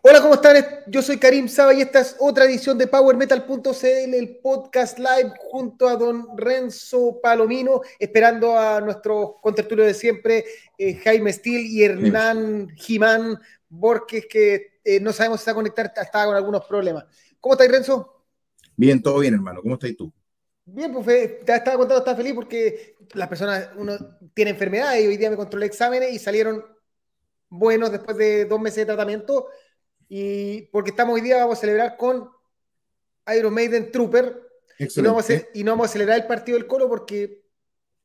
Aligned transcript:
Hola, 0.00 0.22
¿cómo 0.22 0.34
están? 0.34 0.64
Yo 0.86 1.02
soy 1.02 1.16
Karim 1.16 1.48
Saba 1.48 1.74
y 1.74 1.80
esta 1.80 2.00
es 2.00 2.14
otra 2.20 2.44
edición 2.44 2.78
de 2.78 2.86
PowerMetal.cl, 2.86 4.14
el 4.14 4.38
podcast 4.40 4.96
live 4.96 5.32
junto 5.38 5.88
a 5.88 5.96
don 5.96 6.38
Renzo 6.38 7.18
Palomino, 7.20 7.80
esperando 7.98 8.56
a 8.56 8.80
nuestros 8.80 9.40
contertulios 9.42 9.88
de 9.88 9.94
siempre, 9.94 10.44
eh, 10.78 10.94
Jaime 11.02 11.32
Steele 11.32 11.62
y 11.62 11.82
Hernán 11.82 12.68
Jimán 12.76 13.40
Borges, 13.68 14.26
que 14.26 14.78
eh, 14.84 15.00
no 15.00 15.12
sabemos 15.12 15.40
si 15.40 15.42
está 15.42 15.54
conectado, 15.54 15.90
está 16.00 16.26
con 16.26 16.36
algunos 16.36 16.64
problemas. 16.64 17.04
¿Cómo 17.40 17.54
estás, 17.54 17.68
Renzo? 17.68 18.24
Bien, 18.76 19.02
todo 19.02 19.18
bien, 19.18 19.34
hermano. 19.34 19.60
¿Cómo 19.62 19.74
estás 19.74 19.96
tú? 19.96 20.12
Bien, 20.64 20.92
pues 20.92 21.06
te 21.44 21.54
estaba 21.54 21.76
contando, 21.76 21.98
está 21.98 22.14
feliz 22.14 22.34
porque 22.34 22.96
las 23.14 23.28
personas, 23.28 23.70
uno 23.76 23.96
tiene 24.32 24.52
enfermedades 24.52 25.04
y 25.04 25.08
hoy 25.08 25.16
día 25.16 25.28
me 25.28 25.36
controlé 25.36 25.66
exámenes 25.66 26.12
y 26.12 26.20
salieron 26.20 26.64
buenos 27.48 27.90
después 27.90 28.16
de 28.16 28.44
dos 28.44 28.60
meses 28.60 28.76
de 28.78 28.86
tratamiento 28.86 29.48
y 30.08 30.62
porque 30.72 30.90
estamos 30.90 31.14
hoy 31.14 31.20
día, 31.20 31.38
vamos 31.38 31.58
a 31.58 31.60
celebrar 31.60 31.96
con 31.96 32.30
Iron 33.36 33.52
Maiden 33.54 33.92
Trooper. 33.92 34.42
Y 34.78 35.00
no, 35.02 35.10
vamos 35.10 35.28
a, 35.30 35.34
y 35.54 35.64
no, 35.64 35.72
vamos 35.72 35.90
a, 35.90 35.92
celebrar 35.92 36.20
el 36.20 36.26
partido 36.26 36.56
del 36.56 36.66
Colo 36.66 36.88
porque. 36.88 37.44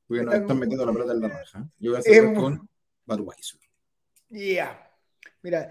Porque 0.08 0.24
nos 0.24 0.36
están 0.36 0.60
metiendo 0.60 0.86
la 0.86 0.92
pelota 0.92 1.14
en 1.14 1.22
la 1.22 1.28
raja. 1.30 1.68
Yo 1.80 1.92
voy 1.92 2.00
a 2.00 2.04
celebrar 2.04 2.34
con 2.34 2.70
Budweiser. 3.06 3.60
Ya. 4.30 4.90
Mira, 5.42 5.70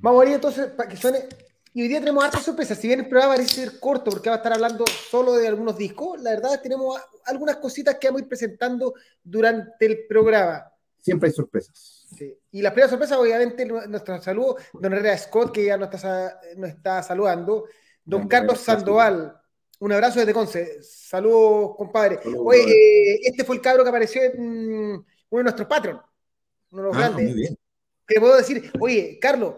vamos 0.00 0.24
a 0.24 0.28
ir 0.28 0.34
entonces 0.34 0.66
para 0.68 0.88
que 0.88 0.96
suene. 0.96 1.26
Y 1.72 1.82
hoy 1.82 1.88
día 1.88 1.98
tenemos 1.98 2.22
hartas 2.22 2.44
sorpresas. 2.44 2.78
Si 2.78 2.86
bien 2.86 3.00
el 3.00 3.08
programa 3.08 3.34
parece 3.34 3.62
ser 3.62 3.80
corto 3.80 4.12
porque 4.12 4.28
va 4.28 4.36
a 4.36 4.38
estar 4.38 4.52
hablando 4.52 4.84
solo 4.86 5.34
de 5.34 5.48
algunos 5.48 5.76
discos, 5.76 6.20
la 6.22 6.30
verdad 6.30 6.60
tenemos 6.62 7.00
algunas 7.24 7.56
cositas 7.56 7.96
que 7.96 8.06
vamos 8.06 8.20
a 8.20 8.24
ir 8.24 8.28
presentando 8.28 8.94
durante 9.24 9.86
el 9.86 10.06
programa. 10.06 10.70
Siempre 11.04 11.28
hay 11.28 11.34
sorpresas. 11.34 12.06
Y 12.50 12.62
la 12.62 12.72
primera 12.72 12.88
sorpresa, 12.88 13.20
obviamente, 13.20 13.66
nuestro 13.66 14.22
saludo, 14.22 14.56
don 14.72 14.90
Herrera 14.90 15.18
Scott, 15.18 15.52
que 15.52 15.66
ya 15.66 15.76
nos 15.76 15.92
está, 15.92 16.40
nos 16.56 16.70
está 16.70 17.02
saludando. 17.02 17.66
Don 18.02 18.26
Carlos 18.26 18.58
Sandoval, 18.58 19.38
un 19.80 19.92
abrazo 19.92 20.20
desde 20.20 20.32
Conce. 20.32 20.82
Saludos, 20.82 21.76
compadre. 21.76 22.20
Oye, 22.38 22.62
eh, 22.62 23.20
este 23.22 23.44
fue 23.44 23.56
el 23.56 23.60
cabro 23.60 23.82
que 23.82 23.90
apareció 23.90 24.22
en 24.22 24.40
uno 24.40 25.04
de 25.30 25.42
nuestros 25.42 25.68
patrons, 25.68 26.00
uno 26.70 26.82
de 26.84 26.88
los 26.88 26.96
ah, 26.96 27.00
grandes. 27.00 27.24
Muy 27.26 27.34
bien. 27.34 27.58
Te 28.06 28.18
puedo 28.18 28.36
decir, 28.38 28.72
oye, 28.80 29.18
Carlos, 29.20 29.56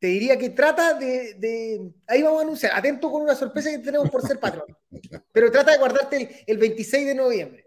te 0.00 0.08
diría 0.08 0.36
que 0.36 0.50
trata 0.50 0.94
de, 0.94 1.92
Ahí 2.08 2.22
vamos 2.22 2.40
a 2.40 2.42
anunciar, 2.42 2.72
atento 2.74 3.08
con 3.08 3.22
una 3.22 3.36
sorpresa 3.36 3.70
que 3.70 3.78
tenemos 3.78 4.10
por 4.10 4.26
ser 4.26 4.40
patrón. 4.40 4.66
Pero 5.32 5.48
trata 5.52 5.70
de 5.70 5.78
guardarte 5.78 6.16
el, 6.16 6.28
el 6.44 6.58
26 6.58 7.06
de 7.06 7.14
noviembre. 7.14 7.64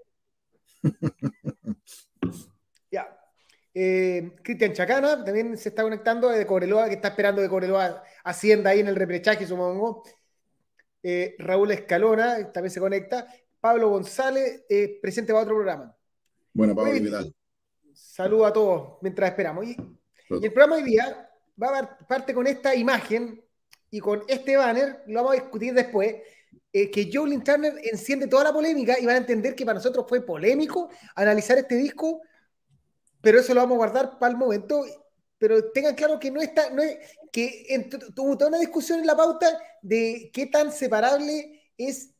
Eh, 3.73 4.33
Cristian 4.43 4.73
Chacana 4.73 5.23
también 5.23 5.57
se 5.57 5.69
está 5.69 5.83
conectando 5.83 6.29
de 6.29 6.45
Cobreloa, 6.45 6.89
que 6.89 6.95
está 6.95 7.09
esperando 7.09 7.41
de 7.41 7.47
Cobreloa 7.47 8.03
Hacienda 8.23 8.71
ahí 8.71 8.81
en 8.81 8.87
el 8.87 8.95
reprechaje, 8.95 9.45
supongo. 9.47 10.03
Eh, 11.01 11.35
Raúl 11.39 11.71
Escalona 11.71 12.51
también 12.51 12.71
se 12.71 12.79
conecta. 12.79 13.27
Pablo 13.59 13.89
González, 13.89 14.65
eh, 14.69 14.99
presente 15.01 15.31
para 15.31 15.43
otro 15.43 15.55
programa. 15.55 15.95
Bueno, 16.53 16.75
Pablo, 16.75 16.91
¿qué 16.93 17.09
tal? 17.09 17.35
Saludos 17.93 18.47
a 18.47 18.53
todos 18.53 18.97
mientras 19.01 19.29
esperamos. 19.29 19.65
Y, 19.65 19.77
el 20.29 20.53
programa 20.53 20.75
hoy 20.75 20.83
día 20.83 21.29
va 21.61 21.79
a 21.79 21.97
parte 22.07 22.33
con 22.33 22.47
esta 22.47 22.73
imagen 22.73 23.43
y 23.89 23.99
con 23.99 24.23
este 24.27 24.55
banner, 24.55 25.03
lo 25.07 25.15
vamos 25.15 25.31
a 25.31 25.41
discutir 25.41 25.73
después, 25.73 26.15
que 26.71 27.09
Joe 27.13 27.37
Turner 27.39 27.73
enciende 27.83 28.27
toda 28.27 28.45
la 28.45 28.53
polémica 28.53 28.97
y 28.97 29.05
van 29.05 29.15
a 29.15 29.19
entender 29.19 29.55
que 29.55 29.65
para 29.65 29.75
nosotros 29.75 30.05
fue 30.07 30.25
polémico 30.25 30.89
analizar 31.15 31.57
este 31.57 31.75
disco 31.75 32.21
pero 33.21 33.39
eso 33.39 33.53
lo 33.53 33.61
vamos 33.61 33.75
a 33.75 33.77
guardar 33.77 34.19
para 34.19 34.31
el 34.31 34.37
momento. 34.37 34.83
Pero 35.37 35.71
tengan 35.71 35.95
claro 35.95 36.19
que 36.19 36.29
no 36.29 36.41
está, 36.41 36.69
no 36.69 36.83
es, 36.83 36.97
que 37.31 37.89
tuvo 38.15 38.37
toda 38.37 38.49
una 38.49 38.59
discusión 38.59 38.99
en 38.99 39.07
la 39.07 39.15
pauta 39.15 39.47
de 39.81 40.29
qué 40.33 40.47
tan 40.47 40.71
separable 40.71 41.63
es 41.77 42.13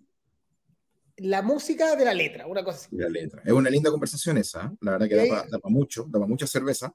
la 1.18 1.42
música 1.42 1.96
de 1.96 2.06
la 2.06 2.14
letra, 2.14 2.48
una 2.48 2.64
cosa 2.64 2.88
La 2.92 3.10
letra. 3.10 3.44
Es 3.46 3.52
una 3.52 3.70
linda 3.70 3.92
conversación 3.92 4.38
esa, 4.38 4.66
¿eh? 4.66 4.78
la 4.82 4.92
verdad 4.94 5.08
que 5.08 5.16
da 5.16 5.60
para 5.60 5.70
mucho, 5.70 6.06
da 6.06 6.14
para 6.14 6.26
mucha 6.26 6.48
cerveza, 6.48 6.94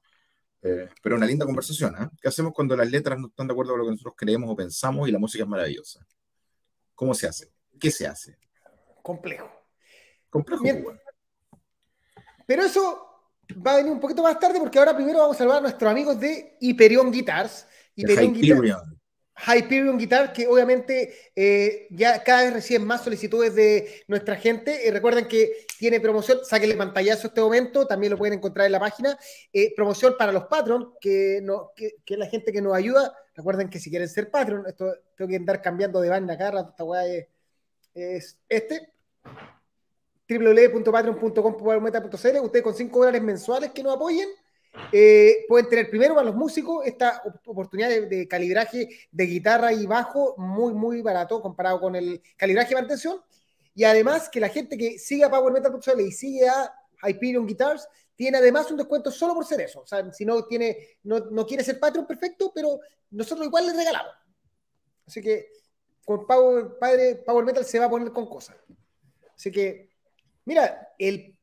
eh, 0.63 0.89
pero 1.01 1.17
una 1.17 1.27
linda 1.27 1.47
conversación. 1.47 1.95
¿eh? 1.95 2.09
¿Qué 2.21 2.29
hacemos 2.29 2.53
cuando 2.53 2.77
las 2.77 2.91
letras 2.91 3.19
no 3.19 3.29
están 3.29 3.47
de 3.47 3.53
acuerdo 3.53 3.73
con 3.73 3.81
lo 3.81 3.85
que 3.85 3.91
nosotros 3.93 4.15
creemos 4.17 4.51
o 4.51 4.57
pensamos 4.57 5.09
y 5.09 5.13
la 5.13 5.19
música 5.19 5.45
es 5.45 5.49
maravillosa? 5.49 6.05
¿Cómo 6.95 7.15
se 7.15 7.29
hace? 7.29 7.53
¿Qué 7.79 7.91
se 7.91 8.07
hace? 8.07 8.37
Complejo. 9.03 9.49
Complejo. 10.29 10.65
Pues, 10.65 10.99
pero 12.47 12.65
eso 12.65 13.06
va 13.55 13.73
a 13.73 13.77
venir 13.77 13.93
un 13.93 14.01
poquito 14.01 14.23
más 14.23 14.39
tarde 14.39 14.59
porque 14.59 14.79
ahora 14.79 14.95
primero 14.95 15.19
vamos 15.19 15.37
a 15.37 15.39
saludar 15.39 15.59
a 15.59 15.63
nuestros 15.63 15.91
amigos 15.91 16.19
de 16.19 16.57
Hyperion 16.61 17.11
Guitars. 17.11 17.67
Hyperion. 17.95 18.97
Hyperion 19.37 19.99
Guitar, 19.99 20.33
que 20.33 20.49
obviamente 20.49 21.15
eh, 21.37 21.87
ya 21.91 22.23
cada 22.25 22.45
vez 22.45 22.55
reciben 22.55 22.87
más 22.87 23.05
solicitudes 23.05 23.55
de 23.55 24.05
nuestra 24.09 24.37
gente. 24.37 24.89
Eh, 24.89 24.91
recuerden 24.91 25.29
que 25.29 25.67
tiene 25.79 26.01
promoción, 26.01 26.39
sáquenle 26.43 26.75
pantallazo 26.75 27.29
este 27.29 27.43
momento, 27.43 27.87
también 27.87 28.13
lo 28.13 28.19
pueden 28.19 28.39
encontrar 28.39 28.67
en 28.67 28.73
la 28.73 28.81
página. 28.81 29.19
Eh, 29.53 29.75
promoción 29.77 30.15
para 30.19 30.33
los 30.33 30.45
patrons, 30.45 30.89
que, 31.01 31.41
no, 31.43 31.73
que, 31.77 31.97
es 32.07 32.19
la 32.19 32.27
gente 32.27 32.51
que 32.51 32.63
nos 32.63 32.75
ayuda. 32.75 33.15
Recuerden 33.35 33.69
que 33.69 33.79
si 33.79 33.91
quieren 33.91 34.09
ser 34.09 34.31
patron, 34.31 34.65
esto 34.67 34.95
tengo 35.15 35.29
que 35.29 35.37
andar 35.37 35.61
cambiando 35.61 36.01
de 36.01 36.09
banda 36.09 36.35
acá, 36.35 36.69
esta 36.71 36.85
weá 36.85 37.07
es, 37.07 37.27
es 37.95 38.39
este 38.49 38.89
www.patreon.com.cl. 40.29 42.41
Ustedes 42.43 42.63
con 42.63 42.75
5 42.75 42.99
dólares 42.99 43.23
mensuales 43.23 43.73
que 43.73 43.83
nos 43.83 43.97
apoyen 43.97 44.29
eh, 44.93 45.45
pueden 45.49 45.69
tener 45.69 45.89
primero 45.89 46.15
para 46.15 46.27
los 46.27 46.37
músicos 46.37 46.87
esta 46.87 47.23
oportunidad 47.47 47.89
de, 47.89 48.29
calibraje 48.29 48.89
de 49.11 49.27
guitarra 49.27 49.73
y 49.73 49.87
bajo 49.87 50.35
muy, 50.37 50.75
muy 50.75 51.03
barato 51.03 51.41
comparado 51.41 51.81
con 51.81 51.97
el 51.97 52.23
calibraje 52.37 52.71
de 52.71 52.81
mantención. 52.81 53.21
Y 53.75 53.85
además 53.85 54.29
que 54.29 54.41
la 54.41 54.49
gente 54.49 54.77
que 54.77 54.99
sigue 54.99 55.25
a 55.25 55.31
Power 55.31 55.53
Metal.cl 55.53 56.01
y 56.01 56.13
sigue 56.13 56.49
a 56.49 56.73
Hyperion 57.07 57.47
Guitars 57.47 57.89
tiene 58.15 58.39
además 58.39 58.71
un 58.71 58.79
descuento 58.79 59.11
solo 59.11 59.35
por 59.35 59.45
ser 59.45 59.61
eso. 59.61 59.81
O 59.81 59.87
sea, 59.87 60.11
si 60.13 60.25
no, 60.25 60.45
tiene, 60.45 60.77
no, 61.03 61.21
no 61.31 61.47
quiere 61.47 61.63
ser 61.63 61.79
Patreon, 61.79 62.07
perfecto, 62.07 62.51
pero 62.55 62.81
nosotros 63.11 63.47
igual 63.47 63.67
les 63.67 63.77
regalamos. 63.77 64.15
Así 65.07 65.21
que 65.21 65.51
con 66.05 66.27
Power, 66.27 66.79
padre, 66.79 67.17
Power 67.17 67.45
Metal 67.45 67.65
se 67.65 67.79
va 67.79 67.87
a 67.87 67.91
poner 67.91 68.11
con 68.13 68.27
cosas. 68.27 68.57
Así 69.35 69.51
que 69.51 69.96
Mira, 70.47 70.95
el, 70.97 71.37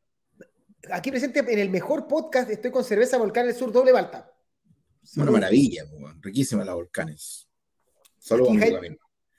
aquí 0.90 1.12
presente 1.12 1.40
en 1.40 1.60
el 1.60 1.70
mejor 1.70 2.08
podcast 2.08 2.50
estoy 2.50 2.72
con 2.72 2.86
cerveza 2.86 3.18
Volcán 3.18 3.46
del 3.46 3.56
Sur 3.56 3.72
doble 3.72 3.92
balta. 3.92 4.34
Una 5.18 5.32
maravilla, 5.32 5.84
riquísima 6.22 6.64
la 6.64 6.74
Volcanes. 6.74 7.50
Solo 8.18 8.46
Jaime, 8.48 8.98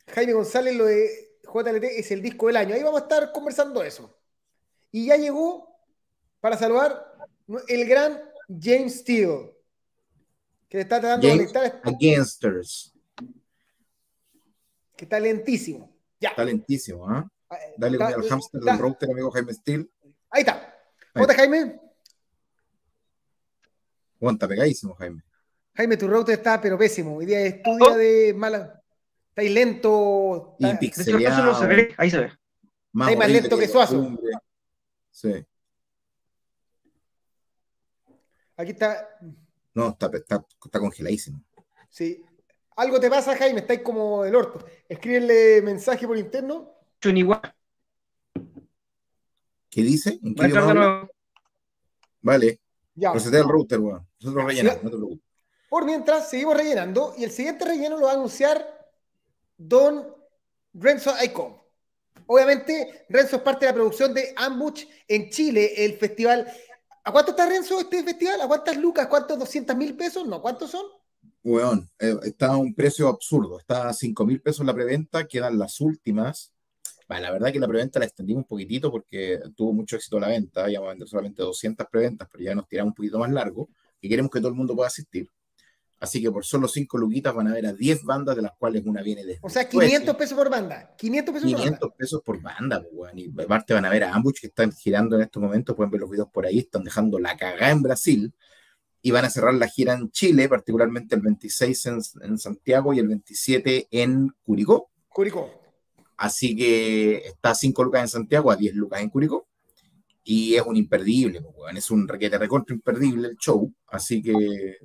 Jaime 0.09 0.33
González, 0.35 0.77
lo 0.77 0.85
de 0.85 1.39
JLT 1.43 1.85
es 1.85 2.11
el 2.11 2.21
disco 2.21 2.49
del 2.49 2.57
año. 2.57 2.75
Ahí 2.75 2.83
vamos 2.83 3.01
a 3.01 3.05
estar 3.05 3.33
conversando 3.33 3.83
eso. 3.83 4.15
Y 4.93 5.07
ya 5.07 5.17
llegó 5.17 5.75
para 6.41 6.59
saludar 6.59 7.03
el 7.67 7.89
gran 7.89 8.21
James 8.47 9.01
Steele, 9.01 9.55
que 10.69 10.81
está 10.81 11.01
tratando 11.01 11.27
de 11.27 11.33
conectar. 11.33 11.81
Againsters. 11.83 12.93
Que 14.95 15.07
está 15.07 15.19
lentísimo. 15.19 15.97
Ya. 16.21 16.29
Está 16.29 16.45
lentísimo, 16.45 17.09
¿ah? 17.09 17.27
Dale 17.77 17.97
el 17.97 18.29
hamster 18.29 18.61
del 18.61 18.79
router, 18.79 19.11
amigo 19.11 19.31
Jaime 19.31 19.53
Steel. 19.53 19.91
Ahí 20.31 20.41
está. 20.41 20.75
¿Cómo 21.13 21.25
estás, 21.25 21.37
Jaime? 21.37 21.81
Aguanta, 24.17 24.49
pegadísimo, 24.49 24.95
Jaime. 24.95 25.23
Jaime, 25.75 25.97
tu 25.97 26.09
router 26.09 26.37
está 26.39 26.61
pero 26.61 26.79
pésimo. 26.79 27.17
Hoy 27.17 27.27
día 27.27 27.41
es 27.41 27.63
tu 27.63 27.77
día 27.77 27.97
de 27.97 28.35
mala. 28.35 28.83
Está 29.29 29.43
ahí 29.43 29.49
lento. 29.49 30.57
Y 30.59 30.75
pixeleado. 30.77 31.55
Se 31.55 31.67
ve. 31.67 31.95
Ahí 31.97 32.11
se 32.11 32.19
ve. 32.19 32.33
Más 32.93 33.09
está 33.09 33.19
más 33.19 33.31
lento 33.31 33.59
que, 33.59 33.69
Suazo. 33.69 34.19
Sí. 35.11 35.45
Aquí 38.57 38.71
está. 38.71 39.09
No, 39.75 39.89
está, 39.89 40.11
está, 40.15 40.45
está 40.65 40.79
congeladísimo. 40.79 41.43
Sí. 41.89 42.25
Algo 42.77 42.99
te 42.99 43.11
pasa, 43.11 43.37
Jaime, 43.37 43.61
estáis 43.61 43.81
como 43.81 44.25
el 44.25 44.35
orto. 44.35 44.65
Escríbele 44.89 45.63
mensaje 45.63 46.07
por 46.07 46.17
interno 46.17 46.74
en 47.09 47.19
igual. 47.19 47.55
¿Qué 49.71 49.83
dice? 49.83 50.19
¿En 50.23 50.35
qué 50.35 51.09
Vale. 52.23 52.61
Ya. 52.95 53.11
Procede 53.11 53.39
el 53.39 53.49
router, 53.49 53.81
weón. 53.81 54.07
Nosotros 54.21 54.45
rellenamos, 54.47 54.83
no 54.85 54.91
te 54.91 54.97
preocupes. 54.97 55.25
Por 55.69 55.85
mientras, 55.85 56.31
seguimos 56.31 56.57
rellenando 56.57 57.13
y 57.19 57.25
el 57.25 57.33
siguiente 57.33 57.65
relleno 57.65 57.99
lo 57.99 58.07
va 58.07 58.13
a 58.13 58.15
anunciar 58.15 58.65
Don 59.57 60.07
Renzo 60.73 61.13
Icon. 61.23 61.57
Obviamente, 62.27 63.05
Renzo 63.09 63.37
es 63.37 63.43
parte 63.43 63.67
de 63.67 63.73
la 63.73 63.75
producción 63.75 64.15
de 64.15 64.33
Ambush 64.37 64.85
en 65.09 65.29
Chile, 65.31 65.85
el 65.85 65.95
festival. 65.99 66.47
¿A 67.03 67.13
cuánto 67.13 67.33
está 67.33 67.47
Renzo 67.47 67.81
este 67.81 68.03
festival? 68.03 68.41
¿A 68.41 68.47
cuántas 68.47 68.77
lucas? 68.77 69.09
¿Cuántos? 69.09 69.39
¿200 69.39 69.77
mil 69.77 69.97
pesos? 69.97 70.27
No, 70.27 70.41
¿cuántos 70.41 70.71
son? 70.71 70.87
Weón, 71.43 71.91
eh, 71.99 72.17
está 72.23 72.53
a 72.53 72.57
un 72.57 72.75
precio 72.75 73.09
absurdo. 73.09 73.59
Está 73.59 73.89
a 73.89 73.93
5 73.93 74.25
mil 74.25 74.41
pesos 74.41 74.65
la 74.65 74.73
preventa, 74.73 75.27
quedan 75.27 75.59
las 75.59 75.81
últimas 75.81 76.54
la 77.09 77.31
verdad 77.31 77.53
que 77.53 77.59
la 77.59 77.69
preventa 77.69 77.99
la 77.99 78.07
extendimos 78.07 78.43
un 78.43 78.49
poquitito 78.49 78.91
porque 78.91 79.41
tuvo 79.55 79.73
mucho 79.73 79.97
éxito 79.97 80.19
la 80.19 80.29
venta, 80.29 80.69
ya 80.69 80.81
vamos 80.81 80.89
a 80.89 80.93
vender 80.93 81.09
solamente 81.09 81.43
200 81.43 81.87
preventas, 81.91 82.29
pero 82.31 82.45
ya 82.45 82.55
nos 82.55 82.69
tiramos 82.69 82.93
un 82.93 82.95
poquito 82.95 83.19
más 83.19 83.31
largo 83.31 83.69
y 84.01 84.09
queremos 84.09 84.31
que 84.31 84.39
todo 84.39 84.49
el 84.49 84.55
mundo 84.55 84.75
pueda 84.75 84.89
asistir. 84.89 85.29
Así 86.01 86.21
que 86.21 86.31
por 86.31 86.45
solo 86.45 86.69
5 86.69 86.99
luquitas 86.99 87.35
van 87.35 87.49
a 87.49 87.55
ver 87.55 87.67
a 87.67 87.73
10 87.73 88.05
bandas, 88.05 88.37
de 88.37 88.43
las 88.43 88.53
cuales 88.59 88.85
una 88.85 89.01
viene 89.01 89.25
de. 89.25 89.39
O 89.41 89.49
sea, 89.49 89.67
500 89.67 90.15
pesos 90.17 90.37
por 90.37 90.51
banda. 90.51 90.95
500 90.99 91.33
pesos 91.33 91.47
500 91.49 91.71
por 91.71 91.81
banda. 91.81 91.97
pesos 91.97 92.23
por 92.23 92.43
banda, 92.43 92.83
pues, 92.83 92.93
weón. 92.93 93.19
Y 93.19 93.43
aparte 93.43 93.73
van 93.73 93.85
a 93.87 93.91
ver 93.91 94.05
a 94.05 94.15
Ambush 94.15 94.41
que 94.41 94.49
están 94.49 94.71
girando 94.73 95.17
en 95.17 95.23
estos 95.23 95.43
momentos, 95.43 95.75
pueden 95.75 95.91
ver 95.91 96.03
los 96.03 96.11
videos 96.11 96.29
por 96.29 96.45
ahí, 96.45 96.59
están 96.59 96.85
dejando 96.85 97.19
la 97.19 97.37
cagada 97.37 97.71
en 97.71 97.83
Brasil 97.83 98.35
y 99.01 99.11
van 99.13 99.25
a 99.25 99.31
cerrar 99.31 99.55
la 99.55 99.69
gira 99.69 99.95
en 99.95 100.11
Chile, 100.11 100.49
particularmente 100.49 101.15
el 101.15 101.23
26 101.23 101.87
en, 101.87 101.99
en 102.23 102.39
Santiago 102.39 102.93
y 102.93 102.99
el 102.99 103.09
27 103.09 103.89
en 103.91 104.31
Curicó. 104.43 104.91
Curicó. 105.09 105.64
Así 106.17 106.57
que 106.57 107.17
está 107.27 107.51
a 107.51 107.55
5 107.55 107.85
lucas 107.85 108.03
en 108.03 108.09
Santiago, 108.09 108.51
a 108.51 108.57
10 108.57 108.75
lucas 108.75 109.01
en 109.01 109.11
Curicó. 109.11 109.47
Y 110.25 110.55
es 110.55 110.63
un 110.63 110.77
imperdible, 110.77 111.43
es 111.77 111.91
un 111.91 112.09
requete 112.09 112.39
recontra 112.39 112.75
imperdible 112.75 113.29
el 113.29 113.37
show. 113.37 113.73
Así 113.89 114.23
que 114.23 114.79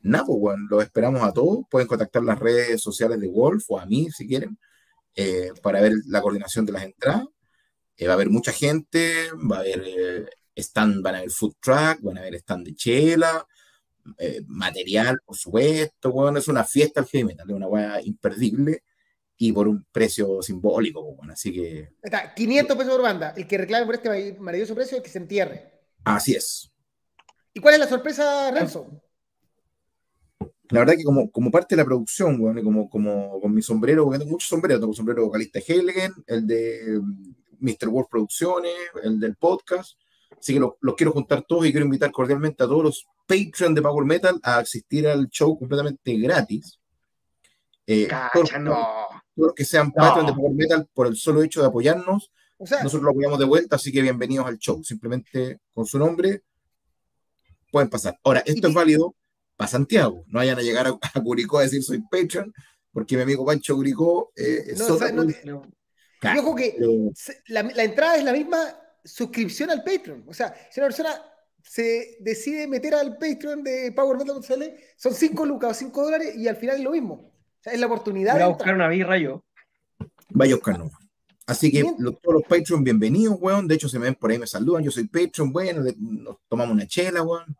nada, 0.00 0.24
bueno, 0.28 0.66
los 0.70 0.82
esperamos 0.82 1.22
a 1.22 1.32
todos. 1.32 1.64
Pueden 1.70 1.88
contactar 1.88 2.22
las 2.22 2.38
redes 2.38 2.80
sociales 2.80 3.20
de 3.20 3.28
Wolf 3.28 3.64
o 3.68 3.78
a 3.78 3.86
mí 3.86 4.10
si 4.10 4.26
quieren 4.26 4.58
eh, 5.14 5.50
para 5.62 5.80
ver 5.80 5.92
la 6.06 6.22
coordinación 6.22 6.66
de 6.66 6.72
las 6.72 6.84
entradas. 6.84 7.26
Eh, 7.96 8.06
va 8.06 8.12
a 8.12 8.16
haber 8.16 8.30
mucha 8.30 8.52
gente, 8.52 9.30
va 9.50 9.58
a 9.58 9.60
haber 9.60 9.82
eh, 9.86 10.26
stand, 10.56 11.02
van 11.02 11.16
a 11.16 11.18
haber 11.18 11.30
food 11.30 11.54
truck, 11.60 12.00
van 12.00 12.18
a 12.18 12.20
haber 12.20 12.34
stand 12.36 12.66
de 12.66 12.74
chela, 12.74 13.46
eh, 14.18 14.42
material, 14.46 15.20
por 15.24 15.36
supuesto. 15.36 16.12
Bueno, 16.12 16.38
es 16.38 16.48
una 16.48 16.64
fiesta 16.64 17.00
al 17.00 17.06
heavy 17.06 17.24
metal, 17.24 17.48
es 17.48 17.56
una 17.56 17.68
weá 17.68 18.00
imperdible 18.02 18.82
y 19.44 19.52
por 19.52 19.66
un 19.66 19.84
precio 19.90 20.40
simbólico. 20.40 21.02
pues, 21.04 21.16
Bueno, 21.16 21.32
así 21.32 21.52
que 21.52 21.88
Está, 22.00 22.32
500 22.32 22.76
pesos 22.76 22.92
por 22.92 23.02
banda. 23.02 23.34
El 23.36 23.48
que 23.48 23.58
reclame 23.58 23.86
por 23.86 23.96
este 23.96 24.36
maravilloso 24.38 24.76
precio 24.76 24.98
es 24.98 25.02
que 25.02 25.10
se 25.10 25.18
entierre. 25.18 25.80
así 26.04 26.34
es. 26.34 26.72
¿Y 27.52 27.58
cuál 27.58 27.74
es 27.74 27.80
la 27.80 27.88
sorpresa, 27.88 28.52
Renzo? 28.52 29.02
La 30.70 30.78
verdad 30.78 30.94
que 30.96 31.02
como, 31.02 31.28
como 31.32 31.50
parte 31.50 31.74
de 31.74 31.82
la 31.82 31.84
producción, 31.84 32.38
bueno, 32.38 32.62
como, 32.62 32.88
como 32.88 33.40
con 33.40 33.52
mi 33.52 33.62
sombrero, 33.62 34.04
porque 34.04 34.20
tengo 34.20 34.30
muchos 34.30 34.48
sombreros, 34.48 34.80
tengo 34.80 34.92
el 34.92 34.96
sombrero 34.96 35.24
vocalista 35.24 35.58
de 35.58 35.64
Helgen, 35.66 36.12
el 36.28 36.46
de 36.46 37.00
mm, 37.02 37.34
Mr. 37.58 37.88
Wolf 37.88 38.08
Producciones, 38.08 38.72
el 39.02 39.18
del 39.18 39.34
podcast, 39.34 39.98
así 40.38 40.54
que 40.54 40.60
los 40.60 40.74
los 40.80 40.94
quiero 40.94 41.10
juntar 41.12 41.42
todos 41.42 41.66
y 41.66 41.72
quiero 41.72 41.84
invitar 41.84 42.12
cordialmente 42.12 42.62
a 42.62 42.66
todos 42.68 42.84
los 42.84 43.06
Patreon 43.26 43.74
de 43.74 43.82
Power 43.82 44.04
Metal 44.06 44.38
a 44.42 44.58
asistir 44.58 45.08
al 45.08 45.28
show 45.28 45.58
completamente 45.58 46.16
gratis. 46.16 46.78
Eh, 47.86 48.08
no. 48.60 49.21
Todos 49.34 49.46
los 49.48 49.54
que 49.54 49.64
sean 49.64 49.92
Patreon 49.92 50.26
de 50.26 50.32
Power 50.34 50.52
Metal 50.54 50.88
por 50.92 51.06
el 51.06 51.16
solo 51.16 51.42
hecho 51.42 51.60
de 51.60 51.68
apoyarnos, 51.68 52.30
O 52.58 52.66
sea, 52.66 52.78
nosotros 52.82 53.02
lo 53.04 53.10
apoyamos 53.10 53.38
de 53.38 53.44
vuelta, 53.44 53.76
así 53.76 53.90
que 53.92 54.02
bienvenidos 54.02 54.46
al 54.46 54.58
show. 54.58 54.82
Simplemente 54.84 55.60
con 55.74 55.86
su 55.86 55.98
nombre 55.98 56.42
pueden 57.70 57.88
pasar. 57.88 58.18
Ahora, 58.22 58.42
esto 58.44 58.68
es 58.68 58.74
válido 58.74 59.14
para 59.56 59.68
Santiago. 59.68 60.24
No 60.28 60.38
vayan 60.38 60.58
a 60.58 60.62
llegar 60.62 60.86
a, 60.86 60.90
a 61.14 61.20
Curicó 61.22 61.58
a 61.58 61.62
decir 61.62 61.82
soy 61.82 62.02
Patreon, 62.10 62.52
porque 62.92 63.16
mi 63.16 63.22
amigo 63.22 63.44
Pancho 63.46 63.74
Curicó 63.74 64.32
eh, 64.36 64.64
es 64.68 64.78
No, 64.78 64.94
o 64.94 64.98
sea, 64.98 65.12
no 65.12 65.26
te- 65.26 65.34
que 66.54 66.76
la, 67.48 67.62
la 67.62 67.82
entrada 67.84 68.16
es 68.16 68.24
la 68.24 68.32
misma 68.32 68.58
suscripción 69.04 69.70
al 69.70 69.82
Patreon. 69.82 70.24
O 70.28 70.34
sea, 70.34 70.54
si 70.70 70.78
una 70.80 70.86
persona 70.88 71.20
se 71.64 72.16
decide 72.20 72.66
meter 72.68 72.94
al 72.94 73.16
Patreon 73.18 73.62
de 73.62 73.92
Power 73.92 74.18
Metal 74.18 74.40
son 74.96 75.14
5 75.14 75.46
lucas 75.46 75.70
o 75.70 75.74
5 75.74 76.02
dólares 76.04 76.36
y 76.36 76.46
al 76.48 76.56
final 76.56 76.76
es 76.76 76.82
lo 76.82 76.90
mismo. 76.90 77.31
Sea, 77.62 77.72
es 77.74 77.78
la 77.78 77.86
oportunidad 77.86 78.34
Voy 78.34 78.42
a 78.42 78.48
buscar 78.48 78.74
una 78.74 78.88
birra 78.88 79.16
yo. 79.18 79.44
Vaya 80.30 80.54
a 80.54 80.56
buscar 80.56 80.78
nomás. 80.78 80.94
Así 81.46 81.70
que 81.70 81.82
todos 81.82 82.34
los 82.34 82.42
Patreon, 82.42 82.82
bienvenidos, 82.82 83.36
weón. 83.40 83.68
De 83.68 83.76
hecho, 83.76 83.88
se 83.88 84.00
me 84.00 84.06
ven 84.06 84.16
por 84.16 84.32
ahí, 84.32 84.38
me 84.38 84.48
saludan. 84.48 84.82
Yo 84.82 84.90
soy 84.90 85.06
Patreon, 85.06 85.52
bueno, 85.52 85.84
nos 85.96 86.38
tomamos 86.48 86.74
una 86.74 86.88
chela, 86.88 87.22
weón. 87.22 87.56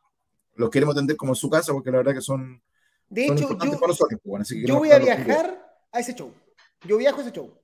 Los 0.57 0.71
queremos 0.71 0.97
atender 0.97 1.17
como 1.17 1.33
en 1.33 1.37
su 1.37 1.49
casa, 1.49 1.73
porque 1.73 1.93
la 1.93 1.99
verdad 1.99 2.15
que 2.15 2.21
son, 2.21 2.61
De 3.09 3.29
son 3.29 3.37
hecho, 3.37 3.43
importantes 3.45 3.75
yo, 3.75 3.81
para 3.81 3.91
nosotros, 3.93 4.21
weón. 4.25 4.43
Así 4.43 4.55
que 4.55 4.61
yo 4.63 4.81
queremos 4.81 4.81
voy 4.81 4.91
a 4.91 4.99
viajar 4.99 5.79
a 5.93 6.01
ese 6.01 6.15
show. 6.15 6.33
Yo 6.85 6.97
viajo 6.97 7.19
a 7.19 7.23
ese 7.23 7.33
show. 7.33 7.57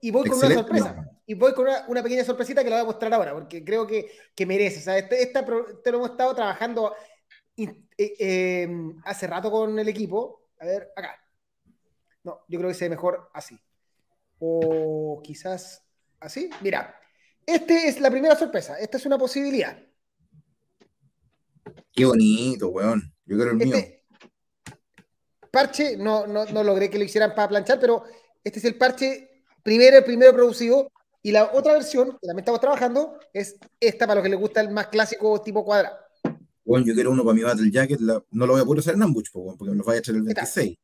Y 0.00 0.10
voy 0.10 0.28
con 0.28 0.38
una 0.38 0.52
sorpresa. 0.52 1.10
Y 1.26 1.34
voy 1.34 1.54
con 1.54 1.66
una, 1.66 1.84
una 1.86 2.02
pequeña 2.02 2.24
sorpresita 2.24 2.64
que 2.64 2.70
la 2.70 2.76
voy 2.76 2.82
a 2.82 2.86
mostrar 2.86 3.14
ahora, 3.14 3.34
porque 3.34 3.64
creo 3.64 3.86
que, 3.86 4.10
que 4.34 4.46
merece. 4.46 4.80
O 4.80 4.82
sea, 4.82 4.98
este, 4.98 5.22
esta 5.22 5.40
este 5.40 5.92
lo 5.92 5.98
hemos 5.98 6.10
estado 6.10 6.34
trabajando 6.34 6.92
eh, 7.56 7.84
eh, 7.98 8.68
hace 9.04 9.28
rato 9.28 9.48
con 9.48 9.78
el 9.78 9.88
equipo. 9.88 10.48
A 10.58 10.66
ver, 10.66 10.88
acá. 10.96 11.16
No, 12.26 12.40
yo 12.48 12.58
creo 12.58 12.68
que 12.70 12.74
se 12.74 12.86
ve 12.86 12.90
mejor 12.90 13.30
así. 13.32 13.56
O 14.40 15.20
quizás 15.22 15.84
así. 16.18 16.50
Mira, 16.60 16.92
esta 17.46 17.84
es 17.84 18.00
la 18.00 18.10
primera 18.10 18.34
sorpresa. 18.34 18.76
Esta 18.80 18.96
es 18.96 19.06
una 19.06 19.16
posibilidad. 19.16 19.78
Qué 21.92 22.04
bonito, 22.04 22.66
weón. 22.70 23.14
Yo 23.26 23.36
quiero 23.36 23.52
el 23.52 23.56
mío. 23.58 23.76
Este 23.76 24.04
parche, 25.52 25.96
no, 25.96 26.26
no, 26.26 26.44
no 26.46 26.64
logré 26.64 26.90
que 26.90 26.98
lo 26.98 27.04
hicieran 27.04 27.32
para 27.34 27.48
planchar, 27.48 27.78
pero 27.78 28.02
este 28.42 28.58
es 28.58 28.64
el 28.64 28.76
parche 28.76 29.44
primero, 29.62 29.98
el 29.98 30.04
primero 30.04 30.32
producido. 30.32 30.90
Y 31.22 31.30
la 31.30 31.52
otra 31.52 31.74
versión, 31.74 32.10
que 32.20 32.26
también 32.26 32.40
estamos 32.40 32.60
trabajando, 32.60 33.20
es 33.32 33.56
esta 33.78 34.04
para 34.06 34.16
los 34.16 34.24
que 34.24 34.30
les 34.30 34.38
gusta 34.40 34.60
el 34.60 34.70
más 34.70 34.88
clásico 34.88 35.40
tipo 35.42 35.64
cuadrado. 35.64 35.96
Weón, 36.64 36.84
yo 36.84 36.92
quiero 36.92 37.12
uno 37.12 37.22
para 37.22 37.34
mi 37.36 37.42
Battle 37.44 37.70
Jacket. 37.70 38.00
la- 38.00 38.20
no 38.32 38.46
lo 38.46 38.54
voy 38.54 38.62
a 38.62 38.64
poder 38.64 38.80
usar 38.80 38.94
en 38.94 39.02
Ambush, 39.04 39.28
porque 39.32 39.70
me 39.70 39.76
lo 39.76 39.84
vaya 39.84 40.00
a 40.00 40.02
traer 40.02 40.18
el 40.18 40.26
¿Qué 40.26 40.34
tal? 40.34 40.44
26. 40.44 40.76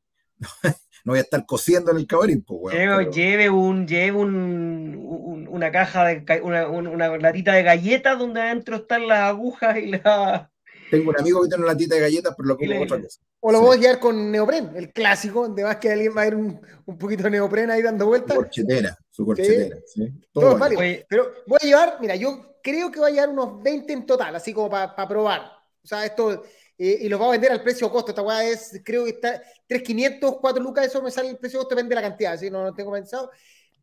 No 1.05 1.13
voy 1.13 1.19
a 1.19 1.23
estar 1.23 1.45
cosiendo 1.47 1.91
en 1.91 1.99
el 1.99 2.07
cabarín, 2.07 2.45
weón. 2.49 2.73
Lleve, 2.77 2.97
pero- 2.97 3.11
lleve 3.11 3.51
un, 3.51 3.87
lleve 3.87 4.17
un, 4.19 4.97
un- 5.05 5.49
una 5.49 5.71
caja 5.71 6.07
de 6.07 6.41
una, 6.43 6.69
un- 6.69 6.87
una 6.87 7.17
latita 7.19 7.53
de 7.53 7.63
galletas 7.63 8.19
donde 8.19 8.41
adentro 8.41 8.77
están 8.77 9.07
las 9.09 9.21
agujas 9.21 9.77
y 9.79 9.87
la 9.93 10.49
Tengo 10.91 11.11
un 11.11 11.19
amigo 11.21 11.43
que 11.43 11.49
tiene 11.49 11.65
una 11.65 11.73
latita 11.73 11.95
de 11.95 12.01
galletas, 12.03 12.35
pero 12.37 12.49
lo 12.49 12.57
como 12.59 12.83
otra 12.83 13.01
cosa. 13.01 13.21
O 13.41 13.51
lo 13.51 13.59
Sí. 13.59 13.63
vamos 13.65 13.77
a 13.77 13.81
llevar 13.81 13.99
con 13.99 14.31
neopren, 14.31 14.71
el 14.77 14.93
clásico, 14.93 15.49
de 15.49 15.65
más 15.65 15.77
que 15.77 15.91
alguien 15.91 16.15
va 16.17 16.23
a 16.23 16.27
ir 16.29 16.35
un, 16.37 16.61
un 16.85 16.99
poquito 16.99 17.25
de 17.25 17.31
neopren 17.31 17.71
ahí 17.71 17.83
dando 17.83 18.05
Su 18.05 18.09
vueltas. 18.11 18.37
corchetera, 18.37 18.97
su 19.11 19.25
corchetera. 19.27 19.77
¿sí? 19.87 20.09
Todo 20.33 20.45
Todo 20.45 20.53
es 20.55 20.61
vale. 20.61 21.07
Pero 21.09 21.33
voy 21.47 21.59
a 21.61 21.67
llevar, 21.67 21.97
mira, 22.01 22.15
yo 22.15 22.59
creo 22.63 22.93
que 22.93 23.01
voy 23.01 23.11
a 23.11 23.15
llevar 23.15 23.31
unos 23.31 23.63
20 23.63 23.93
en 23.93 24.07
total, 24.07 24.37
así 24.37 24.53
como 24.53 24.71
para 24.71 24.95
probar. 25.09 25.41
O 25.83 25.87
sea, 25.87 26.05
esto, 26.07 26.45
eh, 26.79 26.99
y 27.03 27.09
los 27.09 27.21
va 27.21 27.27
a 27.27 27.31
vender 27.33 27.53
al 27.53 27.63
precio 27.63 27.91
costo. 27.91 28.11
Esta 28.13 28.23
weá 28.23 28.45
es, 28.45 28.81
creo 28.85 29.05
que 29.05 29.11
está 29.11 29.43
3.500, 29.67 30.39
4 30.41 30.63
lucas, 30.63 30.87
eso 30.87 31.03
me 31.03 31.11
sale 31.11 31.31
el 31.31 31.39
precio 31.39 31.59
costo, 31.61 31.75
depende 31.75 31.95
de 31.95 32.01
la 32.03 32.09
cantidad, 32.09 32.33
así 32.35 32.51
no 32.51 32.63
lo 32.65 32.75
tengo 32.75 32.93
pensado. 32.93 33.31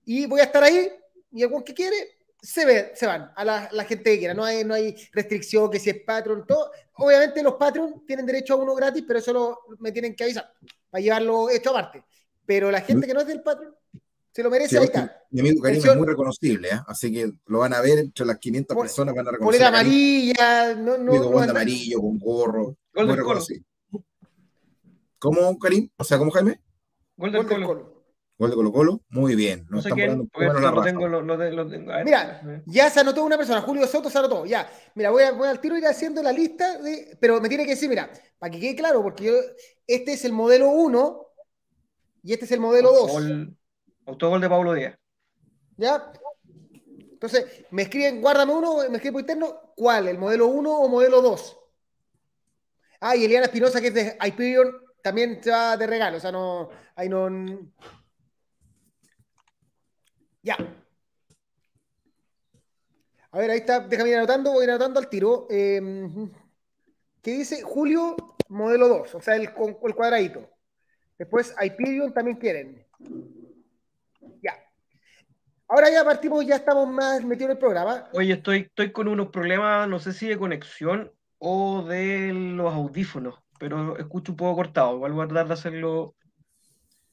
Y 0.06 0.26
voy 0.26 0.40
a 0.42 0.46
estar 0.46 0.64
ahí, 0.64 0.90
y 1.32 1.44
algún 1.44 1.64
que 1.64 1.74
quiere, 1.74 1.96
se, 2.42 2.66
ve, 2.66 2.92
se 2.96 3.06
van 3.06 3.32
a 3.36 3.46
la, 3.46 3.70
la 3.72 3.84
gente 3.86 4.12
que 4.12 4.20
quiera. 4.20 4.34
No 4.34 4.44
hay, 4.44 4.64
no 4.64 4.74
hay 4.74 4.96
restricción, 5.14 5.70
que 5.70 5.80
si 5.80 5.90
es 5.90 6.02
Patreon, 6.04 6.46
todo. 6.48 6.72
Obviamente 6.96 7.44
los 7.44 7.56
Patreon 7.56 8.06
tienen 8.06 8.26
derecho 8.26 8.54
a 8.54 8.58
uno 8.58 8.74
gratis, 8.76 9.04
pero 9.08 9.20
eso 9.20 9.34
lo- 9.34 9.60
me 9.80 9.92
tienen 9.92 10.16
que 10.16 10.24
avisar 10.24 10.52
para 10.90 11.02
llevarlo 11.02 11.50
hecho 11.50 11.70
aparte. 11.72 12.04
Pero 12.46 12.72
la 12.72 12.82
gente 12.82 13.06
que 13.06 13.14
no 13.14 13.22
es 13.22 13.28
del 13.28 13.44
Patreon, 13.44 13.76
se 14.40 14.44
lo 14.44 14.50
merece, 14.50 14.70
Sí, 14.70 14.78
ahí 14.78 14.86
está. 14.86 15.22
mi 15.32 15.42
amigo 15.42 15.62
Karim 15.62 15.76
Versión- 15.82 15.92
es 15.94 15.98
muy 15.98 16.08
reconocible, 16.08 16.68
¿eh? 16.70 16.80
así 16.88 17.12
que 17.12 17.32
lo 17.48 17.60
van 17.60 17.74
a 17.74 17.82
ver 17.82 17.98
entre 18.00 18.26
las 18.26 18.38
500 18.38 18.74
Pol- 18.76 18.86
personas, 18.86 19.14
van 19.14 19.28
a 19.28 19.32
reconocer. 19.32 19.60
Polera 19.60 19.68
amarilla, 19.68 20.76
no, 20.76 20.98
no, 20.98 21.12
Amigo 21.12 21.26
no 21.26 21.32
con 21.32 21.42
anda- 21.42 21.52
amarillo, 21.52 22.00
con 22.02 22.18
gorro, 22.20 22.78
Gol 22.94 23.06
muy 23.08 23.16
del 23.16 23.24
Colo. 23.26 23.42
¿Cómo, 25.20 25.60
Karim? 25.60 25.90
O 25.98 26.04
sea, 26.04 26.18
¿cómo 26.18 26.32
Jaime? 26.32 26.62
Gol 27.18 27.32
del 27.32 27.42
Gol 27.42 27.50
del 27.50 27.64
Colo. 27.66 27.68
Colo. 27.68 28.00
Gol 28.38 28.50
de 28.52 28.56
Colo 28.56 28.72
Colo, 28.72 29.02
muy 29.10 29.36
bien. 29.36 29.66
No 29.70 29.82
sé 29.82 29.90
quién, 29.90 30.18
lo, 30.18 30.82
tengo, 30.84 31.08
lo, 31.10 31.22
lo 31.22 31.38
de- 31.38 31.52
lo 31.52 31.68
tengo. 31.68 31.92
A 31.92 31.98
ver, 31.98 32.06
Mira. 32.06 32.42
Ya 32.68 32.90
se 32.90 33.02
anotó 33.02 33.26
una 33.26 33.36
persona, 33.38 33.60
Julio 33.62 33.86
Soto 33.86 34.10
se 34.10 34.18
anotó, 34.18 34.46
ya. 34.46 34.70
Mira, 34.96 35.10
voy, 35.12 35.24
a, 35.24 35.34
voy 35.34 35.50
al 35.50 35.60
tiro 35.60 35.78
ir 35.78 35.86
haciendo 35.86 36.24
la 36.24 36.32
lista, 36.32 36.78
de, 36.78 37.18
pero 37.20 37.42
me 37.42 37.50
tiene 37.50 37.66
que 37.66 37.72
decir, 37.72 37.90
mira, 37.90 38.10
para 38.38 38.50
que 38.52 38.62
quede 38.62 38.76
claro, 38.78 39.04
porque 39.04 39.26
yo, 39.26 39.34
este 39.86 40.14
es 40.14 40.24
el 40.24 40.32
modelo 40.32 40.70
1 40.70 41.26
y 42.24 42.32
este 42.32 42.46
es 42.46 42.52
el 42.54 42.62
modelo 42.62 42.94
2, 42.94 43.12
Autogol, 44.10 44.42
de 44.42 44.50
Pablo 44.50 44.74
Díaz. 44.74 44.98
¿ya? 45.78 46.12
Entonces, 47.12 47.66
me 47.72 47.84
escriben, 47.84 48.22
guárdame 48.22 48.54
uno, 48.54 48.78
me 48.90 48.98
escriben 48.98 49.14
por 49.14 49.22
interno, 49.22 49.74
¿cuál? 49.76 50.08
¿El 50.08 50.18
modelo 50.18 50.48
1 50.48 50.72
o 50.72 50.90
modelo 50.90 51.22
2? 51.22 51.58
Ah, 53.02 53.16
y 53.16 53.26
Eliana 53.26 53.46
Espinosa, 53.46 53.82
que 53.82 53.88
es 53.88 53.94
de 53.94 54.18
Hyperion, 54.22 54.76
también 55.02 55.42
se 55.44 55.52
va 55.52 55.78
de 55.78 55.88
regalo, 55.88 56.18
o 56.18 56.20
sea, 56.20 56.32
no, 56.32 56.70
ahí 56.96 57.10
no... 57.10 57.30
Ya. 60.42 60.58
A 63.32 63.38
ver, 63.38 63.52
ahí 63.52 63.60
está, 63.60 63.82
déjame 63.82 64.10
ir 64.10 64.16
anotando, 64.16 64.54
voy 64.54 64.64
anotando 64.64 65.00
al 65.00 65.10
tiro. 65.10 65.48
Eh, 65.50 65.82
¿Qué 67.22 67.32
dice? 67.32 67.62
Julio, 67.62 68.16
modelo 68.48 68.88
2, 68.88 69.16
o 69.16 69.22
sea, 69.22 69.36
el, 69.36 69.44
el 69.84 69.96
cuadradito. 69.96 70.50
Después, 71.18 71.54
Hyperion 71.62 72.14
también 72.14 72.38
quieren. 72.38 72.86
Ya. 75.70 75.76
Ahora 75.76 75.92
ya 75.92 76.04
partimos, 76.04 76.46
ya 76.46 76.56
estamos 76.56 76.88
más 76.90 77.24
metidos 77.24 77.52
en 77.52 77.52
el 77.52 77.58
programa. 77.58 78.10
Oye, 78.14 78.34
estoy, 78.34 78.60
estoy 78.62 78.92
con 78.92 79.08
unos 79.08 79.30
problemas, 79.30 79.88
no 79.88 80.00
sé 80.00 80.14
si 80.14 80.28
de 80.28 80.38
conexión 80.38 81.12
o 81.38 81.84
de 81.84 82.34
los 82.34 82.74
audífonos, 82.74 83.36
pero 83.60 83.98
escucho 83.98 84.32
un 84.34 84.38
poco 84.38 84.56
cortado. 84.58 84.96
Igual 84.96 85.14
voy 85.14 85.26
a 85.26 85.28
tratar 85.28 85.48
de 85.48 85.54
hacerlo. 85.54 86.16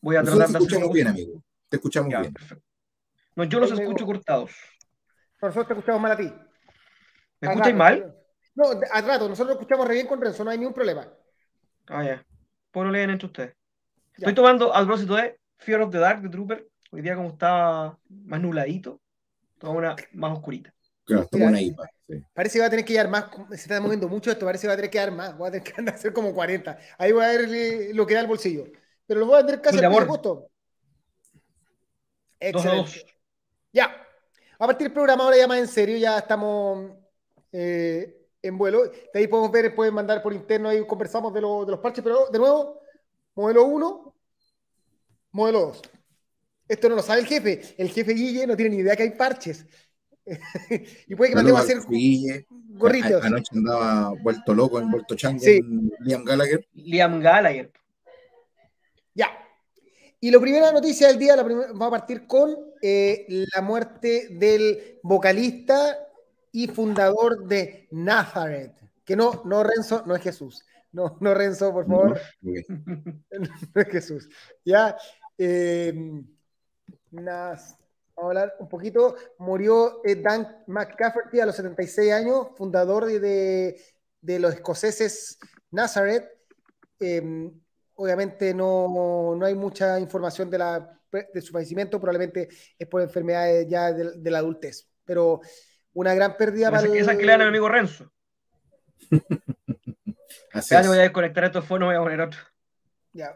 Voy 0.00 0.16
a 0.16 0.22
Nosotros 0.22 0.46
tratar 0.50 0.52
te 0.52 0.52
de 0.52 0.64
escuchamos 0.64 0.82
hacerlo. 0.90 0.94
bien, 0.94 1.08
amigo. 1.08 1.42
Te 1.68 1.76
escuchamos 1.76 2.10
Ya, 2.12 2.20
bien. 2.20 2.32
perfecto. 2.32 2.64
No, 3.34 3.44
yo 3.44 3.60
los 3.60 3.72
escucho 3.72 4.06
cortados. 4.06 4.50
Nosotros 5.42 5.66
te 5.66 5.72
escuchamos 5.74 6.00
mal 6.00 6.12
a 6.12 6.16
ti. 6.16 6.32
¿Me 7.40 7.48
escucháis 7.48 7.76
mal? 7.76 8.14
No, 8.54 8.64
al 8.70 9.04
rato, 9.06 9.28
nosotros 9.28 9.48
lo 9.48 9.60
escuchamos 9.60 9.86
re 9.86 9.94
bien 9.94 10.06
con 10.06 10.18
Renzo, 10.20 10.42
no 10.42 10.50
hay 10.50 10.56
ningún 10.56 10.72
problema. 10.72 11.06
Ah, 11.88 12.02
ya. 12.02 12.24
Después 12.64 12.86
lo 12.86 12.90
leen 12.90 13.10
entre 13.10 13.26
ustedes. 13.26 13.54
Estoy 14.16 14.34
tomando 14.34 14.72
al 14.74 14.86
propósito 14.86 15.14
de 15.16 15.38
Fear 15.58 15.82
of 15.82 15.90
the 15.92 15.98
Dark 15.98 16.22
de 16.22 16.30
Trooper. 16.30 16.66
Hoy 16.90 17.02
día 17.02 17.16
como 17.16 17.30
estaba 17.30 17.98
más 18.08 18.40
nubladito, 18.40 19.00
toda 19.58 19.72
una 19.72 19.96
más 20.12 20.32
oscurita. 20.32 20.72
Claro, 21.04 21.22
está 21.22 21.36
una 21.38 21.60
IPA. 21.60 21.88
Parece 22.34 22.54
que 22.54 22.60
va 22.60 22.66
a 22.66 22.70
tener 22.70 22.84
que 22.84 22.92
llegar 22.92 23.08
más, 23.08 23.26
se 23.50 23.54
está 23.54 23.80
moviendo 23.80 24.08
mucho 24.08 24.30
esto, 24.30 24.44
parece 24.44 24.62
que 24.62 24.68
va 24.68 24.74
a 24.74 24.76
tener 24.76 24.90
que 24.90 24.98
llegar 24.98 25.12
más, 25.12 25.36
voy 25.36 25.48
a 25.48 25.52
tener 25.52 25.64
que 25.64 25.74
andar 25.78 25.94
a 25.94 25.98
hacer 25.98 26.12
como 26.12 26.34
40. 26.34 26.78
Ahí 26.98 27.12
voy 27.12 27.24
a 27.24 27.28
ver 27.28 27.94
lo 27.94 28.06
que 28.06 28.14
da 28.14 28.20
el 28.20 28.26
bolsillo. 28.26 28.64
Pero 29.06 29.20
lo 29.20 29.26
voy 29.26 29.34
a 29.36 29.38
vender 29.38 29.60
casi 29.60 29.78
al 29.78 30.06
costo. 30.06 30.48
Excelente. 32.40 33.06
Ya. 33.72 34.02
A 34.58 34.66
partir 34.66 34.86
del 34.86 34.94
programa 34.94 35.24
ahora 35.24 35.36
ya 35.36 35.46
más 35.46 35.58
en 35.58 35.68
serio, 35.68 35.96
ya 35.96 36.18
estamos 36.18 36.92
eh, 37.52 38.26
en 38.42 38.58
vuelo. 38.58 38.84
De 38.86 39.10
ahí 39.14 39.26
podemos 39.26 39.52
ver, 39.52 39.74
pueden 39.74 39.94
mandar 39.94 40.22
por 40.22 40.32
interno, 40.32 40.68
ahí 40.68 40.84
conversamos 40.86 41.32
de, 41.32 41.40
de 41.40 41.46
los 41.46 41.80
parches, 41.80 42.02
pero 42.02 42.28
de 42.30 42.38
nuevo, 42.38 42.80
modelo 43.34 43.64
1, 43.64 44.14
modelo 45.32 45.60
2. 45.60 45.82
Esto 46.68 46.88
no 46.88 46.96
lo 46.96 47.02
sabe 47.02 47.20
el 47.20 47.26
jefe. 47.26 47.74
El 47.78 47.90
jefe 47.90 48.12
Guille 48.12 48.46
no 48.46 48.56
tiene 48.56 48.76
ni 48.76 48.82
idea 48.82 48.96
que 48.96 49.04
hay 49.04 49.10
parches. 49.10 49.66
y 51.06 51.14
puede 51.14 51.30
que 51.30 51.36
mandemos 51.36 51.60
a 51.60 51.64
hacer 51.64 51.78
gorritos. 52.68 53.24
Anoche 53.24 53.50
andaba 53.52 54.12
vuelto 54.20 54.54
loco 54.54 54.80
en 54.80 54.90
Vuelto 54.90 55.14
Chang 55.14 55.38
sí. 55.38 55.60
Liam 56.00 56.24
Gallagher. 56.24 56.66
Liam 56.74 57.20
Gallagher. 57.20 57.70
Ya. 59.14 59.28
Y 60.20 60.30
la 60.30 60.40
primera 60.40 60.72
noticia 60.72 61.08
del 61.08 61.18
día 61.18 61.36
la 61.36 61.44
va 61.44 61.86
a 61.86 61.90
partir 61.90 62.26
con 62.26 62.56
eh, 62.82 63.26
la 63.54 63.62
muerte 63.62 64.28
del 64.30 64.98
vocalista 65.02 65.96
y 66.50 66.66
fundador 66.66 67.46
de 67.46 67.86
Nazareth. 67.92 68.74
Que 69.04 69.14
no, 69.14 69.42
no 69.44 69.62
Renzo, 69.62 70.02
no 70.06 70.16
es 70.16 70.22
Jesús. 70.22 70.64
No, 70.90 71.16
no 71.20 71.34
Renzo, 71.34 71.72
por 71.72 71.86
favor. 71.86 72.20
No, 72.40 72.52
es 73.80 73.88
Jesús. 73.88 74.28
Ya. 74.64 74.96
Eh, 75.38 76.24
Vamos 77.10 77.76
a 78.16 78.38
hablar 78.38 78.54
un 78.58 78.68
poquito. 78.68 79.16
Murió 79.38 80.00
eh, 80.04 80.16
Dan 80.16 80.64
McCafferty 80.66 81.40
a 81.40 81.46
los 81.46 81.56
76 81.56 82.12
años, 82.12 82.48
fundador 82.56 83.06
de, 83.06 83.80
los 84.22 84.54
escoceses 84.54 85.38
Nazareth. 85.70 86.28
Em, 86.98 87.52
obviamente 87.94 88.54
no, 88.54 89.38
hay 89.42 89.54
mucha 89.54 90.00
información 90.00 90.50
de, 90.50 90.58
la, 90.58 91.00
de 91.32 91.40
su 91.42 91.52
fallecimiento, 91.52 92.00
probablemente 92.00 92.48
es 92.78 92.88
por 92.88 93.02
enfermedades 93.02 93.68
ya 93.68 93.92
de, 93.92 94.30
la 94.30 94.38
adultez. 94.38 94.88
Pero 95.04 95.40
una 95.92 96.14
gran 96.14 96.36
pérdida 96.36 96.70
para. 96.70 96.86
Esa 96.86 97.16
que 97.16 97.24
le 97.24 97.32
dan 97.32 97.42
a 97.42 97.44
mi 97.44 97.48
amigo 97.48 97.68
Renzo. 97.68 98.10
Así 100.52 100.74
ya 100.74 100.82
voy 100.88 100.98
a 100.98 101.02
desconectar 101.02 101.44
estos 101.44 101.64
fonos, 101.66 101.88
voy 101.88 101.96
a 101.96 102.00
poner 102.00 102.20
otro 102.22 102.40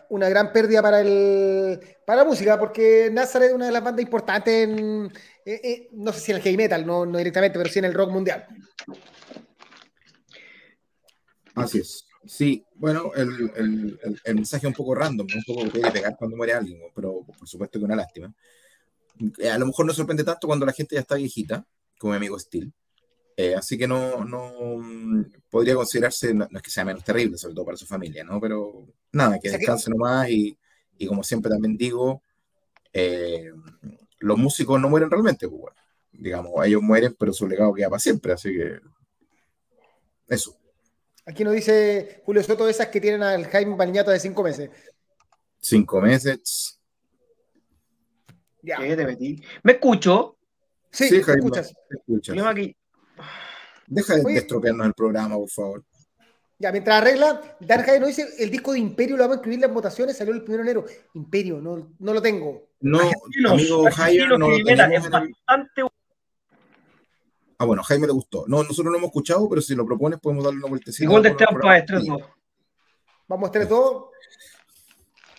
una 0.08 0.28
gran 0.28 0.52
pérdida 0.52 0.82
para, 0.82 1.00
el, 1.00 1.80
para 2.04 2.22
la 2.22 2.28
música, 2.28 2.58
porque 2.58 3.10
Nazareth 3.12 3.50
es 3.50 3.54
una 3.54 3.66
de 3.66 3.72
las 3.72 3.82
bandas 3.82 4.04
importantes 4.04 4.68
en, 4.68 5.06
eh, 5.44 5.60
eh, 5.62 5.88
no 5.92 6.12
sé 6.12 6.20
si 6.20 6.30
en 6.32 6.36
el 6.36 6.42
heavy 6.42 6.56
metal, 6.56 6.86
no, 6.86 7.06
no 7.06 7.18
directamente, 7.18 7.58
pero 7.58 7.70
sí 7.70 7.78
en 7.78 7.86
el 7.86 7.94
rock 7.94 8.10
mundial. 8.10 8.46
Así 11.54 11.78
es. 11.78 12.06
Sí, 12.26 12.64
bueno, 12.74 13.12
el, 13.14 13.50
el, 13.56 14.20
el, 14.24 14.34
mensaje 14.34 14.66
es 14.66 14.68
un 14.68 14.74
poco 14.74 14.94
random, 14.94 15.26
un 15.34 15.44
poco 15.44 15.70
que 15.70 15.80
pegar 15.90 16.16
cuando 16.18 16.36
muere 16.36 16.52
alguien, 16.52 16.80
pero 16.94 17.24
por 17.24 17.48
supuesto 17.48 17.78
que 17.78 17.84
una 17.84 17.96
lástima. 17.96 18.32
A 19.50 19.58
lo 19.58 19.66
mejor 19.66 19.86
no 19.86 19.92
sorprende 19.92 20.24
tanto 20.24 20.46
cuando 20.46 20.66
la 20.66 20.72
gente 20.72 20.94
ya 20.94 21.00
está 21.00 21.14
viejita, 21.14 21.66
como 21.98 22.12
mi 22.12 22.18
amigo 22.18 22.38
Steel, 22.38 22.72
eh, 23.36 23.54
así 23.54 23.78
que 23.78 23.88
no, 23.88 24.24
no 24.24 24.82
podría 25.48 25.74
considerarse, 25.74 26.34
no, 26.34 26.48
es 26.50 26.62
que 26.62 26.70
sea 26.70 26.84
menos 26.84 27.04
terrible, 27.04 27.38
sobre 27.38 27.54
todo 27.54 27.64
para 27.64 27.76
su 27.76 27.86
familia, 27.86 28.24
¿no? 28.24 28.40
Pero 28.40 28.86
nada, 29.12 29.38
que 29.38 29.50
descanse 29.50 29.90
nomás 29.90 30.28
y, 30.28 30.56
y, 30.98 31.06
como 31.06 31.22
siempre 31.22 31.50
también 31.50 31.76
digo, 31.76 32.22
eh, 32.92 33.50
los 34.18 34.38
músicos 34.38 34.80
no 34.80 34.88
mueren 34.88 35.10
realmente, 35.10 35.48
pues, 35.48 35.60
bueno, 35.60 35.76
digamos, 36.12 36.52
ellos 36.66 36.82
mueren, 36.82 37.16
pero 37.18 37.32
su 37.32 37.48
legado 37.48 37.72
queda 37.72 37.88
para 37.88 38.00
siempre, 38.00 38.32
así 38.32 38.52
que 38.52 38.80
eso. 40.28 40.56
Aquí 41.26 41.44
nos 41.44 41.54
dice 41.54 42.22
Julio 42.24 42.42
Soto, 42.42 42.68
esas 42.68 42.88
que 42.88 43.00
tienen 43.00 43.22
al 43.22 43.46
Jaime 43.46 43.76
Bañato 43.76 44.10
de 44.10 44.20
cinco 44.20 44.42
meses. 44.42 44.70
Cinco 45.60 46.00
meses. 46.00 46.80
Ya. 48.62 48.78
¿Me 48.78 49.72
escucho? 49.72 50.36
Sí, 50.90 51.08
sí 51.08 51.22
Jaime, 51.22 51.40
escuchas. 51.40 51.72
escuchas. 51.90 52.36
aquí, 52.46 52.76
Deja 53.86 54.16
de 54.16 54.34
estropearnos 54.36 54.86
el 54.86 54.94
programa, 54.94 55.36
por 55.36 55.50
favor. 55.50 55.84
Ya, 56.60 56.70
mientras 56.70 57.00
arregla, 57.00 57.40
Darja 57.58 57.98
no 57.98 58.06
dice 58.06 58.28
el 58.38 58.50
disco 58.50 58.72
de 58.72 58.78
Imperio 58.78 59.16
lo 59.16 59.22
vamos 59.22 59.38
a 59.38 59.40
incluir 59.40 59.56
en 59.56 59.62
las 59.62 59.72
votaciones, 59.72 60.16
salió 60.16 60.34
el 60.34 60.42
1 60.42 60.56
de 60.56 60.62
enero. 60.62 60.84
Imperio, 61.14 61.58
no, 61.58 61.94
no 61.98 62.12
lo 62.12 62.20
tengo. 62.20 62.68
No, 62.80 63.00
amigo 63.48 63.84
Jaime, 63.90 64.38
no 64.38 64.50
lo 64.50 64.62
tenemos. 64.62 65.10
Bastante... 65.10 65.82
Ah, 67.56 67.64
bueno, 67.64 67.82
Jaime 67.82 68.06
le 68.06 68.12
gustó. 68.12 68.44
No, 68.46 68.62
nosotros 68.62 68.92
no 68.92 68.98
hemos 68.98 69.08
escuchado, 69.08 69.48
pero 69.48 69.62
si 69.62 69.74
lo 69.74 69.86
propones 69.86 70.20
podemos 70.20 70.44
darle 70.44 70.58
una 70.58 70.68
vueltecita. 70.68 71.04
Igual 71.04 71.22
de 71.22 71.30
trampa 71.30 71.78
es 71.78 71.86
3 71.86 72.04
Vamos 73.26 73.48
a 73.48 73.52
3 73.52 73.68
2. 73.68 74.04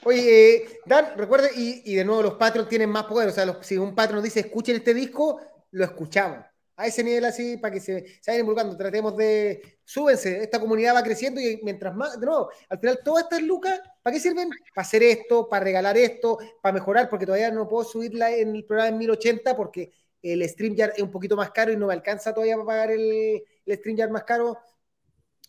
Oye, 0.05 0.55
eh, 0.55 0.79
Dan, 0.87 1.13
recuerde, 1.17 1.51
y, 1.55 1.83
y, 1.85 1.95
de 1.95 2.03
nuevo 2.03 2.23
los 2.23 2.33
Patreons 2.33 2.67
tienen 2.67 2.89
más 2.89 3.03
poder. 3.05 3.29
O 3.29 3.31
sea, 3.31 3.61
si 3.61 3.77
un 3.77 3.93
Patreon 3.93 4.17
nos 4.17 4.23
dice 4.23 4.39
escuchen 4.39 4.75
este 4.75 4.95
disco, 4.95 5.39
lo 5.69 5.83
escuchamos 5.83 6.50
a 6.81 6.87
ese 6.87 7.03
nivel 7.03 7.23
así 7.25 7.57
para 7.57 7.73
que 7.73 7.79
se, 7.79 8.05
se 8.21 8.31
vayan 8.31 8.41
involucrando. 8.41 8.75
Tratemos 8.75 9.15
de, 9.15 9.79
súbense, 9.85 10.41
esta 10.41 10.59
comunidad 10.59 10.95
va 10.95 11.03
creciendo 11.03 11.39
y 11.39 11.59
mientras 11.63 11.95
más, 11.95 12.19
de 12.19 12.25
nuevo, 12.25 12.49
al 12.69 12.79
final 12.79 12.99
todas 13.03 13.25
estas 13.25 13.43
lucas, 13.43 13.79
¿para 14.01 14.13
qué 14.13 14.19
sirven? 14.19 14.49
Para 14.73 14.87
hacer 14.87 15.03
esto, 15.03 15.47
para 15.47 15.63
regalar 15.63 15.97
esto, 15.97 16.39
para 16.61 16.73
mejorar, 16.73 17.09
porque 17.09 17.25
todavía 17.25 17.51
no 17.51 17.67
puedo 17.67 17.83
subirla 17.83 18.31
en 18.31 18.55
el 18.55 18.65
programa 18.65 18.89
en 18.89 18.97
1080 18.97 19.55
porque 19.55 19.91
el 20.23 20.47
StreamYard 20.47 20.93
es 20.95 21.03
un 21.03 21.11
poquito 21.11 21.35
más 21.35 21.51
caro 21.51 21.71
y 21.71 21.77
no 21.77 21.87
me 21.87 21.93
alcanza 21.93 22.33
todavía 22.33 22.55
para 22.55 22.65
pagar 22.65 22.91
el, 22.91 23.43
el 23.65 23.77
StreamYard 23.77 24.09
más 24.09 24.23
caro. 24.23 24.57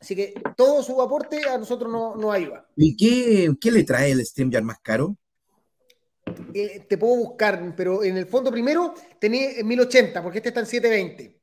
Así 0.01 0.15
que 0.15 0.35
todo 0.57 0.83
su 0.83 1.01
aporte 1.01 1.49
a 1.49 1.57
nosotros 1.57 1.91
nos 1.91 2.17
no 2.17 2.33
ayuda. 2.33 2.67
¿Y 2.77 2.97
qué, 2.97 3.55
qué 3.61 3.71
le 3.71 3.85
trae 3.85 4.11
el 4.11 4.25
StreamYard 4.25 4.65
más 4.65 4.81
caro? 4.81 5.17
Eh, 6.55 6.87
te 6.89 6.99
puedo 6.99 7.17
buscar, 7.17 7.75
pero 7.77 8.05
en 8.05 8.17
el 8.17 8.27
fondo 8.27 8.51
primero 8.51 8.95
tenés 9.19 9.59
en 9.59 9.67
1080, 9.67 10.23
porque 10.23 10.39
este 10.39 10.49
está 10.51 10.61
en 10.61 10.67
720. 10.67 11.41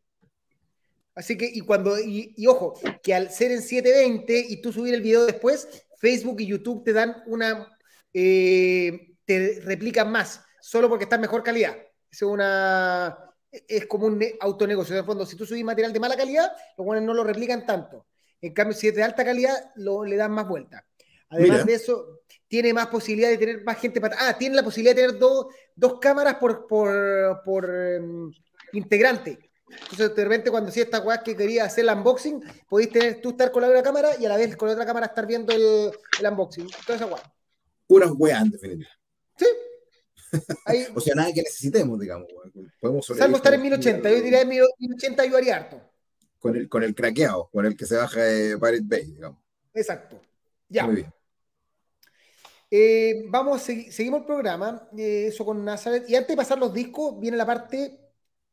Así 1.15 1.37
que, 1.37 1.49
y 1.51 1.61
cuando, 1.61 1.99
y, 1.99 2.33
ojo, 2.47 2.79
que 3.03 3.13
al 3.13 3.29
ser 3.29 3.51
en 3.51 3.61
720 3.61 4.45
y 4.49 4.61
tú 4.61 4.71
subir 4.71 4.93
el 4.93 5.01
video 5.01 5.25
después, 5.25 5.67
Facebook 5.97 6.39
y 6.39 6.47
YouTube 6.47 6.83
te 6.83 6.93
dan 6.93 7.23
una, 7.25 7.77
eh, 8.13 9.15
te 9.25 9.59
replican 9.63 10.11
más, 10.11 10.41
solo 10.61 10.87
porque 10.87 11.03
está 11.03 11.15
en 11.15 11.21
mejor 11.21 11.43
calidad. 11.43 11.75
Es 12.09 12.21
una, 12.21 13.35
es 13.51 13.85
como 13.87 14.05
un 14.05 14.23
autonegocio. 14.39 14.95
En 14.95 14.99
el 14.99 15.05
fondo, 15.05 15.25
si 15.25 15.35
tú 15.35 15.45
subís 15.45 15.63
material 15.63 15.91
de 15.91 15.99
mala 15.99 16.15
calidad, 16.15 16.51
los 16.77 16.85
buenos 16.85 17.03
no 17.03 17.13
lo 17.13 17.23
replican 17.23 17.65
tanto. 17.65 18.07
En 18.41 18.53
cambio, 18.53 18.77
si 18.77 18.87
es 18.87 18.95
de 18.95 19.03
alta 19.03 19.25
calidad, 19.25 19.71
lo, 19.75 20.05
le 20.05 20.15
dan 20.15 20.31
más 20.31 20.47
vuelta. 20.47 20.85
Además 21.29 21.65
de 21.65 21.73
eso, 21.73 22.18
tiene 22.49 22.73
más 22.73 22.87
posibilidad 22.87 23.29
de 23.29 23.37
tener 23.37 23.63
más 23.63 23.79
gente 23.79 24.01
para... 24.01 24.17
Ah, 24.19 24.37
tiene 24.37 24.55
la 24.55 24.63
posibilidad 24.63 24.95
de 24.95 25.03
tener 25.03 25.19
dos, 25.19 25.47
dos 25.75 25.99
cámaras 26.01 26.35
por, 26.35 26.67
por, 26.67 27.41
por 27.45 27.69
em, 27.73 28.33
integrante. 28.73 29.37
Entonces, 29.69 30.15
de 30.15 30.23
repente, 30.23 30.49
cuando 30.49 30.71
si 30.71 30.81
esta 30.81 30.99
weá 30.99 31.21
que 31.21 31.37
quería 31.37 31.65
hacer 31.65 31.85
el 31.85 31.95
unboxing, 31.95 32.43
podéis 32.67 32.89
tener 32.89 33.21
tú 33.21 33.29
estar 33.29 33.51
con 33.51 33.61
la 33.61 33.69
una 33.69 33.83
cámara 33.83 34.09
y 34.19 34.25
a 34.25 34.29
la 34.29 34.37
vez 34.37 34.57
con 34.57 34.67
la 34.67 34.73
otra 34.73 34.85
cámara 34.85 35.05
estar 35.05 35.27
viendo 35.27 35.53
el, 35.53 35.91
el 36.19 36.31
unboxing. 36.31 36.67
Toda 36.87 36.95
esa 36.95 37.05
weá. 37.05 37.21
Puras 37.85 38.11
weas, 38.17 38.41
en 38.41 38.49
definitiva. 38.49 38.89
Sí. 39.37 39.45
o 40.95 40.99
sea, 40.99 41.13
nada 41.13 41.31
que 41.31 41.43
necesitemos, 41.43 41.99
digamos. 41.99 42.27
Podemos 42.81 43.05
Salvo 43.05 43.37
estar 43.37 43.53
en 43.53 43.61
1080. 43.61 44.09
Yo 44.09 44.21
diría 44.21 44.41
en 44.41 44.49
1080 44.49 45.25
yo 45.25 45.37
haría 45.37 45.55
harto. 45.55 45.81
Con 46.39 46.55
el, 46.55 46.67
con 46.67 46.83
el 46.83 46.95
craqueado, 46.95 47.47
con 47.51 47.67
el 47.67 47.77
que 47.77 47.85
se 47.85 47.95
baja 47.95 48.21
de 48.21 48.57
Pirate 48.57 48.81
Bay, 48.83 49.11
digamos. 49.11 49.39
Exacto. 49.73 50.19
Ya. 50.67 50.85
Muy 50.85 50.95
bien. 50.95 51.13
Eh, 52.71 53.25
vamos, 53.29 53.61
seguimos 53.61 54.21
el 54.21 54.25
programa, 54.25 54.87
eh, 54.97 55.27
eso 55.27 55.43
con 55.43 55.63
Nazareth. 55.63 56.09
Y 56.09 56.15
antes 56.15 56.29
de 56.29 56.37
pasar 56.37 56.59
los 56.59 56.73
discos, 56.73 57.19
viene 57.19 57.37
la 57.37 57.45
parte, 57.45 57.99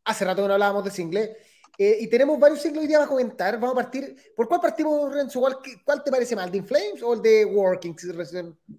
hace 0.05 0.25
rato 0.25 0.43
que 0.43 0.49
no 0.49 0.55
hablábamos 0.55 0.85
de 0.85 0.91
single, 0.91 1.37
eh, 1.79 1.99
y 2.01 2.07
tenemos 2.07 2.39
varios 2.41 2.63
singles 2.63 2.83
hoy 2.83 2.89
día 2.89 3.03
a 3.03 3.07
comentar. 3.07 3.61
Vamos 3.61 3.73
a 3.73 3.83
partir, 3.83 4.17
¿por 4.35 4.49
cuál 4.49 4.61
partimos, 4.61 5.13
Renzo? 5.13 5.41
¿Cuál, 5.41 6.03
te 6.03 6.11
parece 6.11 6.35
más, 6.35 6.47
el 6.47 6.53
de 6.53 6.59
Inflames 6.59 7.03
o 7.03 7.13
el 7.13 7.21
de 7.21 7.45
Workings? 7.45 8.07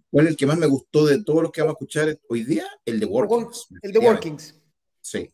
¿Cuál 0.09 0.25
es 0.25 0.31
el 0.31 0.37
que 0.37 0.45
más 0.47 0.57
me 0.57 0.65
gustó 0.65 1.05
de 1.05 1.23
todos 1.23 1.43
los 1.43 1.51
que 1.51 1.61
vamos 1.61 1.73
a 1.73 1.77
escuchar 1.77 2.19
hoy 2.27 2.43
día? 2.43 2.65
El 2.83 2.99
de 2.99 3.05
Workings. 3.05 3.67
El 3.83 3.91
de 3.91 3.99
Workings. 3.99 4.55
Sí. 5.01 5.31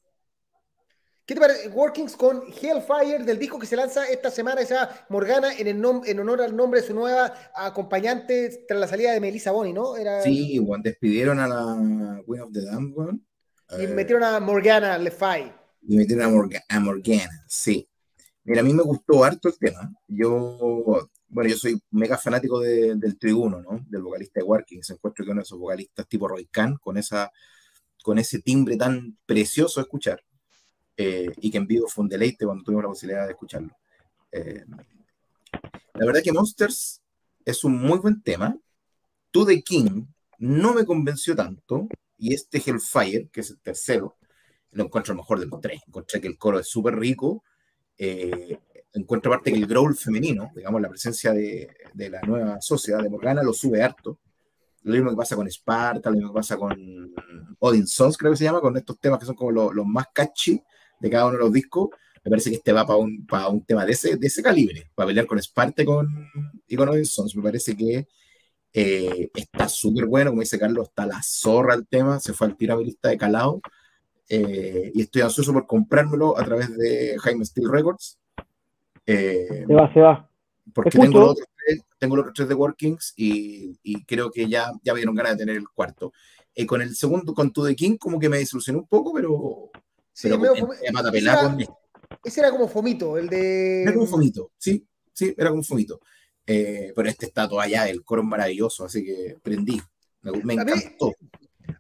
¿Qué 1.25 1.35
te 1.35 1.39
parece? 1.39 1.69
Workings 1.69 2.17
con 2.17 2.43
Hellfire 2.47 3.23
del 3.23 3.39
disco 3.39 3.57
que 3.57 3.65
se 3.65 3.77
lanza 3.77 4.05
esta 4.09 4.29
semana, 4.29 4.59
esa 4.59 5.05
Morgana, 5.07 5.53
en, 5.57 5.67
el 5.67 5.81
en 6.05 6.19
honor 6.19 6.41
al 6.41 6.53
nombre 6.53 6.81
de 6.81 6.87
su 6.87 6.93
nueva 6.93 7.33
acompañante 7.55 8.65
tras 8.67 8.77
la 8.77 8.87
salida 8.87 9.13
de 9.13 9.21
Melissa 9.21 9.51
Boni, 9.51 9.71
¿no? 9.71 9.95
Era... 9.95 10.21
Sí, 10.21 10.59
bueno, 10.59 10.83
despidieron 10.83 11.39
a 11.39 11.47
la 11.47 12.21
Queen 12.25 12.41
of 12.41 12.51
the 12.51 12.65
Damned 12.65 13.19
Y 13.79 13.87
metieron 13.87 14.23
a 14.25 14.37
Morgana 14.41 14.97
Lefay. 14.97 15.53
Y 15.87 15.95
metieron 15.95 16.25
a, 16.25 16.75
a 16.75 16.79
Morgana, 16.81 17.45
sí. 17.47 17.87
Mira, 18.43 18.59
a 18.59 18.63
mí 18.65 18.73
me 18.73 18.83
gustó 18.83 19.23
harto 19.23 19.47
el 19.47 19.57
tema. 19.57 19.93
Yo, 20.09 21.07
bueno, 21.29 21.49
yo 21.49 21.55
soy 21.55 21.81
mega 21.91 22.17
fanático 22.17 22.59
del 22.59 23.17
tribuno, 23.17 23.61
¿no? 23.61 23.79
Del 23.87 24.01
vocalista 24.01 24.41
de 24.41 24.45
Working. 24.45 24.83
Se 24.83 24.93
encuentro 24.93 25.23
que 25.23 25.31
uno 25.31 25.39
de 25.39 25.43
esos 25.43 25.57
vocalistas 25.57 26.05
tipo 26.05 26.27
Roy 26.27 26.47
Khan, 26.47 26.75
con, 26.81 26.97
esa, 26.97 27.31
con 28.03 28.19
ese 28.19 28.39
timbre 28.39 28.75
tan 28.75 29.17
precioso 29.25 29.79
de 29.79 29.83
escuchar, 29.83 30.21
eh, 30.95 31.31
y 31.38 31.50
que 31.50 31.57
en 31.57 31.67
vivo 31.67 31.88
fue 31.88 32.03
un 32.03 32.09
deleite 32.09 32.45
cuando 32.45 32.63
tuvimos 32.63 32.83
la 32.83 32.89
posibilidad 32.89 33.25
de 33.25 33.31
escucharlo. 33.31 33.75
Eh, 34.31 34.63
la 35.95 36.05
verdad 36.05 36.21
que 36.23 36.31
Monsters 36.31 37.01
es 37.45 37.63
un 37.63 37.77
muy 37.77 38.00
buen 38.00 38.21
tema. 38.21 38.57
To 39.31 39.45
the 39.45 39.62
King 39.62 40.05
no 40.38 40.73
me 40.73 40.85
convenció 40.85 41.35
tanto, 41.35 41.88
y 42.17 42.33
este 42.33 42.57
Hellfire, 42.57 43.29
que 43.31 43.41
es 43.41 43.50
el 43.50 43.59
tercero, 43.59 44.17
lo 44.71 44.85
encuentro 44.85 45.15
mejor 45.15 45.39
de 45.39 45.45
los 45.47 45.59
tres. 45.59 45.81
Encontré 45.88 46.21
que 46.21 46.27
el 46.27 46.38
coro 46.38 46.59
es 46.59 46.67
súper 46.67 46.95
rico. 46.95 47.43
Eh, 47.97 48.59
encuentro 48.93 49.31
aparte 49.31 49.51
que 49.51 49.57
el 49.57 49.67
growl 49.67 49.95
femenino, 49.95 50.51
digamos, 50.55 50.81
la 50.81 50.89
presencia 50.89 51.31
de, 51.31 51.69
de, 51.93 52.09
la 52.09 52.21
nueva 52.21 52.62
sociedad 52.62 53.01
de 53.01 53.09
Morgana 53.09 53.43
lo 53.43 53.53
sube 53.53 53.81
harto. 53.81 54.19
Lo 54.83 54.93
mismo 54.93 55.12
que 55.12 55.15
pasa 55.15 55.35
con 55.35 55.47
Sparta, 55.47 56.09
lo 56.09 56.15
mismo 56.15 56.31
que 56.31 56.38
pasa 56.38 56.57
con 56.57 57.13
Odin 57.59 57.88
Sons, 57.88 58.17
creo 58.17 58.31
que 58.31 58.38
se 58.38 58.43
llama, 58.43 58.62
con 58.62 58.75
estos 58.77 59.00
temas 59.00 59.19
que 59.19 59.25
son 59.25 59.35
como 59.35 59.51
los, 59.51 59.73
los 59.73 59.85
más 59.85 60.07
catchy 60.13 60.62
de 61.03 61.10
cada 61.10 61.25
uno 61.25 61.33
de 61.33 61.43
los 61.43 61.53
discos. 61.53 61.89
Me 62.24 62.29
parece 62.29 62.50
que 62.50 62.55
este 62.55 62.72
va 62.72 62.88
para 62.88 62.98
un, 62.98 63.25
para 63.27 63.50
un 63.50 63.63
tema 63.65 63.86
de 63.86 63.91
ese, 63.91 64.15
de 64.15 64.27
ese 64.27 64.41
calibre, 64.41 64.89
para 64.95 65.07
pelear 65.07 65.27
con 65.27 65.38
Sparta 65.38 65.81
y 65.81 65.86
con, 65.86 66.29
y 66.65 66.75
con 66.77 66.88
Odin 66.88 67.05
Sons. 67.05 67.36
Me 67.36 67.43
parece 67.43 67.75
que 67.75 68.07
eh, 68.72 69.29
está 69.36 69.67
súper 69.67 70.05
bueno, 70.05 70.31
como 70.31 70.41
dice 70.41 70.57
Carlos, 70.57 70.88
está 70.88 71.05
la 71.05 71.22
zorra 71.22 71.75
el 71.75 71.86
tema, 71.86 72.22
se 72.22 72.31
fue 72.31 72.48
al 72.48 72.55
tirabilista 72.55 73.10
de 73.10 73.17
calado. 73.17 73.62
Eh, 74.29 74.91
y 74.95 75.01
estoy 75.01 75.22
ansioso 75.22 75.51
por 75.51 75.67
comprármelo 75.67 76.39
a 76.39 76.45
través 76.45 76.75
de 76.77 77.17
Jaime 77.19 77.43
Steel 77.43 77.69
Records. 77.69 78.17
Eh, 79.05 79.65
se 79.67 79.74
va, 79.74 79.93
se 79.93 80.00
va. 80.00 80.29
Porque 80.74 80.98
tengo 80.98 81.19
los, 81.19 81.31
otros 81.31 81.48
tres, 81.57 81.81
tengo 82.00 82.15
los 82.15 82.33
tres 82.33 82.48
de 82.48 82.55
Workings 82.55 83.13
y, 83.17 83.77
y, 83.83 84.05
creo 84.05 84.31
que 84.31 84.48
ya, 84.48 84.72
ya 84.81 84.93
me 84.93 85.00
dieron 85.00 85.13
ganas 85.13 85.33
de 85.33 85.39
tener 85.39 85.57
el 85.57 85.67
cuarto. 85.67 86.13
Eh, 86.55 86.65
con 86.65 86.81
el 86.81 86.95
segundo, 86.95 87.33
con 87.33 87.51
To 87.51 87.65
The 87.65 87.75
King, 87.75 87.98
como 87.98 88.17
que 88.17 88.29
me 88.29 88.38
disolucionó 88.38 88.79
un 88.79 88.88
poco, 88.88 89.12
pero. 89.13 89.72
Sí, 90.13 90.29
pero 90.29 90.39
medio 90.39 90.74
ese, 90.74 91.17
era, 91.20 91.58
ese 92.24 92.39
era 92.39 92.51
como 92.51 92.67
Fomito, 92.67 93.17
el 93.17 93.27
de. 93.27 93.82
Era 93.84 93.93
como 93.93 94.05
Fomito, 94.05 94.51
sí, 94.58 94.86
sí, 95.12 95.34
era 95.38 95.50
como 95.50 95.63
Fomito. 95.63 96.00
Eh, 96.46 96.93
pero 96.96 97.10
este 97.10 97.25
está 97.25 97.48
todavía, 97.48 97.88
el 97.89 98.03
coro 98.03 98.24
maravilloso, 98.24 98.86
así 98.86 99.03
que 99.03 99.38
prendí. 99.41 99.82
Me, 100.22 100.32
me 100.43 100.53
encantó. 100.53 101.13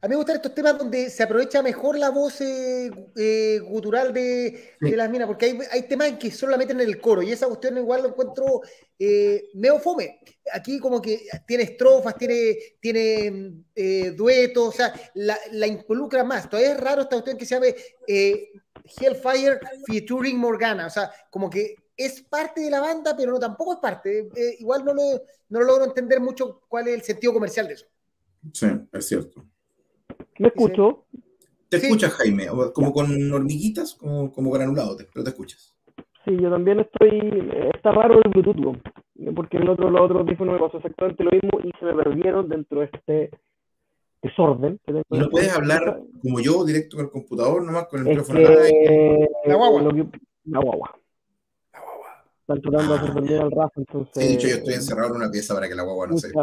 A 0.03 0.07
mí 0.07 0.09
me 0.09 0.15
gustan 0.17 0.35
estos 0.35 0.53
temas 0.53 0.77
donde 0.77 1.09
se 1.09 1.23
aprovecha 1.23 1.61
mejor 1.61 1.97
la 1.97 2.09
voz 2.09 2.41
eh, 2.41 2.91
eh, 3.15 3.59
gutural 3.59 4.11
de, 4.11 4.75
sí. 4.81 4.91
de, 4.91 4.97
las 4.97 5.09
minas, 5.09 5.27
porque 5.27 5.45
hay, 5.45 5.59
hay, 5.71 5.83
temas 5.83 6.09
en 6.09 6.17
que 6.17 6.29
solo 6.29 6.51
la 6.51 6.57
meten 6.57 6.81
en 6.81 6.89
el 6.89 6.99
coro 6.99 7.21
y 7.21 7.31
esa 7.31 7.47
cuestión 7.47 7.77
igual 7.77 8.01
lo 8.01 8.09
encuentro 8.09 8.63
eh, 8.99 9.49
medio 9.53 9.79
fome. 9.79 10.19
Aquí 10.51 10.77
como 10.77 11.01
que 11.01 11.25
tiene 11.47 11.63
estrofas, 11.63 12.17
tiene, 12.17 12.57
tiene 12.81 13.63
eh, 13.73 14.11
duetos, 14.11 14.67
o 14.67 14.71
sea, 14.73 14.93
la, 15.13 15.39
la, 15.53 15.67
involucra 15.67 16.25
más. 16.25 16.49
Todavía 16.49 16.73
es 16.73 16.81
raro 16.81 17.03
esta 17.03 17.15
cuestión 17.15 17.37
que 17.37 17.45
se 17.45 17.55
llame 17.55 17.73
eh, 18.05 18.49
Hellfire 18.99 19.61
featuring 19.87 20.37
Morgana, 20.37 20.87
o 20.87 20.89
sea, 20.89 21.13
como 21.29 21.49
que 21.49 21.75
es 21.95 22.21
parte 22.23 22.59
de 22.59 22.69
la 22.69 22.81
banda, 22.81 23.15
pero 23.15 23.31
no 23.31 23.39
tampoco 23.39 23.75
es 23.75 23.79
parte. 23.79 24.27
igual 24.59 24.83
no 24.83 24.93
lo, 24.93 25.23
no 25.47 25.59
lo 25.61 25.65
logro 25.65 25.85
entender 25.85 26.19
mucho 26.19 26.61
cuál 26.67 26.89
es 26.89 26.95
el 26.95 27.03
sentido 27.03 27.31
comercial 27.31 27.69
de 27.69 27.75
eso. 27.75 27.85
Sí, 28.51 28.67
es 28.91 29.07
cierto. 29.07 29.52
¿Me 30.39 30.47
escucho? 30.47 31.05
Te 31.69 31.79
sí. 31.79 31.85
escuchas, 31.85 32.13
Jaime, 32.13 32.47
como 32.73 32.93
con 32.93 33.31
hormiguitas, 33.31 33.95
como, 33.95 34.31
como 34.31 34.51
granulado, 34.51 34.95
pero 35.11 35.23
te 35.23 35.31
escuchas. 35.31 35.75
Sí, 36.25 36.37
yo 36.39 36.49
también 36.49 36.79
estoy. 36.79 37.51
Está 37.73 37.91
raro 37.91 38.19
el 38.23 38.31
Bluetooth, 38.31 38.77
porque 39.35 39.57
el 39.57 39.69
otro, 39.69 39.89
los 39.89 40.01
otros 40.01 40.21
audífonos 40.21 40.53
me 40.53 40.59
pasó 40.59 40.77
exactamente 40.77 41.23
lo 41.23 41.31
mismo 41.31 41.59
y 41.63 41.71
se 41.79 41.85
me 41.85 41.95
perdieron 41.95 42.47
dentro 42.47 42.79
de 42.79 42.89
este 42.93 43.29
desorden. 44.21 44.79
Que 44.85 45.01
¿Y 45.09 45.19
no 45.19 45.29
puedes 45.29 45.53
hablar 45.53 45.99
como 46.21 46.39
yo, 46.39 46.63
directo 46.63 46.97
con 46.97 47.05
el 47.05 47.11
computador, 47.11 47.63
nomás 47.63 47.87
con 47.87 48.01
el 48.01 48.07
es 48.07 48.17
micrófono? 48.17 48.39
Que... 48.39 49.27
La 49.45 49.55
guagua. 49.55 49.81
Que... 49.81 50.19
La 50.45 50.59
guagua. 50.59 50.99
La 51.73 51.79
guagua. 51.81 52.23
Están 52.39 52.61
tratando 52.61 52.93
de 52.93 52.99
hacer 52.99 53.13
vender 53.13 53.41
al 53.41 53.51
Rafa, 53.51 53.73
entonces. 53.77 54.23
Sí, 54.23 54.29
dicho, 54.29 54.47
yo 54.47 54.55
estoy 54.55 54.73
encerrado 54.75 55.09
en 55.09 55.15
una 55.15 55.31
pieza 55.31 55.53
para 55.53 55.67
que 55.67 55.75
la 55.75 55.83
guagua 55.83 56.07
no 56.07 56.13
mucha, 56.13 56.27
se. 56.27 56.33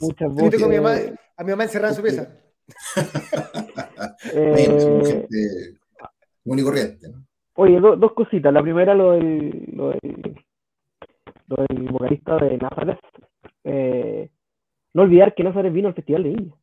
Muchas 0.00 0.28
voces. 0.28 0.44
Yo 0.44 0.50
tengo 0.50 0.66
a 0.66 0.68
mi 0.68 0.76
mamá, 0.76 0.96
a 1.36 1.44
mi 1.44 1.50
mamá 1.50 1.64
encerrada 1.64 1.90
en 1.90 1.96
su 1.96 2.02
pieza. 2.02 2.28
Eh, 4.32 5.74
común 6.42 6.58
y 6.58 6.62
corriente. 6.62 7.08
¿no? 7.08 7.26
Oye, 7.54 7.80
do, 7.80 7.96
dos 7.96 8.12
cositas. 8.12 8.52
La 8.52 8.62
primera, 8.62 8.94
lo 8.94 9.12
del, 9.12 9.64
lo 9.72 9.90
del, 9.90 10.44
lo 11.46 11.64
del 11.68 11.88
vocalista 11.90 12.36
de 12.36 12.58
Nazaret. 12.58 12.98
Eh, 13.64 14.30
no 14.94 15.02
olvidar 15.02 15.34
que 15.34 15.42
Nazaret 15.42 15.72
vino 15.72 15.88
al 15.88 15.94
Festival 15.94 16.22
de 16.22 16.28
Viña. 16.30 16.54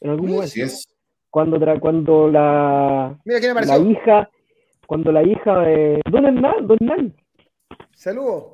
En 0.00 0.10
algún 0.10 0.26
momento. 0.26 0.44
Así 0.46 0.62
es. 0.62 0.88
Cuando, 1.30 1.58
tra 1.58 1.78
cuando 1.78 2.28
la, 2.28 3.18
Mira 3.24 3.38
quién 3.40 3.54
la 3.54 3.78
hija, 3.78 4.30
cuando 4.86 5.12
la 5.12 5.22
hija 5.22 5.58
de 5.60 6.00
Don 6.10 6.24
Hernán, 6.24 6.66
Don 6.66 6.78
Hernán. 6.80 7.14
Saludos. 7.94 8.44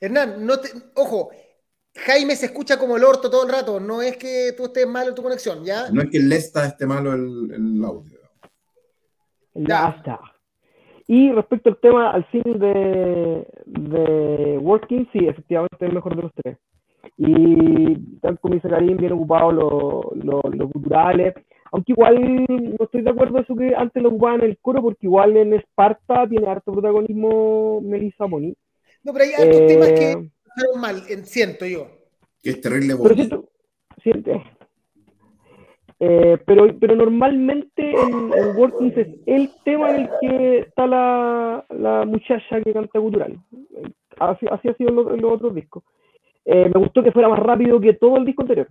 Hernán, 0.00 0.46
no 0.46 0.58
te, 0.58 0.68
ojo, 0.94 1.30
Jaime 1.94 2.34
se 2.36 2.46
escucha 2.46 2.78
como 2.78 2.96
el 2.96 3.04
orto 3.04 3.30
todo 3.30 3.46
el 3.46 3.52
rato. 3.52 3.80
No 3.80 4.02
es 4.02 4.16
que 4.16 4.52
tú 4.56 4.64
estés 4.64 4.86
malo 4.86 5.10
en 5.10 5.14
tu 5.14 5.22
conexión, 5.22 5.64
¿ya? 5.64 5.90
No 5.90 6.02
es 6.02 6.10
que 6.10 6.18
el 6.18 6.28
Lesta 6.28 6.66
esté 6.66 6.86
malo 6.86 7.12
el, 7.12 7.52
el 7.52 7.84
audio. 7.84 8.18
Ya 9.54 9.94
está. 9.96 10.20
Y 11.06 11.30
respecto 11.32 11.68
al 11.68 11.78
tema, 11.80 12.10
al 12.10 12.28
single 12.30 12.58
de, 12.58 13.46
de 13.66 14.58
Working, 14.58 15.08
sí, 15.12 15.26
efectivamente 15.26 15.76
es 15.78 15.88
el 15.88 15.94
mejor 15.94 16.16
de 16.16 16.22
los 16.22 16.32
tres. 16.34 16.58
Y 17.18 17.96
tal 18.20 18.38
como 18.40 18.54
dice 18.54 18.68
Karim, 18.68 18.96
bien 18.96 19.12
ocupado 19.12 19.52
los 19.52 20.24
lo, 20.24 20.40
lo 20.42 20.70
culturales. 20.70 21.34
Aunque 21.70 21.92
igual 21.92 22.46
no 22.48 22.84
estoy 22.84 23.02
de 23.02 23.10
acuerdo 23.10 23.38
eso 23.38 23.54
que 23.54 23.74
antes 23.76 24.02
lo 24.02 24.08
ocupaban 24.08 24.40
en 24.40 24.50
el 24.50 24.58
coro, 24.58 24.80
porque 24.80 25.06
igual 25.06 25.36
en 25.36 25.54
Esparta 25.54 26.26
tiene 26.28 26.48
harto 26.48 26.72
protagonismo 26.72 27.80
Melissa 27.82 28.24
Boni. 28.24 28.56
No, 29.02 29.12
pero 29.12 29.24
hay 29.24 29.32
eh, 29.38 29.66
temas 29.66 29.92
que 29.92 30.30
fueron 30.54 30.80
mal, 30.80 30.96
siento 31.24 31.66
yo. 31.66 31.88
Que 32.42 32.50
es 32.50 32.60
terrible 32.60 32.94
pero 33.02 33.14
siento, 33.14 33.48
siento, 34.02 34.42
eh, 36.00 36.38
pero, 36.44 36.66
pero 36.78 36.96
normalmente 36.96 37.90
en, 37.90 38.32
en 38.34 38.56
Workings 38.56 38.96
es 38.96 39.08
el 39.26 39.50
tema 39.64 39.90
en 39.90 40.02
el 40.02 40.10
que 40.20 40.58
está 40.58 40.86
la, 40.86 41.64
la 41.70 42.04
muchacha 42.04 42.60
que 42.62 42.72
canta 42.72 42.98
gutural. 42.98 43.38
Así, 44.18 44.46
así 44.50 44.68
ha 44.68 44.74
sido 44.74 44.90
en 44.90 44.96
los, 44.96 45.14
en 45.14 45.22
los 45.22 45.32
otros 45.32 45.54
discos. 45.54 45.82
Eh, 46.44 46.70
me 46.72 46.80
gustó 46.80 47.02
que 47.02 47.12
fuera 47.12 47.28
más 47.28 47.38
rápido 47.38 47.80
que 47.80 47.94
todo 47.94 48.16
el 48.18 48.24
disco 48.24 48.42
anterior. 48.42 48.68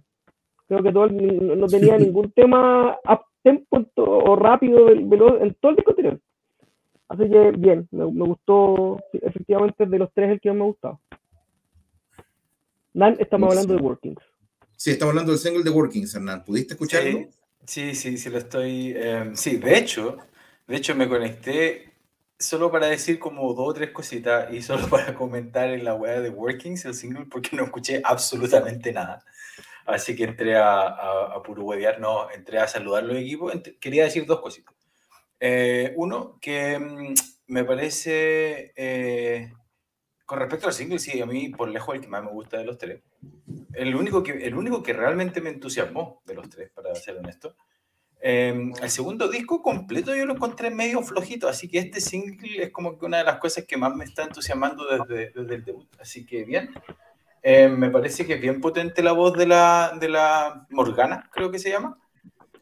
Creo 0.67 0.84
que 0.84 0.91
todo 0.91 1.06
el, 1.06 1.60
no 1.60 1.67
tenía 1.67 1.98
ningún 1.98 2.32
tema 2.32 2.98
up 3.10 3.22
tempo 3.41 3.84
o 3.96 4.36
rápido 4.36 4.86
veloz 4.86 5.41
en 5.41 5.54
todo 5.56 5.72
el 5.72 5.76
disco 5.76 5.91
anterior. 5.91 6.19
Así 7.10 7.30
que 7.30 7.52
bien, 7.52 7.88
me, 7.91 8.06
me 8.06 8.26
gustó, 8.26 9.00
efectivamente, 9.12 9.86
de 9.86 10.00
los 10.00 10.12
tres 10.13 10.32
el 10.32 10.39
que 10.39 10.50
más 10.50 10.58
me 10.58 10.63
ha 10.63 10.67
gustado. 10.67 11.00
Nan, 12.93 13.17
estamos 13.19 13.51
sí. 13.51 13.58
hablando 13.58 13.75
de 13.75 13.82
Workings. 13.82 14.23
Sí, 14.75 14.91
estamos 14.91 15.12
hablando 15.12 15.32
del 15.32 15.39
single 15.41 15.63
de 15.63 15.69
Workings, 15.69 16.15
Hernán. 16.15 16.43
¿Pudiste 16.43 16.73
escucharlo? 16.73 17.19
Sí, 17.65 17.93
sí, 17.93 17.95
sí, 17.95 18.17
sí 18.17 18.29
lo 18.29 18.38
estoy. 18.38 18.93
Eh, 18.95 19.32
sí, 19.36 19.58
de 19.58 19.77
hecho, 19.77 20.17
de 20.67 20.75
hecho 20.75 20.95
me 20.95 21.08
conecté 21.08 21.93
solo 22.38 22.71
para 22.71 22.88
decir 22.88 23.19
como 23.19 23.53
dos 23.53 23.69
o 23.69 23.73
tres 23.73 23.91
cositas 23.91 24.53
y 24.53 24.62
solo 24.62 24.88
para 24.89 25.15
comentar 25.15 25.69
en 25.69 25.84
la 25.84 25.95
web 25.95 26.21
de 26.21 26.29
Workings 26.29 26.86
el 26.86 26.93
single 26.93 27.25
porque 27.25 27.56
no 27.56 27.63
escuché 27.63 28.01
absolutamente 28.03 28.91
nada. 28.91 29.23
Así 29.86 30.15
que 30.15 30.23
entré 30.23 30.56
a, 30.56 30.82
a, 30.82 31.34
a 31.36 31.43
puro 31.43 31.63
huevear, 31.63 31.99
no, 31.99 32.29
entré 32.32 32.60
a 32.60 32.67
saludar 32.67 33.03
los 33.03 33.17
equipos. 33.17 33.53
Entré, 33.53 33.77
quería 33.77 34.03
decir 34.06 34.25
dos 34.25 34.39
cositas. 34.39 34.73
Eh, 35.39 35.93
uno, 35.97 36.38
que 36.39 36.79
mmm, 36.79 37.13
me 37.47 37.65
parece, 37.65 38.71
eh, 38.75 39.51
con 40.25 40.39
respecto 40.39 40.67
al 40.67 40.73
single, 40.73 40.99
sí, 40.99 41.21
a 41.21 41.25
mí 41.25 41.49
por 41.49 41.69
lejos 41.69 41.95
el 41.95 42.01
que 42.01 42.07
más 42.07 42.23
me 42.23 42.31
gusta 42.31 42.57
de 42.57 42.65
los 42.65 42.77
tres. 42.77 43.01
El 43.73 43.95
único 43.95 44.23
que, 44.23 44.31
el 44.31 44.55
único 44.55 44.81
que 44.81 44.93
realmente 44.93 45.41
me 45.41 45.49
entusiasmó 45.49 46.21
de 46.25 46.36
los 46.36 46.49
tres, 46.49 46.69
para 46.71 46.93
ser 46.95 47.17
honesto. 47.17 47.55
Eh, 48.21 48.71
el 48.81 48.89
segundo 48.89 49.27
disco 49.27 49.62
completo 49.62 50.15
yo 50.15 50.25
lo 50.25 50.36
encontré 50.36 50.69
medio 50.71 51.01
flojito, 51.01 51.49
así 51.49 51.67
que 51.67 51.79
este 51.79 51.99
single 51.99 52.63
es 52.63 52.71
como 52.71 52.97
que 52.97 53.05
una 53.05 53.17
de 53.17 53.25
las 53.25 53.38
cosas 53.38 53.65
que 53.65 53.75
más 53.75 53.93
me 53.93 54.05
está 54.05 54.23
entusiasmando 54.23 54.86
desde, 54.86 55.31
desde 55.31 55.55
el 55.55 55.65
debut. 55.65 55.88
Así 55.99 56.25
que 56.25 56.45
bien, 56.45 56.69
eh, 57.41 57.67
me 57.67 57.89
parece 57.89 58.25
que 58.25 58.36
es 58.36 58.41
bien 58.41 58.62
potente 58.62 59.03
la 59.03 59.12
voz 59.12 59.38
de 59.38 59.45
la, 59.45 59.97
de 59.99 60.07
la 60.07 60.65
Morgana, 60.69 61.29
creo 61.33 61.51
que 61.51 61.59
se 61.59 61.69
llama. 61.69 61.99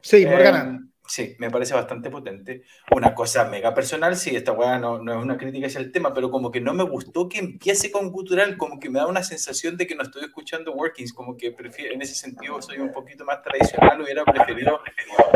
Sí, 0.01 0.25
Morgana. 0.25 0.79
Eh, 0.81 0.90
sí, 1.11 1.35
me 1.39 1.51
parece 1.51 1.73
bastante 1.73 2.09
potente. 2.09 2.63
Una 2.95 3.13
cosa 3.13 3.43
mega 3.43 3.73
personal, 3.73 4.15
sí, 4.15 4.33
esta 4.33 4.53
weá 4.53 4.79
no, 4.79 4.97
no, 4.97 5.11
es 5.11 5.21
una 5.21 5.37
crítica 5.37 5.67
hacia 5.67 5.81
el 5.81 5.91
tema, 5.91 6.13
pero 6.13 6.31
como 6.31 6.51
que 6.51 6.61
no 6.61 6.73
me 6.73 6.83
gustó 6.83 7.27
que 7.27 7.39
empiece 7.39 7.91
con 7.91 8.11
gutural, 8.11 8.57
como 8.57 8.79
que 8.79 8.89
me 8.89 8.99
da 8.99 9.07
una 9.07 9.21
sensación 9.21 9.75
de 9.75 9.87
que 9.87 9.95
no 9.95 10.03
estoy 10.03 10.23
escuchando 10.23 10.71
Workings, 10.71 11.11
como 11.11 11.35
que 11.35 11.51
prefiero, 11.51 11.93
en 11.93 12.01
ese 12.01 12.15
sentido 12.15 12.61
soy 12.61 12.77
un 12.77 12.93
poquito 12.93 13.25
más 13.25 13.41
tradicional, 13.41 14.01
hubiera 14.01 14.23
preferido 14.23 14.79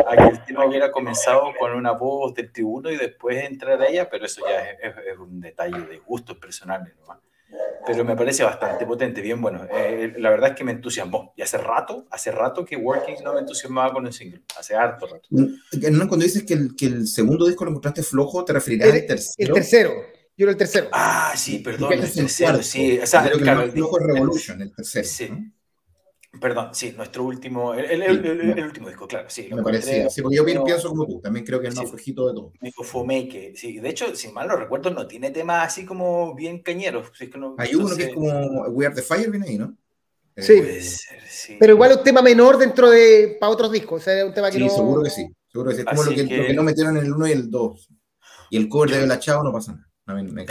a 0.08 0.16
que 0.16 0.24
el 0.24 0.44
tema 0.46 0.64
hubiera 0.64 0.90
comenzado 0.90 1.52
con 1.58 1.72
una 1.72 1.92
voz 1.92 2.32
del 2.34 2.50
tribuno 2.50 2.90
y 2.90 2.96
después 2.96 3.44
entrar 3.44 3.80
a 3.82 3.86
ella, 3.86 4.08
pero 4.08 4.24
eso 4.24 4.40
ya 4.48 4.70
es, 4.70 4.78
es, 4.82 4.94
es 5.12 5.18
un 5.18 5.40
detalle 5.40 5.80
de 5.80 5.98
gustos 5.98 6.38
personales, 6.38 6.94
¿no? 7.06 7.20
Pero 7.86 8.04
me 8.04 8.16
parece 8.16 8.42
bastante 8.42 8.84
potente, 8.84 9.20
bien 9.20 9.40
bueno. 9.40 9.66
Eh, 9.70 10.14
la 10.18 10.30
verdad 10.30 10.50
es 10.50 10.56
que 10.56 10.64
me 10.64 10.72
entusiasmó. 10.72 11.32
Y 11.36 11.42
hace 11.42 11.58
rato, 11.58 12.06
hace 12.10 12.32
rato 12.32 12.64
que 12.64 12.76
Working 12.76 13.22
no 13.22 13.34
me 13.34 13.40
entusiasmaba 13.40 13.92
con 13.92 14.06
el 14.06 14.12
single. 14.12 14.42
Hace 14.58 14.74
harto 14.74 15.06
rato. 15.06 15.28
Mm, 15.30 16.06
cuando 16.08 16.24
dices 16.24 16.42
que 16.44 16.54
el, 16.54 16.74
que 16.76 16.86
el 16.86 17.06
segundo 17.06 17.46
disco 17.46 17.64
lo 17.64 17.70
encontraste 17.70 18.02
flojo, 18.02 18.44
¿te 18.44 18.52
referirás 18.52 18.92
al 18.92 19.06
tercero? 19.06 19.34
El 19.38 19.52
tercero. 19.52 19.90
Yo 20.36 20.44
era 20.44 20.50
el 20.50 20.58
tercero. 20.58 20.88
Ah, 20.92 21.32
sí, 21.36 21.60
perdón. 21.60 21.92
El, 21.92 22.00
tercero, 22.12 22.62
sí. 22.62 22.98
O 22.98 23.06
sea, 23.06 23.26
el, 23.26 23.40
claro, 23.40 23.62
el 23.62 23.70
flojo 23.70 23.98
es 23.98 24.06
Revolution, 24.06 24.60
el 24.60 24.74
tercero. 24.74 25.06
Sí. 25.06 25.30
Perdón, 26.40 26.70
sí, 26.72 26.92
nuestro 26.96 27.24
último, 27.24 27.74
el, 27.74 28.62
último 28.64 28.88
disco, 28.88 29.06
claro, 29.06 29.28
sí. 29.30 29.48
me 29.52 29.62
parecía, 29.62 30.08
sí, 30.10 30.22
porque 30.22 30.36
yo 30.36 30.44
pienso 30.44 30.88
como 30.88 31.06
tú, 31.06 31.20
también 31.20 31.44
creo 31.44 31.60
que 31.60 31.68
es 31.68 31.74
el 31.74 31.80
más 31.80 31.90
flojito 31.90 32.28
de 32.28 32.34
todo. 32.34 32.52
Disco 32.60 32.84
Fomake, 32.84 33.52
sí, 33.54 33.78
de 33.78 33.88
hecho, 33.88 34.14
si 34.14 34.28
mal 34.32 34.48
no 34.48 34.56
recuerdo, 34.56 34.90
no 34.90 35.06
tiene 35.06 35.30
temas 35.30 35.66
así 35.66 35.84
como 35.84 36.34
bien 36.34 36.62
cañeros. 36.62 37.10
Hay 37.58 37.74
uno 37.74 37.96
que 37.96 38.04
es 38.04 38.14
como 38.14 38.62
We 38.68 38.86
Are 38.86 38.94
the 38.94 39.02
Fire, 39.02 39.30
viene 39.30 39.46
ahí, 39.46 39.58
¿no? 39.58 39.76
Sí. 40.36 40.62
sí. 41.28 41.56
Pero 41.58 41.72
igual 41.72 41.92
es 41.92 41.96
un 41.98 42.04
tema 42.04 42.20
menor 42.20 42.58
dentro 42.58 42.90
de, 42.90 43.36
para 43.40 43.52
otros 43.52 43.72
discos, 43.72 44.02
o 44.02 44.04
sea, 44.04 44.26
un 44.26 44.34
tema 44.34 44.50
que 44.50 44.58
sí, 44.58 44.68
seguro 44.68 45.02
que 45.02 45.10
sí, 45.10 45.26
seguro 45.48 45.70
que 45.70 45.76
sí, 45.76 45.80
es 45.82 45.86
como 45.86 46.02
lo 46.02 46.10
que, 46.10 46.22
lo 46.22 46.46
que, 46.46 46.54
no 46.54 46.62
metieron 46.62 46.96
en 46.98 47.06
el 47.06 47.12
1 47.12 47.26
y 47.28 47.32
el 47.32 47.50
2. 47.50 47.88
Y 48.50 48.56
el 48.58 48.68
cover 48.68 48.90
de 48.90 49.06
la 49.06 49.18
Chao 49.18 49.42
no 49.42 49.52
pasa 49.52 49.72
nada. 49.72 49.90
A 50.06 50.14
mí 50.14 50.30
me 50.30 50.46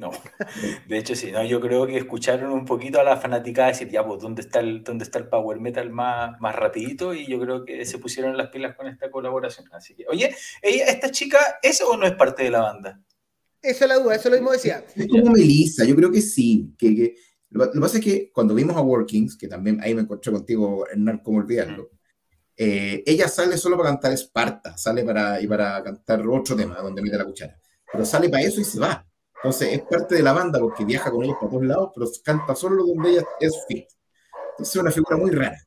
no, 0.00 0.10
de 0.88 0.98
hecho 0.98 1.14
sí, 1.14 1.30
no, 1.30 1.44
yo 1.44 1.60
creo 1.60 1.86
que 1.86 1.98
escucharon 1.98 2.50
un 2.52 2.64
poquito 2.64 2.98
a 2.98 3.04
la 3.04 3.18
fanática 3.18 3.66
decir, 3.66 3.90
ya, 3.90 4.04
pues, 4.04 4.22
¿dónde 4.22 4.40
está 4.40 4.60
el, 4.60 4.82
dónde 4.82 5.04
está 5.04 5.18
el 5.18 5.28
power 5.28 5.60
metal 5.60 5.90
más, 5.90 6.40
más 6.40 6.56
rapidito? 6.56 7.12
Y 7.12 7.26
yo 7.26 7.38
creo 7.38 7.64
que 7.66 7.84
se 7.84 7.98
pusieron 7.98 8.34
las 8.36 8.48
pilas 8.48 8.74
con 8.74 8.86
esta 8.86 9.10
colaboración. 9.10 9.68
Así 9.72 9.94
que, 9.94 10.06
oye, 10.08 10.34
¿ella, 10.62 10.86
¿esta 10.86 11.10
chica 11.10 11.38
es 11.62 11.82
o 11.82 11.96
no 11.98 12.06
es 12.06 12.14
parte 12.14 12.44
de 12.44 12.50
la 12.50 12.62
banda? 12.62 12.98
Esa 13.60 13.84
es 13.84 13.88
la 13.90 13.98
duda, 13.98 14.14
eso 14.14 14.30
lo 14.30 14.36
mismo 14.36 14.52
decía. 14.52 14.82
Es 14.96 15.06
como 15.06 15.32
Melissa, 15.32 15.84
yo 15.84 15.94
creo 15.94 16.10
que 16.10 16.22
sí. 16.22 16.74
Que, 16.78 16.96
que, 16.96 17.14
lo, 17.50 17.70
que 17.70 17.78
pasa 17.78 17.98
es 17.98 18.04
que 18.04 18.32
cuando 18.32 18.54
vimos 18.54 18.74
a 18.76 18.80
Workings, 18.80 19.36
que 19.36 19.48
también 19.48 19.82
ahí 19.82 19.94
me 19.94 20.00
encontré 20.00 20.32
contigo, 20.32 20.86
Hernán, 20.90 21.20
cómo 21.22 21.38
olvidarlo, 21.38 21.90
eh, 22.56 23.02
ella 23.04 23.28
sale 23.28 23.58
solo 23.58 23.76
para 23.76 23.90
cantar 23.90 24.12
Esparta, 24.12 24.78
sale 24.78 25.04
para, 25.04 25.42
y 25.42 25.46
para 25.46 25.82
cantar 25.82 26.26
otro 26.26 26.56
tema 26.56 26.78
donde 26.78 27.02
mete 27.02 27.18
la 27.18 27.26
cuchara. 27.26 27.58
Pero 27.92 28.06
sale 28.06 28.30
para 28.30 28.44
eso 28.44 28.62
y 28.62 28.64
se 28.64 28.80
va. 28.80 29.06
Entonces 29.42 29.72
es 29.72 29.82
parte 29.82 30.16
de 30.16 30.22
la 30.22 30.32
banda 30.32 30.58
porque 30.58 30.84
viaja 30.84 31.10
con 31.10 31.24
ellos 31.24 31.36
para 31.40 31.50
todos 31.50 31.64
lados, 31.64 31.92
pero 31.94 32.06
canta 32.22 32.54
solo 32.54 32.84
donde 32.84 33.10
ella 33.10 33.22
es 33.40 33.64
fit. 33.66 33.86
Entonces 34.50 34.76
es 34.76 34.82
una 34.82 34.90
figura 34.90 35.16
muy 35.16 35.30
rara. 35.30 35.58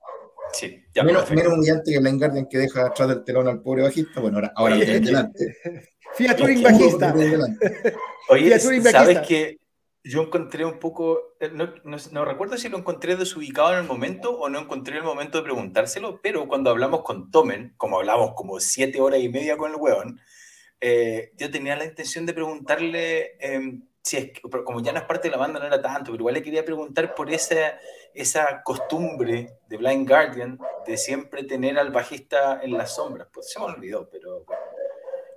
Sí, 0.53 0.83
ya 0.93 1.03
menos, 1.03 1.29
menos 1.31 1.53
humillante 1.53 1.91
que 1.91 1.99
Blind 1.99 2.19
Guardian 2.19 2.47
que 2.47 2.59
deja 2.59 2.85
atrás 2.85 3.09
del 3.09 3.23
telón 3.23 3.47
al 3.47 3.61
pobre 3.61 3.81
bajista. 3.81 4.21
Bueno, 4.21 4.37
ahora, 4.37 4.53
ahora 4.55 4.75
lo 4.75 4.85
tiene 4.85 4.99
delante. 4.99 5.57
Fiat 6.15 6.37
Touring 6.37 6.61
bajista. 6.61 7.13
Oye, 8.29 8.59
¿sabes 8.59 9.19
que 9.27 9.57
yo 10.03 10.21
encontré 10.21 10.65
un 10.65 10.79
poco, 10.79 11.35
eh, 11.39 11.49
no, 11.51 11.73
no, 12.11 12.25
recuerdo 12.25 12.57
si 12.57 12.69
lo 12.69 12.77
encontré 12.77 13.15
desubicado 13.15 13.73
en 13.73 13.79
el 13.79 13.87
momento 13.87 14.37
o 14.37 14.49
no 14.49 14.59
encontré 14.59 14.97
el 14.97 15.03
momento 15.03 15.37
de 15.37 15.45
preguntárselo, 15.45 16.19
pero 16.21 16.47
cuando 16.47 16.69
hablamos 16.69 17.03
con 17.03 17.31
Tomen, 17.31 17.73
como 17.77 17.97
hablamos 17.97 18.33
como 18.35 18.59
siete 18.59 18.99
horas 18.99 19.21
y 19.21 19.29
media 19.29 19.57
con 19.57 19.71
el 19.71 19.77
weón, 19.77 20.19
eh, 20.85 21.31
yo 21.37 21.49
tenía 21.49 21.77
la 21.77 21.85
intención 21.85 22.25
de 22.25 22.33
preguntarle, 22.33 23.37
em, 23.39 23.83
si 24.01 24.17
es 24.17 24.31
como 24.65 24.81
ya 24.81 24.91
no 24.91 24.99
es 24.99 25.05
parte 25.05 25.29
de 25.29 25.31
la 25.31 25.37
banda, 25.37 25.57
no 25.57 25.65
era 25.65 25.81
tanto, 25.81 26.11
pero 26.11 26.23
igual 26.23 26.33
le 26.33 26.43
quería 26.43 26.65
preguntar 26.65 27.15
por 27.15 27.31
esa, 27.31 27.79
esa 28.13 28.61
costumbre 28.63 29.59
de 29.69 29.77
Blind 29.77 30.05
Guardian 30.05 30.59
de 30.85 30.97
siempre 30.97 31.45
tener 31.45 31.79
al 31.79 31.91
bajista 31.91 32.59
en 32.61 32.73
las 32.73 32.95
sombras. 32.95 33.29
Pues 33.33 33.49
se 33.49 33.59
me 33.59 33.65
olvidó, 33.67 34.09
pero 34.09 34.45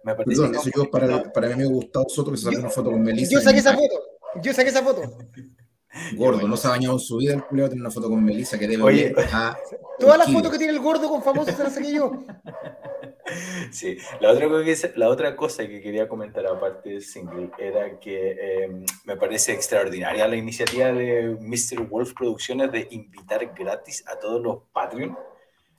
me 0.02 0.16
parece 0.16 0.42
Perdón, 0.42 0.56
eso 0.56 0.70
yo 0.74 0.90
para, 0.90 1.32
para 1.32 1.46
mi 1.46 1.52
amigo 1.52 1.70
Gustavo 1.70 2.08
Soto 2.08 2.32
que 2.32 2.38
se 2.38 2.46
sacó 2.46 2.58
una 2.58 2.70
foto 2.70 2.90
con 2.90 3.02
Melissa. 3.04 3.34
Yo 3.34 3.40
saqué 3.40 3.58
esa 3.58 3.72
foto, 3.72 4.02
yo 4.42 4.52
saqué 4.52 4.70
esa 4.70 4.82
foto. 4.82 5.02
Gordo, 6.14 6.46
no 6.46 6.56
se 6.56 6.66
ha 6.66 6.70
bañado 6.70 6.94
en 6.94 7.00
su 7.00 7.16
vida 7.16 7.34
el 7.34 7.44
culero 7.44 7.68
tiene 7.68 7.82
una 7.82 7.90
foto 7.90 8.08
con 8.08 8.24
Melissa 8.24 8.58
que 8.58 8.68
debe 8.68 8.82
Oye, 8.82 9.14
a 9.32 9.56
Todas 9.98 10.18
las 10.18 10.32
fotos 10.32 10.52
que 10.52 10.58
tiene 10.58 10.72
el 10.72 10.80
gordo 10.80 11.08
con 11.08 11.22
famosos 11.22 11.54
se 11.54 11.62
las 11.62 11.74
saqué 11.74 11.92
yo. 11.92 12.12
Sí, 13.72 13.98
la 14.20 14.30
otra, 14.30 14.48
cosa, 14.48 14.88
la 14.94 15.08
otra 15.08 15.36
cosa 15.36 15.66
que 15.66 15.80
quería 15.80 16.08
comentar 16.08 16.46
aparte 16.46 16.90
del 16.90 17.02
single 17.02 17.50
era 17.58 17.98
que 17.98 18.62
em, 18.62 18.86
me 19.04 19.16
parece 19.16 19.52
extraordinaria 19.52 20.28
la 20.28 20.36
iniciativa 20.36 20.92
de 20.92 21.36
Mr. 21.40 21.88
Wolf 21.88 22.14
Producciones 22.14 22.70
de 22.70 22.86
invitar 22.92 23.52
gratis 23.52 24.04
a 24.06 24.18
todos 24.18 24.40
los 24.40 24.58
Patreon. 24.72 25.18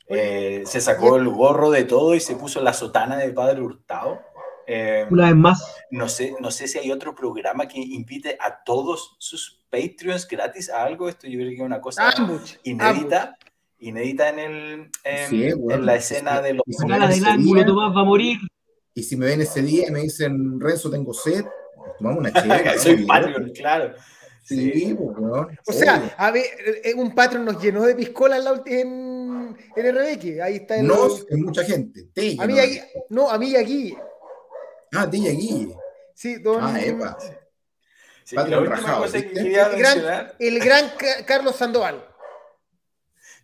Eh, 0.10 0.64
se 0.66 0.82
sacó 0.82 1.16
el 1.16 1.30
gorro 1.30 1.72
de 1.72 1.86
todo 1.86 2.16
y 2.16 2.20
se 2.20 2.36
puso 2.36 2.62
la 2.62 2.74
sotana 2.74 3.18
de 3.18 3.30
Padre 3.30 3.62
Hurtado. 3.62 4.20
Em, 4.66 5.08
Una 5.12 5.28
vez 5.28 5.36
más. 5.36 5.76
No 5.90 6.10
sé, 6.10 6.36
no 6.42 6.52
sé 6.52 6.68
si 6.68 6.78
hay 6.80 6.92
otro 6.92 7.16
programa 7.16 7.68
que 7.68 7.80
invite 7.80 8.38
a 8.42 8.64
todos 8.66 9.16
sus 9.20 9.57
Patreons 9.70 10.28
gratis 10.28 10.70
a 10.70 10.84
algo. 10.84 11.10
Esto 11.10 11.28
yo 11.28 11.38
creo 11.38 11.50
que 11.50 11.56
es 11.56 11.62
una 11.62 11.82
cosa 11.82 12.14
inédita 12.64 13.38
inédita 13.80 14.30
en, 14.30 14.40
el, 14.40 14.92
en, 15.04 15.86
la 15.86 15.96
escena 15.96 16.42
de 16.42 16.54
los... 16.54 16.64
va 16.66 18.02
a 18.02 18.04
morir. 18.04 18.40
Y 18.94 19.04
si 19.04 19.16
me 19.16 19.28
ven 19.28 19.42
ese 19.42 19.62
día 19.62 19.88
y 19.88 19.92
me 19.92 20.02
dicen, 20.02 20.60
Renzo, 20.60 20.90
tengo 20.90 21.14
sed, 21.14 21.46
tomamos 22.00 22.20
una 22.20 22.34
chévere. 22.34 22.80
Soy 22.80 23.06
Patreon, 23.06 23.52
claro. 23.52 23.94
Sí, 24.44 24.94
bueno, 24.94 25.48
O 25.68 25.74
sea, 25.74 26.16
a 26.18 26.32
ver, 26.32 26.46
eh, 26.84 26.94
un 26.96 27.14
patrón 27.14 27.44
nos 27.44 27.62
llenó 27.62 27.84
de 27.84 27.96
piscola 27.96 28.38
en, 28.66 29.58
en 29.76 29.96
RBX. 29.96 30.40
Ahí 30.40 30.56
está 30.56 30.78
el. 30.78 30.88
No, 30.88 31.08
es 31.08 31.38
mucha 31.38 31.66
gente. 31.66 32.08
a 32.40 32.48
mí 32.48 32.58
aquí, 32.58 32.80
no, 33.10 33.30
a 33.30 33.38
mí 33.38 33.56
aquí. 33.58 33.94
Ah, 34.94 35.10
ti 35.10 35.28
aquí. 35.28 35.68
Sí, 36.16 36.36
don. 36.36 36.64
Ah, 36.64 36.80
epa. 36.80 37.18
Sí, 38.28 38.36
rajado, 38.36 39.06
el, 39.06 39.78
gran, 39.78 40.34
el 40.38 40.60
gran 40.60 40.92
Carlos 41.26 41.56
Sandoval 41.56 42.04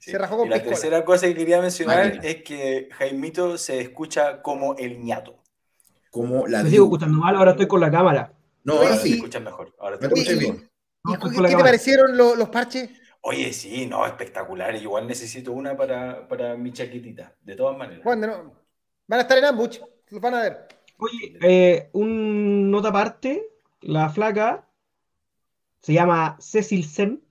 y 0.06 0.48
la 0.50 0.62
tercera 0.62 1.06
cosa 1.06 1.28
que 1.28 1.36
quería 1.36 1.62
mencionar 1.62 2.20
es 2.24 2.44
que 2.44 2.90
Jaimito 2.92 3.58
se 3.58 3.80
escucha 3.80 4.42
como 4.42 4.76
el 4.76 5.02
ñato. 5.02 5.38
Como 6.10 6.48
la. 6.48 6.64
Me 6.64 6.70
sigo 6.70 6.86
escuchando 6.86 7.18
mal, 7.18 7.36
ahora 7.36 7.52
estoy 7.52 7.68
con 7.68 7.80
la 7.80 7.90
cámara. 7.90 8.34
No, 8.64 8.74
ahora 8.74 8.98
sí. 8.98 9.14
escuchas 9.14 9.42
mejor. 9.42 9.74
Ahora 9.80 9.98
te 9.98 10.08
escuchas 10.08 10.38
bien. 10.38 10.70
¿Y, 11.06 11.18
¿Qué 11.18 11.48
te 11.48 11.58
parecieron 11.58 12.18
los, 12.18 12.38
los, 12.38 12.50
parches? 12.50 12.90
Oye, 13.22 13.52
sí, 13.54 13.86
no, 13.86 14.06
espectaculares. 14.06 14.82
Igual 14.82 15.08
necesito 15.08 15.52
una 15.52 15.76
para, 15.76 16.28
para 16.28 16.56
mi 16.56 16.72
chaquitita, 16.72 17.36
de 17.42 17.56
todas 17.56 17.78
maneras. 17.78 18.04
Bueno, 18.04 18.28
no. 18.28 18.54
Van 19.08 19.20
a 19.20 19.22
estar 19.24 19.38
en 19.38 19.46
Ambuch, 19.46 19.80
los 20.10 20.22
van 20.22 20.36
a 20.36 20.42
ver. 20.42 20.68
Oye, 20.98 21.38
eh, 21.42 21.90
un 21.94 22.72
nota 22.72 22.90
aparte, 22.90 23.50
la 23.82 24.10
flaca 24.10 24.66
se 25.84 25.94
llama 25.94 26.38
Cecil 26.40 26.86
Sen 26.86 27.24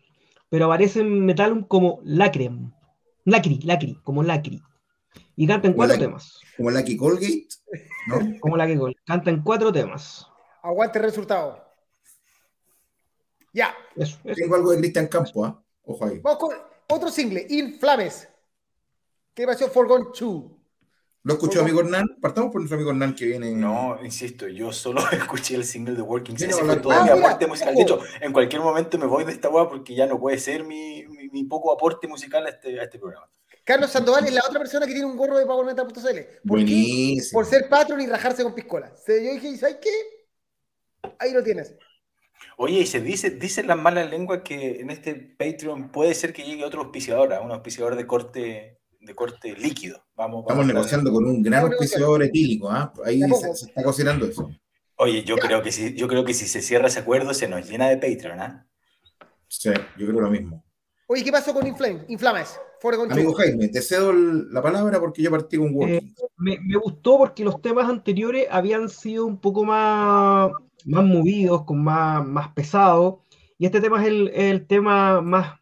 pero 0.52 0.66
aparece 0.66 1.00
en 1.00 1.24
Metal 1.24 1.66
como 1.66 2.02
Lacrem. 2.04 2.70
Lacri, 3.24 3.58
Lacri, 3.62 3.94
como 4.04 4.22
Lacri. 4.22 4.62
Y 5.34 5.46
canta 5.46 5.66
en 5.66 5.72
cuatro 5.72 5.98
temas. 5.98 6.38
Como 6.58 6.70
Lucky 6.70 6.94
Colgate, 6.98 7.48
¿no? 8.06 8.18
como 8.40 8.58
Lucky 8.58 8.76
Colgate. 8.76 9.00
Canta 9.06 9.30
en 9.30 9.42
cuatro 9.42 9.72
temas. 9.72 10.26
Aguante 10.62 10.98
el 10.98 11.06
resultado. 11.06 11.64
Ya. 13.54 13.74
Tengo 14.36 14.56
algo 14.56 14.72
de 14.72 14.78
Cristian 14.80 15.06
Campo, 15.06 15.42
¿ah? 15.42 15.64
Ojo 15.84 16.04
ahí. 16.04 16.18
Vamos 16.18 16.38
con 16.38 16.54
otro 16.90 17.08
single, 17.08 17.46
Inflames. 17.48 18.28
¿Qué 19.32 19.46
pasó? 19.46 19.70
Forgone 19.70 20.08
2. 20.20 20.44
¿Lo 21.24 21.34
escuchó 21.34 21.60
amigo 21.60 21.80
Hernán? 21.80 22.16
Partamos 22.20 22.50
por 22.50 22.60
nuestro 22.60 22.76
amigo 22.76 22.90
Hernán 22.90 23.14
que 23.14 23.26
viene. 23.26 23.52
No, 23.52 23.96
insisto, 24.02 24.48
yo 24.48 24.72
solo 24.72 25.02
escuché 25.12 25.54
el 25.54 25.64
single 25.64 25.94
de 25.94 26.02
Working. 26.02 26.34
Ese 26.34 26.48
fue 26.48 26.76
toda 26.76 27.04
mi 27.04 27.10
aporte 27.10 27.46
musical. 27.46 27.74
De 27.74 27.82
hecho, 27.82 28.00
en 28.20 28.32
cualquier 28.32 28.60
momento 28.60 28.98
me 28.98 29.06
voy 29.06 29.24
de 29.24 29.32
esta 29.32 29.48
weá 29.48 29.68
porque 29.68 29.94
ya 29.94 30.06
no 30.06 30.18
puede 30.18 30.38
ser 30.38 30.64
mi, 30.64 31.04
mi, 31.06 31.44
poco 31.44 31.72
aporte 31.72 32.08
musical 32.08 32.44
a 32.46 32.48
este, 32.48 32.80
a 32.80 32.84
este 32.84 32.98
programa. 32.98 33.30
Carlos 33.64 33.90
Sandoval 33.90 34.26
es 34.26 34.32
la 34.32 34.42
otra 34.44 34.58
persona 34.58 34.84
que 34.86 34.92
tiene 34.92 35.06
un 35.06 35.16
gorro 35.16 35.38
de 35.38 35.46
PowerMetal.cl. 35.46 35.92
¿Por 35.94 36.40
Buenísimo. 36.42 37.38
Por 37.38 37.46
ser 37.46 37.68
patrón 37.68 38.00
y 38.00 38.06
rajarse 38.06 38.42
con 38.42 38.54
piscola. 38.54 38.92
Yo 39.06 39.14
dije, 39.14 39.56
¿sabes 39.56 39.76
qué? 39.80 41.08
Ahí 41.20 41.32
lo 41.32 41.44
tienes. 41.44 41.76
Oye, 42.56 42.80
y 42.80 42.86
se 42.86 43.00
dice, 43.00 43.30
dicen 43.30 43.68
las 43.68 43.78
malas 43.78 44.10
lenguas 44.10 44.40
que 44.44 44.80
en 44.80 44.90
este 44.90 45.14
Patreon 45.14 45.92
puede 45.92 46.14
ser 46.14 46.32
que 46.32 46.42
llegue 46.42 46.64
otro 46.64 46.82
auspiciador, 46.82 47.32
un 47.42 47.52
auspiciador 47.52 47.94
de 47.94 48.06
corte 48.06 48.81
de 49.02 49.14
corte 49.14 49.54
líquido. 49.56 50.04
Vamos, 50.14 50.42
Estamos 50.42 50.66
negociando 50.66 51.12
con 51.12 51.24
un 51.26 51.42
gran 51.42 51.64
auspiciador 51.64 52.22
etílico, 52.22 52.70
¿ah? 52.70 52.92
ahí 53.04 53.20
se, 53.20 53.66
está 53.66 53.82
cocinando 53.82 54.26
eso. 54.26 54.50
Oye, 54.96 55.24
yo 55.24 55.36
creo, 55.36 55.62
que 55.62 55.72
si, 55.72 55.94
yo 55.94 56.06
creo 56.06 56.24
que 56.24 56.34
si 56.34 56.46
se 56.46 56.62
cierra 56.62 56.88
ese 56.88 57.00
acuerdo 57.00 57.34
se 57.34 57.48
nos 57.48 57.68
llena 57.68 57.88
de 57.88 57.96
Patreon, 57.96 58.40
¿ah? 58.40 58.66
Sí, 59.48 59.70
yo 59.98 60.06
creo 60.06 60.20
lo 60.20 60.30
mismo. 60.30 60.64
Oye, 61.06 61.24
¿qué 61.24 61.32
pasó 61.32 61.52
con 61.52 61.66
Inflame? 61.66 62.04
Inflames. 62.08 62.58
Amigo 63.10 63.32
Jaime, 63.34 63.68
te 63.68 63.80
cedo 63.80 64.12
la 64.12 64.60
palabra 64.60 64.98
porque 64.98 65.22
yo 65.22 65.30
partí 65.30 65.56
con 65.56 65.72
Working. 65.72 65.94
Eh, 65.94 66.14
me, 66.36 66.58
me, 66.60 66.76
gustó 66.76 67.16
porque 67.16 67.44
los 67.44 67.62
temas 67.62 67.88
anteriores 67.88 68.46
habían 68.50 68.88
sido 68.88 69.24
un 69.24 69.38
poco 69.38 69.64
más, 69.64 70.50
más 70.84 71.04
movidos, 71.04 71.64
con 71.64 71.82
más, 71.82 72.26
más 72.26 72.52
pesados. 72.52 73.20
Y 73.56 73.66
este 73.66 73.80
tema 73.80 74.02
es 74.02 74.08
el, 74.08 74.28
el 74.34 74.66
tema 74.66 75.20
más 75.20 75.60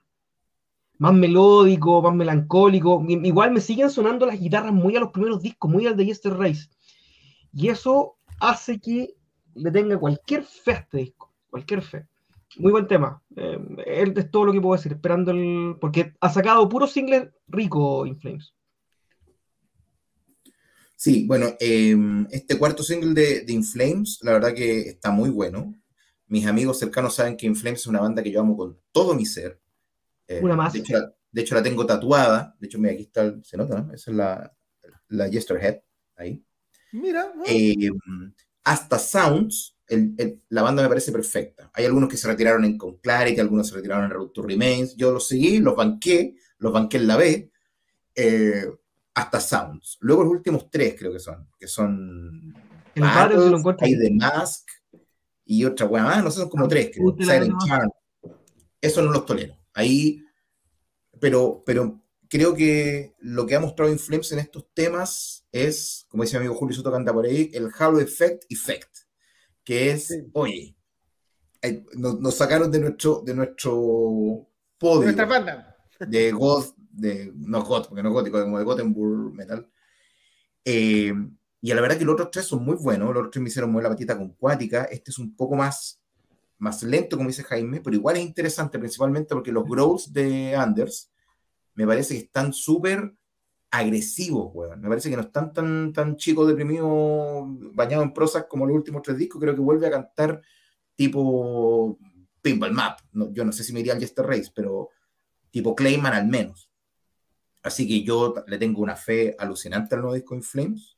más 1.01 1.15
melódico, 1.15 2.03
más 2.03 2.15
melancólico. 2.15 3.03
Igual 3.09 3.53
me 3.53 3.63
siguen 3.63 3.89
sonando 3.89 4.27
las 4.27 4.39
guitarras 4.39 4.75
muy 4.75 4.95
a 4.97 5.01
los 5.01 5.11
primeros 5.11 5.41
discos, 5.41 5.71
muy 5.71 5.87
al 5.87 5.97
de 5.97 6.05
Yester 6.05 6.35
Race. 6.35 6.69
Y 7.55 7.69
eso 7.69 8.19
hace 8.39 8.79
que 8.79 9.15
le 9.55 9.71
tenga 9.71 9.99
cualquier 9.99 10.45
fe 10.45 10.73
a 10.73 10.75
este 10.75 10.99
disco, 10.99 11.33
cualquier 11.49 11.81
fe. 11.81 12.07
Muy 12.59 12.71
buen 12.71 12.87
tema. 12.87 13.23
Eh, 13.35 13.59
es 14.15 14.31
todo 14.31 14.45
lo 14.45 14.53
que 14.53 14.61
puedo 14.61 14.77
decir, 14.77 14.93
esperando 14.93 15.31
el. 15.31 15.77
Porque 15.81 16.13
ha 16.21 16.29
sacado 16.29 16.69
puro 16.69 16.87
single 16.87 17.33
rico 17.49 18.05
In 18.05 18.19
Flames. 18.19 18.53
Sí, 20.97 21.25
bueno, 21.27 21.47
em, 21.61 22.27
este 22.31 22.59
cuarto 22.59 22.83
single 22.83 23.15
de, 23.15 23.41
de 23.47 23.53
Inflames, 23.55 24.19
la 24.21 24.33
verdad 24.33 24.53
que 24.53 24.81
está 24.81 25.11
muy 25.11 25.31
bueno. 25.31 25.75
Mis 26.27 26.45
amigos 26.45 26.79
cercanos 26.79 27.15
saben 27.15 27.39
que 27.39 27.47
Inflames 27.47 27.81
es 27.81 27.87
una 27.87 28.01
banda 28.01 28.23
que 28.23 28.31
yo 28.31 28.41
amo 28.41 28.55
con 28.55 28.79
todo 28.93 29.15
mi 29.15 29.25
ser. 29.25 29.59
Eh, 30.31 30.41
una 30.41 30.55
más. 30.55 30.73
De 30.73 31.43
hecho, 31.43 31.55
la, 31.55 31.63
tengo 31.63 31.85
tatuada. 31.85 32.57
De 32.61 32.67
hecho, 32.69 32.79
mira, 32.79 32.93
aquí 32.93 33.03
está, 33.03 33.35
se 33.43 33.57
nota, 33.57 33.81
¿no? 33.81 33.93
Esa 33.93 34.11
es 34.11 34.17
la, 34.17 34.57
la 35.09 35.29
Yesterhead, 35.29 35.81
ahí. 36.17 36.45
Mira. 36.93 37.33
Em, 37.47 37.99
hasta 38.63 38.99
Sounds, 38.99 39.77
la 40.49 40.63
banda 40.63 40.83
me 40.83 40.89
parece 40.89 41.11
perfecta. 41.11 41.69
Hay 41.75 41.85
algunos 41.85 42.09
que 42.09 42.17
se 42.17 42.29
retiraron 42.29 42.65
en 42.65 42.79
Con 42.79 42.99
Clarity, 42.99 43.41
algunos 43.41 43.69
se 43.69 43.75
retiraron 43.75 44.05
en 44.05 44.11
Road 44.13 44.29
to 44.29 44.43
Remains. 44.43 44.95
Yo 44.97 45.11
los 45.11 45.27
seguí, 45.27 45.59
los 45.59 45.75
banqué, 45.75 46.37
los 46.59 46.73
banqué 46.73 46.99
en 46.99 47.07
la 47.09 47.17
B. 47.17 47.51
Eh, 48.15 48.67
hasta 49.15 49.41
Sounds. 49.41 49.99
Luego 50.01 50.23
los 50.23 50.33
últimos 50.33 50.71
tres 50.71 50.95
creo 50.97 51.13
que 51.13 51.19
son, 51.19 51.49
que 51.59 51.67
son 51.67 52.55
hay 53.81 53.99
The 53.99 54.11
Mask 54.13 54.69
y 55.45 55.65
otra 55.65 55.87
weá 55.87 56.05
más, 56.05 56.23
no 56.23 56.31
sé, 56.31 56.41
son 56.41 56.49
como 56.49 56.69
tres, 56.69 56.91
creo. 56.95 57.17
Silent 57.19 57.55
Charm. 57.67 57.91
Eso 58.81 59.03
no 59.03 59.11
los 59.11 59.27
tolero. 59.27 59.60
Ahí, 59.75 60.25
pero, 61.21 61.63
pero 61.65 62.03
creo 62.29 62.55
que 62.55 63.15
lo 63.21 63.47
que 63.47 63.55
ha 63.55 63.61
mostrado 63.61 63.93
Inflames 63.93 64.33
en 64.33 64.39
estos 64.39 64.67
temas 64.73 65.47
es, 65.53 66.07
como 66.09 66.23
dice 66.23 66.37
mi 66.37 66.45
amigo 66.47 66.55
Julio 66.55 66.77
Soto 66.77 66.93
canta 66.93 67.13
por 67.13 67.27
ahí, 67.27 67.51
el 67.53 67.71
Halo 67.77 68.01
Effect 68.01 68.45
Effect, 68.49 68.97
que 69.65 69.91
es, 69.91 70.17
oye, 70.33 70.77
nos, 71.95 72.35
sacaron 72.35 72.71
de 72.71 72.81
nuestro, 72.81 73.23
de 73.25 73.35
nuestro 73.35 74.49
podio. 74.79 75.03
Nuestra 75.03 75.27
banda. 75.27 75.77
De 75.99 76.33
God, 76.33 76.65
de, 76.77 77.33
no 77.35 77.63
gótico, 77.63 77.91
porque 77.91 78.03
no 78.03 78.13
gótico, 78.13 78.41
como 78.41 78.59
de 78.59 78.65
Gothenburg 78.65 79.35
Metal. 79.35 79.71
Eh, 80.65 81.13
y 81.61 81.71
a 81.71 81.75
la 81.75 81.81
verdad 81.83 81.99
que 81.99 82.05
los 82.05 82.15
otros 82.15 82.31
tres 82.31 82.47
son 82.47 82.65
muy 82.65 82.77
buenos, 82.77 83.09
los 83.09 83.19
otros 83.19 83.33
tres 83.33 83.43
me 83.43 83.49
hicieron 83.49 83.71
muy 83.71 83.83
la 83.83 83.91
patita 83.91 84.17
con 84.17 84.31
cuática, 84.35 84.85
este 84.85 85.11
es 85.11 85.19
un 85.19 85.37
poco 85.37 85.57
más, 85.57 86.01
más 86.61 86.83
lento, 86.83 87.17
como 87.17 87.29
dice 87.29 87.43
Jaime, 87.43 87.81
pero 87.81 87.97
igual 87.97 88.17
es 88.17 88.23
interesante, 88.23 88.79
principalmente 88.79 89.35
porque 89.35 89.51
los 89.51 89.67
growls 89.67 90.13
de 90.13 90.55
Anders 90.55 91.11
me 91.75 91.87
parece 91.87 92.15
que 92.15 92.25
están 92.25 92.53
súper 92.53 93.15
agresivos, 93.71 94.51
weón. 94.53 94.81
Me 94.81 94.89
parece 94.89 95.09
que 95.11 95.17
no 95.17 95.23
están 95.23 95.53
tan, 95.53 95.93
tan 95.93 96.17
chicos, 96.17 96.47
deprimidos, 96.47 97.45
bañados 97.75 98.05
en 98.05 98.13
prosas 98.13 98.47
como 98.49 98.67
los 98.67 98.77
últimos 98.77 99.03
tres 99.03 99.17
discos, 99.17 99.41
creo 99.41 99.55
que 99.55 99.61
vuelve 99.61 99.87
a 99.87 99.91
cantar 99.91 100.43
tipo 100.95 101.99
Pinball 102.43 102.73
Map. 102.73 103.01
Yo 103.33 103.45
no 103.45 103.53
sé 103.53 103.65
si 103.65 103.73
me 103.73 103.81
iría 103.81 103.95
al 103.95 104.01
Jester 104.01 104.27
Race, 104.27 104.51
pero 104.55 104.91
tipo 105.51 105.75
Clayman 105.75 106.13
al 106.13 106.27
menos. 106.27 106.71
Así 107.63 107.87
que 107.89 108.03
yo 108.03 108.35
le 108.47 108.59
tengo 108.59 108.83
una 108.83 108.97
fe 108.97 109.35
alucinante 109.39 109.95
al 109.95 110.03
nuevo 110.03 110.15
disco 110.15 110.35
In 110.35 110.43
Flames. 110.43 110.97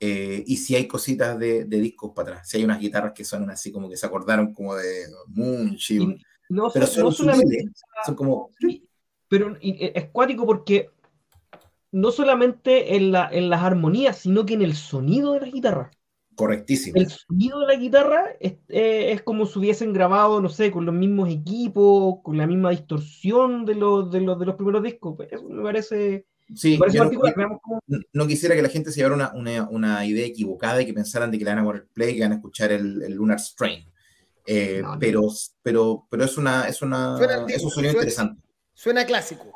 Eh, 0.00 0.44
y 0.46 0.56
si 0.56 0.76
hay 0.76 0.86
cositas 0.86 1.38
de, 1.38 1.64
discos 1.64 2.12
para 2.14 2.30
atrás, 2.30 2.48
si 2.48 2.58
hay 2.58 2.64
unas 2.64 2.80
guitarras 2.80 3.12
que 3.12 3.24
suenan 3.24 3.50
así 3.50 3.72
como 3.72 3.88
que 3.88 3.96
se 3.96 4.06
acordaron 4.06 4.54
como 4.54 4.74
de 4.74 5.06
Moon, 5.28 5.76
no, 6.48 6.70
pero 6.72 6.86
son, 6.86 7.12
solamente, 7.12 7.66
son 8.06 8.14
como... 8.14 8.50
Pero 9.28 9.56
es 9.60 10.08
cuático 10.10 10.46
porque 10.46 10.90
no 11.92 12.10
solamente 12.10 12.96
en, 12.96 13.12
la, 13.12 13.28
en 13.30 13.50
las 13.50 13.62
armonías, 13.62 14.18
sino 14.18 14.46
que 14.46 14.54
en 14.54 14.62
el 14.62 14.74
sonido 14.74 15.32
de 15.34 15.40
las 15.40 15.52
guitarras. 15.52 15.90
Correctísimo. 16.34 17.00
El 17.00 17.10
sonido 17.10 17.60
de 17.60 17.66
la 17.66 17.74
guitarra 17.74 18.26
es, 18.38 18.52
eh, 18.68 19.12
es, 19.12 19.22
como 19.22 19.44
si 19.44 19.58
hubiesen 19.58 19.92
grabado, 19.92 20.40
no 20.40 20.48
sé, 20.48 20.70
con 20.70 20.86
los 20.86 20.94
mismos 20.94 21.28
equipos, 21.30 22.20
con 22.22 22.36
la 22.36 22.46
misma 22.46 22.70
distorsión 22.70 23.64
de 23.64 23.74
los, 23.74 24.10
de 24.10 24.20
los, 24.20 24.38
de 24.38 24.46
los 24.46 24.54
primeros 24.54 24.82
discos. 24.82 25.14
Pues, 25.16 25.32
eso 25.32 25.48
me 25.48 25.64
parece, 25.64 26.26
sí, 26.54 26.78
no, 28.12 28.26
quisiera 28.26 28.54
que 28.54 28.62
la 28.62 28.68
gente 28.68 28.90
se 28.90 28.96
llevara 29.00 29.14
una, 29.14 29.32
una, 29.34 29.68
una, 29.68 30.06
idea 30.06 30.26
equivocada 30.26 30.80
y 30.82 30.86
que 30.86 30.94
pensaran 30.94 31.30
de 31.30 31.38
que 31.38 31.44
le 31.44 31.50
van 31.50 31.60
a 31.60 31.64
poner 31.64 31.86
play, 31.92 32.14
que 32.14 32.22
van 32.22 32.32
a 32.32 32.36
escuchar 32.36 32.72
el, 32.72 33.02
el 33.02 33.12
Lunar 33.14 33.40
Strain. 33.40 33.84
Eh, 34.46 34.82
pero, 34.98 35.28
pero, 35.62 36.06
pero 36.08 36.24
es 36.24 36.38
una, 36.38 36.66
es 36.66 36.80
una, 36.80 37.18
es 37.48 37.62
un 37.62 37.70
sonido 37.70 37.92
interesante. 37.92 38.42
Suena 38.72 39.04
clásico 39.04 39.52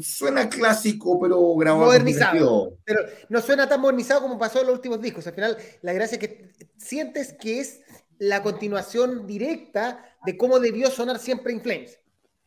suena 0.00 0.48
clásico, 0.48 1.18
pero 1.20 1.54
grabado. 1.56 1.86
Modernizado. 1.86 2.78
Pero 2.84 3.00
no 3.28 3.40
suena 3.40 3.68
tan 3.68 3.80
modernizado 3.80 4.22
como 4.22 4.38
pasó 4.38 4.60
en 4.60 4.66
los 4.66 4.76
últimos 4.76 5.00
discos. 5.00 5.26
Al 5.26 5.34
final, 5.34 5.56
la 5.82 5.92
gracia 5.92 6.16
es 6.16 6.20
que 6.20 6.52
sientes 6.76 7.34
que 7.34 7.60
es 7.60 7.80
la 8.18 8.42
continuación 8.42 9.26
directa 9.26 10.04
de 10.24 10.36
cómo 10.36 10.60
debió 10.60 10.90
sonar 10.90 11.18
siempre 11.18 11.52
In 11.52 11.60
Flames. 11.60 11.98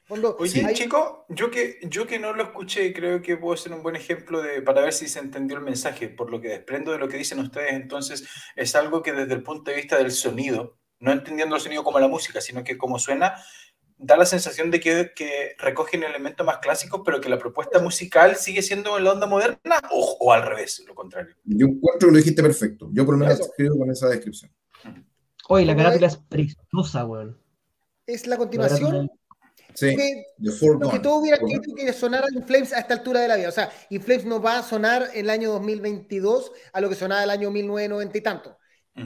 Oye, 0.10 0.74
chico, 0.74 1.26
yo 1.28 1.52
que, 1.52 1.80
yo 1.84 2.08
que 2.08 2.17
no 2.17 2.32
lo 2.32 2.43
escuché, 2.43 2.93
creo 2.93 3.22
que 3.22 3.36
puedo 3.36 3.58
ser 3.58 3.74
un 3.74 3.84
buen 3.84 3.98
ejemplo 3.98 4.41
de, 4.41 4.62
para 4.62 4.82
ver 4.82 4.93
si 4.93 5.08
se 5.08 5.20
entendió 5.20 5.58
el 5.58 5.63
mensaje. 5.63 6.08
Por 6.08 6.32
lo 6.32 6.39
que 6.39 6.48
desprendo 6.48 6.93
de 6.93 6.98
lo 6.98 7.10
que 7.10 7.17
dicen 7.17 7.39
ustedes, 7.39 7.74
entonces 7.74 8.26
es 8.56 8.76
algo 8.76 9.04
que 9.04 9.12
desde 9.12 9.34
el 9.34 9.43
punto 9.43 9.70
de 9.70 9.78
vista 9.78 9.98
del 9.98 10.12
sonido, 10.12 10.78
no 11.00 11.12
entendiendo 11.12 11.56
el 11.56 11.62
sonido 11.62 11.84
como 11.84 12.00
la 12.00 12.08
música, 12.08 12.39
sino 12.39 12.63
que 12.63 12.78
como 12.78 13.00
suena, 13.00 13.36
da 13.98 14.15
la 14.15 14.26
sensación 14.26 14.72
de 14.72 14.80
que, 14.80 15.12
que 15.13 15.56
recogen 15.58 16.04
elementos 16.04 16.46
más 16.46 16.60
clásicos, 16.60 17.02
pero 17.04 17.20
que 17.20 17.28
la 17.28 17.38
propuesta 17.38 17.80
musical 17.80 18.38
sigue 18.38 18.62
siendo 18.62 18.98
en 18.98 19.04
la 19.04 19.12
onda 19.12 19.28
moderna 19.28 19.82
o, 19.91 20.32
al 20.32 20.43
revés, 20.43 20.84
lo 20.88 20.96
contrario. 20.96 21.36
Yo 21.43 21.67
encuentro 21.67 22.08
que 22.08 22.13
lo 22.13 22.17
dijiste 22.17 22.41
perfecto. 22.41 22.89
Yo 22.93 23.06
por 23.06 23.15
lo 23.15 23.26
menos 23.26 23.41
escribo 23.41 23.78
con 23.78 23.91
esa 23.91 24.08
descripción. 24.08 24.52
Oye, 25.50 25.65
la 25.65 25.76
carátula 25.76 26.08
es 26.08 26.17
preciosa, 26.17 27.06
weón. 27.06 27.38
Es 28.06 28.26
la 28.26 28.38
continuación. 28.38 29.10
Sí, 29.73 29.95
que, 29.95 30.25
lo 30.39 30.89
que 30.89 30.99
todo 30.99 31.17
hubiera 31.17 31.38
querido 31.38 31.62
que 31.75 31.93
sonara 31.93 32.27
Inflames 32.34 32.73
a 32.73 32.80
esta 32.80 32.95
altura 32.95 33.21
de 33.21 33.27
la 33.27 33.36
vida. 33.36 33.49
O 33.49 33.53
sea, 33.53 33.69
Inflames 33.89 34.25
no 34.25 34.41
va 34.41 34.60
a 34.60 34.63
sonar 34.63 35.10
en 35.13 35.25
el 35.25 35.30
año 35.30 35.51
2022 35.51 36.51
a 36.73 36.82
lo 36.82 36.89
que 36.89 36.95
sonaba 36.95 37.23
el 37.23 37.30
año 37.30 37.51
1990 37.51 38.17
y 38.17 38.21
tanto 38.21 38.58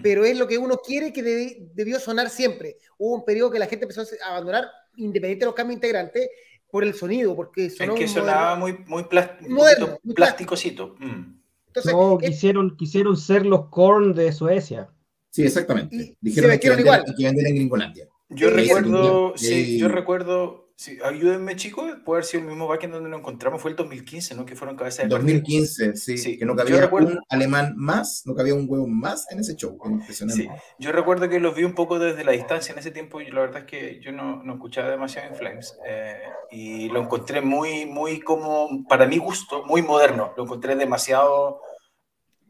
pero 0.01 0.23
es 0.23 0.37
lo 0.37 0.47
que 0.47 0.57
uno 0.57 0.77
quiere 0.77 1.11
que 1.11 1.69
debió 1.73 1.99
sonar 1.99 2.29
siempre. 2.29 2.77
Hubo 2.97 3.15
un 3.15 3.25
periodo 3.25 3.51
que 3.51 3.59
la 3.59 3.67
gente 3.67 3.85
empezó 3.85 4.01
a 4.01 4.29
abandonar 4.29 4.69
independiente 4.95 5.43
de 5.43 5.47
los 5.47 5.55
cambios 5.55 5.75
integrantes, 5.75 6.29
por 6.69 6.85
el 6.85 6.93
sonido, 6.93 7.35
porque 7.35 7.69
sonó 7.69 7.95
que 7.95 8.07
sonaba 8.07 8.55
muy, 8.55 8.77
muy, 8.87 9.05
moderno, 9.49 9.99
plasticosito. 10.15 10.95
Mm. 10.99 11.41
no, 11.85 12.17
quisieron, 12.17 12.77
quisieron 12.77 13.17
ser 13.17 13.45
los 13.45 13.67
Korn 13.67 14.13
de 14.13 14.31
Suecia. 14.31 14.89
Sí, 15.29 15.43
exactamente. 15.43 16.15
Dijeron 16.21 16.57
que, 16.57 16.67
igual. 16.67 17.03
que 17.17 17.23
venden 17.25 17.47
en 17.47 17.55
Gringolandia. 17.55 18.07
Yo 18.31 18.49
recuerdo, 18.49 19.33
sí, 19.35 19.77
yo 19.77 19.87
recuerdo 19.87 20.71
Sí, 20.81 20.97
ayúdenme, 21.05 21.55
chicos, 21.55 21.91
puede 22.03 22.17
haber 22.17 22.25
sido 22.25 22.41
el 22.41 22.49
mismo 22.49 22.67
backend 22.67 22.95
donde 22.95 23.07
nos 23.07 23.19
encontramos, 23.19 23.61
fue 23.61 23.69
el 23.69 23.77
2015, 23.77 24.33
¿no? 24.33 24.47
Que 24.47 24.55
fueron 24.55 24.75
cabezas 24.75 25.03
de 25.03 25.09
2015, 25.09 25.95
sí, 25.95 26.17
sí, 26.17 26.39
que 26.39 26.43
no 26.43 26.55
cabía 26.55 26.89
un 26.91 27.19
alemán 27.29 27.75
más, 27.77 28.23
no 28.25 28.33
cabía 28.33 28.55
un 28.55 28.65
huevo 28.67 28.87
más 28.87 29.27
en 29.29 29.37
ese 29.37 29.55
show, 29.55 29.77
impresionante. 29.85 30.41
Sí, 30.41 30.49
yo 30.79 30.91
recuerdo 30.91 31.29
que 31.29 31.39
los 31.39 31.53
vi 31.53 31.65
un 31.65 31.75
poco 31.75 31.99
desde 31.99 32.23
la 32.23 32.31
distancia 32.31 32.73
en 32.73 32.79
ese 32.79 32.89
tiempo, 32.89 33.21
y 33.21 33.29
la 33.29 33.41
verdad 33.41 33.59
es 33.59 33.65
que 33.65 33.99
yo 34.01 34.11
no, 34.11 34.41
no 34.41 34.53
escuchaba 34.53 34.89
demasiado 34.89 35.27
en 35.27 35.35
Flames, 35.35 35.77
eh, 35.85 36.17
y 36.49 36.89
lo 36.89 36.99
encontré 36.99 37.41
muy, 37.41 37.85
muy 37.85 38.19
como, 38.19 38.83
para 38.89 39.05
mi 39.05 39.19
gusto, 39.19 39.63
muy 39.67 39.83
moderno, 39.83 40.33
lo 40.35 40.45
encontré 40.45 40.75
demasiado 40.75 41.61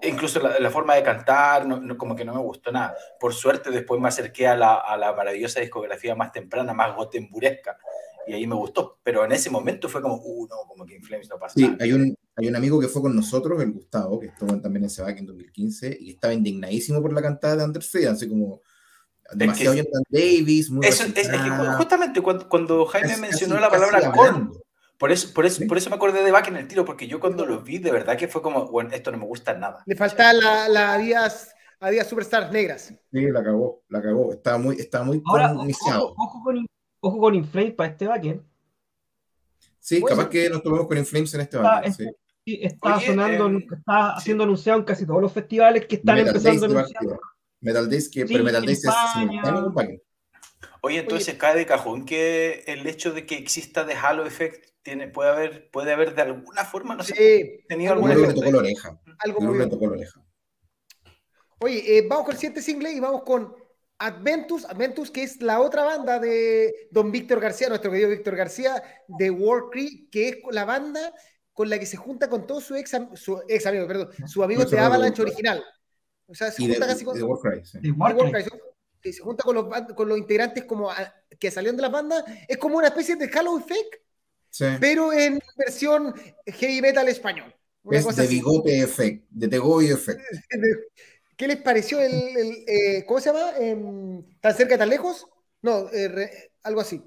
incluso 0.03 0.39
la, 0.39 0.59
la, 0.59 0.69
forma 0.69 0.95
de 0.95 1.03
cantar, 1.03 1.65
no, 1.67 1.97
como 1.97 2.15
que 2.15 2.25
no 2.25 2.33
me 2.33 2.41
gustó 2.41 2.71
nada. 2.71 2.95
Por 3.19 3.33
suerte, 3.33 3.71
después 3.71 4.01
me 4.01 4.07
acerqué 4.07 4.47
a 4.47 4.55
la, 4.55 4.75
a 4.75 4.97
la 4.97 5.13
maravillosa 5.13 5.59
discografía 5.59 6.15
más 6.15 6.31
temprana, 6.31 6.73
más 6.73 6.95
gotemburesca, 6.95 7.77
y 8.27 8.33
ahí 8.33 8.47
me 8.47 8.55
gustó. 8.55 8.99
Pero 9.03 9.25
en 9.25 9.31
ese 9.31 9.49
momento 9.49 9.89
fue 9.89 10.01
como, 10.01 10.15
uh, 10.15 10.47
no, 10.47 10.55
como 10.67 10.85
que 10.85 10.95
Inflames 10.95 11.29
no 11.29 11.37
pasa. 11.37 11.55
Sí, 11.55 11.75
hay 11.79 11.93
un, 11.93 12.15
hay 12.35 12.47
un 12.47 12.55
amigo 12.55 12.79
que 12.79 12.87
fue 12.87 13.01
con 13.01 13.15
nosotros, 13.15 13.61
el 13.61 13.71
Gustavo, 13.71 14.19
que 14.19 14.27
estuvo 14.27 14.59
también 14.59 14.83
en 14.83 14.89
Sebac 14.89 15.17
en 15.17 15.25
2015, 15.25 15.97
y 15.99 16.11
estaba 16.11 16.33
indignadísimo 16.33 17.01
por 17.01 17.13
la 17.13 17.21
cantada 17.21 17.57
de 17.57 17.63
Anders 17.63 17.95
así 17.95 18.27
como 18.27 18.61
demasiado 19.33 19.75
es 19.75 19.87
Davis, 20.09 20.69
muy 20.69 20.85
eso, 20.85 21.05
es, 21.05 21.29
que 21.29 21.49
justamente 21.77 22.21
cuando, 22.21 22.49
cuando 22.49 22.85
Jaime 22.85 23.17
mencionó 23.17 23.59
la 23.59 23.69
palabra 23.69 24.11
corn, 24.11 24.51
por 25.01 25.11
eso, 25.11 25.33
por, 25.33 25.47
eso, 25.47 25.65
por 25.67 25.79
eso 25.79 25.89
me 25.89 25.95
acordé 25.95 26.23
de 26.23 26.29
Back 26.29 26.49
en 26.49 26.57
el 26.57 26.67
tiro, 26.67 26.85
porque 26.85 27.07
yo 27.07 27.19
cuando 27.19 27.43
lo 27.43 27.63
vi, 27.63 27.79
de 27.79 27.89
verdad 27.89 28.15
que 28.15 28.27
fue 28.27 28.43
como, 28.43 28.67
bueno, 28.67 28.91
esto 28.93 29.11
no 29.11 29.17
me 29.17 29.25
gusta 29.25 29.55
nada. 29.55 29.81
Le 29.87 29.95
faltaba 29.95 30.31
la, 30.31 30.69
la 30.69 30.95
Díaz, 30.99 31.55
a 31.79 32.03
Superstars 32.03 32.51
negras. 32.51 32.93
Sí, 33.11 33.31
la 33.31 33.43
cagó, 33.43 33.81
la 33.89 33.99
cagó. 33.99 34.31
Estaba 34.31 34.59
muy, 34.59 34.75
estaba 34.75 35.03
muy 35.03 35.23
Ahora, 35.25 35.53
ojo, 35.53 36.13
ojo, 36.15 36.43
con, 36.43 36.67
ojo 36.99 37.17
con 37.17 37.33
Inflames 37.33 37.73
para 37.73 37.89
este 37.89 38.05
backend. 38.05 38.43
Sí, 39.79 40.03
capaz 40.03 40.29
que 40.29 40.47
nos 40.51 40.61
tomemos 40.61 40.85
con 40.85 40.95
Inflames 40.99 41.33
en 41.33 41.41
este 41.41 41.57
backend. 41.57 41.99
Está, 41.99 42.03
sí. 42.45 42.59
está 42.61 42.99
sonando, 42.99 43.49
eh, 43.49 43.67
está 43.75 44.19
siendo 44.19 44.43
anunciado 44.43 44.77
en 44.77 44.85
casi 44.85 45.07
todos 45.07 45.23
los 45.23 45.33
festivales 45.33 45.87
que 45.87 45.95
están 45.95 46.19
empezando 46.19 46.67
a 46.67 46.69
anunciar. 46.69 47.19
Metal 47.59 47.89
Disc, 47.89 48.13
que, 48.13 48.27
pero 48.27 48.43
Metal 48.43 48.63
Disc 48.63 48.87
es 48.87 48.93
simultáneo 49.13 49.73
Oye, 50.83 50.99
entonces 50.99 51.33
cae 51.35 51.55
de 51.55 51.65
cajón 51.65 52.05
que 52.05 52.63
el 52.67 52.85
hecho 52.85 53.13
de 53.13 53.25
que 53.25 53.35
exista 53.35 53.83
de 53.83 53.95
Halo 53.95 54.27
Effect 54.27 54.70
tiene, 54.83 55.07
puede 55.07 55.29
haber, 55.29 55.69
puede 55.71 55.93
haber 55.93 56.15
de 56.15 56.21
alguna 56.21 56.65
forma, 56.65 56.95
no 56.95 57.03
sé, 57.03 57.63
tenido 57.67 57.93
algún 57.93 58.09
le 58.09 58.33
tocó 58.33 58.51
la 58.51 58.57
oreja. 58.57 58.99
Algo 59.19 59.53
le 59.53 59.67
tocó 59.67 59.85
la 59.87 59.91
oreja. 59.93 60.25
Oye, 61.59 61.97
eh, 61.97 62.05
vamos 62.07 62.25
con 62.25 62.33
el 62.33 62.39
siguiente 62.39 62.61
single 62.61 62.91
y 62.91 62.99
vamos 62.99 63.23
con 63.23 63.55
Adventus, 63.99 64.65
Adventus, 64.65 65.11
que 65.11 65.21
es 65.21 65.41
la 65.41 65.59
otra 65.59 65.83
banda 65.83 66.19
de 66.19 66.87
Don 66.89 67.11
Víctor 67.11 67.39
García, 67.39 67.69
nuestro 67.69 67.91
querido 67.91 68.09
Víctor 68.09 68.35
García, 68.35 68.81
de 69.07 69.29
War 69.29 69.65
Creek, 69.71 70.09
que 70.09 70.29
es 70.29 70.37
la 70.49 70.65
banda 70.65 71.13
con 71.53 71.69
la 71.69 71.77
que 71.77 71.85
se 71.85 71.97
junta 71.97 72.27
con 72.27 72.47
todos 72.47 72.63
su 72.63 72.75
ex, 72.75 72.97
su 73.13 73.43
ex 73.47 73.65
amigo, 73.67 73.85
perdón, 73.85 74.09
su 74.27 74.43
amigo 74.43 74.65
de 74.65 74.79
Avalanche 74.79 75.21
original. 75.21 75.63
O 76.25 76.33
sea, 76.33 76.49
se 76.49 76.63
junta 76.63 76.87
casi 76.87 77.05
con. 77.05 77.15
De 77.15 77.23
Warcry, 77.23 77.63
sí. 77.65 77.79
De 77.79 79.13
se 79.13 79.21
junta 79.21 79.43
con 79.43 79.55
los, 79.55 79.67
con 79.95 80.07
los 80.07 80.17
integrantes 80.17 80.63
como 80.65 80.89
que 81.39 81.51
salieron 81.51 81.75
de 81.75 81.81
la 81.81 81.89
banda. 81.89 82.23
Es 82.47 82.57
como 82.57 82.77
una 82.77 82.87
especie 82.87 83.15
de 83.15 83.27
Halloween 83.27 83.63
Fake, 83.63 84.01
sí. 84.51 84.65
pero 84.79 85.11
en 85.11 85.39
versión 85.57 86.13
heavy 86.45 86.81
metal 86.81 87.07
español. 87.07 87.53
es 87.89 88.15
de 88.15 88.27
Bigote 88.27 88.81
Effect, 88.81 89.25
de 89.31 89.47
Tegoy 89.47 89.87
Effect. 89.87 90.21
¿Qué 91.35 91.47
les 91.47 91.57
pareció 91.57 91.99
el, 91.99 92.13
el 92.13 92.63
eh, 92.67 93.03
¿cómo 93.07 93.19
se 93.19 93.33
llama? 93.33 93.53
Eh, 93.59 93.75
¿Tan 94.39 94.55
cerca, 94.55 94.77
tan 94.77 94.89
lejos? 94.89 95.25
No, 95.63 95.89
eh, 95.89 96.07
re, 96.07 96.51
algo 96.61 96.81
así. 96.81 97.03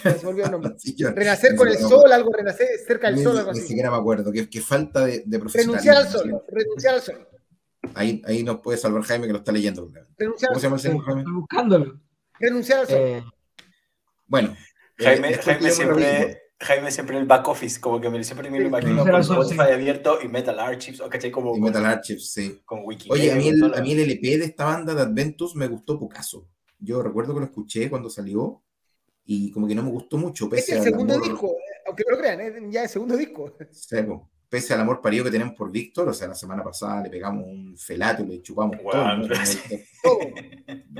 Se 0.00 0.22
me 0.22 0.28
olvidó 0.28 0.44
el 0.46 0.52
nombre. 0.52 0.74
sí, 0.78 0.94
yo, 0.96 1.10
renacer 1.10 1.56
con 1.56 1.66
el 1.66 1.76
sol, 1.76 2.12
algo, 2.12 2.32
renacer 2.32 2.68
cerca 2.86 3.10
del 3.10 3.20
sol, 3.20 3.36
algo 3.36 3.50
así. 3.50 3.62
Ni 3.62 3.66
siquiera 3.66 3.90
me 3.90 3.96
acuerdo, 3.96 4.30
que, 4.30 4.48
que 4.48 4.60
falta 4.60 5.04
de, 5.04 5.24
de 5.26 5.38
Renunciar 5.38 5.96
al 5.96 6.08
sol, 6.08 6.40
renunciar 6.46 6.94
al 6.94 7.02
sol. 7.02 7.28
Ahí, 7.94 8.22
ahí 8.26 8.42
nos 8.42 8.60
puede 8.60 8.78
salvar 8.78 9.02
Jaime 9.02 9.26
que 9.26 9.32
lo 9.32 9.38
está 9.40 9.52
leyendo. 9.52 9.90
Renunciar 10.16 10.50
¿Cómo 10.50 10.60
se 10.60 10.66
llama 10.66 10.76
el 10.76 10.82
señor 10.82 11.04
Jaime? 11.04 11.24
Buscándolo. 11.26 12.00
Renunciar 12.38 12.80
al 12.80 12.86
sol. 12.86 12.96
Eh, 13.00 13.24
bueno. 14.26 14.56
Jaime, 14.98 15.32
eh, 15.32 15.40
Jaime 15.42 15.70
siempre 15.70 16.42
Jaime 16.60 16.90
siempre 16.90 17.16
en 17.16 17.22
el 17.22 17.28
back 17.28 17.46
office, 17.46 17.80
como 17.80 18.00
que 18.00 18.10
me, 18.10 18.22
siempre 18.24 18.50
me 18.50 18.58
lo 18.58 18.66
imagino 18.66 19.04
con 19.04 19.20
Spotify 19.20 19.66
sí. 19.66 19.72
abierto 19.72 20.18
y 20.22 20.28
Metal 20.28 20.58
Archives, 20.58 21.00
o 21.00 21.08
caché 21.08 21.30
como. 21.30 21.56
Y 21.56 21.60
Metal 21.60 21.86
Archives, 21.86 22.32
sí. 22.32 22.60
Con 22.64 22.80
Wiki. 22.84 23.08
Oye, 23.12 23.30
a 23.30 23.36
mí, 23.36 23.48
el, 23.48 23.72
a 23.72 23.80
mí 23.80 23.92
el 23.92 24.00
LP 24.00 24.38
de 24.38 24.44
esta 24.44 24.64
banda 24.64 24.94
de 24.94 25.02
Adventus 25.02 25.54
me 25.54 25.68
gustó 25.68 25.98
pocaso. 25.98 26.48
Yo 26.80 27.02
recuerdo 27.02 27.34
que 27.34 27.40
lo 27.40 27.46
escuché 27.46 27.88
cuando 27.88 28.10
salió 28.10 28.62
y 29.24 29.52
como 29.52 29.68
que 29.68 29.74
no 29.74 29.84
me 29.84 29.90
gustó 29.90 30.16
mucho. 30.16 30.48
Pese 30.48 30.72
es 30.72 30.78
el 30.78 30.84
segundo 30.84 31.14
amor... 31.14 31.28
disco, 31.28 31.56
aunque 31.86 32.04
no 32.08 32.16
lo 32.16 32.18
crean, 32.18 32.40
es 32.40 32.54
ya 32.72 32.82
el 32.82 32.88
segundo 32.88 33.16
disco. 33.16 33.54
Sí, 33.70 33.96
pese 34.48 34.74
al 34.74 34.80
amor 34.80 35.00
parido 35.00 35.24
que 35.24 35.30
tenemos 35.30 35.54
por 35.54 35.70
Víctor, 35.70 36.08
o 36.08 36.14
sea, 36.14 36.28
la 36.28 36.34
semana 36.34 36.64
pasada 36.64 37.02
le 37.02 37.10
pegamos 37.10 37.44
un 37.46 37.76
felato 37.76 38.22
y 38.22 38.26
le 38.26 38.42
chupamos 38.42 38.76
wow, 38.82 38.92
todo. 38.92 39.16
¿no? 39.16 39.26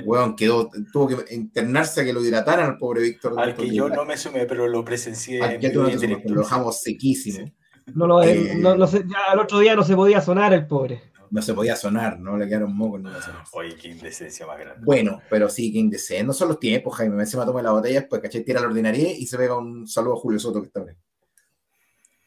Weón, 0.05 0.35
quedó, 0.35 0.69
tuvo 0.93 1.07
que 1.07 1.33
internarse 1.33 2.01
a 2.01 2.03
que 2.03 2.13
lo 2.13 2.23
hidrataran 2.23 2.65
al 2.65 2.77
pobre 2.77 3.01
Víctor. 3.01 3.33
Al 3.37 3.55
que 3.55 3.73
yo 3.73 3.89
no 3.89 4.05
me 4.05 4.17
sumé, 4.17 4.45
pero 4.45 4.67
lo 4.67 4.85
presencié. 4.85 5.41
Al, 5.41 5.59
ya 5.59 5.71
tú 5.71 5.81
no 5.81 5.89
te 5.89 5.97
sumé, 5.97 6.21
lo 6.25 6.41
dejamos 6.41 6.81
sequísimo. 6.81 7.47
Sí. 7.47 7.53
No 7.95 8.05
lo, 8.05 8.21
eh, 8.21 8.55
no, 8.55 8.75
no 8.75 8.85
sé, 8.85 9.03
ya 9.07 9.31
al 9.31 9.39
otro 9.39 9.59
día 9.59 9.75
no 9.75 9.83
se 9.83 9.95
podía 9.95 10.21
sonar 10.21 10.53
el 10.53 10.67
pobre. 10.67 11.01
No 11.31 11.41
se 11.41 11.53
podía 11.53 11.75
sonar, 11.75 12.19
no 12.19 12.37
le 12.37 12.47
quedaron 12.47 12.75
mocos. 12.75 13.01
No 13.01 13.11
Oye, 13.53 13.75
qué 13.75 13.89
indecencia 13.89 14.47
más 14.47 14.59
grande. 14.59 14.83
Bueno, 14.83 15.21
pero 15.29 15.49
sí, 15.49 15.71
qué 15.71 15.79
indecencia. 15.79 16.23
No 16.23 16.33
son 16.33 16.49
los 16.49 16.59
tiempos, 16.59 16.95
Jaime. 16.95 17.15
Me 17.15 17.23
encima 17.23 17.45
toma 17.45 17.61
la 17.61 17.71
botella, 17.71 18.07
pues 18.07 18.21
caché, 18.21 18.41
tira 18.41 18.59
la 18.61 18.67
ordinaria 18.67 19.11
y 19.11 19.25
se 19.25 19.37
pega 19.37 19.57
un 19.57 19.87
saludo 19.87 20.15
a 20.15 20.19
Julio 20.19 20.39
Soto 20.39 20.61
que 20.61 20.67
está 20.67 20.81
ahí 20.81 20.95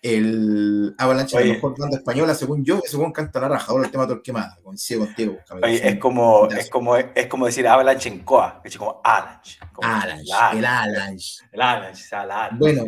el 0.02 0.96
Avalanche 0.98 1.38
es 1.38 1.46
la 1.46 1.54
mejor 1.54 1.78
banda 1.78 1.96
española, 1.96 2.34
según 2.34 2.64
yo, 2.64 2.82
según 2.84 3.12
canta 3.12 3.40
la 3.40 3.48
raja. 3.48 3.70
Ahora 3.70 3.84
el 3.84 3.92
tema 3.92 4.08
Torquemada, 4.08 4.58
coincido 4.60 5.06
contigo. 5.06 5.38
Oye, 5.62 5.88
es, 5.88 5.98
como, 5.98 6.48
es, 6.48 6.68
como, 6.68 6.96
es 6.96 7.26
como 7.28 7.46
decir 7.46 7.68
Avalanche 7.68 8.08
en 8.08 8.24
Coa, 8.24 8.60
es 8.64 8.76
como 8.76 9.00
Avalanche. 9.04 9.60
Como 9.72 9.88
Avalanche, 9.88 10.32
el 10.58 10.64
Avalanche. 10.64 11.44
El 11.52 11.62
Avalanche, 11.62 12.04
el 12.10 12.18
Avalanche. 12.18 12.56
Bueno, 12.58 12.84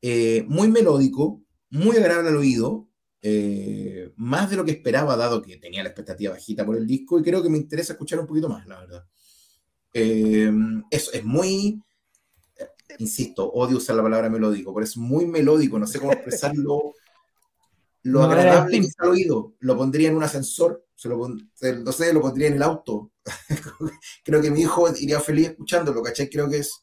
eh, 0.00 0.44
muy 0.48 0.68
melódico, 0.68 1.42
muy 1.68 1.98
agradable 1.98 2.30
al 2.30 2.36
oído, 2.36 2.88
eh, 3.20 4.10
más 4.16 4.48
de 4.48 4.56
lo 4.56 4.64
que 4.64 4.70
esperaba, 4.70 5.16
dado 5.16 5.42
que 5.42 5.58
tenía 5.58 5.82
la 5.82 5.90
expectativa 5.90 6.32
bajita 6.32 6.64
por 6.64 6.78
el 6.78 6.86
disco, 6.86 7.20
y 7.20 7.22
creo 7.22 7.42
que 7.42 7.50
me 7.50 7.58
interesa 7.58 7.92
escuchar 7.92 8.18
un 8.18 8.26
poquito 8.26 8.48
más, 8.48 8.66
la 8.66 8.80
verdad. 8.80 9.04
Eh, 9.92 10.50
eso 10.90 11.12
es 11.12 11.22
muy 11.22 11.82
insisto, 12.98 13.50
odio 13.50 13.78
usar 13.78 13.96
la 13.96 14.02
palabra 14.02 14.28
melódico, 14.28 14.74
pero 14.74 14.84
es 14.84 14.96
muy 14.96 15.26
melódico, 15.26 15.78
no 15.78 15.86
sé 15.86 15.98
cómo 15.98 16.12
expresarlo. 16.12 16.94
Lo 18.02 18.20
no, 18.20 18.24
agradable 18.24 18.80
que 18.80 18.86
está 18.86 19.04
al 19.04 19.10
oído, 19.10 19.56
lo 19.60 19.76
pondría 19.76 20.08
en 20.08 20.16
un 20.16 20.22
ascensor, 20.22 20.86
se 20.94 21.06
lo, 21.06 21.18
no 21.28 21.92
sé, 21.92 22.14
lo 22.14 22.22
pondría 22.22 22.48
en 22.48 22.54
el 22.54 22.62
auto. 22.62 23.12
Creo 24.24 24.40
que 24.40 24.50
mi 24.50 24.62
hijo 24.62 24.88
iría 24.98 25.20
feliz 25.20 25.50
escuchándolo, 25.50 26.02
¿cachai? 26.02 26.30
Creo 26.30 26.48
que 26.48 26.58
es, 26.58 26.82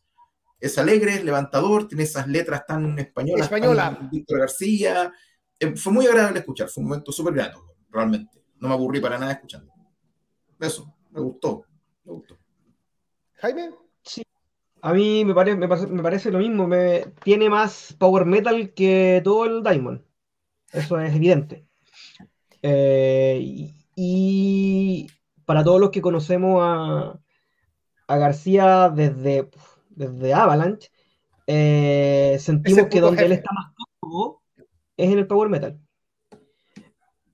es 0.59 0.77
alegre, 0.77 1.15
es 1.15 1.23
levantador, 1.23 1.87
tiene 1.87 2.03
esas 2.03 2.27
letras 2.27 2.67
tan 2.67 2.99
españolas. 2.99 3.45
Española. 3.45 3.97
Tan 3.97 4.11
Víctor 4.11 4.41
García. 4.41 5.11
Eh, 5.59 5.75
fue 5.75 5.91
muy 5.91 6.05
agradable 6.05 6.39
escuchar, 6.39 6.69
fue 6.69 6.83
un 6.83 6.89
momento 6.89 7.11
súper 7.11 7.33
grato, 7.33 7.65
realmente. 7.89 8.39
No 8.59 8.67
me 8.67 8.75
aburrí 8.75 8.99
para 8.99 9.17
nada 9.17 9.31
escuchando. 9.31 9.73
Eso, 10.59 10.93
me 11.09 11.21
gustó, 11.21 11.65
me 12.03 12.13
gustó. 12.13 12.37
Jaime. 13.33 13.86
A 14.81 14.93
mí 14.93 15.25
me, 15.25 15.33
pare, 15.33 15.55
me, 15.55 15.67
me 15.67 16.03
parece 16.03 16.31
lo 16.31 16.39
mismo, 16.39 16.67
me, 16.67 17.05
tiene 17.23 17.49
más 17.49 17.95
power 17.97 18.25
metal 18.25 18.73
que 18.73 19.21
todo 19.23 19.45
el 19.45 19.63
Diamond. 19.63 20.01
Eso 20.71 20.99
es 20.99 21.15
evidente. 21.15 21.65
Eh, 22.61 23.39
y, 23.41 23.75
y, 23.95 25.07
para 25.45 25.63
todos 25.63 25.79
los 25.79 25.91
que 25.91 26.01
conocemos 26.01 26.61
a, 26.63 27.19
a 28.07 28.17
García 28.17 28.89
desde, 28.89 29.49
desde 29.89 30.33
Avalanche, 30.33 30.89
eh, 31.47 32.37
sentimos 32.39 32.87
que 32.87 32.99
donde 33.01 33.21
jefe. 33.21 33.25
él 33.25 33.31
está 33.39 33.51
más 33.53 33.73
cómodo 33.99 34.41
es 34.97 35.11
en 35.11 35.19
el 35.19 35.27
power 35.27 35.49
metal. 35.49 35.79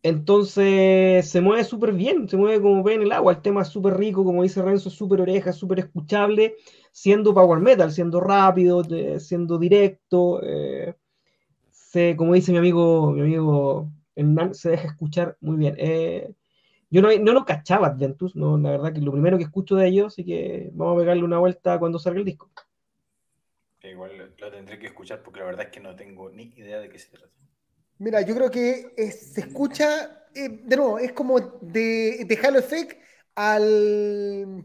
Entonces 0.04 1.30
se 1.30 1.42
mueve 1.42 1.64
súper 1.64 1.94
bien, 1.94 2.28
se 2.28 2.36
mueve 2.36 2.62
como 2.62 2.84
ve 2.84 2.96
en 2.96 3.04
el 3.04 3.12
agua. 3.14 3.32
El 3.32 3.42
tema 3.42 3.62
es 3.62 3.70
súper 3.70 3.98
rico, 3.98 4.26
como 4.26 4.44
dice 4.44 4.62
Renzo, 4.62 4.90
súper 4.90 5.22
oreja, 5.22 5.54
súper 5.54 5.80
escuchable, 5.80 6.56
siendo 6.94 7.34
power 7.34 7.60
metal, 7.60 7.92
siendo 7.92 8.22
rápido, 8.22 8.84
de, 8.84 9.20
siendo 9.20 9.58
directo. 9.58 10.40
Eh, 10.44 10.94
se, 11.72 12.16
como 12.16 12.36
dice 12.36 12.52
mi 12.52 12.60
amigo, 12.60 13.12
mi 13.12 13.22
amigo 13.22 13.92
Hernán, 14.16 14.54
se 14.54 14.70
deja 14.70 14.88
escuchar 14.88 15.36
muy 15.42 15.58
bien. 15.58 15.76
Eh, 15.78 16.32
yo 16.90 17.02
no, 17.02 17.10
no 17.20 17.34
lo 17.34 17.44
cachaba 17.44 17.88
Adventus, 17.88 18.36
no, 18.36 18.58
la 18.60 18.70
verdad 18.70 18.94
que 18.94 19.02
lo 19.02 19.12
primero 19.12 19.38
que 19.38 19.46
escucho 19.46 19.76
de 19.76 19.88
ellos, 19.88 20.14
así 20.14 20.24
que 20.24 20.70
vamos 20.74 20.96
a 20.96 21.00
pegarle 21.00 21.24
una 21.24 21.40
vuelta 21.40 21.80
cuando 21.80 21.98
salga 21.98 22.20
el 22.20 22.26
disco. 22.26 22.52
Igual 23.82 24.32
lo 24.38 24.52
tendré 24.52 24.78
que 24.78 24.88
escuchar 24.88 25.24
porque 25.24 25.40
la 25.40 25.48
verdad 25.48 25.66
es 25.66 25.72
que 25.72 25.80
no 25.80 25.96
tengo 25.96 26.30
ni 26.30 26.54
idea 26.56 26.80
de 26.80 26.90
qué 26.90 27.00
se 27.00 27.10
trata. 27.10 27.34
Mira, 27.98 28.22
yo 28.22 28.36
creo 28.36 28.52
que 28.52 28.94
es, 28.96 29.34
se 29.34 29.42
escucha, 29.42 30.28
eh, 30.36 30.62
de 30.64 30.78
nuevo, 30.78 31.00
es 31.00 31.12
como 31.14 31.40
de, 31.40 32.24
de 32.26 32.40
Halo 32.44 32.60
Effect 32.60 33.02
al, 33.36 34.64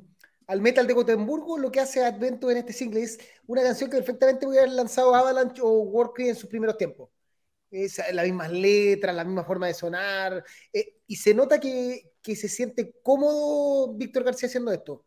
al 0.48 0.62
metal 0.62 0.86
de 0.86 0.94
Gotemburgo, 0.94 1.58
lo 1.58 1.70
que 1.70 1.80
hace 1.80 2.02
Advento 2.02 2.50
en 2.50 2.56
este 2.56 2.72
single 2.72 3.02
es 3.02 3.18
una 3.46 3.62
canción 3.62 3.90
que 3.90 3.98
perfectamente 3.98 4.46
hubiera 4.46 4.66
lanzado 4.66 5.14
Avalanche 5.14 5.60
o 5.62 5.68
Warcry 5.82 6.30
en 6.30 6.36
sus 6.36 6.48
primeros 6.48 6.78
tiempos. 6.78 7.10
Es 7.70 8.00
las 8.12 8.24
mismas 8.24 8.50
letras, 8.50 9.14
la 9.14 9.24
misma 9.24 9.44
forma 9.44 9.66
de 9.66 9.74
sonar, 9.74 10.42
eh, 10.72 10.96
y 11.06 11.16
se 11.16 11.34
nota 11.34 11.60
que, 11.60 12.02
se 12.22 12.48
siente 12.48 12.94
cómodo 13.02 13.94
Víctor 13.94 14.24
García 14.24 14.48
haciendo 14.48 14.72
esto. 14.72 15.04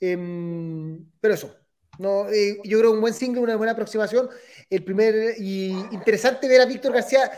Eh, 0.00 0.16
pero 1.20 1.34
eso, 1.34 1.56
no, 1.98 2.28
eh, 2.30 2.58
yo 2.64 2.78
creo 2.78 2.92
un 2.92 3.00
buen 3.00 3.14
single, 3.14 3.42
una 3.42 3.56
buena 3.56 3.72
aproximación. 3.72 4.28
El 4.70 4.84
primer 4.84 5.34
y 5.38 5.68
interesante 5.92 6.48
ver 6.48 6.62
a 6.62 6.66
Víctor 6.66 6.92
García 6.92 7.30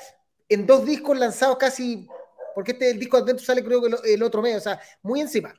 en 0.49 0.67
dos 0.67 0.85
discos 0.85 1.19
lanzados 1.19 1.59
casi, 1.59 2.07
porque 2.55 2.73
este 2.73 2.91
el 2.91 2.99
disco 2.99 3.17
Adventure 3.17 3.45
sale 3.45 3.65
creo 3.65 3.81
que 3.83 3.89
el, 3.89 4.15
el 4.15 4.23
otro 4.23 4.41
mes, 4.43 4.57
o 4.57 4.61
sea, 4.61 4.81
muy 5.03 5.21
encima. 5.21 5.55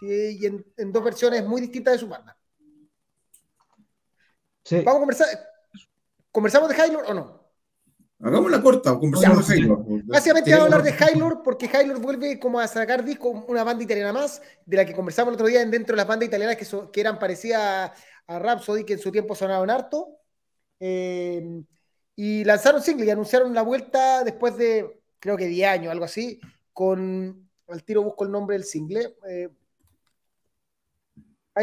¿Sí? 0.00 0.38
Y 0.40 0.46
en, 0.46 0.64
en, 0.76 0.92
dos 0.92 1.04
versiones 1.04 1.44
muy 1.46 1.60
distintas 1.60 1.94
de 1.94 1.98
su 1.98 2.08
banda. 2.08 2.36
Sí. 4.64 4.76
Vamos 4.76 4.96
a 4.96 4.98
conversar. 5.00 5.28
¿Conversamos 6.30 6.68
de 6.68 6.76
Hylor 6.76 7.04
o 7.06 7.14
no? 7.14 7.38
Hagamos 8.20 8.50
la 8.50 8.60
corta, 8.60 8.92
o 8.92 8.98
conversamos 8.98 9.46
de 9.46 9.58
Hylor. 9.58 9.84
Básicamente 10.04 10.50
vamos 10.50 10.72
a 10.72 10.76
hablar 10.76 10.82
de 10.82 11.04
Hylor 11.04 11.42
porque 11.42 11.66
Hylor 11.66 12.00
vuelve 12.00 12.38
como 12.40 12.58
a 12.58 12.66
sacar 12.66 13.04
disco, 13.04 13.28
una 13.46 13.62
banda 13.62 13.84
italiana 13.84 14.12
más, 14.12 14.42
de 14.66 14.76
la 14.76 14.84
que 14.84 14.92
conversamos 14.92 15.30
el 15.30 15.34
otro 15.34 15.46
día 15.46 15.64
dentro 15.64 15.94
de 15.94 15.98
las 15.98 16.06
bandas 16.06 16.28
italianas 16.28 16.56
que, 16.56 16.64
so, 16.64 16.90
que 16.90 17.00
eran 17.00 17.18
parecidas 17.18 17.92
a 18.26 18.38
Rhapsody, 18.38 18.84
que 18.84 18.94
en 18.94 18.98
su 18.98 19.12
tiempo 19.12 19.36
sonaron 19.36 19.70
harto. 19.70 20.18
Eh, 20.80 21.62
y 22.16 22.42
lanzaron 22.42 22.82
single 22.82 23.06
y 23.06 23.10
anunciaron 23.10 23.54
la 23.54 23.62
vuelta 23.62 24.24
después 24.24 24.56
de, 24.56 25.00
creo 25.20 25.36
que 25.36 25.46
10 25.46 25.68
años, 25.68 25.92
algo 25.92 26.04
así, 26.04 26.40
con, 26.72 27.48
al 27.68 27.84
tiro 27.84 28.02
busco 28.02 28.24
el 28.24 28.32
nombre 28.32 28.56
del 28.56 28.64
single. 28.64 29.14
Eh, 29.28 29.48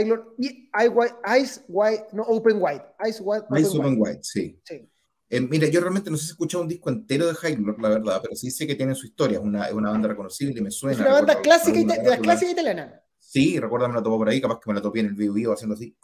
Ice 0.01 1.61
White, 1.67 2.07
no, 2.13 2.23
Open 2.23 2.57
White. 2.59 2.85
Ice 3.07 3.21
White. 3.21 3.45
Open, 3.49 3.61
Ice 3.61 3.77
Open 3.77 3.95
White, 3.97 4.19
sí. 4.21 4.59
sí. 4.63 4.89
Eh, 5.29 5.41
mira, 5.41 5.67
yo 5.67 5.81
realmente 5.81 6.11
no 6.11 6.17
sé 6.17 6.23
si 6.23 6.29
he 6.29 6.33
escuchado 6.33 6.63
un 6.63 6.69
disco 6.69 6.89
entero 6.89 7.27
de 7.27 7.33
Highlord, 7.33 7.81
la 7.81 7.89
verdad, 7.89 8.19
pero 8.21 8.35
sí 8.35 8.51
sé 8.51 8.67
que 8.67 8.75
tiene 8.75 8.93
su 8.93 9.07
historia. 9.07 9.39
Es 9.39 9.43
una, 9.43 9.65
es 9.67 9.73
una 9.73 9.89
banda 9.89 10.07
reconocible 10.07 10.59
y 10.59 10.61
me 10.61 10.71
suena. 10.71 10.95
Es 10.95 11.01
una 11.01 11.13
banda 11.13 11.41
clásica, 11.41 11.79
de 11.79 12.09
la 12.09 12.17
clásica 12.17 12.51
italiana. 12.51 13.01
Sí, 13.19 13.59
recuerda, 13.59 13.87
me 13.87 13.95
la 13.95 14.03
topó 14.03 14.17
por 14.17 14.29
ahí, 14.29 14.39
capaz 14.39 14.59
que 14.59 14.69
me 14.69 14.75
la 14.75 14.81
topé 14.81 14.99
en 14.99 15.07
el 15.07 15.15
video 15.15 15.53
haciendo 15.53 15.75
así 15.75 15.95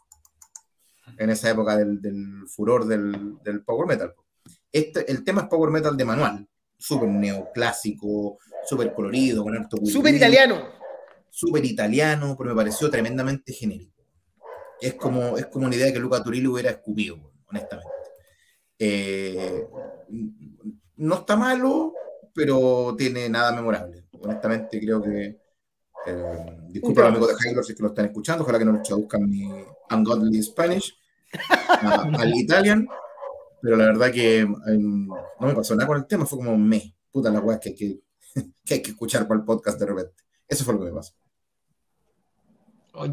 en 1.17 1.29
esa 1.29 1.49
época 1.49 1.77
del, 1.77 2.01
del 2.01 2.47
furor 2.47 2.85
del, 2.85 3.37
del, 3.43 3.63
power 3.63 3.87
metal. 3.87 4.13
Este, 4.71 5.09
el 5.11 5.23
tema 5.23 5.41
es 5.41 5.47
power 5.47 5.69
metal 5.69 5.95
de 5.95 6.05
manual, 6.05 6.47
súper 6.77 7.09
neoclásico, 7.09 8.37
súper 8.65 8.93
colorido, 8.93 9.43
con 9.43 9.55
harto 9.55 9.77
Súper 9.85 10.15
italiano. 10.15 10.69
Súper 11.31 11.65
italiano, 11.65 12.35
pero 12.37 12.51
me 12.51 12.55
pareció 12.55 12.89
tremendamente 12.91 13.53
genérico. 13.53 14.03
Es 14.79 14.95
como, 14.95 15.37
es 15.37 15.47
como 15.47 15.65
una 15.65 15.75
idea 15.75 15.91
que 15.91 15.99
Luca 15.99 16.21
Turilli 16.21 16.47
hubiera 16.47 16.69
escupido, 16.69 17.17
honestamente. 17.47 17.91
Eh, 18.77 19.67
no 20.97 21.15
está 21.15 21.35
malo, 21.35 21.93
pero 22.35 22.95
tiene 22.97 23.29
nada 23.29 23.51
memorable. 23.53 24.05
Honestamente, 24.21 24.79
creo 24.79 25.01
que. 25.01 25.39
Eh, 26.05 26.57
disculpa, 26.69 27.07
amigos 27.07 27.29
de 27.29 27.49
Halo 27.49 27.63
si 27.63 27.75
que 27.75 27.83
lo 27.83 27.89
están 27.89 28.05
escuchando, 28.05 28.43
ojalá 28.43 28.57
que 28.57 28.65
no 28.65 28.71
lo 28.71 28.81
traduzcan 28.81 29.29
mi 29.29 29.47
Ungodly 29.91 30.41
Spanish 30.41 30.97
al 31.87 32.35
Italian, 32.35 32.87
pero 33.61 33.77
la 33.77 33.85
verdad 33.85 34.11
que 34.11 34.39
em, 34.39 35.07
no 35.07 35.47
me 35.47 35.53
pasó 35.53 35.75
nada 35.75 35.87
con 35.87 35.97
el 35.97 36.07
tema, 36.07 36.25
fue 36.25 36.39
como 36.39 36.57
me, 36.57 36.95
puta 37.11 37.29
la 37.29 37.39
weá 37.39 37.59
que, 37.59 37.75
que, 37.75 37.99
que 38.65 38.73
hay 38.73 38.81
que 38.81 38.91
escuchar 38.91 39.27
para 39.27 39.39
el 39.39 39.45
podcast 39.45 39.79
de 39.79 39.85
repente. 39.85 40.23
Eso 40.51 40.65
fue 40.65 40.73
lo 40.73 40.81
que 40.81 40.85
me 40.87 40.91
pasó. 40.91 41.13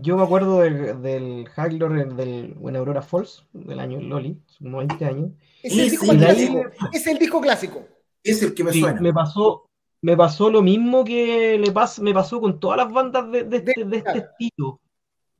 Yo 0.02 0.16
me 0.16 0.24
acuerdo 0.24 0.58
del, 0.58 1.00
del 1.00 1.48
Haglor 1.54 2.16
del 2.16 2.56
en 2.60 2.76
Aurora 2.76 3.00
Falls, 3.00 3.46
del 3.52 3.78
año 3.78 4.00
Loli, 4.00 4.42
como 4.58 4.78
20 4.78 5.04
años. 5.04 5.30
Es 5.62 5.72
el, 5.78 5.90
disco 5.90 6.06
clásico. 6.08 6.62
es 6.92 7.06
el 7.06 7.18
disco 7.18 7.40
clásico. 7.40 7.86
Es 8.24 8.42
el 8.42 8.54
que 8.54 8.64
me 8.64 8.72
suena. 8.72 9.00
Me 9.00 9.12
pasó, 9.12 9.70
me 10.02 10.16
pasó 10.16 10.50
lo 10.50 10.62
mismo 10.62 11.04
que 11.04 11.56
le 11.58 11.70
pas, 11.70 12.00
me 12.00 12.12
pasó 12.12 12.40
con 12.40 12.58
todas 12.58 12.78
las 12.78 12.92
bandas 12.92 13.30
de, 13.30 13.44
de, 13.44 13.56
este, 13.58 13.84
de 13.84 13.96
este 13.98 14.18
estilo. 14.18 14.80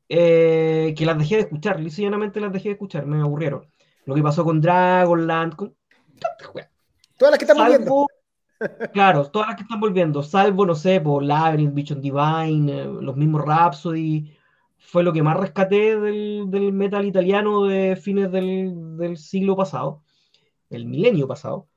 Eh, 0.09 0.95
que 0.97 1.05
las 1.05 1.19
dejé 1.19 1.35
de 1.35 1.43
escuchar, 1.43 1.81
llanamente 1.81 2.41
las 2.41 2.53
dejé 2.53 2.69
de 2.69 2.75
escuchar, 2.75 3.07
me 3.07 3.21
aburrieron. 3.21 3.67
Lo 4.05 4.15
que 4.15 4.23
pasó 4.23 4.45
con 4.45 4.61
Dragonland, 4.61 5.57
con 5.57 5.77
todas 7.17 7.33
las 7.33 7.39
que 7.39 7.45
están 7.45 7.59
volviendo. 7.59 8.07
Claro, 8.93 9.31
todas 9.31 9.49
las 9.49 9.57
que 9.57 9.63
están 9.63 9.81
volviendo, 9.81 10.23
salvo, 10.23 10.67
no 10.67 10.75
sé, 10.75 11.01
por 11.01 11.23
Labyrinth, 11.23 11.75
Vision 11.75 12.01
Divine, 12.01 12.73
eh, 12.73 12.85
los 12.85 13.17
mismos 13.17 13.45
Rhapsody, 13.45 14.37
fue 14.79 15.03
lo 15.03 15.13
que 15.13 15.23
más 15.23 15.37
rescaté 15.37 15.99
del, 15.99 16.47
del 16.49 16.73
metal 16.73 17.05
italiano 17.05 17.67
de 17.67 17.95
fines 17.97 18.33
del, 18.33 18.97
del, 18.97 19.17
siglo 19.17 19.57
pasado, 19.57 20.03
el 20.71 20.87
milenio 20.87 21.29
pasado. 21.29 21.69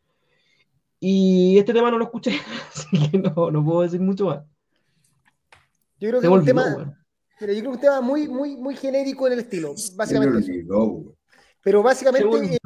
Y 0.99 1.57
este 1.57 1.73
tema 1.73 1.91
no 1.91 1.97
lo 1.97 2.05
escuché, 2.05 2.31
así 2.73 3.09
que 3.09 3.17
no, 3.17 3.51
no 3.51 3.65
puedo 3.65 3.81
decir 3.81 3.99
mucho 3.99 4.25
más. 4.25 4.43
Yo 5.99 6.09
creo 6.09 6.21
que 6.21 6.27
es 6.27 6.33
un 6.33 6.45
tema, 6.45 6.95
yo 7.39 7.47
creo 7.47 7.61
que 7.61 7.67
un 7.67 7.79
tema 7.79 8.01
muy, 8.01 8.27
muy, 8.27 8.55
muy 8.55 8.75
genérico 8.75 9.27
en 9.27 9.33
el 9.33 9.39
estilo, 9.39 9.73
básicamente. 9.95 10.65
Pero 11.63 11.83
básicamente, 11.83 12.57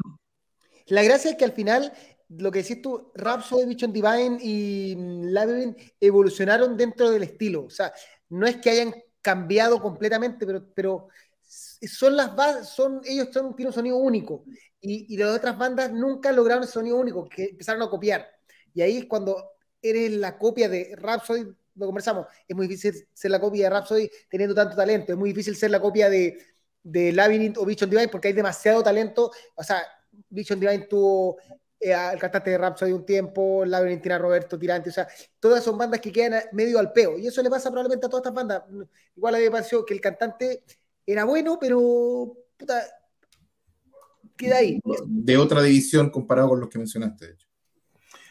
la 0.87 1.03
gracia 1.03 1.31
es 1.31 1.37
que 1.37 1.45
al 1.45 1.51
final, 1.51 1.91
lo 2.29 2.51
que 2.51 2.61
decís 2.61 2.81
tú, 2.81 3.11
Rhapsody, 3.15 3.65
Vision 3.65 3.93
Divine 3.93 4.37
y 4.41 4.95
Labyrinth 4.97 5.77
evolucionaron 5.99 6.75
dentro 6.75 7.11
del 7.11 7.23
estilo. 7.23 7.65
O 7.65 7.69
sea, 7.69 7.93
no 8.29 8.47
es 8.47 8.57
que 8.57 8.69
hayan 8.69 8.95
cambiado 9.21 9.81
completamente, 9.81 10.45
pero, 10.45 10.65
pero 10.73 11.07
son 11.43 12.15
las 12.15 12.35
bases, 12.35 12.69
son, 12.69 13.01
ellos 13.05 13.29
son, 13.31 13.55
tienen 13.55 13.69
un 13.69 13.73
sonido 13.73 13.97
único. 13.97 14.43
Y, 14.81 15.13
y 15.13 15.17
las 15.17 15.35
otras 15.35 15.57
bandas 15.57 15.91
nunca 15.91 16.31
lograron 16.31 16.63
ese 16.63 16.73
sonido 16.73 16.97
único, 16.97 17.27
que 17.27 17.45
empezaron 17.45 17.81
a 17.81 17.89
copiar. 17.89 18.27
Y 18.73 18.81
ahí 18.81 18.97
es 18.97 19.05
cuando 19.05 19.51
eres 19.81 20.11
la 20.11 20.37
copia 20.37 20.67
de 20.69 20.95
Rhapsody, 20.95 21.45
lo 21.75 21.85
conversamos, 21.85 22.27
es 22.47 22.55
muy 22.55 22.67
difícil 22.67 23.07
ser 23.13 23.31
la 23.31 23.39
copia 23.39 23.65
de 23.65 23.69
Rhapsody 23.69 24.09
teniendo 24.29 24.55
tanto 24.55 24.75
talento, 24.75 25.11
es 25.11 25.17
muy 25.17 25.29
difícil 25.29 25.55
ser 25.55 25.71
la 25.71 25.81
copia 25.81 26.09
de, 26.09 26.37
de 26.83 27.11
Labyrinth 27.11 27.57
o 27.57 27.65
Vision 27.65 27.89
Divine 27.89 28.07
porque 28.07 28.29
hay 28.29 28.33
demasiado 28.33 28.83
talento. 28.83 29.31
O 29.55 29.63
sea, 29.63 29.81
Vision 30.29 30.59
Divine 30.59 30.85
tuvo 30.85 31.37
eh, 31.79 31.93
cantante 32.19 32.51
de 32.51 32.57
Rhapsody 32.57 32.91
un 32.91 33.05
tiempo, 33.05 33.65
Labyrinth 33.65 34.01
tiene 34.01 34.15
a 34.15 34.19
Roberto 34.19 34.57
Tirante, 34.57 34.89
o 34.89 34.93
sea, 34.93 35.07
todas 35.39 35.63
son 35.63 35.77
bandas 35.77 35.99
que 35.99 36.11
quedan 36.11 36.43
medio 36.51 36.79
al 36.79 36.91
peo. 36.91 37.17
Y 37.17 37.27
eso 37.27 37.41
le 37.43 37.49
pasa 37.49 37.69
probablemente 37.69 38.05
a 38.05 38.09
todas 38.09 38.21
estas 38.21 38.33
bandas. 38.33 38.63
Igual 39.15 39.35
a 39.35 39.37
mí 39.37 39.43
me 39.45 39.51
pareció 39.51 39.85
que 39.85 39.93
el 39.93 40.01
cantante 40.01 40.63
era 41.05 41.25
bueno, 41.25 41.57
pero 41.59 42.37
puta, 42.57 42.83
queda 44.35 44.57
ahí. 44.57 44.79
De 45.05 45.37
otra 45.37 45.61
división 45.61 46.09
comparado 46.09 46.49
con 46.49 46.59
los 46.59 46.69
que 46.69 46.77
mencionaste, 46.77 47.27
de 47.27 47.33
hecho. 47.33 47.44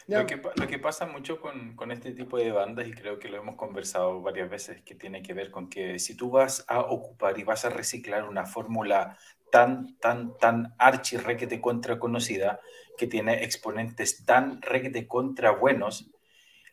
Lo 0.07 0.27
que, 0.27 0.39
lo 0.55 0.67
que, 0.67 0.77
pasa 0.77 1.07
mucho 1.07 1.41
con, 1.41 1.75
con, 1.75 1.91
este 1.91 2.11
tipo 2.11 2.37
de 2.37 2.51
bandas, 2.51 2.87
y 2.87 2.91
creo 2.91 3.17
que 3.17 3.27
lo 3.27 3.37
hemos 3.37 3.55
conversado 3.55 4.21
varias 4.21 4.49
veces, 4.49 4.83
que 4.83 4.93
tiene 4.93 5.23
que 5.23 5.33
ver 5.33 5.49
con 5.49 5.67
que 5.67 5.97
si 5.97 6.15
tú 6.15 6.29
vas 6.29 6.63
a 6.67 6.79
ocupar 6.81 7.39
y 7.39 7.43
vas 7.43 7.65
a 7.65 7.69
reciclar 7.69 8.29
una 8.29 8.45
fórmula 8.45 9.17
tan, 9.51 9.97
tan, 9.97 10.37
tan 10.37 10.75
archi 10.77 11.17
requete 11.17 11.59
contra 11.59 11.97
conocida, 11.97 12.59
que 12.97 13.07
tiene 13.07 13.43
exponentes 13.43 14.25
tan 14.25 14.61
requete 14.61 15.07
contra 15.07 15.51
buenos, 15.51 16.11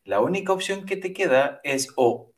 la 0.04 0.20
única 0.20 0.52
opción 0.52 0.84
que 0.84 0.96
te 0.96 1.12
queda 1.12 1.60
es 1.62 1.88
o 1.96 2.32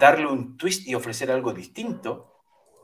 darle 0.00 0.26
un 0.26 0.56
twist 0.56 0.86
y 0.86 0.94
ofrecer 0.94 1.30
algo 1.30 1.52
distinto, 1.52 2.33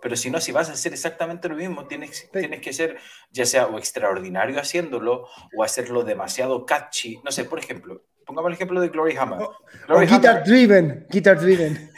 pero 0.01 0.17
si 0.17 0.31
no, 0.31 0.41
si 0.41 0.53
vas 0.53 0.69
a 0.69 0.73
hacer 0.73 0.93
exactamente 0.93 1.49
lo 1.49 1.57
mismo, 1.57 1.87
tienes, 1.87 2.31
tienes 2.33 2.61
que 2.61 2.73
ser 2.73 2.99
ya 3.31 3.47
sea 3.47 3.67
o 3.67 3.79
extraordinario 3.79 4.59
haciéndolo 4.59 5.27
o 5.57 5.65
hacerlo 5.65 6.05
demasiado 6.05 6.65
catchy. 6.67 7.21
No 7.25 7.31
sé, 7.31 7.45
por 7.45 7.59
ejemplo, 7.59 8.05
pongamos 8.27 8.49
el 8.49 8.55
ejemplo 8.55 8.81
de 8.81 8.89
Glory 8.89 9.17
Hammer. 9.17 9.41
Glory 9.87 10.07
guitar 10.07 10.45
driven, 10.45 11.07
guitar 11.11 11.41
driven. 11.41 11.91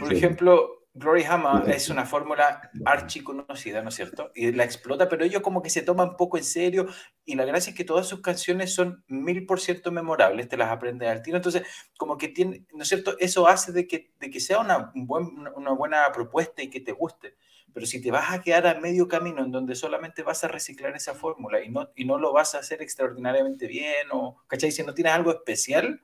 Por 0.00 0.12
ejemplo, 0.12 0.80
Glory 0.92 1.22
Hammer 1.22 1.70
es 1.70 1.88
una 1.88 2.04
fórmula 2.04 2.70
archi 2.84 3.22
conocida, 3.22 3.80
¿no 3.80 3.90
es 3.90 3.94
cierto? 3.94 4.32
Y 4.34 4.50
la 4.52 4.64
explota, 4.64 5.08
pero 5.08 5.24
ellos 5.24 5.40
como 5.40 5.62
que 5.62 5.70
se 5.70 5.82
toman 5.82 6.16
poco 6.16 6.36
en 6.36 6.44
serio 6.44 6.88
y 7.24 7.36
la 7.36 7.44
gracia 7.44 7.70
es 7.70 7.76
que 7.76 7.84
todas 7.84 8.08
sus 8.08 8.20
canciones 8.20 8.74
son 8.74 9.04
mil 9.06 9.46
por 9.46 9.60
ciento 9.60 9.92
memorables, 9.92 10.48
te 10.48 10.56
las 10.56 10.70
aprendes 10.70 11.08
al 11.08 11.22
tiro, 11.22 11.36
entonces 11.36 11.62
como 11.96 12.18
que 12.18 12.28
tiene, 12.28 12.66
¿no 12.74 12.82
es 12.82 12.88
cierto? 12.88 13.16
Eso 13.20 13.46
hace 13.46 13.70
de 13.70 13.86
que, 13.86 14.12
de 14.18 14.30
que 14.30 14.40
sea 14.40 14.58
una, 14.58 14.92
una 14.94 15.72
buena 15.72 16.10
propuesta 16.12 16.60
y 16.62 16.70
que 16.70 16.80
te 16.80 16.92
guste. 16.92 17.36
Pero 17.72 17.86
si 17.86 18.00
te 18.00 18.10
vas 18.10 18.32
a 18.32 18.40
quedar 18.40 18.66
a 18.66 18.80
medio 18.80 19.08
camino 19.08 19.44
en 19.44 19.50
donde 19.50 19.74
solamente 19.74 20.22
vas 20.22 20.42
a 20.44 20.48
reciclar 20.48 20.94
esa 20.96 21.14
fórmula 21.14 21.62
y 21.62 21.68
no, 21.68 21.90
y 21.94 22.04
no 22.04 22.18
lo 22.18 22.32
vas 22.32 22.54
a 22.54 22.58
hacer 22.58 22.82
extraordinariamente 22.82 23.66
bien, 23.66 24.08
o, 24.12 24.42
¿cachai? 24.46 24.72
Si 24.72 24.82
no 24.82 24.94
tienes 24.94 25.12
algo 25.12 25.30
especial, 25.30 26.02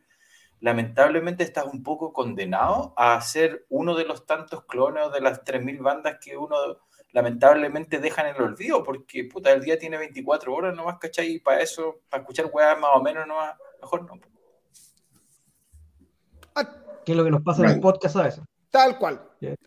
lamentablemente 0.60 1.44
estás 1.44 1.66
un 1.66 1.82
poco 1.82 2.12
condenado 2.12 2.94
a 2.96 3.20
ser 3.20 3.66
uno 3.68 3.94
de 3.94 4.04
los 4.04 4.26
tantos 4.26 4.64
clones 4.64 5.12
de 5.12 5.20
las 5.20 5.44
3.000 5.44 5.82
bandas 5.82 6.18
que 6.20 6.36
uno 6.36 6.56
lamentablemente 7.12 7.98
deja 7.98 8.28
en 8.28 8.36
el 8.36 8.42
olvido, 8.42 8.82
porque 8.82 9.24
puta, 9.24 9.50
el 9.52 9.62
día 9.62 9.78
tiene 9.78 9.96
24 9.96 10.54
horas 10.54 10.74
nomás, 10.74 10.98
¿cachai? 10.98 11.34
Y 11.34 11.38
para 11.40 11.60
eso, 11.60 12.00
para 12.10 12.22
escuchar 12.22 12.50
weas 12.52 12.78
más 12.78 12.90
o 12.94 13.02
menos, 13.02 13.26
nomás, 13.26 13.56
mejor 13.80 14.04
no. 14.04 14.20
¿Qué 17.04 17.12
es 17.12 17.16
lo 17.16 17.24
que 17.24 17.30
nos 17.30 17.42
pasa 17.42 17.62
en 17.62 17.70
el 17.70 17.80
podcast 17.80 18.16
a 18.16 18.22
veces? 18.24 18.42
Tal 18.76 18.98
cual. 18.98 19.18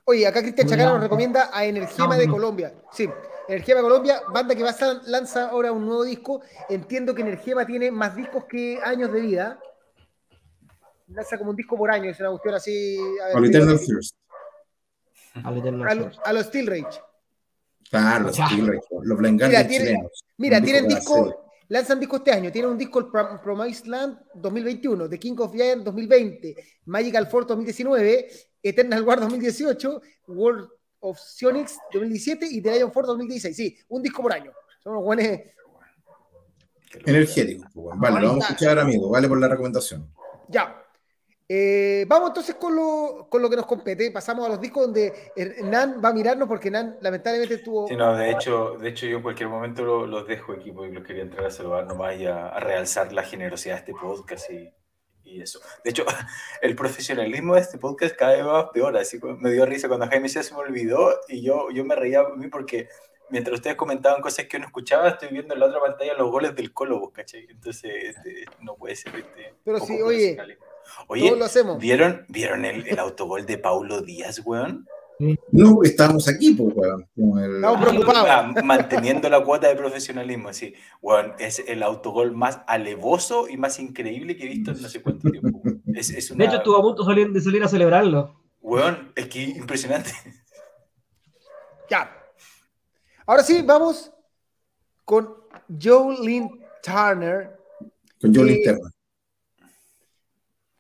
Oye, 0.06 0.28
acá 0.28 0.40
Cristian 0.44 0.68
Chacano 0.68 0.92
nos 0.92 1.02
recomienda 1.02 1.50
a 1.52 1.66
Energema 1.66 2.16
de 2.16 2.28
Colombia. 2.28 2.76
Sí, 2.92 3.10
Energema 3.48 3.78
de 3.78 3.84
Colombia, 3.84 4.22
banda 4.32 4.54
que 4.54 4.62
va 4.62 4.70
a 4.70 5.02
lanza 5.08 5.50
ahora 5.50 5.72
un 5.72 5.84
nuevo 5.84 6.04
disco. 6.04 6.44
Entiendo 6.70 7.16
que 7.16 7.24
Energema 7.24 7.66
tiene 7.66 7.90
más 7.90 8.16
discos 8.16 8.46
que 8.46 8.80
años 8.84 9.12
de 9.12 9.22
vida. 9.22 9.60
Lanza 11.08 11.40
como 11.40 11.50
un 11.50 11.56
disco 11.56 11.76
por 11.76 11.90
año, 11.90 12.12
es 12.12 12.20
una 12.20 12.30
cuestión 12.30 12.54
así. 12.54 13.00
A, 13.34 13.40
Eternal 13.40 13.80
First. 13.80 14.16
A, 16.24 16.32
los 16.32 16.46
Steel 16.46 16.68
Rage. 16.68 17.02
Claro, 17.90 18.26
los 18.26 18.36
Steel 18.36 18.68
Rage. 18.68 18.88
Los 19.02 19.20
Mira, 19.20 19.68
tienen, 19.68 20.08
mira, 20.38 20.62
tienen 20.62 20.88
disco, 20.88 21.56
lanzan 21.68 22.00
disco 22.00 22.18
este 22.18 22.32
año. 22.32 22.52
Tienen 22.52 22.70
un 22.70 22.78
disco, 22.78 23.00
el 23.00 23.08
Promised 23.08 23.88
Land 23.88 24.20
2021, 24.36 25.10
The 25.10 25.18
King 25.18 25.36
of 25.40 25.52
Giant 25.52 25.84
2020, 25.84 26.56
Magical 26.86 27.26
Force 27.26 27.48
2019 27.48 28.49
Eternal 28.62 29.04
War 29.04 29.20
2018, 29.20 30.02
World 30.28 30.70
of 31.02 31.20
Sionix 31.20 31.78
2017 31.94 32.48
y 32.50 32.62
The 32.62 32.76
Lion 32.76 32.92
Force 32.92 33.08
2016. 33.08 33.56
Sí, 33.56 33.78
un 33.88 34.02
disco 34.02 34.22
por 34.22 34.34
año. 34.34 34.52
Son 34.84 34.94
unos 34.94 35.06
buenos. 35.06 35.26
Energéticos. 37.06 37.70
Pues, 37.74 38.00
vale, 38.00 38.22
lo 38.22 38.28
vamos 38.30 38.46
a 38.46 38.48
escuchar, 38.50 38.80
amigo. 38.80 39.10
Vale 39.10 39.28
por 39.28 39.40
la 39.40 39.48
recomendación. 39.48 40.12
Ya. 40.48 40.84
Eh, 41.52 42.06
vamos 42.08 42.30
entonces 42.30 42.56
con 42.56 42.76
lo, 42.76 43.28
con 43.30 43.42
lo 43.42 43.50
que 43.50 43.56
nos 43.56 43.66
compete. 43.66 44.12
Pasamos 44.12 44.46
a 44.46 44.50
los 44.50 44.62
discos 44.62 44.86
donde 44.86 45.32
Nan 45.64 46.00
va 46.04 46.10
a 46.10 46.14
mirarnos 46.14 46.48
porque 46.48 46.70
Nan 46.70 46.98
lamentablemente 47.02 47.56
estuvo. 47.56 47.88
Sí, 47.88 47.96
no, 47.96 48.16
de 48.16 48.32
hecho, 48.32 48.78
de 48.80 48.90
hecho 48.90 49.08
yo 49.08 49.18
en 49.18 49.24
cualquier 49.24 49.50
momento 49.50 50.06
los 50.06 50.28
dejo 50.28 50.54
aquí 50.54 50.72
porque 50.72 50.94
los 50.94 51.04
quería 51.04 51.24
entrar 51.24 51.46
a 51.46 51.52
saludar 51.52 51.88
nomás 51.88 52.20
y 52.20 52.28
a, 52.28 52.50
a 52.50 52.60
realzar 52.60 53.12
la 53.14 53.24
generosidad 53.24 53.76
de 53.76 53.80
este 53.80 53.94
podcast 53.94 54.52
y, 54.52 54.72
y 55.30 55.42
eso. 55.42 55.60
De 55.84 55.92
hecho, 55.92 56.06
el 56.62 56.76
profesionalismo 56.76 57.56
de 57.56 57.62
este 57.62 57.78
podcast 57.78 58.16
cada 58.16 58.36
vez 58.36 58.46
va 58.46 58.72
peor, 58.72 58.98
así 58.98 59.20
me 59.40 59.52
dio 59.52 59.66
risa 59.66 59.88
cuando 59.88 60.08
Jaime 60.08 60.30
se 60.30 60.54
me 60.54 60.60
olvidó 60.60 61.20
y 61.28 61.42
yo, 61.42 61.70
yo 61.72 61.86
me 61.86 61.96
reía 61.96 62.22
a 62.22 62.36
mí 62.36 62.48
porque 62.48 62.90
mientras 63.30 63.56
ustedes 63.56 63.76
comentaban 63.76 64.22
cosas 64.22 64.46
que 64.46 64.58
uno 64.58 64.66
escuchaba, 64.66 65.10
estoy 65.10 65.30
viendo 65.30 65.54
en 65.54 65.60
la 65.60 65.68
otra 65.68 65.80
pantalla 65.80 66.14
los 66.16 66.32
goles 66.32 66.56
del 66.56 66.74
Colo, 66.74 67.12
¿cachai? 67.12 67.48
Entonces, 67.50 68.16
este, 68.16 68.46
no 68.62 68.76
puede 68.76 68.96
ser 68.96 69.16
este, 69.16 69.54
Pero 69.64 69.80
sí, 69.80 70.02
oye, 70.02 70.38
oye, 71.08 71.36
lo 71.36 71.46
hacemos. 71.46 71.78
¿vieron, 71.80 72.26
¿vieron 72.28 72.66
el, 72.66 72.88
el 72.88 73.00
autogol 73.00 73.46
de 73.46 73.58
Paulo 73.58 74.02
Díaz, 74.02 74.42
weón? 74.46 74.88
No, 75.52 75.84
estábamos 75.84 76.30
aquí, 76.30 76.54
pues, 76.54 76.74
weón. 76.74 77.06
Estamos 77.56 77.86
preocupados. 77.90 78.28
Ah, 78.30 78.54
manteniendo 78.64 79.30
la 79.30 79.44
cuota 79.44 79.68
de 79.68 79.76
profesionalismo, 79.76 80.54
sí. 80.54 80.74
Weón, 81.02 81.34
es 81.40 81.60
el 81.68 81.84
autogol 81.84 82.32
más 82.34 82.62
alevoso 82.68 83.50
y 83.50 83.58
más 83.58 83.80
increíble 83.80 84.38
que 84.38 84.46
he 84.46 84.48
visto 84.48 84.72
en 84.72 84.82
no 84.82 84.88
sé 84.88 85.02
cuánto 85.02 85.30
tiempo. 85.30 85.62
Es, 85.94 86.10
es 86.10 86.36
De 86.36 86.46
hecho, 86.46 86.58
estuvo 86.58 86.78
a 86.78 86.82
punto 86.82 87.04
de 87.04 87.42
salir 87.42 87.64
a 87.64 87.68
celebrarlo. 87.68 88.40
Weón, 88.62 89.12
es 89.16 89.28
que 89.28 89.44
impresionante. 89.44 90.12
Ya. 91.90 92.16
Ahora 93.26 93.44
sí, 93.44 93.62
vamos 93.64 94.12
con 95.04 95.36
Joe 95.82 96.18
Lynn 96.22 96.64
Turner. 96.82 97.58
Con 98.22 98.34
Joe 98.34 98.46
Lynn 98.46 98.58
Eh, 98.58 98.64
Turner. 98.64 98.92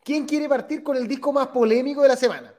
¿Quién 0.04 0.26
quiere 0.26 0.48
partir 0.48 0.82
con 0.82 0.96
el 0.96 1.08
disco 1.08 1.34
más 1.34 1.48
polémico 1.48 2.04
de 2.04 2.08
la 2.08 2.16
semana? 2.16 2.54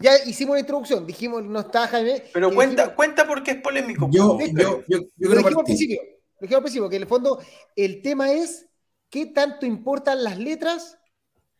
Ya 0.00 0.12
hicimos 0.24 0.54
la 0.54 0.60
introducción, 0.60 1.06
dijimos, 1.06 1.42
no 1.44 1.60
está 1.60 1.88
Jaime. 1.88 2.22
Pero 2.32 2.54
cuenta, 2.54 2.82
dijimos- 2.82 2.96
cuenta 2.96 3.26
por 3.26 3.42
qué 3.42 3.50
es 3.52 3.56
polémico. 3.62 4.08
Yo, 4.12 4.38
yo, 4.40 4.84
yo, 4.86 4.98
yo 5.16 5.28
lo 5.28 5.36
dijimos 5.36 5.56
al 5.56 5.64
principio, 5.64 6.00
lo 6.02 6.40
dijimos 6.40 6.56
al 6.58 6.62
principio, 6.62 6.88
que 6.88 6.96
en 6.96 7.02
el 7.02 7.08
fondo 7.08 7.42
el 7.74 8.00
tema 8.02 8.32
es 8.32 8.66
qué 9.10 9.26
tanto 9.26 9.66
importan 9.66 10.22
las 10.22 10.38
letras 10.38 10.98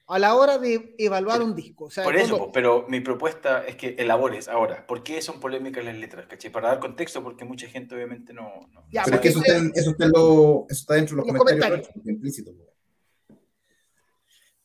a 0.06 0.18
la 0.20 0.34
hora 0.36 0.56
de 0.58 0.94
evaluar 0.98 1.42
un 1.42 1.54
disco. 1.56 1.86
O 1.86 1.90
sea, 1.90 2.04
Por 2.04 2.14
eso, 2.16 2.28
fondo- 2.30 2.46
po, 2.46 2.52
pero 2.52 2.86
mi 2.88 3.00
propuesta 3.00 3.66
es 3.66 3.74
que 3.76 3.96
elabores 3.98 4.46
ahora. 4.48 4.86
¿Por 4.86 5.02
qué 5.02 5.20
son 5.20 5.40
polémicas 5.40 5.84
las 5.84 5.96
letras? 5.96 6.26
Para 6.52 6.68
dar 6.68 6.78
contexto, 6.78 7.22
porque 7.24 7.44
mucha 7.44 7.66
gente 7.66 7.94
obviamente 7.96 8.32
no. 8.32 8.68
no- 8.72 8.84
Ya, 8.90 9.02
Pero 9.02 9.16
es 9.16 9.22
que 9.22 9.28
eso 9.30 9.38
porque- 9.40 9.50
está, 9.50 9.62
en- 9.64 9.72
eso 9.74 9.90
está, 9.90 10.04
en 10.04 10.12
lo- 10.12 10.66
eso 10.70 10.80
está 10.80 10.94
dentro 10.94 11.16
de 11.16 11.22
los, 11.22 11.26
Los 11.26 11.38
comentarios. 11.38 11.88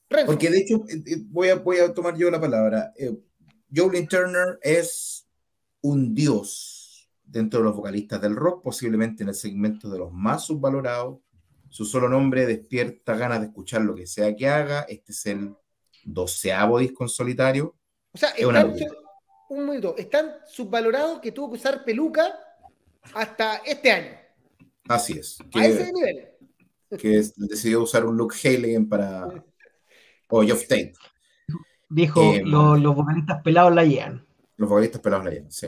Renzo, 0.09 0.27
Porque 0.27 0.49
de 0.51 0.57
hecho, 0.59 0.75
eh, 0.87 1.01
eh, 1.07 1.15
voy 1.25 1.49
a, 1.49 1.55
voy 1.55 1.77
a 1.79 1.91
tomar 1.91 2.15
yo 2.15 2.29
la 2.29 2.39
palabra. 2.39 2.93
Eh, 2.97 3.11
Jolene 3.75 4.07
Turner 4.07 4.59
es 4.61 5.27
un 5.81 6.13
dios 6.13 7.09
dentro 7.23 7.59
de 7.59 7.65
los 7.65 7.75
vocalistas 7.75 8.21
del 8.21 8.35
rock, 8.35 8.63
posiblemente 8.63 9.23
en 9.23 9.29
el 9.29 9.35
segmento 9.35 9.89
de 9.89 9.97
los 9.99 10.11
más 10.11 10.45
subvalorados. 10.45 11.19
Su 11.69 11.85
solo 11.85 12.07
nombre 12.07 12.45
despierta 12.45 13.15
ganas 13.15 13.39
de 13.41 13.47
escuchar 13.47 13.81
lo 13.81 13.95
que 13.95 14.05
sea 14.05 14.35
que 14.35 14.47
haga. 14.47 14.81
Este 14.81 15.11
es 15.11 15.25
el 15.25 15.55
doceavo 16.03 16.77
disco 16.79 17.03
en 17.03 17.09
solitario. 17.09 17.75
o 18.11 18.17
sea, 18.17 18.29
es 18.29 18.45
una 18.45 18.63
locura. 18.63 18.85
un 19.49 19.65
minuto, 19.67 19.95
están 19.97 20.33
subvalorados 20.47 21.19
que 21.19 21.31
tuvo 21.31 21.49
que 21.51 21.57
usar 21.57 21.83
peluca 21.83 22.37
hasta 23.13 23.57
este 23.65 23.91
año. 23.91 24.17
Así 24.87 25.13
es. 25.13 25.39
A 25.41 25.49
Que, 25.49 25.65
ese 25.67 25.91
nivel. 25.93 26.27
que 26.99 27.17
es- 27.17 27.33
decidió 27.35 27.81
usar 27.81 28.05
un 28.05 28.17
look 28.17 28.33
Halen 28.43 28.87
para. 28.87 29.27
O 30.29 30.41
Geoff 30.41 30.63
Tate. 30.67 30.93
Dijo, 31.93 32.21
Eh, 32.33 32.41
los, 32.45 32.79
los 32.79 32.95
vocalistas 32.95 33.41
pelados 33.43 33.73
la 33.73 33.83
llevan. 33.85 34.25
Los 34.57 34.69
vocalistas 34.69 35.01
pelados 35.01 35.25
la 35.25 35.31
llevan, 35.31 35.51
sí. 35.51 35.67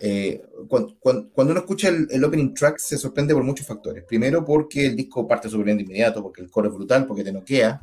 Eh, 0.00 0.40
cuando, 0.68 0.96
cuando- 1.00 1.28
cuando 1.32 1.52
uno 1.52 1.60
escucha 1.60 1.88
el, 1.88 2.06
el 2.10 2.22
opening 2.24 2.54
track 2.54 2.78
se 2.78 2.96
sorprende 2.96 3.34
por 3.34 3.42
muchos 3.42 3.66
factores. 3.66 4.04
Primero 4.04 4.44
porque 4.44 4.86
el 4.86 4.96
disco 4.96 5.26
parte 5.26 5.48
súper 5.48 5.66
bien 5.66 5.78
de 5.78 5.82
inmediato, 5.84 6.22
porque 6.22 6.40
el 6.42 6.50
coro 6.50 6.68
es 6.68 6.74
brutal, 6.74 7.06
porque 7.06 7.24
te 7.24 7.32
noquea, 7.32 7.80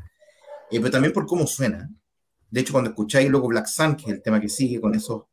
eh, 0.72 0.80
pero 0.80 0.92
también 0.92 1.14
por 1.14 1.26
cómo 1.26 1.46
suena. 1.46 1.90
De 2.50 2.62
hecho, 2.62 2.72
cuando 2.72 2.92
escucháis 2.92 3.30
luego 3.30 3.48
Black 3.50 3.68
Sun, 3.68 3.96
que 3.96 4.04
es 4.04 4.10
el 4.12 4.22
tema 4.22 4.40
que 4.40 4.48
sigue 4.48 4.80
con, 4.80 4.96
esos, 4.96 5.24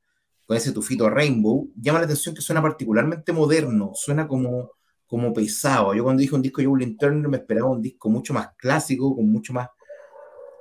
con 0.47 0.57
ese 0.57 0.73
tufito 0.73 1.09
Rainbow, 1.09 1.71
llama 1.77 2.01
la 2.01 2.07
atención 2.07 2.35
que 2.35 2.41
suena 2.43 2.61
particularmente 2.61 3.33
moderno, 3.33 3.93
suena 3.95 4.27
como, 4.27 4.71
como 5.07 5.33
pesado. 5.33 5.95
Yo 5.95 6.03
cuando 6.03 6.21
dije 6.21 6.35
un 6.35 6.43
disco 6.43 6.61
de 6.61 6.67
Julian 6.67 6.97
Turner 6.97 7.29
me 7.29 7.37
esperaba 7.37 7.71
un 7.71 7.81
disco 7.81 8.11
mucho 8.11 8.35
más 8.35 8.49
clásico, 8.59 9.15
con 9.15 9.31
mucho 9.31 9.53
más 9.53 9.69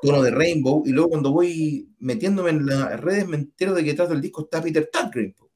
tono 0.02 0.22
de 0.22 0.32
Rainbow, 0.32 0.84
y 0.86 0.92
luego 0.92 1.10
cuando 1.10 1.32
voy 1.32 1.90
metiéndome 2.00 2.50
en 2.50 2.66
las 2.66 3.00
redes 3.00 3.28
me 3.28 3.38
entero 3.38 3.74
de 3.74 3.84
que 3.84 3.92
detrás 3.92 4.10
del 4.10 4.22
disco 4.22 4.42
está 4.42 4.62
Peter 4.62 4.90
Tatgren, 4.92 5.34
po, 5.34 5.52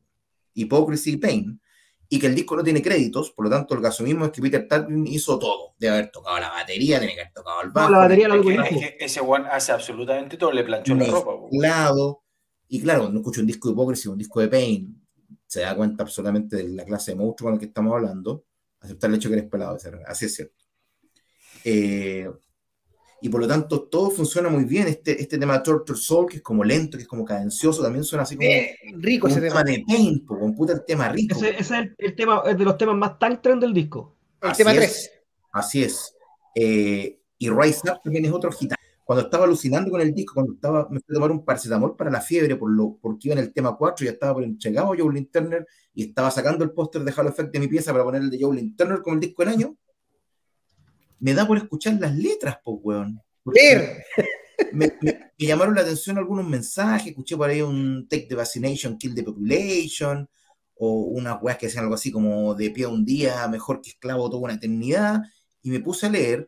Hypocrisy 0.54 1.14
y 1.14 1.18
Pain, 1.18 1.62
y 2.08 2.20
que 2.20 2.28
el 2.28 2.36
disco 2.36 2.56
no 2.56 2.64
tiene 2.64 2.82
créditos, 2.82 3.32
por 3.32 3.46
lo 3.46 3.52
tanto 3.52 3.74
el 3.74 3.82
caso 3.82 4.04
mismo 4.04 4.26
es 4.26 4.32
que 4.32 4.42
Peter 4.42 4.68
Tatgren 4.68 5.08
hizo 5.08 5.40
todo, 5.40 5.74
de 5.78 5.90
haber 5.90 6.12
tocado 6.12 6.40
la 6.40 6.50
batería, 6.50 7.00
tiene 7.00 7.16
que 7.16 7.22
haber 7.22 7.34
tocado 7.34 7.62
el 7.64 7.72
bajo, 7.72 7.92
la 7.92 7.98
batería 8.00 8.28
la 8.28 8.42
que, 8.42 8.54
es 8.54 8.70
que 8.70 8.98
ese 9.00 9.20
one 9.22 9.48
hace 9.52 9.72
absolutamente 9.72 10.38
todo, 10.38 10.52
le 10.52 10.64
planchó 10.64 10.96
la 10.96 11.06
ropa. 11.08 11.48
mezclado, 11.52 12.24
y 12.68 12.82
claro, 12.82 13.02
cuando 13.02 13.20
escucho 13.20 13.42
un 13.42 13.48
disco 13.48 13.68
de 13.68 13.74
Hypocrisy, 13.74 14.08
un 14.10 14.18
disco 14.18 14.40
de 14.40 14.48
Pain, 14.48 15.02
se 15.48 15.62
da 15.62 15.76
cuenta 15.76 16.04
absolutamente 16.04 16.58
de 16.58 16.70
la 16.70 16.86
clase 16.86 17.12
de 17.12 17.18
monstruo 17.18 17.48
con 17.48 17.54
el 17.56 17.60
que 17.60 17.68
estamos 17.68 17.94
hablando, 17.94 18.46
aceptar 18.80 19.10
el 19.10 19.16
hecho 19.18 19.30
que 19.30 19.36
eres 19.36 19.50
pelado, 19.50 19.78
así 20.08 20.26
es 20.26 20.36
cierto. 20.36 20.64
Eh, 21.64 22.30
y 23.26 23.30
por 23.30 23.42
lo 23.42 23.48
tanto 23.48 23.82
todo 23.82 24.12
funciona 24.12 24.50
muy 24.50 24.66
bien. 24.66 24.88
Este, 24.88 25.20
este 25.20 25.40
tema 25.40 25.64
Torture 25.64 25.98
Soul, 25.98 26.28
que 26.30 26.38
es 26.38 26.44
como 26.44 26.64
lento, 26.64 26.96
que 26.96 27.02
es 27.02 27.08
como 27.08 27.26
cadencioso, 27.26 27.82
también 27.82 28.04
suena 28.04 28.22
así 28.22 28.36
como, 28.36 28.48
Eh, 28.48 28.78
rico 28.98 29.28
como 29.28 29.34
ese 29.36 29.42
un 29.42 29.48
tema. 29.50 29.64
tema 29.64 29.78
de 29.78 29.84
Pain, 29.88 30.24
po, 30.24 30.38
con 30.38 30.54
puta 30.54 30.74
el 30.74 30.86
tema 30.86 31.10
rico. 31.10 31.36
Ese, 31.36 31.50
ese 31.50 31.60
es 31.60 31.72
el, 31.72 31.96
el 31.98 32.16
tema, 32.16 32.44
es 32.46 32.56
de 32.56 32.64
los 32.64 32.78
temas 32.78 32.96
más 32.96 33.18
tan 33.18 33.42
trend 33.42 33.64
del 33.64 33.74
disco. 33.74 34.16
El 34.44 34.52
Así 34.52 34.58
tema 34.60 34.74
es. 34.74 34.78
3. 34.78 35.12
Así 35.54 35.84
es. 35.84 36.16
Eh, 36.54 37.20
y 37.40 37.50
Rise 37.50 37.90
Up 37.90 38.02
también 38.04 38.26
es 38.26 38.32
otro 38.32 38.52
gitano. 38.52 38.80
Cuando 39.04 39.26
estaba 39.26 39.46
alucinando 39.46 39.90
con 39.90 40.02
el 40.02 40.14
disco, 40.14 40.36
cuando 40.36 40.54
estaba, 40.54 40.88
me 40.92 41.00
fui 41.00 41.12
a 41.12 41.16
tomar 41.16 41.32
un 41.32 41.44
paracetamol 41.44 41.96
para 41.96 42.12
la 42.12 42.22
fiebre, 42.22 42.56
por 42.58 42.70
lo, 42.70 43.00
porque 43.02 43.30
iba 43.30 43.34
en 43.34 43.40
el 43.40 43.54
tema 43.54 43.76
4, 43.76 44.06
ya 44.06 44.12
estaba 44.12 44.36
por 44.36 44.44
entregado 44.44 44.94
a 44.94 44.96
Joe 44.96 45.22
Turner 45.32 45.66
y 45.96 46.10
estaba 46.10 46.30
sacando 46.30 46.64
el 46.64 46.74
póster 46.74 47.04
de 47.04 47.12
Halo 47.18 47.30
Effect 47.30 47.52
de 47.52 47.60
mi 47.60 47.68
pieza 47.68 47.92
para 47.92 48.04
poner 48.04 48.22
el 48.22 48.30
de 48.30 48.38
Joe 48.40 48.72
Turner 48.78 49.02
como 49.02 49.16
el 49.16 49.20
disco 49.20 49.42
del 49.44 49.52
año. 49.52 49.76
Me 51.26 51.34
da 51.34 51.48
por 51.48 51.58
escuchar 51.58 51.96
las 52.00 52.16
letras, 52.16 52.60
po, 52.64 52.74
weón. 52.74 53.20
Ver. 53.46 54.04
Me, 54.72 54.94
me- 55.02 55.32
me 55.40 55.46
llamaron 55.48 55.74
la 55.74 55.82
atención 55.82 56.20
algunos 56.20 56.48
mensajes, 56.48 57.08
escuché 57.08 57.36
por 57.36 57.50
ahí 57.50 57.64
un 57.64 58.08
Take 58.08 58.28
the 58.30 58.36
Vaccination, 58.36 58.96
Kill 58.96 59.16
the 59.16 59.24
Population, 59.24 60.30
o 60.76 60.88
unas 61.06 61.42
weas 61.42 61.58
que 61.58 61.66
decían 61.66 61.86
algo 61.86 61.96
así 61.96 62.12
como 62.12 62.54
de 62.54 62.70
pie 62.70 62.86
un 62.86 63.04
día, 63.04 63.48
mejor 63.48 63.82
que 63.82 63.90
esclavo 63.90 64.30
toda 64.30 64.44
una 64.44 64.54
eternidad, 64.54 65.24
y 65.64 65.72
me 65.72 65.80
puse 65.80 66.06
a 66.06 66.10
leer, 66.10 66.48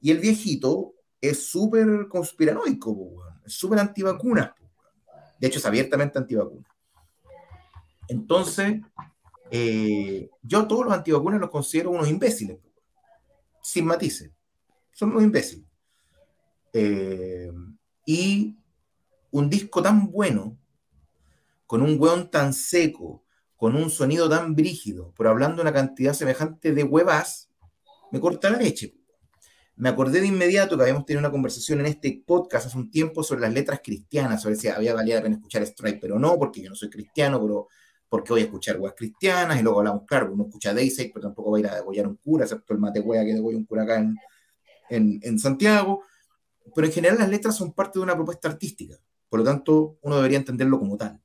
y 0.00 0.12
el 0.12 0.18
viejito 0.18 0.94
es 1.20 1.44
súper 1.50 2.08
conspiranoico, 2.08 2.96
po, 2.96 3.02
weón. 3.02 3.42
es 3.44 3.52
súper 3.52 3.80
antivacunas, 3.80 4.48
po, 4.48 4.64
weón. 4.64 5.24
de 5.38 5.46
hecho 5.46 5.58
es 5.58 5.66
abiertamente 5.66 6.18
antivacunas. 6.18 6.72
Entonces, 8.08 8.80
eh, 9.50 10.30
yo 10.42 10.66
todos 10.66 10.86
los 10.86 10.94
antivacunas 10.94 11.38
los 11.38 11.50
considero 11.50 11.90
unos 11.90 12.08
imbéciles, 12.08 12.56
po, 12.56 12.69
sin 13.62 13.86
matices, 13.86 14.30
son 14.92 15.10
unos 15.10 15.22
imbéciles. 15.22 15.66
Eh, 16.72 17.50
y 18.06 18.56
un 19.30 19.50
disco 19.50 19.82
tan 19.82 20.10
bueno, 20.10 20.58
con 21.66 21.82
un 21.82 21.96
weón 22.00 22.30
tan 22.30 22.52
seco, 22.52 23.24
con 23.56 23.76
un 23.76 23.90
sonido 23.90 24.28
tan 24.28 24.54
brígido, 24.54 25.12
pero 25.16 25.30
hablando 25.30 25.62
una 25.62 25.72
cantidad 25.72 26.14
semejante 26.14 26.72
de 26.72 26.82
huevas, 26.82 27.50
me 28.10 28.20
corta 28.20 28.50
la 28.50 28.58
leche. 28.58 28.96
Me 29.76 29.88
acordé 29.88 30.20
de 30.20 30.26
inmediato 30.26 30.76
que 30.76 30.82
habíamos 30.82 31.06
tenido 31.06 31.20
una 31.20 31.30
conversación 31.30 31.80
en 31.80 31.86
este 31.86 32.22
podcast 32.26 32.66
hace 32.66 32.76
un 32.76 32.90
tiempo 32.90 33.22
sobre 33.22 33.42
las 33.42 33.52
letras 33.52 33.80
cristianas, 33.82 34.42
sobre 34.42 34.56
si 34.56 34.68
había 34.68 34.94
valía 34.94 35.16
la 35.16 35.22
pena 35.22 35.36
escuchar 35.36 35.64
Stripe, 35.64 35.98
pero 36.00 36.18
no, 36.18 36.38
porque 36.38 36.60
yo 36.60 36.68
no 36.68 36.74
soy 36.74 36.90
cristiano, 36.90 37.40
pero 37.40 37.68
porque 38.10 38.32
voy 38.32 38.42
a 38.42 38.44
escuchar 38.44 38.78
weas 38.78 38.94
cristianas, 38.94 39.58
y 39.58 39.62
luego 39.62 39.78
hablamos, 39.78 40.02
claro, 40.04 40.30
uno 40.34 40.44
escucha 40.44 40.74
Dayside, 40.74 41.12
pero 41.14 41.28
tampoco 41.28 41.52
va 41.52 41.56
a 41.56 41.60
ir 41.60 41.66
a 41.68 41.76
degollar 41.76 42.06
un 42.06 42.16
cura, 42.16 42.44
excepto 42.44 42.74
el 42.74 42.80
mate 42.80 43.00
wea 43.00 43.24
que 43.24 43.32
degolla 43.32 43.56
un 43.56 43.64
cura 43.64 43.84
acá 43.84 43.98
en, 44.00 44.16
en, 44.90 45.20
en 45.22 45.38
Santiago. 45.38 46.02
Pero 46.74 46.86
en 46.86 46.92
general 46.92 47.18
las 47.18 47.30
letras 47.30 47.56
son 47.56 47.72
parte 47.72 47.98
de 47.98 48.02
una 48.02 48.14
propuesta 48.14 48.48
artística, 48.48 48.96
por 49.28 49.38
lo 49.38 49.44
tanto 49.44 49.96
uno 50.02 50.16
debería 50.16 50.38
entenderlo 50.38 50.78
como 50.78 50.96
tal. 50.96 51.20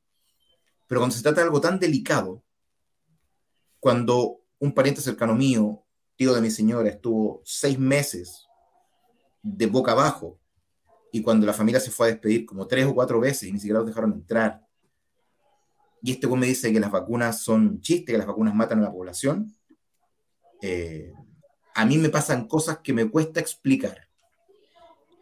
Pero 0.88 1.01
cuando 1.01 1.15
se 1.15 1.23
trata 1.23 1.41
de 1.41 1.47
algo 1.47 1.59
tan 1.59 1.79
delicado, 1.79 2.43
cuando 3.79 4.41
un 4.59 4.71
pariente 4.71 5.01
cercano 5.01 5.36
mío, 5.36 5.83
tío 6.15 6.33
de 6.33 6.41
mi 6.41 6.51
señora, 6.51 6.88
estuvo 6.88 7.41
seis 7.43 7.77
meses 7.77 8.47
de 9.41 9.65
boca 9.65 9.91
abajo, 9.91 10.39
y 11.11 11.21
cuando 11.21 11.45
la 11.45 11.53
familia 11.53 11.79
se 11.79 11.91
fue 11.91 12.07
a 12.07 12.11
despedir 12.11 12.45
como 12.45 12.67
tres 12.67 12.86
o 12.86 12.93
cuatro 12.93 13.19
veces 13.19 13.43
y 13.43 13.53
ni 13.53 13.59
siquiera 13.59 13.79
los 13.79 13.88
dejaron 13.88 14.13
entrar, 14.13 14.64
y 16.02 16.12
este 16.12 16.28
me 16.28 16.48
dice 16.48 16.72
que 16.72 16.80
las 16.80 16.91
vacunas 16.91 17.41
son 17.41 17.82
chiste, 17.82 18.12
que 18.12 18.18
las 18.18 18.28
vacunas 18.28 18.54
matan 18.54 18.80
a 18.80 18.84
la 18.84 18.91
población, 18.91 19.56
eh, 20.62 21.14
a 21.74 21.86
mí 21.86 21.98
me 21.98 22.10
pasan 22.10 22.48
cosas 22.48 22.80
que 22.80 22.93
me 22.93 23.10
cuesta 23.10 23.39
explicar. 23.39 24.08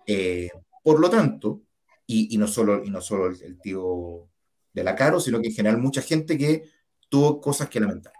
Eh, 0.05 0.49
por 0.83 0.99
lo 0.99 1.09
tanto, 1.09 1.61
y, 2.05 2.33
y 2.33 2.37
no 2.37 2.47
solo, 2.47 2.83
y 2.83 2.89
no 2.89 3.01
solo 3.01 3.27
el, 3.27 3.41
el 3.41 3.59
tío 3.59 4.27
de 4.73 4.83
la 4.83 4.95
Caro, 4.95 5.19
sino 5.19 5.39
que 5.39 5.47
en 5.47 5.53
general 5.53 5.79
mucha 5.79 6.01
gente 6.01 6.37
que 6.37 6.63
tuvo 7.09 7.39
cosas 7.39 7.69
que 7.69 7.79
lamentar. 7.79 8.13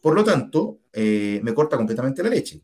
Por 0.00 0.14
lo 0.14 0.24
tanto, 0.24 0.80
eh, 0.92 1.40
me 1.42 1.54
corta 1.54 1.76
completamente 1.76 2.22
la 2.22 2.30
leche. 2.30 2.62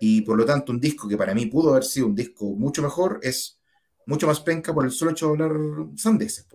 Y 0.00 0.22
por 0.22 0.36
lo 0.36 0.44
tanto, 0.44 0.72
un 0.72 0.80
disco 0.80 1.06
que 1.06 1.16
para 1.16 1.34
mí 1.34 1.46
pudo 1.46 1.70
haber 1.70 1.84
sido 1.84 2.06
un 2.06 2.14
disco 2.14 2.46
mucho 2.46 2.82
mejor 2.82 3.20
es 3.22 3.60
mucho 4.06 4.26
más 4.26 4.40
penca 4.40 4.72
por 4.74 4.84
el 4.84 4.90
solo 4.90 5.12
hecho 5.12 5.26
de 5.26 5.32
hablar 5.32 5.52
sandeces. 5.96 6.46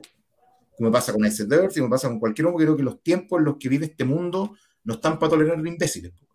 Como 0.77 0.91
pasa 0.91 1.11
con 1.11 1.25
Ice 1.25 1.45
Dirt, 1.45 1.75
y 1.75 1.81
me 1.81 1.89
pasa 1.89 2.07
con 2.07 2.19
cualquier 2.19 2.47
hombre, 2.47 2.65
creo 2.65 2.77
que 2.77 2.83
los 2.83 3.01
tiempos 3.01 3.39
en 3.39 3.45
los 3.45 3.57
que 3.57 3.67
vive 3.67 3.87
este 3.87 4.05
mundo 4.05 4.55
no 4.83 4.93
están 4.93 5.17
para 5.17 5.31
tolerar 5.31 5.57
imbéciles. 5.65 6.11
po. 6.11 6.27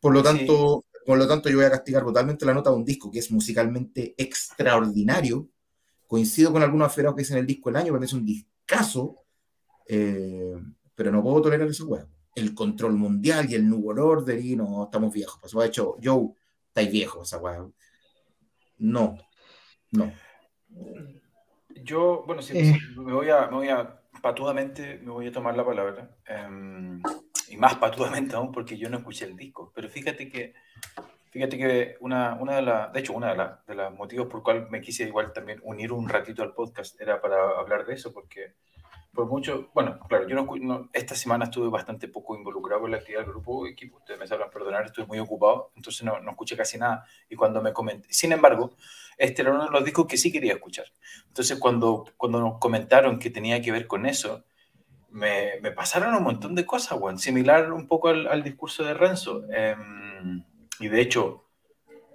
Por 0.00 0.12
lo 0.12 0.18
Sí. 0.20 0.24
tanto, 0.24 0.84
por 1.06 1.16
lo 1.16 1.28
tanto, 1.28 1.48
yo 1.48 1.56
voy 1.56 1.66
a 1.66 1.70
castigar 1.70 2.04
totalmente 2.04 2.44
la 2.44 2.54
nota 2.54 2.70
de 2.70 2.76
un 2.76 2.84
disco 2.84 3.10
que 3.10 3.20
es 3.20 3.30
musicalmente 3.30 4.14
extraordinario. 4.18 5.48
Coincido 6.08 6.52
con 6.52 6.62
algunos 6.62 6.88
aferados 6.88 7.14
que 7.16 7.22
dicen 7.22 7.38
el 7.38 7.46
disco 7.46 7.70
del 7.70 7.76
año, 7.76 7.92
pero 7.92 8.04
es 8.04 8.12
un 8.12 8.26
discazo, 8.26 9.16
eh, 9.86 10.54
pero 10.94 11.10
no 11.12 11.22
puedo 11.22 11.42
tolerar 11.42 11.68
ese 11.68 11.84
huevo. 11.84 12.08
El 12.34 12.54
control 12.54 12.94
mundial 12.94 13.48
y 13.50 13.54
el 13.54 13.68
New 13.68 13.78
World 13.78 14.00
Order, 14.00 14.44
y 14.44 14.56
no, 14.56 14.84
estamos 14.84 15.12
viejos. 15.14 15.38
Pues, 15.40 15.52
de 15.52 15.66
hecho, 15.66 15.96
Joe, 16.02 16.34
estáis 16.68 16.90
viejos, 16.90 17.28
esa 17.28 17.38
hueá. 17.38 17.66
No, 18.78 19.16
no. 19.92 20.12
Yo, 21.82 22.22
bueno, 22.26 22.42
Eh. 22.50 22.78
me 22.96 23.12
voy 23.12 23.28
a, 23.30 23.46
me 23.46 23.56
voy 23.56 23.68
a, 23.68 24.00
patudamente, 24.20 24.98
me 25.02 25.10
voy 25.10 25.26
a 25.28 25.32
tomar 25.32 25.56
la 25.56 25.64
palabra. 25.64 26.08
em, 26.26 27.02
y 27.48 27.56
más 27.56 27.74
patudamente 27.76 28.34
aún 28.34 28.50
porque 28.50 28.78
yo 28.78 28.88
no 28.88 28.98
escuché 28.98 29.26
el 29.26 29.36
disco. 29.36 29.72
Pero 29.74 29.88
fíjate 29.88 30.28
que, 30.30 30.54
fíjate 31.30 31.58
que 31.58 31.96
una, 32.00 32.34
una 32.40 32.56
de 32.56 32.62
las, 32.62 32.92
de 32.92 33.00
hecho, 33.00 33.12
una 33.12 33.30
de, 33.30 33.36
las 33.36 33.66
de 33.66 33.74
los 33.74 33.92
motivos 33.94 34.26
por 34.28 34.42
cual 34.42 34.68
me 34.70 34.80
quise 34.80 35.04
igual 35.04 35.32
también 35.32 35.60
unir 35.62 35.92
un 35.92 36.08
ratito 36.08 36.42
al 36.42 36.54
podcast 36.54 36.98
era 37.00 37.20
para 37.20 37.36
hablar 37.58 37.84
de 37.84 37.94
eso, 37.94 38.12
porque 38.12 38.54
por 39.14 39.26
mucho, 39.26 39.70
bueno, 39.74 39.98
claro, 40.08 40.26
yo 40.26 40.34
no, 40.34 40.46
no- 40.60 40.88
esta 40.92 41.14
semana 41.14 41.44
estuve 41.44 41.68
bastante 41.68 42.08
poco 42.08 42.34
involucrado 42.36 42.82
con 42.82 42.90
la 42.90 42.96
actividad 42.96 43.20
del 43.22 43.30
grupo 43.30 43.66
equipo, 43.66 43.98
ustedes 43.98 44.18
me 44.18 44.26
sabrán 44.26 44.50
perdonar, 44.50 44.86
estuve 44.86 45.06
muy 45.06 45.18
ocupado, 45.18 45.70
entonces 45.76 46.02
no, 46.02 46.18
no 46.20 46.30
escuché 46.30 46.56
casi 46.56 46.78
nada. 46.78 47.04
Y 47.28 47.36
cuando 47.36 47.60
me 47.62 47.72
comenté, 47.74 48.08
sin 48.12 48.32
embargo, 48.32 48.74
este 49.18 49.42
era 49.42 49.52
uno 49.52 49.64
de 49.66 49.70
los 49.70 49.84
discos 49.84 50.06
que 50.06 50.16
sí 50.16 50.32
quería 50.32 50.54
escuchar. 50.54 50.86
Entonces, 51.28 51.58
cuando, 51.58 52.04
cuando 52.16 52.40
nos 52.40 52.58
comentaron 52.58 53.18
que 53.18 53.30
tenía 53.30 53.60
que 53.60 53.70
ver 53.72 53.86
con 53.86 54.06
eso, 54.06 54.44
me, 55.10 55.60
me 55.62 55.72
pasaron 55.72 56.14
un 56.14 56.22
montón 56.22 56.54
de 56.54 56.66
cosas, 56.66 56.98
weón. 57.00 57.18
Similar 57.18 57.72
un 57.72 57.86
poco 57.86 58.08
al, 58.08 58.26
al 58.26 58.42
discurso 58.42 58.84
de 58.84 58.94
Renzo. 58.94 59.42
Em, 59.52 60.44
y 60.80 60.88
de 60.88 61.00
hecho, 61.00 61.50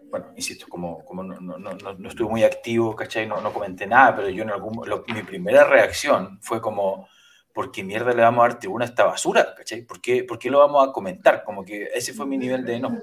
bueno, 0.09 0.27
insisto, 0.35 0.65
como, 0.69 1.03
como 1.05 1.23
no, 1.23 1.39
no, 1.39 1.57
no, 1.57 1.73
no- 1.73 1.93
no 1.93 2.09
estuve 2.09 2.29
muy 2.29 2.43
activo, 2.43 2.95
¿cachai? 2.95 3.27
No, 3.27 3.41
no 3.41 3.51
comenté 3.53 3.85
nada, 3.87 4.15
pero 4.15 4.29
yo 4.29 4.43
en 4.43 4.49
algún... 4.51 4.87
lo- 4.87 5.03
mi 5.13 5.21
primera 5.23 5.63
reacción 5.65 6.39
fue 6.41 6.61
como, 6.61 7.07
¿por 7.53 7.71
qué 7.71 7.83
mierda 7.83 8.13
le 8.13 8.21
vamos 8.21 8.43
a 8.45 8.47
dar 8.49 8.59
tribuna 8.59 8.85
a 8.85 8.87
esta 8.87 9.03
basura? 9.05 9.53
¿cachai? 9.55 9.81
¿Por 9.81 9.99
qué, 10.01 10.23
¿Por 10.23 10.39
qué 10.39 10.49
lo 10.49 10.59
vamos 10.59 10.87
a 10.87 10.91
comentar? 10.91 11.43
Como 11.43 11.63
que 11.65 11.89
ese 11.93 12.13
fue 12.13 12.25
mi 12.25 12.37
nivel 12.37 12.63
de 12.65 12.75
enojo. 12.75 12.97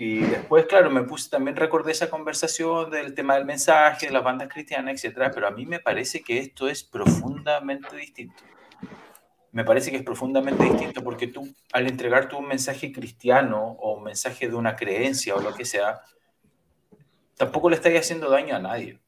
Y 0.00 0.20
después, 0.20 0.66
claro, 0.66 0.90
me 0.90 1.02
puse, 1.02 1.28
también 1.28 1.56
recordé 1.56 1.90
esa 1.90 2.08
conversación 2.08 2.88
del 2.90 3.14
tema 3.14 3.34
del 3.34 3.44
mensaje, 3.44 4.06
de 4.06 4.12
las 4.12 4.22
bandas 4.22 4.48
cristianas, 4.48 4.94
etcétera, 4.94 5.32
pero 5.32 5.48
a 5.48 5.50
mí 5.50 5.66
me 5.66 5.80
parece 5.80 6.22
que 6.22 6.38
esto 6.38 6.68
es 6.68 6.84
profundamente 6.84 7.96
distinto. 7.96 8.44
Me 9.52 9.64
parece 9.64 9.90
que 9.90 9.96
es 9.96 10.02
profundamente 10.02 10.64
distinto 10.64 11.02
porque 11.02 11.26
tú, 11.26 11.48
al 11.72 11.86
entregar 11.86 12.28
tú 12.28 12.38
un 12.38 12.48
mensaje 12.48 12.92
cristiano 12.92 13.76
o 13.80 13.96
un 13.96 14.04
mensaje 14.04 14.48
de 14.48 14.54
una 14.54 14.76
creencia 14.76 15.34
o 15.34 15.40
lo 15.40 15.54
que 15.54 15.64
sea, 15.64 16.02
tampoco 17.36 17.70
le 17.70 17.76
estás 17.76 17.92
haciendo 17.94 18.28
daño 18.28 18.56
a 18.56 18.58
nadie. 18.58 18.98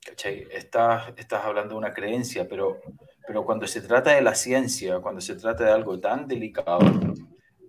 Estás, 0.51 1.13
estás 1.17 1.45
hablando 1.45 1.75
de 1.75 1.79
una 1.79 1.93
creencia, 1.93 2.49
pero, 2.49 2.81
pero 3.27 3.45
cuando 3.45 3.67
se 3.67 3.83
trata 3.83 4.15
de 4.15 4.23
la 4.23 4.35
ciencia, 4.35 5.01
cuando 5.01 5.21
se 5.21 5.35
trata 5.35 5.65
de 5.65 5.73
algo 5.73 6.01
tan 6.01 6.27
delicado, 6.27 6.81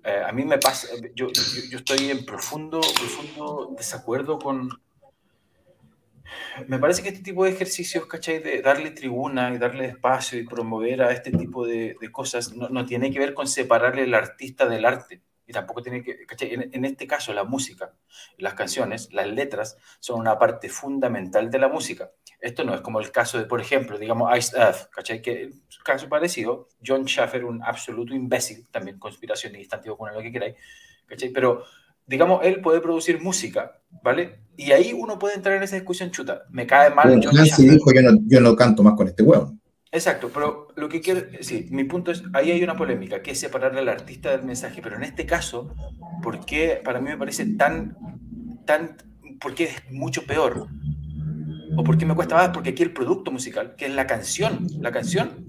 eh, 0.04 0.24
a 0.26 0.32
mí 0.32 0.46
me 0.46 0.58
pasa, 0.58 0.88
yo, 1.16 1.28
yo, 1.28 1.62
yo 1.70 1.78
estoy 1.78 2.10
en 2.10 2.26
profundo, 2.26 2.80
profundo 2.80 3.74
desacuerdo 3.78 4.40
con... 4.40 4.70
Me 6.68 6.80
parece 6.80 7.02
que 7.04 7.10
este 7.10 7.22
tipo 7.22 7.46
de 7.46 7.52
ejercicios, 7.52 8.06
¿cachai? 8.06 8.40
De 8.40 8.62
darle 8.62 8.92
tribuna 8.92 9.54
y 9.54 9.58
darle 9.58 9.86
espacio 9.86 10.40
y 10.40 10.46
promover 10.46 11.02
a 11.02 11.12
este 11.12 11.32
tipo 11.32 11.66
de, 11.66 11.96
de 12.00 12.12
cosas, 12.12 12.54
no, 12.54 12.70
no 12.70 12.86
tiene 12.86 13.12
que 13.12 13.20
ver 13.20 13.34
con 13.34 13.48
separar 13.48 13.98
el 14.00 14.14
artista 14.14 14.68
del 14.68 14.86
arte. 14.86 15.22
Y 15.52 15.54
tampoco 15.54 15.82
tiene 15.82 16.02
que, 16.02 16.26
¿cachai? 16.26 16.54
En, 16.54 16.86
este 16.86 17.08
caso, 17.08 17.34
la 17.34 17.44
música, 17.44 17.94
las 18.38 18.54
canciones, 18.54 19.12
las 19.12 19.28
letras, 19.28 19.78
son 20.00 20.20
una 20.20 20.40
parte 20.40 20.70
fundamental 20.70 21.50
de 21.52 21.60
la 21.60 21.68
música. 21.68 22.12
Esto 22.40 22.64
no 22.64 22.74
es 22.74 22.82
como 22.82 23.00
el 23.00 23.12
caso 23.12 23.38
de, 23.38 23.46
por 23.46 23.60
ejemplo, 23.60 23.98
digamos, 23.98 24.36
Ice 24.38 24.58
Earth, 24.58 24.90
¿cachai? 24.90 25.22
Que 25.22 25.52
caso 25.84 26.08
parecido, 26.08 26.70
John 26.86 27.06
Schaffer, 27.06 27.44
un 27.44 27.62
absoluto 27.64 28.14
imbécil, 28.14 28.68
también 28.70 28.98
conspiracionista, 28.98 29.76
antiguo 29.76 29.98
con 29.98 30.14
lo 30.14 30.22
que 30.22 30.32
queráis, 30.32 30.56
¿cachai? 31.06 31.30
Pero, 31.30 31.66
digamos, 32.06 32.42
él 32.44 32.62
puede 32.62 32.82
producir 32.82 33.22
música, 33.22 33.80
¿vale? 34.04 34.40
Y 34.58 34.72
ahí 34.72 34.94
uno 34.94 35.18
puede 35.18 35.36
entrar 35.36 35.56
en 35.56 35.64
esa 35.64 35.76
discusión 35.76 36.12
chuta. 36.12 36.44
Me 36.50 36.68
cae 36.68 36.94
mal 36.94 37.08
Bueno, 37.08 37.22
John 37.24 37.36
Nancy 37.36 37.50
Schaffer. 37.52 37.72
dijo, 37.72 37.94
yo 37.94 38.02
no, 38.02 38.20
yo 38.28 38.42
no 38.42 38.56
canto 38.56 38.84
más 38.84 38.96
con 38.96 39.08
este 39.08 39.24
huevo. 39.24 39.54
Exacto, 39.94 40.30
pero 40.34 40.68
lo 40.78 40.88
que 40.88 41.02
quiero, 41.02 41.22
sí, 41.42 41.68
mi 41.70 41.84
punto 41.84 42.12
es, 42.12 42.24
ahí 42.32 42.52
hay 42.52 42.64
una 42.64 42.78
polémica, 42.78 43.22
que 43.22 43.32
es 43.32 43.40
separar 43.40 43.76
al 43.78 43.90
artista 43.90 44.32
del 44.32 44.44
mensaje, 44.44 44.82
pero 44.82 44.96
en 44.96 45.04
este 45.04 45.26
caso, 45.26 45.76
¿por 46.24 46.46
qué 46.46 46.82
para 46.82 47.02
mí 47.02 47.10
me 47.10 47.18
parece 47.18 47.46
tan, 47.56 47.98
tan, 48.66 48.96
por 49.42 49.54
qué 49.54 49.66
es 49.66 49.92
mucho 49.92 50.26
peor? 50.26 50.68
¿O 51.76 51.84
por 51.84 51.98
qué 51.98 52.06
me 52.06 52.16
cuesta 52.16 52.36
más? 52.36 52.50
Porque 52.50 52.70
aquí 52.70 52.84
el 52.84 52.94
producto 52.94 53.32
musical, 53.32 53.76
que 53.76 53.86
es 53.86 53.94
la 53.94 54.08
canción, 54.08 54.66
la 54.80 54.92
canción 54.94 55.46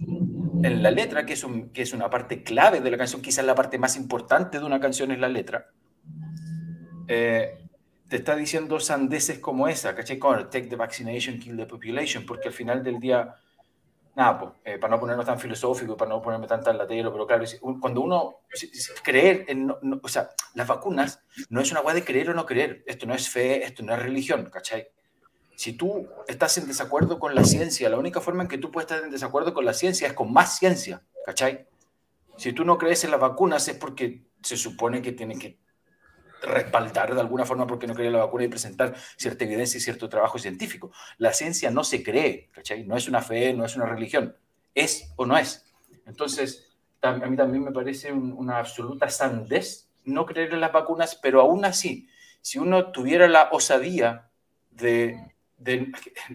en 0.65 0.83
la 0.83 0.91
letra, 0.91 1.25
que 1.25 1.35
es, 1.35 1.45
un, 1.45 1.71
que 1.71 1.83
es 1.83 1.93
una 1.93 2.11
parte 2.11 2.43
clave 2.43 2.81
de 2.81 2.91
la 2.91 2.99
canción, 2.99 3.23
quizás 3.23 3.45
la 3.45 3.55
parte 3.55 3.79
más 3.79 3.97
importante 3.97 4.59
de 4.59 4.65
una 4.65 4.81
canción 4.81 5.13
es 5.13 5.21
la 5.21 5.29
letra, 5.29 5.69
eh, 7.09 7.59
te 8.09 8.17
está 8.17 8.37
diciendo 8.37 8.79
sandeces 8.81 9.39
como 9.39 9.69
esa, 9.69 9.95
¿cachai? 9.95 10.19
Como 10.19 10.37
take 10.49 10.67
the 10.67 10.77
vaccination, 10.77 11.39
kill 11.39 11.57
the 11.57 11.67
population, 11.67 12.27
porque 12.27 12.49
al 12.49 12.55
final 12.55 12.83
del 12.83 12.99
día 13.01 13.35
nada, 14.15 14.39
pues, 14.39 14.53
eh, 14.65 14.79
para 14.79 14.95
no 14.95 15.01
ponernos 15.01 15.25
tan 15.25 15.39
filosófico, 15.41 15.97
para 15.97 16.11
no 16.11 16.21
ponerme 16.21 16.47
tan 16.47 16.63
latero, 16.77 17.11
pero 17.11 17.27
claro, 17.27 17.45
cuando 17.81 18.03
uno, 18.03 18.41
creer 19.03 19.47
en, 19.49 19.67
no- 19.69 19.79
no- 19.81 20.01
o 20.03 20.09
sea, 20.09 20.29
las 20.55 20.67
vacunas 20.67 21.21
no 21.49 21.63
es 21.63 21.71
una 21.71 21.81
guay 21.81 21.95
de 21.95 22.05
creer 22.05 22.29
o 22.29 22.35
no 22.35 22.45
creer, 22.45 22.85
esto 22.87 23.07
no 23.07 23.15
es 23.15 23.31
fe, 23.31 23.65
esto 23.65 23.83
no 23.83 23.95
es 23.95 24.03
religión, 24.03 24.51
¿cachai? 24.53 24.89
Si 25.57 25.73
tú 25.73 26.09
estás 26.29 26.59
en 26.59 26.67
desacuerdo 26.67 27.19
con 27.19 27.35
la 27.35 27.45
ciencia, 27.45 27.89
la 27.89 27.97
única 27.99 28.21
forma 28.21 28.43
en 28.43 28.49
que 28.49 28.59
tú 28.59 28.71
puedes 28.71 28.91
estar 28.91 29.03
en 29.05 29.11
desacuerdo 29.11 29.55
con 29.55 29.65
la 29.65 29.73
ciencia 29.73 30.07
es 30.09 30.13
con 30.13 30.31
más 30.33 30.59
ciencia, 30.59 31.03
¿cachai? 31.25 31.67
Si 32.37 32.53
tú 32.53 32.65
no 32.67 32.77
crees 32.77 33.05
en 33.05 33.13
las 33.13 33.21
vacunas 33.21 33.67
es 33.69 33.77
porque 33.77 34.25
se 34.43 34.57
supone 34.59 35.01
que 35.01 35.13
tienen 35.13 35.39
que 35.39 35.59
respaldar 36.43 37.15
de 37.15 37.21
alguna 37.21 37.45
forma 37.45 37.67
porque 37.67 37.87
no 37.87 37.95
cree 37.95 38.09
en 38.09 38.13
la 38.15 38.21
vacuna 38.25 38.45
y 38.45 38.49
presentar 38.49 38.95
cierta 39.17 39.45
evidencia 39.45 39.79
y 39.79 39.81
cierto 39.81 40.09
trabajo 40.09 40.39
científico. 40.39 40.91
La 41.19 41.33
ciencia 41.33 41.71
no 41.71 41.85
se 41.85 42.03
cree, 42.03 42.49
¿cachai? 42.53 42.85
No 42.85 42.97
es 42.97 43.09
una 43.09 43.23
fe, 43.23 43.55
no 43.55 43.65
es 43.65 43.77
una 43.77 43.87
religión, 43.87 44.37
es 44.75 45.13
o 45.17 45.27
no 45.27 45.37
es. 45.37 45.65
Entonces, 46.07 46.69
a 47.01 47.13
mí 47.13 47.37
también 47.37 47.65
me 47.65 47.73
parece 47.73 48.13
un- 48.13 48.33
una 48.33 48.59
absoluta 48.59 49.09
sandez 49.09 49.89
no 50.05 50.27
creer 50.27 50.53
en 50.55 50.61
las 50.61 50.73
vacunas, 50.73 51.15
pero 51.15 51.41
aún 51.41 51.65
así, 51.65 52.09
si 52.41 52.59
uno 52.59 52.91
tuviera 52.91 53.29
la 53.29 53.49
osadía 53.53 54.31
de, 54.71 55.17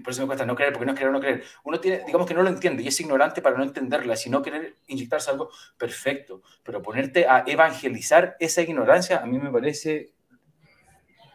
por 0.04 0.12
eso 0.12 0.22
me 0.22 0.28
cuesta 0.28 0.46
no 0.46 0.56
creer, 0.56 0.74
porque 0.74 0.86
no 0.86 0.92
es 0.92 0.98
creer 0.98 1.10
o 1.10 1.14
no 1.14 1.20
creer, 1.20 1.44
uno 1.64 1.80
tiene, 1.80 2.04
digamos 2.06 2.28
que 2.28 2.34
no 2.34 2.44
lo 2.44 2.50
entiende 2.50 2.84
y 2.84 2.88
es 2.88 3.00
ignorante 3.00 3.42
para 3.42 3.58
no 3.58 3.64
entenderla, 3.64 4.16
si 4.16 4.30
no 4.30 4.42
querer 4.42 4.76
inyectarse 4.88 5.32
algo, 5.32 5.50
perfecto, 5.78 6.42
pero 6.64 6.82
ponerte 6.82 7.28
a 7.28 7.44
evangelizar 7.46 8.36
esa 8.40 8.62
ignorancia 8.62 9.18
a 9.18 9.26
mí 9.26 9.40
me 9.40 9.52
parece 9.52 10.14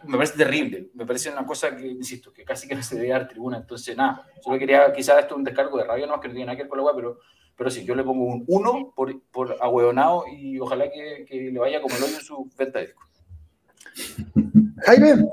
me 0.04 0.16
parece 0.16 0.36
terrible, 0.36 0.90
me 0.94 1.06
parece 1.06 1.30
una 1.30 1.46
cosa 1.46 1.76
que, 1.76 1.86
insisto, 1.86 2.32
que 2.32 2.44
casi 2.44 2.66
que 2.66 2.74
no 2.74 2.82
se 2.82 2.96
debe 2.96 3.08
dar 3.08 3.28
tribuna, 3.28 3.58
entonces 3.58 3.96
nada, 3.96 4.26
solo 4.40 4.58
quería, 4.58 4.92
quizás 4.92 5.18
esto 5.20 5.34
es 5.34 5.38
un 5.38 5.44
descargo 5.44 5.78
de 5.78 5.84
rabia, 5.84 6.06
no 6.06 6.20
que 6.20 6.28
no 6.28 6.34
tiene 6.34 6.46
nada 6.46 6.58
que 6.58 6.68
con 6.68 6.78
la 6.78 6.84
web, 6.84 6.96
pero, 6.96 7.20
pero 7.56 7.70
sí, 7.70 7.84
yo 7.84 7.94
le 7.94 8.02
pongo 8.02 8.24
un 8.24 8.44
1 8.46 8.92
por, 8.96 9.22
por 9.30 9.56
ahueonado 9.60 10.24
y 10.28 10.58
ojalá 10.58 10.90
que, 10.90 11.24
que 11.28 11.52
le 11.52 11.58
vaya 11.58 11.80
como 11.80 11.94
el 11.96 12.02
hoyo 12.02 12.16
en 12.16 12.20
su 12.20 12.50
venta 12.56 12.80
de 12.80 12.86
discos. 12.86 13.06
Jaime, 14.84 15.28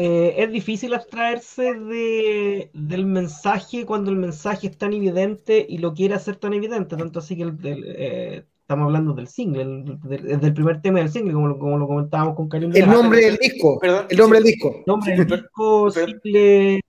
Eh, 0.00 0.34
es 0.44 0.52
difícil 0.52 0.94
abstraerse 0.94 1.74
de, 1.74 2.70
del 2.72 3.04
mensaje 3.04 3.84
cuando 3.84 4.10
el 4.12 4.16
mensaje 4.16 4.68
es 4.68 4.78
tan 4.78 4.92
evidente 4.92 5.66
y 5.68 5.78
lo 5.78 5.92
quiere 5.92 6.14
hacer 6.14 6.36
tan 6.36 6.52
evidente, 6.54 6.96
tanto 6.96 7.18
así 7.18 7.36
que 7.36 7.42
el- 7.42 7.58
el, 7.66 7.84
eh, 7.84 8.44
estamos 8.60 8.84
hablando 8.86 9.12
del 9.12 9.26
single, 9.26 9.62
el- 9.62 9.98
del, 10.02 10.40
del 10.40 10.54
primer 10.54 10.80
tema 10.82 11.00
del 11.00 11.08
single, 11.10 11.32
como, 11.32 11.48
lo- 11.48 11.58
como 11.58 11.78
lo 11.78 11.88
comentábamos 11.88 12.36
con 12.36 12.48
Karim 12.48 12.70
el 12.76 12.86
nombre 12.88 13.22
del 13.22 13.38
disco. 13.38 13.80
Perdón, 13.80 14.06
El 14.08 14.18
nombre 14.18 14.38
sí. 14.38 14.44
del 14.44 14.52
disco. 14.52 14.82
nombre 14.86 15.12
Sí, 15.12 15.18
del 15.18 15.26
disco, 15.26 15.90
pero- 15.92 16.06
single, 16.06 16.80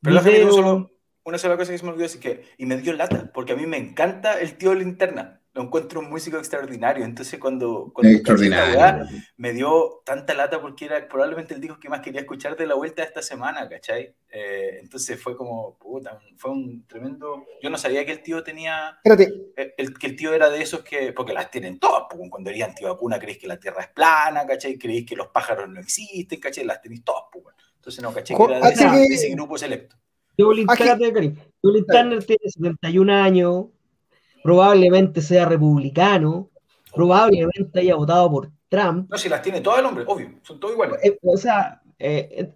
Pero 0.00 0.14
déjame 0.16 0.30
video. 0.32 0.46
un 0.46 0.52
solo- 0.54 0.90
una 1.26 1.38
sola 1.38 1.56
cosa 1.58 1.70
que 1.72 1.78
se 1.78 1.84
me 1.84 1.90
olvidó 1.90 2.04
decir 2.04 2.20
que, 2.22 2.42
y 2.56 2.64
me 2.64 2.78
dio 2.78 2.94
lata, 2.94 3.30
porque 3.34 3.52
a 3.52 3.56
mí 3.56 3.66
me 3.66 3.76
encanta 3.76 4.40
el 4.40 4.56
tío 4.56 4.74
Linterna, 4.74 5.42
lo 5.54 5.62
encuentro 5.62 6.00
un 6.00 6.10
músico 6.10 6.36
extraordinario, 6.36 7.04
entonces 7.04 7.38
cuando, 7.38 7.92
cuando 7.94 8.12
Extraordinario. 8.12 9.06
me 9.36 9.52
dio 9.52 10.02
tanta 10.04 10.34
lata 10.34 10.60
porque 10.60 10.84
era 10.86 11.06
probablemente 11.08 11.54
el 11.54 11.60
disco 11.60 11.78
que 11.78 11.88
más 11.88 12.00
quería 12.00 12.22
escuchar 12.22 12.56
de 12.56 12.66
la 12.66 12.74
vuelta 12.74 13.02
de 13.02 13.08
esta 13.08 13.22
semana, 13.22 13.68
¿cachai? 13.68 14.16
Eh, 14.28 14.78
entonces 14.82 15.22
fue 15.22 15.36
como, 15.36 15.78
puta, 15.78 16.18
fue 16.36 16.50
un 16.50 16.84
tremendo... 16.88 17.44
Yo 17.62 17.70
no 17.70 17.78
sabía 17.78 18.04
que 18.04 18.10
el 18.10 18.22
tío 18.24 18.42
tenía... 18.42 18.98
Espérate, 19.04 19.32
eh, 19.56 19.74
El, 19.76 19.96
que 19.96 20.08
el 20.08 20.16
tío 20.16 20.34
era 20.34 20.50
de 20.50 20.60
esos 20.60 20.80
que... 20.82 21.12
Porque 21.12 21.32
las 21.32 21.50
tienen 21.52 21.78
todas, 21.78 22.04
pues, 22.10 22.28
cuando 22.28 22.50
eres 22.50 22.64
antivacuna 22.64 23.20
creéis 23.20 23.38
que 23.38 23.46
la 23.46 23.60
Tierra 23.60 23.82
es 23.82 23.88
plana, 23.90 24.44
¿cachai? 24.46 24.76
Creéis 24.76 25.06
que 25.06 25.14
los 25.14 25.28
pájaros 25.28 25.68
no 25.68 25.78
existen, 25.78 26.40
¿cachai? 26.40 26.64
Las 26.64 26.82
tenéis 26.82 27.04
todas, 27.04 27.22
pues. 27.30 27.44
Entonces 27.76 28.02
no, 28.02 28.12
¿cachai? 28.12 28.36
Que 28.36 28.42
era 28.42 28.58
de, 28.60 28.72
ese- 28.72 28.84
que- 28.90 28.96
de 28.96 29.14
ese 29.14 29.30
grupo 29.30 29.56
selecto. 29.56 29.94
Joe 31.62 31.84
Turner 31.86 32.24
tiene 32.24 32.40
71 32.48 33.12
años, 33.14 33.66
probablemente 34.44 35.22
sea 35.22 35.46
republicano, 35.46 36.50
probablemente 36.94 37.80
haya 37.80 37.94
votado 37.94 38.30
por 38.30 38.50
Trump. 38.68 39.08
No, 39.10 39.16
si 39.16 39.30
las 39.30 39.40
tiene 39.40 39.62
todo 39.62 39.78
el 39.78 39.86
hombre, 39.86 40.04
obvio, 40.06 40.38
son 40.42 40.60
todos 40.60 40.74
iguales. 40.74 40.98
Eh, 41.02 41.18
o 41.22 41.38
sea, 41.38 41.80
eh, 41.98 42.52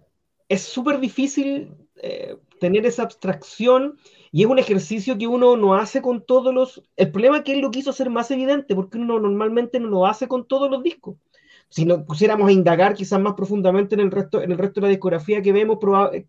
es 0.47 0.61
súper 0.61 0.99
difícil 0.99 1.73
eh, 1.95 2.37
tener 2.59 2.85
esa 2.85 3.01
abstracción 3.01 3.97
y 4.31 4.43
es 4.43 4.47
un 4.47 4.59
ejercicio 4.59 5.17
que 5.17 5.25
uno 5.25 5.57
no 5.57 5.73
hace 5.73 5.99
con 5.99 6.23
todos 6.23 6.53
los... 6.53 6.83
El 6.95 7.11
problema 7.11 7.37
es 7.37 7.43
que 7.43 7.53
él 7.53 7.61
lo 7.61 7.71
quiso 7.71 7.89
hacer 7.89 8.11
más 8.11 8.29
evidente 8.29 8.75
porque 8.75 8.99
uno 8.99 9.19
normalmente 9.19 9.79
no 9.79 9.87
lo 9.87 10.05
hace 10.05 10.27
con 10.27 10.47
todos 10.47 10.69
los 10.69 10.83
discos. 10.83 11.15
Si 11.69 11.85
nos 11.85 12.03
pusiéramos 12.03 12.49
a 12.49 12.51
indagar 12.51 12.93
quizás 12.93 13.19
más 13.19 13.33
profundamente 13.33 13.95
en 13.95 14.01
el 14.01 14.11
resto, 14.11 14.43
en 14.43 14.51
el 14.51 14.59
resto 14.59 14.79
de 14.79 14.87
la 14.87 14.91
discografía 14.91 15.41
que 15.41 15.53
vemos, 15.53 15.79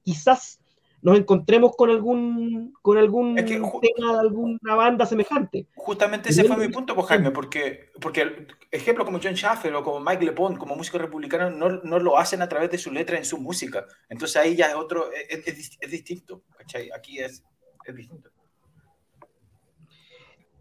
quizás 0.02 0.58
nos 1.02 1.18
encontremos 1.18 1.74
con 1.76 1.90
algún 1.90 2.74
con 2.82 2.98
algún 2.98 3.34
tema 3.36 4.12
de 4.12 4.18
alguna 4.20 4.74
banda 4.74 5.06
semejante. 5.06 5.66
Justamente 5.74 6.30
ese 6.30 6.44
fue 6.44 6.56
mi 6.56 6.68
punto, 6.72 6.94
pues, 6.94 7.06
Jaime, 7.08 7.30
porque, 7.30 7.90
porque 8.00 8.46
ejemplo 8.70 9.04
como 9.04 9.18
John 9.22 9.34
Schaffer 9.34 9.74
o 9.74 9.82
como 9.82 10.00
Mike 10.00 10.24
LePond, 10.24 10.58
como 10.58 10.76
músicos 10.76 11.00
republicanos, 11.00 11.54
no, 11.54 11.68
no, 11.82 11.98
lo 11.98 12.18
hacen 12.18 12.42
a 12.42 12.48
través 12.48 12.70
de 12.70 12.78
su 12.78 12.90
letra 12.90 13.16
en 13.16 13.24
su 13.24 13.38
música. 13.38 13.86
Entonces 14.08 14.36
ahí 14.36 14.56
ya 14.56 14.66
es 14.66 14.74
otro, 14.74 15.10
es, 15.12 15.76
es, 15.80 15.90
distinto, 15.90 16.42
¿cachai? 16.56 16.90
Aquí 16.94 17.18
es, 17.18 17.42
es 17.86 17.94
distinto. 17.94 18.30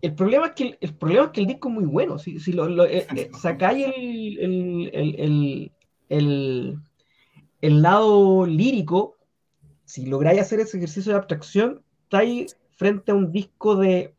El 0.02 0.16
problema, 0.16 0.48
es 0.48 0.52
que 0.54 0.78
el, 0.80 0.96
problema 0.96 1.26
es 1.26 1.32
que 1.32 1.42
el 1.42 1.48
disco 1.48 1.68
es 1.68 1.76
muy 1.76 1.86
bueno. 1.86 2.18
Si, 2.18 2.40
si 2.40 2.54
lo, 2.54 2.86
eh, 2.86 3.06
eh, 3.16 3.30
sacáis 3.40 3.88
el, 3.98 4.90
el, 4.94 5.72
el, 6.08 6.80
el 7.62 7.82
lado 7.82 8.46
lírico, 8.46 9.19
si 9.90 10.06
lográis 10.06 10.40
hacer 10.40 10.60
ese 10.60 10.78
ejercicio 10.78 11.12
de 11.12 11.18
abstracción, 11.18 11.84
estáis 12.04 12.56
frente 12.78 13.12
a 13.12 13.16
un 13.16 13.32
disco 13.32 13.76
de 13.76 14.14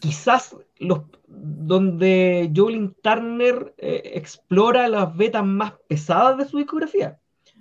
quizás 0.00 0.54
los 0.76 1.00
donde 1.26 2.52
Jolin 2.54 2.94
Turner 3.02 3.74
eh, 3.78 4.02
explora 4.16 4.86
las 4.86 5.16
vetas 5.16 5.46
más 5.46 5.72
pesadas 5.88 6.36
de 6.36 6.44
su 6.44 6.58
discografía. 6.58 7.18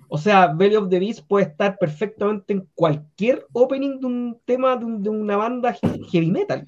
O 0.10 0.18
sea, 0.18 0.48
Belly 0.48 0.76
of 0.76 0.90
the 0.90 1.00
Beast 1.00 1.26
puede 1.26 1.46
estar 1.46 1.78
perfectamente 1.78 2.52
en 2.52 2.68
cualquier 2.76 3.48
opening 3.54 4.02
de 4.02 4.06
un 4.06 4.42
tema 4.44 4.76
de, 4.76 5.10
una 5.10 5.38
banda 5.38 5.74
heavy 6.12 6.32
metal. 6.32 6.66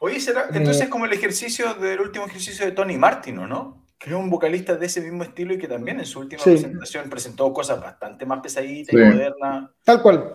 Oye, 0.00 0.20
¿será 0.20 0.48
entonces 0.54 0.86
eh, 0.86 0.88
como 0.88 1.04
el 1.04 1.12
ejercicio 1.12 1.74
del 1.74 2.00
último 2.00 2.24
ejercicio 2.24 2.64
de 2.64 2.72
Tony 2.72 2.96
Martin, 2.96 3.36
¿no? 3.36 3.81
Que 4.02 4.10
es 4.10 4.16
un 4.16 4.30
vocalista 4.30 4.76
de 4.76 4.86
ese 4.86 5.00
mismo 5.00 5.22
estilo 5.22 5.54
y 5.54 5.58
que 5.58 5.68
también 5.68 6.00
en 6.00 6.06
su 6.06 6.18
última 6.18 6.42
presentación 6.42 7.08
presentó 7.08 7.52
cosas 7.52 7.80
bastante 7.80 8.26
más 8.26 8.40
pesaditas 8.40 8.92
y 8.92 8.96
modernas. 8.96 9.70
Tal 9.84 10.02
cual. 10.02 10.34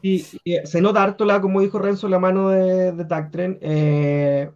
Y, 0.00 0.20
se 0.20 0.80
nota 0.80 1.02
harto, 1.02 1.24
la, 1.26 1.40
como 1.40 1.60
dijo 1.60 1.78
Renzo, 1.78 2.08
la 2.08 2.18
mano 2.18 2.50
de, 2.50 2.92
de 2.92 3.04
Tactren. 3.04 3.58
Eh, 3.60 4.50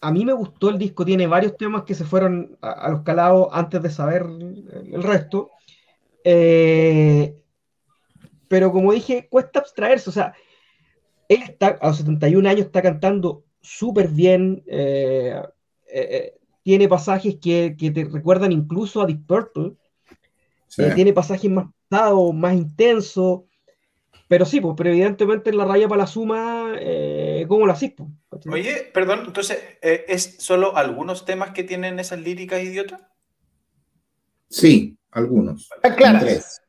a 0.00 0.12
mí 0.12 0.24
me 0.24 0.32
gustó 0.32 0.68
el 0.68 0.78
disco, 0.78 1.04
tiene 1.04 1.26
varios 1.26 1.56
temas 1.56 1.82
que 1.82 1.94
se 1.94 2.04
fueron 2.04 2.56
a, 2.60 2.88
los 2.90 3.02
calados 3.02 3.48
antes 3.50 3.82
de 3.82 3.90
saber 3.90 4.22
el, 4.22 5.02
resto. 5.02 5.50
Eh, 6.22 7.34
pero 8.46 8.70
como 8.70 8.92
dije, 8.92 9.26
cuesta 9.28 9.58
abstraerse, 9.58 10.10
o 10.10 10.12
sea, 10.12 10.34
él 11.28 11.42
está 11.42 11.78
a 11.80 11.88
los 11.88 11.96
71 11.98 12.48
años, 12.48 12.66
está 12.66 12.80
cantando 12.80 13.44
súper 13.60 14.08
bien. 14.08 14.62
Eh, 14.66 15.42
eh, 15.90 16.08
eh, 16.10 16.34
tiene 16.62 16.88
pasajes 16.88 17.36
que, 17.40 17.74
te 17.78 18.04
recuerdan 18.04 18.52
incluso 18.52 19.00
a 19.00 19.06
Deep 19.06 19.26
Purple. 19.26 19.72
Eh, 20.76 20.92
tiene 20.94 21.12
pasajes 21.12 21.50
más 21.50 21.66
pesados, 21.88 22.34
más 22.34 22.54
intensos. 22.54 23.42
Pero 24.28 24.44
sí, 24.44 24.60
pues, 24.60 24.74
pero 24.76 24.90
evidentemente 24.90 25.50
en 25.50 25.56
la 25.56 25.64
raya 25.64 25.88
para 25.88 26.02
la 26.02 26.06
suma, 26.06 26.74
¿cómo 27.48 27.66
lo 27.66 27.72
haces? 27.72 27.94
Pues? 27.96 28.46
Oye, 28.46 28.90
perdón, 28.92 29.22
entonces, 29.26 29.58
¿es 29.80 30.36
solo 30.38 30.76
algunos 30.76 31.24
temas 31.24 31.52
que 31.52 31.64
tienen 31.64 31.98
esas 31.98 32.20
líricas 32.20 32.62
idiotas? 32.62 33.00
Sí, 34.50 34.98
algunos. 35.10 35.70
Claro. 35.96 36.18
Tres. 36.20 36.60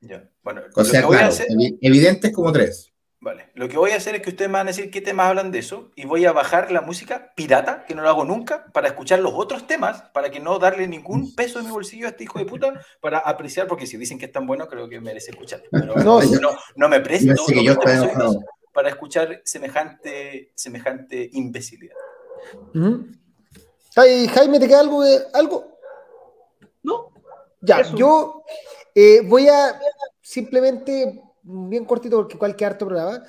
Bueno, 0.41 0.61
o 0.73 0.83
sea, 0.85 1.05
claro, 1.05 1.35
evidentes 1.81 2.31
como 2.31 2.51
tres. 2.53 2.88
Vale, 3.21 3.49
lo 3.53 3.67
que 3.67 3.77
voy 3.77 3.91
a 3.91 3.97
hacer 3.97 4.15
es 4.15 4.21
que 4.21 4.29
ustedes 4.29 4.49
me 4.49 4.57
van 4.59 4.67
a 4.67 4.71
decir 4.71 4.89
qué 4.89 5.01
temas 5.01 5.27
hablan 5.27 5.51
de 5.51 5.59
eso 5.59 5.91
y 5.95 6.05
voy 6.05 6.23
a 6.25 6.31
bajar 6.31 6.71
la 6.71 6.79
música 6.79 7.33
pirata, 7.35 7.83
que 7.85 7.93
no 7.93 8.01
lo 8.01 8.07
hago 8.07 8.23
nunca, 8.23 8.67
para 8.71 8.87
escuchar 8.87 9.19
los 9.19 9.33
otros 9.35 9.67
temas, 9.67 10.03
para 10.13 10.31
que 10.31 10.39
no 10.39 10.57
darle 10.57 10.87
ningún 10.87 11.35
peso 11.35 11.59
en 11.59 11.65
mi 11.65 11.71
bolsillo 11.71 12.07
a 12.07 12.11
este 12.11 12.23
hijo 12.23 12.39
de 12.39 12.45
puta, 12.45 12.73
para 13.01 13.17
apreciar, 13.17 13.67
porque 13.67 13.87
si 13.87 13.97
dicen 13.97 14.17
que 14.17 14.25
es 14.25 14.31
tan 14.31 14.47
bueno, 14.47 14.69
creo 14.69 14.87
que 14.87 15.01
merece 15.01 15.31
escuchar. 15.31 15.61
Pero 15.69 15.95
no, 15.97 16.21
no, 16.77 16.89
me 16.89 17.01
presto 17.01 17.33
para 18.71 18.87
escuchar 18.87 19.41
semejante, 19.43 20.53
semejante 20.55 21.29
imbecilidad. 21.33 21.95
Jaime, 23.93 24.59
¿te 24.61 24.67
queda 24.67 24.79
algo? 24.79 25.03
algo? 25.33 25.77
No. 26.83 27.11
Ya, 27.59 27.81
yo 27.81 28.43
eh, 28.95 29.19
voy 29.25 29.49
a 29.49 29.77
simplemente 30.21 31.21
bien 31.43 31.85
cortito 31.85 32.17
porque 32.17 32.37
cualquier 32.37 32.71
harto 32.71 32.85
programa. 32.85 33.23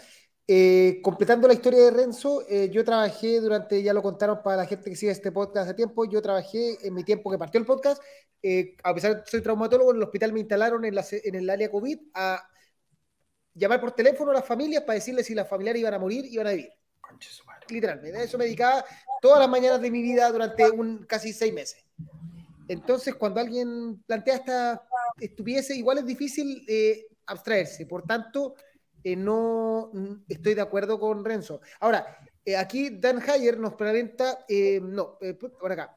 Eh, 0.53 0.99
completando 1.01 1.47
la 1.47 1.55
historia 1.55 1.79
de 1.85 1.91
Renzo, 1.93 2.43
eh, 2.49 2.69
yo 2.73 2.85
trabajé 2.85 3.41
durante, 3.41 3.81
ya 3.85 3.93
lo 3.93 4.03
contaron 4.03 4.43
para 4.43 4.57
la 4.57 4.67
gente 4.67 4.91
que 4.91 4.97
sigue 4.97 5.13
este 5.13 5.31
podcast 5.31 5.67
hace 5.67 5.75
tiempo, 5.75 6.05
yo 6.07 6.21
trabajé 6.21 6.77
en 6.85 6.93
mi 6.93 7.05
tiempo 7.05 7.31
que 7.31 7.39
partió 7.39 7.61
el 7.61 7.67
podcast, 7.67 8.03
eh, 8.43 8.75
a 8.83 8.93
pesar 8.93 9.15
de 9.15 9.23
que 9.23 9.31
soy 9.31 9.43
traumatólogo, 9.43 9.93
en 9.93 9.99
el 9.99 10.03
hospital 10.03 10.33
me 10.33 10.41
instalaron 10.41 10.85
en, 10.85 10.97
la, 10.97 11.05
en 11.09 11.35
el 11.37 11.49
área 11.49 11.71
COVID 11.71 12.01
a 12.15 12.43
llamar 13.55 13.81
por 13.81 13.93
teléfono 13.93 14.33
a 14.33 14.35
las 14.35 14.45
familias 14.45 14.83
para 14.83 14.95
decirles 14.95 15.27
si 15.27 15.37
las 15.37 15.49
familiares 15.49 15.83
iban 15.83 15.95
a 15.95 16.01
morir, 16.01 16.25
iban 16.25 16.49
a 16.49 16.51
vivir. 16.51 16.73
Literalmente, 17.69 18.25
eso 18.25 18.37
me 18.37 18.45
dedicaba 18.45 18.85
todas 19.23 19.39
las 19.39 19.49
mañanas 19.49 19.81
de 19.81 19.89
mi 19.89 20.03
vida 20.03 20.33
durante 20.33 20.69
un, 20.69 21.05
casi 21.05 21.33
seis 21.33 21.55
meses. 21.55 21.85
Entonces, 22.67 23.15
cuando 23.15 23.39
alguien 23.39 24.03
plantea 24.05 24.35
esta 24.35 24.83
estupidez, 25.21 25.71
igual 25.71 25.99
es 25.99 26.07
difícil 26.07 26.65
abstraerse. 27.31 27.87
Por 27.87 28.03
tanto, 28.03 28.55
eh, 29.03 29.17
no 29.17 29.91
estoy 30.29 30.55
de 30.55 30.61
acuerdo 30.61 30.99
con 30.99 31.25
Renzo. 31.25 31.61
Ahora, 31.81 32.19
eh, 32.45 32.57
aquí 32.57 32.99
Dan 32.99 33.23
Hayer 33.29 33.59
nos 33.59 33.75
presenta, 33.75 34.45
eh, 34.49 34.81
no, 34.83 35.19
por 35.59 35.73
acá. 35.73 35.97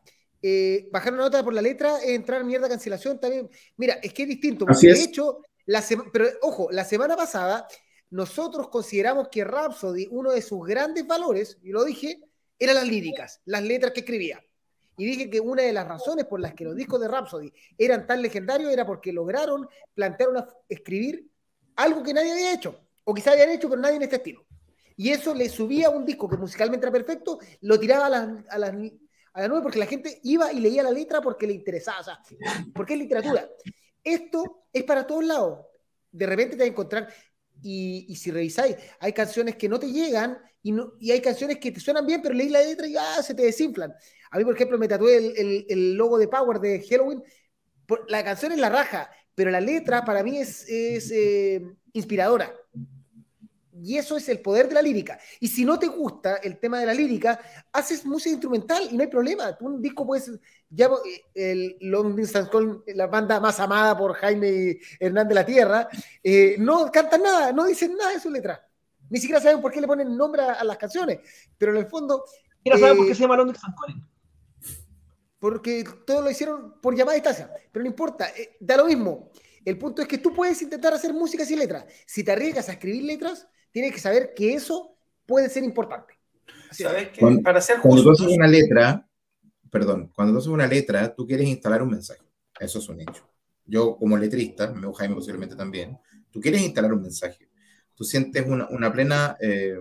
bajar 0.91 1.13
una 1.13 1.23
nota 1.23 1.43
por 1.43 1.53
la 1.53 1.61
letra, 1.61 2.03
entrar 2.03 2.43
mierda 2.43 2.69
cancelación 2.69 3.19
también. 3.19 3.49
Mira, 3.77 3.95
es 4.01 4.13
que 4.13 4.23
es 4.23 4.29
distinto. 4.29 4.65
Porque 4.65 4.93
de 4.93 5.03
hecho, 5.03 5.39
la 5.65 5.84
pero 6.11 6.27
ojo, 6.41 6.69
la 6.71 6.84
semana 6.84 7.15
pasada 7.15 7.67
nosotros 8.09 8.69
consideramos 8.69 9.29
que 9.29 9.43
Rhapsody, 9.43 10.07
uno 10.11 10.31
de 10.31 10.41
sus 10.41 10.65
grandes 10.67 11.07
valores, 11.07 11.57
y 11.63 11.71
lo 11.71 11.84
dije, 11.84 12.21
eran 12.59 12.75
las 12.75 12.88
líricas, 12.88 13.41
las 13.45 13.63
letras 13.63 13.91
que 13.91 14.01
escribía. 14.01 14.43
Y 14.98 15.06
dije 15.06 15.30
que 15.30 15.39
una 15.39 15.64
de 15.64 15.74
las 15.74 15.88
razones 15.88 16.26
por 16.26 16.39
las 16.39 16.54
que 16.54 16.64
los 16.64 16.76
discos 16.76 17.00
de 17.02 17.08
Rhapsody 17.08 17.52
eran 17.78 18.06
tan 18.06 18.22
legendarios 18.22 18.72
era 18.72 18.86
porque 18.86 19.12
lograron 19.12 19.68
plantear 19.94 20.30
una, 20.30 20.48
escribir 20.70 21.28
algo 21.76 22.04
que 22.04 22.14
nadie 22.14 22.32
había 22.32 22.54
hecho, 22.54 22.80
o 23.04 23.14
quizá 23.14 23.32
habían 23.32 23.50
hecho, 23.50 23.70
pero 23.70 23.82
nadie 23.82 23.96
en 23.96 24.04
este 24.04 24.18
estilo. 24.18 24.46
Y 24.96 25.10
eso 25.10 25.34
le 25.34 25.50
subía 25.50 25.88
a 25.88 25.89
un 25.89 26.06
disco 26.06 26.30
que 26.30 26.38
musicalmente 26.38 26.86
era 26.86 26.91
perfecto, 26.91 27.39
lo 27.62 27.80
tiraba 27.80 28.06
a 28.06 28.10
las, 28.10 28.30
a 28.50 28.58
las, 28.60 28.74
a 29.34 29.48
nube 29.48 29.62
porque 29.62 29.80
la 29.80 29.88
gente 29.88 30.20
iba 30.24 30.52
y 30.54 30.60
leía 30.60 30.84
la 30.84 30.91
letra 30.91 31.22
porque 31.22 31.48
le 31.48 31.54
interesaba, 31.54 32.00
o 32.00 32.04
sea, 32.04 32.20
porque 32.74 32.94
es 32.94 33.00
literatura. 33.00 33.50
Esto 34.04 34.66
es 34.72 34.84
para 34.84 35.08
todos 35.08 35.24
lados. 35.24 35.66
De 36.12 36.28
repente 36.28 36.56
te 36.56 36.64
vas 36.64 36.68
a 36.68 36.72
encontrar, 36.72 37.14
y, 37.62 38.16
si 38.16 38.30
revisáis, 38.30 38.76
hay 39.00 39.14
canciones 39.14 39.56
que 39.56 39.70
no 39.70 39.80
te 39.80 39.91
llegan 39.91 40.38
y, 40.64 40.72
no, 40.72 40.93
y 40.99 41.11
hay 41.11 41.22
canciones 41.22 41.59
que 41.59 41.72
te 41.72 41.82
suenan 41.82 42.07
bien, 42.07 42.22
pero 42.22 42.34
leí 42.34 42.49
la 42.49 42.61
letra 42.61 42.88
y 42.88 42.93
ya 42.93 43.22
se 43.22 43.36
te 43.36 43.43
desinflan. 43.43 43.93
A 44.32 44.38
mí, 44.38 44.45
por 44.45 44.55
ejemplo, 44.55 44.78
me 44.78 44.88
tatué 44.88 45.18
el, 45.18 45.66
el, 45.70 45.93
logo 45.93 46.18
de 46.18 46.30
Power 46.30 46.59
de 46.59 46.82
Halloween. 46.89 47.22
la 48.07 48.24
canción 48.24 48.53
es 48.53 48.59
la 48.59 48.70
raja, 48.70 49.11
pero 49.36 49.51
la 49.51 49.59
letra 49.59 50.05
para 50.05 50.24
mí 50.24 50.38
es, 50.38 50.68
es 50.70 51.11
eh, 51.11 51.61
inspiradora. 51.91 52.51
Y 53.84 53.97
eso 53.97 54.16
es 54.16 54.30
el 54.30 54.39
poder 54.39 54.70
de 54.70 54.76
la 54.76 54.82
lírica. 54.82 55.20
Y 55.41 55.49
si 55.49 55.66
no 55.66 55.78
te 55.78 55.88
gusta 55.88 56.38
el 56.38 56.57
tema 56.57 56.80
de 56.80 56.86
la 56.86 56.93
lírica, 56.93 57.38
haces 57.74 58.05
música 58.05 58.32
instrumental 58.32 58.88
y 58.89 58.95
no 58.95 59.03
hay 59.03 59.09
problema. 59.09 59.57
Un 59.59 59.82
disco 59.82 60.07
puedes. 60.07 60.32
Ya, 60.70 60.86
eh, 60.86 61.22
el 61.36 61.78
Long 61.82 62.16
Distance 62.16 62.49
con 62.49 62.84
la 62.88 63.07
banda 63.07 63.41
más 63.41 63.59
amada 63.59 63.97
por 63.97 64.14
Jaime 64.14 64.80
Hernández 64.97 65.30
de 65.30 65.36
la 65.36 65.45
Tierra, 65.45 65.89
eh, 66.24 66.55
no 66.57 66.89
cantan 66.89 67.22
nada, 67.22 67.51
no 67.51 67.66
dicen 67.66 67.97
nada 67.97 68.14
de 68.14 68.20
su 68.22 68.32
letra. 68.32 68.66
Ni 69.14 69.20
siquiera 69.20 69.39
saben 69.39 69.61
por 69.61 69.72
qué 69.72 69.80
le 69.80 69.86
ponen 69.86 70.18
nombre 70.18 70.41
a, 70.41 70.64
las 70.64 70.78
canciones. 70.78 71.20
Pero 71.55 71.72
en 71.72 71.78
el 71.78 71.86
fondo. 71.86 72.26
Quiero 72.64 72.80
saber 72.80 72.97
por 72.97 73.05
qué 73.05 73.14
se 73.14 73.22
llama 73.22 73.38
Long 73.38 73.51
Distance 73.51 73.76
porque 75.38 75.84
todos 76.07 76.24
lo 76.24 76.32
hicieron 76.32 76.80
por 76.80 76.95
llamada 76.95 77.16
distancia, 77.16 77.51
pero 77.70 77.84
no 77.84 77.89
importa, 77.89 78.30
eh, 78.30 78.55
da 78.61 78.78
lo 78.78 78.86
mismo. 78.86 79.30
El 79.66 79.78
punto 79.78 80.01
es 80.01 80.07
que 80.07 80.18
tú 80.18 80.34
puedes 80.34 80.61
intentar 80.61 80.93
hacer 80.93 81.14
música 81.14 81.43
sin 81.43 81.59
letras. 81.59 81.86
Si 82.05 82.24
te 82.24 82.32
arriesgas 82.32 82.70
a 82.70 82.72
escribir 82.72 83.03
letras, 83.03 83.45
tienes 83.70 83.91
que 83.91 83.99
saber 83.99 84.34
que 84.34 84.53
eso 84.53 84.95
puede 85.26 85.49
ser 85.49 85.66
importante. 85.66 86.14
¿Sabes 86.72 87.09
que 87.09 87.41
Para 87.43 87.59
ser 87.59 87.82
Cuando 87.82 88.03
tú 88.03 88.11
haces 88.11 88.28
una 88.28 88.47
letra, 88.47 89.05
perdón, 89.70 90.14
cuando 90.16 90.32
tú 90.32 90.39
haces 90.39 90.47
una 90.47 90.66
letra, 90.66 91.14
tú 91.14 91.28
quieres 91.28 91.49
instalar 91.49 91.84
un 91.84 91.89
mensaje. 91.89 92.24
Eso 92.57 92.80
es 92.80 92.88
un 92.88 93.01
hecho. 93.01 93.30
Yo, 93.66 93.97
como 93.97 94.18
letrista, 94.18 94.72
me 94.72 94.93
Jaime 94.93 95.16
posiblemente 95.16 95.57
también, 95.57 95.99
tú 96.32 96.39
quieres 96.39 96.61
instalar 96.61 96.93
un 96.93 97.01
mensaje. 97.01 97.49
Tú 97.96 98.04
sientes 98.04 98.46
una, 98.48 98.68
una 98.70 98.91
plena 98.91 99.38
eh, 99.39 99.78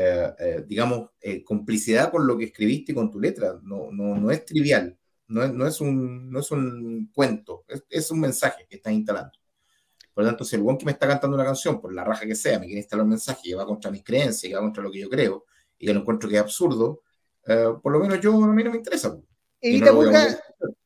eh, 0.00 0.32
eh, 0.38 0.64
digamos, 0.64 1.10
complicidad 1.44 2.12
con 2.12 2.24
lo 2.24 2.38
que 2.38 2.44
escribiste 2.44 2.92
y 2.92 2.94
con 2.94 3.10
tu 3.10 3.18
letra. 3.18 3.58
No, 3.64 3.90
no, 3.90 4.14
no 4.14 4.30
es 4.30 4.44
trivial, 4.44 4.96
no 5.26 5.42
es, 5.42 5.52
no 5.52 5.66
es, 5.66 5.80
un, 5.80 6.30
no 6.30 6.38
es 6.38 6.50
un 6.52 7.10
cuento, 7.12 7.64
es, 7.66 7.84
es, 7.90 8.08
un 8.12 8.20
mensaje 8.20 8.64
que 8.68 8.76
estás 8.76 8.92
instalando. 8.92 9.32
Por 10.14 10.22
lo 10.22 10.30
tanto, 10.30 10.44
si 10.44 10.54
el 10.54 10.62
buen 10.62 10.78
que 10.78 10.84
me 10.84 10.92
está 10.92 11.08
cantando 11.08 11.34
una 11.34 11.44
canción, 11.44 11.80
por 11.80 11.92
la 11.92 12.04
raja 12.04 12.26
que 12.26 12.36
sea, 12.36 12.60
me 12.60 12.66
quiere 12.66 12.80
instalar 12.80 13.02
un 13.02 13.10
mensaje 13.10 13.40
que 13.42 13.54
va 13.56 13.66
contra 13.66 13.90
mis 13.90 14.04
creencias, 14.04 14.48
que 14.48 14.54
va 14.54 14.60
contra 14.60 14.84
lo 14.84 14.90
que 14.92 15.00
yo 15.00 15.08
creo, 15.08 15.46
y 15.76 15.86
que 15.86 15.92
lo 15.92 16.00
encuentro 16.00 16.28
que 16.28 16.36
es 16.36 16.42
absurdo, 16.42 17.02
por 17.82 17.92
lo 17.92 17.98
menos 17.98 18.20
yo 18.20 18.32
a 18.34 18.46
mí 18.52 18.62
no 18.62 18.70
me 18.70 18.76
interesa. 18.76 19.18
Evita, 19.60 19.90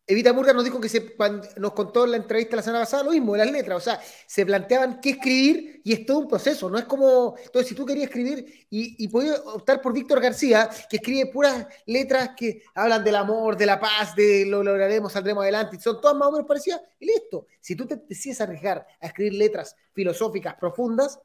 Evita 0.05 0.32
Murga 0.32 0.53
nos 0.53 0.64
dijo 0.64 0.80
que 0.80 0.88
se, 0.88 1.14
nos 1.59 1.72
contó 1.74 2.05
en 2.05 2.11
la 2.11 2.16
entrevista 2.16 2.57
la 2.57 2.62
semana 2.62 2.82
pasada 2.82 3.05
lo 3.05 3.12
mismo, 3.12 3.34
de 3.34 3.38
las 3.38 3.53
letras, 3.53 3.76
o 3.76 3.80
sea, 3.80 4.00
se 4.26 4.44
planteaban 4.44 5.00
qué 5.00 5.11
escribir 5.11 5.80
y 5.84 5.92
es 5.92 6.05
todo 6.05 6.18
un 6.18 6.28
proceso, 6.28 6.68
no 6.68 6.76
es 6.76 6.86
como, 6.86 7.36
entonces 7.38 7.68
si 7.68 7.74
tú 7.76 7.86
querías 7.86 8.09
escribir 8.09 8.66
y, 8.68 9.05
y 9.05 9.09
podías 9.09 9.38
optar 9.44 9.80
por 9.80 9.92
Víctor 9.92 10.20
García, 10.20 10.68
que 10.90 10.96
escribe 10.96 11.30
puras 11.30 11.68
letras 11.86 12.30
que 12.36 12.64
hablan 12.74 13.05
del 13.05 13.14
amor, 13.14 13.57
de 13.57 13.66
la 13.66 13.78
paz, 13.78 14.16
de 14.16 14.44
lo 14.44 14.64
lograremos, 14.64 15.12
saldremos 15.12 15.42
adelante, 15.42 15.78
son 15.78 16.00
todas 16.00 16.16
más 16.16 16.28
o 16.28 16.32
menos 16.32 16.48
parecidas, 16.48 16.80
y 16.98 17.07
listo, 17.07 17.46
si 17.61 17.76
tú 17.76 17.86
te 17.86 17.96
decides 17.96 18.40
arriesgar 18.40 18.84
a 19.00 19.07
escribir 19.07 19.34
letras 19.34 19.76
filosóficas 19.92 20.57
profundas, 20.57 21.20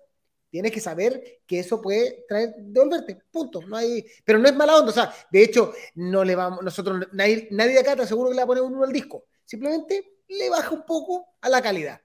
Tienes 0.50 0.72
que 0.72 0.80
saber 0.80 1.42
que 1.46 1.60
eso 1.60 1.82
puede 1.82 2.26
traer, 2.28 2.56
devolverte, 2.58 3.20
punto. 3.30 3.62
No 3.62 3.76
hay, 3.76 4.06
pero 4.24 4.40
no 4.40 4.48
es 4.48 4.56
mala 4.56 4.78
onda, 4.78 4.92
o 4.92 4.94
sea, 4.94 5.14
de 5.30 5.44
hecho, 5.44 5.74
no 5.96 6.24
le 6.24 6.36
vamos, 6.36 6.64
nosotros, 6.64 7.08
nadie, 7.12 7.48
nadie 7.52 7.74
de 7.74 7.80
acá 7.80 7.96
te 7.96 8.04
aseguro 8.04 8.30
que 8.30 8.36
le 8.36 8.42
va 8.42 8.44
a 8.46 8.48
poner 8.48 8.64
un 8.64 8.76
uno 8.76 8.86
al 8.86 8.94
disco. 8.94 9.26
Simplemente 9.44 10.22
le 10.28 10.50
baja 10.50 10.72
un 10.72 10.86
poco 10.86 11.36
a 11.42 11.50
la 11.50 11.62
calidad. 11.62 12.02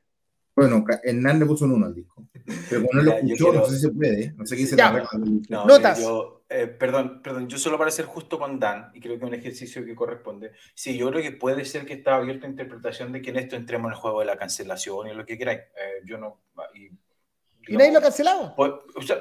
Bueno, 0.55 0.85
Hernán 1.03 1.39
le 1.39 1.47
puso 1.47 1.65
un 1.65 1.73
uno 1.73 1.87
al 1.87 1.95
disco. 1.95 2.27
Pero 2.69 2.85
cuando 2.85 3.11
lo 3.11 3.17
escuchó, 3.17 3.53
no 3.53 3.65
sé 3.65 3.77
si 3.77 3.81
se 3.81 3.91
puede, 3.91 4.33
no 4.37 4.45
sé 4.45 4.57
qué 4.57 4.63
dice 4.63 4.77
la 4.77 5.09
no, 5.49 5.65
Notas. 5.65 6.01
Yo, 6.01 6.45
eh, 6.49 6.67
perdón, 6.67 7.23
perdón, 7.23 7.49
yo 7.49 7.57
solo 7.57 7.79
para 7.79 7.91
ser 7.91 8.05
justo 8.05 8.39
con 8.39 8.59
Dan, 8.59 8.91
y 8.95 9.01
creo 9.01 9.19
que 9.19 9.25
es 9.25 9.29
un 9.29 9.35
ejercicio 9.35 9.85
que 9.85 9.95
corresponde. 9.95 10.53
Sí, 10.75 10.99
yo 10.99 11.09
creo 11.11 11.23
que 11.23 11.33
puede 11.33 11.65
ser 11.65 11.87
que 11.87 11.95
está 11.95 12.17
abierta 12.17 12.47
a 12.47 12.51
interpretación 12.51 13.13
de 13.13 13.23
que 13.23 13.31
en 13.31 13.37
esto 13.37 13.57
entremos 13.57 13.87
en 13.87 13.95
el 13.95 13.99
juego 13.99 14.21
de 14.21 14.27
la 14.27 14.37
cancelación 14.37 15.09
y 15.09 15.15
lo 15.15 15.25
que 15.25 15.39
queráis. 15.39 15.61
Eh, 15.61 16.03
yo 16.05 16.19
no, 16.19 16.43
y 16.75 16.91
¿Y 17.69 17.77
nadie 17.77 17.93
lo 17.93 17.99
ha 17.99 18.03
cancelado? 18.03 18.55
Pues, 18.57 18.73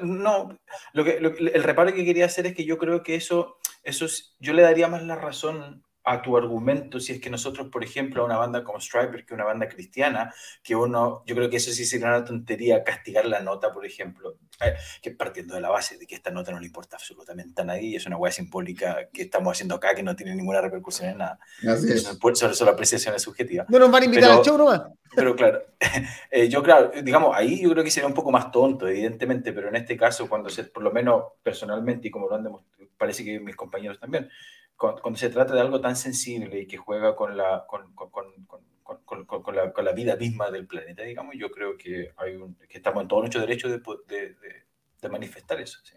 no, 0.02 0.58
lo 0.92 1.04
que, 1.04 1.16
el 1.18 1.62
reparo 1.62 1.94
que 1.94 2.04
quería 2.04 2.26
hacer 2.26 2.46
es 2.46 2.54
que 2.54 2.64
yo 2.64 2.78
creo 2.78 3.02
que 3.02 3.14
eso, 3.14 3.58
eso 3.82 4.06
yo 4.40 4.52
le 4.52 4.62
daría 4.62 4.88
más 4.88 5.02
la 5.02 5.16
razón 5.16 5.84
a 6.04 6.22
tu 6.22 6.36
argumento 6.36 7.00
si 7.00 7.12
es 7.12 7.20
que 7.20 7.30
nosotros, 7.30 7.68
por 7.68 7.84
ejemplo, 7.84 8.22
a 8.22 8.26
una 8.26 8.36
banda 8.36 8.64
como 8.64 8.80
Striper, 8.80 9.24
que 9.24 9.32
es 9.32 9.32
una 9.32 9.44
banda 9.44 9.68
cristiana, 9.68 10.32
que 10.62 10.74
uno, 10.74 11.22
yo 11.26 11.34
creo 11.34 11.48
que 11.48 11.56
eso 11.56 11.70
sí 11.70 11.84
sería 11.84 12.08
una 12.08 12.24
tontería 12.24 12.82
castigar 12.82 13.26
la 13.26 13.40
nota, 13.40 13.72
por 13.72 13.86
ejemplo, 13.86 14.36
eh, 14.60 14.74
que 15.00 15.12
partiendo 15.12 15.54
de 15.54 15.60
la 15.60 15.70
base 15.70 15.98
de 15.98 16.06
que 16.06 16.14
esta 16.14 16.30
nota 16.30 16.52
no 16.52 16.60
le 16.60 16.66
importa 16.66 16.96
absolutamente 16.96 17.62
a 17.62 17.64
nadie 17.64 17.88
y 17.88 17.96
es 17.96 18.06
una 18.06 18.16
hueá 18.16 18.32
simbólica 18.32 19.08
que 19.12 19.22
estamos 19.22 19.52
haciendo 19.52 19.74
acá 19.74 19.94
que 19.94 20.02
no 20.02 20.16
tiene 20.16 20.34
ninguna 20.34 20.60
repercusión 20.60 21.10
en 21.10 21.18
nada. 21.18 21.38
Así 21.68 21.92
es. 21.92 22.02
Solo, 22.34 22.54
solo 22.54 22.70
apreciación 22.70 23.14
es 23.14 23.22
subjetiva. 23.22 23.66
No 23.68 23.78
nos 23.78 23.90
van 23.90 24.02
a 24.02 24.06
invitar 24.06 24.30
al 24.30 24.44
show 24.44 24.58
nomás. 24.58 24.82
Pero 25.14 25.36
claro, 25.36 25.62
eh, 26.30 26.48
yo 26.48 26.62
claro, 26.62 26.90
digamos, 27.02 27.36
ahí 27.36 27.62
yo 27.62 27.70
creo 27.70 27.84
que 27.84 27.90
sería 27.90 28.06
un 28.06 28.14
poco 28.14 28.30
más 28.30 28.50
tonto, 28.50 28.88
evidentemente, 28.88 29.52
pero 29.52 29.68
en 29.68 29.76
este 29.76 29.96
caso, 29.96 30.28
cuando 30.28 30.48
se, 30.48 30.64
por 30.64 30.82
lo 30.82 30.90
menos 30.90 31.24
personalmente 31.42 32.08
y 32.08 32.10
como 32.10 32.28
lo 32.28 32.34
han 32.34 32.44
demostrado, 32.44 32.90
parece 32.96 33.24
que 33.24 33.40
mis 33.40 33.56
compañeros 33.56 33.98
también, 34.00 34.30
cuando, 34.76 35.16
se 35.16 35.30
trata 35.30 35.54
de 35.54 35.60
algo 35.60 35.80
tan 35.80 35.96
sensible 35.96 36.60
y 36.60 36.66
que 36.66 36.76
juega 36.76 37.14
con 37.14 37.36
la, 37.36 37.64
con, 37.66 37.94
con, 37.94 38.10
con, 39.04 39.24
con 39.24 39.56
la, 39.56 39.72
la, 39.76 39.92
vida 39.92 40.16
misma 40.16 40.50
del 40.50 40.66
planeta, 40.66 41.02
digamos, 41.02 41.34
yo 41.38 41.50
creo 41.50 41.76
que, 41.76 42.12
hay 42.16 42.36
un, 42.36 42.56
que 42.68 42.78
estamos 42.78 43.02
en 43.02 43.08
todo 43.08 43.20
nuestro 43.20 43.40
derecho 43.40 43.68
de, 43.68 43.80
de, 44.08 44.36
de, 45.00 45.08
manifestar 45.08 45.60
eso. 45.60 45.78
¿sí? 45.84 45.96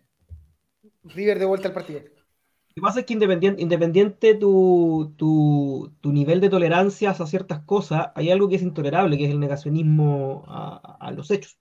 River 1.04 1.40
de 1.40 1.46
vuelta 1.46 1.68
al 1.68 1.74
partido. 1.74 2.02
Lo 2.02 2.74
que 2.76 2.82
pasa 2.82 3.00
es 3.00 3.06
que 3.06 3.14
independiente, 3.14 3.62
independiente 3.62 4.36
tu, 4.36 5.14
tu, 5.18 5.96
tu, 6.02 6.12
nivel 6.12 6.42
de 6.42 6.50
tolerancia 6.50 7.12
a 7.12 7.26
ciertas 7.26 7.62
cosas, 7.62 8.10
hay 8.16 8.32
algo 8.32 8.50
que 8.50 8.58
es 8.58 8.62
intolerable, 8.62 9.18
que 9.18 9.26
es 9.26 9.32
el 9.32 9.40
negacionismo 9.40 10.44
a, 10.48 10.98
a 11.00 11.12
los 11.12 11.32
hechos. 11.32 11.58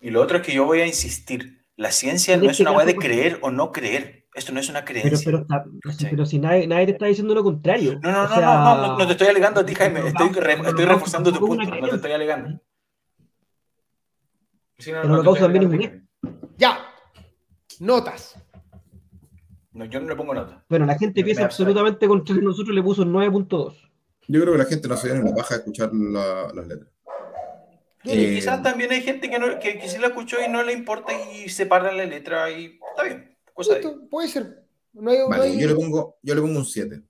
Y 0.00 0.10
lo 0.10 0.22
otro 0.22 0.38
es 0.38 0.42
que 0.42 0.54
yo 0.54 0.64
voy 0.64 0.80
a 0.80 0.86
insistir, 0.86 1.64
la 1.76 1.90
ciencia 1.90 2.36
no 2.36 2.44
es 2.44 2.52
este 2.52 2.62
una 2.64 2.72
hueá 2.72 2.84
de 2.84 2.96
creer 2.96 3.38
o 3.42 3.50
no 3.50 3.72
creer 3.72 4.19
esto 4.34 4.52
no 4.52 4.60
es 4.60 4.68
una 4.68 4.84
creencia. 4.84 5.18
Pero, 5.24 5.46
pero, 5.46 5.64
pero 6.10 6.26
si 6.26 6.38
nadie, 6.38 6.66
nadie, 6.66 6.86
te 6.86 6.92
está 6.92 7.06
diciendo 7.06 7.34
lo 7.34 7.42
contrario. 7.42 7.98
No, 8.02 8.10
no, 8.12 8.28
no, 8.28 8.76
no, 8.76 8.98
no, 8.98 9.06
te 9.06 9.12
estoy 9.12 9.28
alegando 9.28 9.60
a 9.60 9.66
ti, 9.66 9.74
Jaime. 9.74 10.06
Estoy, 10.06 10.28
estoy 10.28 10.84
reforzando 10.84 11.32
tu 11.32 11.40
punto. 11.40 11.64
No 11.64 11.88
te 11.88 11.96
estoy 11.96 12.12
alegando. 12.12 12.60
pero 14.84 15.08
lo 15.08 15.24
causa 15.24 15.42
también 15.42 15.80
es 15.80 15.90
Ya. 16.58 16.78
Notas. 17.80 18.36
No, 19.72 19.84
yo 19.86 20.00
no 20.00 20.08
le 20.08 20.16
pongo 20.16 20.34
nota. 20.34 20.64
Bueno, 20.68 20.86
la 20.86 20.98
gente 20.98 21.24
piensa 21.24 21.44
absolutamente 21.44 22.06
contra 22.06 22.34
nosotros 22.36 22.74
le 22.74 22.82
puso 22.82 23.04
9.2. 23.04 23.74
Yo 24.28 24.40
creo 24.42 24.52
que 24.52 24.58
la 24.58 24.64
gente 24.64 24.86
no 24.86 24.96
se 24.96 25.08
viene 25.08 25.20
en 25.20 25.26
la 25.26 25.34
baja 25.34 25.54
de 25.54 25.60
escuchar 25.60 25.90
la, 25.92 26.52
las 26.54 26.66
letras. 26.66 26.90
Y 28.04 28.12
eh, 28.12 28.34
quizás 28.34 28.62
también 28.62 28.92
hay 28.92 29.02
gente 29.02 29.28
que, 29.28 29.38
no, 29.38 29.58
que, 29.58 29.78
que 29.78 29.88
sí 29.88 29.98
la 29.98 30.08
escuchó 30.08 30.36
y 30.44 30.48
no 30.48 30.62
le 30.62 30.72
importa 30.72 31.12
y 31.32 31.48
se 31.48 31.66
para 31.66 31.92
la 31.92 32.04
letra 32.04 32.50
y 32.50 32.78
está 32.92 33.02
bien 33.02 33.29
puede 34.10 34.28
ser. 34.28 34.64
vale, 34.92 35.58
yo, 35.58 35.68
le 35.68 35.74
pongo, 35.74 36.18
yo 36.22 36.34
le 36.34 36.40
pongo 36.40 36.58
un 36.58 36.64
7. 36.64 37.02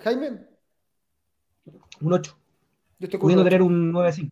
Jaime. 0.00 0.46
Un 2.00 2.12
8. 2.12 2.38
Yo 2.98 3.04
estoy 3.06 3.20
Pudiendo 3.20 3.44
tener 3.44 3.62
un 3.62 3.92
9 3.92 4.12
5. 4.12 4.30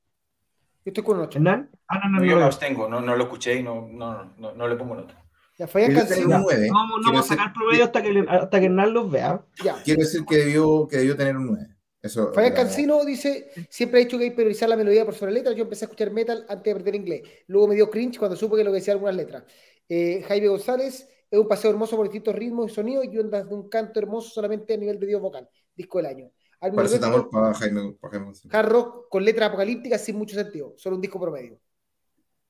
Yo 0.85 0.91
estoy 0.91 1.05
con 1.05 1.17
un 1.17 1.25
8. 1.25 1.39
¿Hernán? 1.39 1.71
Ah, 1.89 2.09
no, 2.09 2.19
no, 2.19 2.25
yo 2.25 2.39
no 2.39 2.47
los 2.47 2.59
tengo, 2.59 2.89
no, 2.89 3.01
no 3.01 3.17
lo 3.17 3.25
escuché 3.25 3.57
y 3.57 3.63
no, 3.63 3.89
no, 3.91 4.35
no, 4.37 4.53
no 4.53 4.69
le 4.69 4.77
pongo 4.77 4.95
nota. 4.95 5.23
Ya, 5.59 5.67
Fabián 5.67 5.95
Cancino. 5.95 6.29
No, 6.29 6.45
no 6.45 7.03
vamos 7.05 7.27
a 7.27 7.35
sacar 7.35 7.53
promedio 7.53 7.85
hasta 7.85 8.03
que, 8.03 8.25
hasta 8.29 8.61
que 8.61 8.67
Hernán 8.67 8.93
los 8.93 9.11
vea. 9.11 9.45
Ya. 9.63 9.83
Quiero 9.83 10.01
decir 10.01 10.25
que 10.25 10.37
debió, 10.37 10.89
que 10.89 10.97
debió 10.99 11.17
tener 11.17 11.37
un 11.37 11.47
9. 11.47 11.77
Eso, 12.03 12.33
Fabián 12.33 12.53
Cancino 12.53 13.05
dice, 13.05 13.51
siempre 13.71 14.01
he 14.01 14.05
dicho 14.05 14.19
que 14.19 14.25
hay 14.25 14.31
que 14.31 14.37
priorizar 14.37 14.69
la 14.69 14.77
melodía 14.77 15.05
por 15.05 15.15
sobre 15.15 15.31
la 15.31 15.39
letra. 15.39 15.53
Yo 15.53 15.63
empecé 15.63 15.85
a 15.85 15.87
escuchar 15.87 16.11
metal 16.11 16.45
antes 16.49 16.65
de 16.65 16.71
aprender 16.73 16.97
inglés. 16.97 17.23
Luego 17.47 17.69
me 17.69 17.77
dio 17.77 17.89
cringe 17.89 18.19
cuando 18.19 18.37
supe 18.37 18.57
que 18.57 18.65
lo 18.65 18.73
que 18.73 18.79
decía 18.79 18.95
algunas 18.95 19.15
letras. 19.15 19.45
Eh, 19.89 20.25
Jaime 20.27 20.49
González, 20.49 21.09
es 21.31 21.39
un 21.39 21.47
paseo 21.47 21.71
hermoso 21.71 21.97
por 21.97 22.07
distintos 22.07 22.35
ritmos 22.35 22.73
y 22.73 22.75
sonidos 22.75 23.07
y 23.11 23.19
ondas 23.19 23.49
de 23.49 23.55
un 23.55 23.69
canto 23.69 24.01
hermoso 24.01 24.31
solamente 24.31 24.75
a 24.75 24.77
nivel 24.77 24.99
de 24.99 25.07
Dios 25.07 25.21
vocal. 25.21 25.49
Disco 25.75 25.99
del 25.99 26.07
año. 26.07 26.31
Parece 26.59 27.05
amor 27.05 27.31
para 27.31 27.55
Jaime, 27.55 27.97
para 28.01 28.13
Jaime 28.13 28.33
Hard 28.51 28.69
rock 28.69 29.09
con 29.09 29.25
letras 29.25 29.49
apocalípticas 29.49 30.05
sin 30.05 30.17
mucho 30.17 30.37
sentido. 30.37 30.75
Solo 30.77 30.97
un 30.97 31.03
disco 31.03 31.21
promedio. 31.21 31.59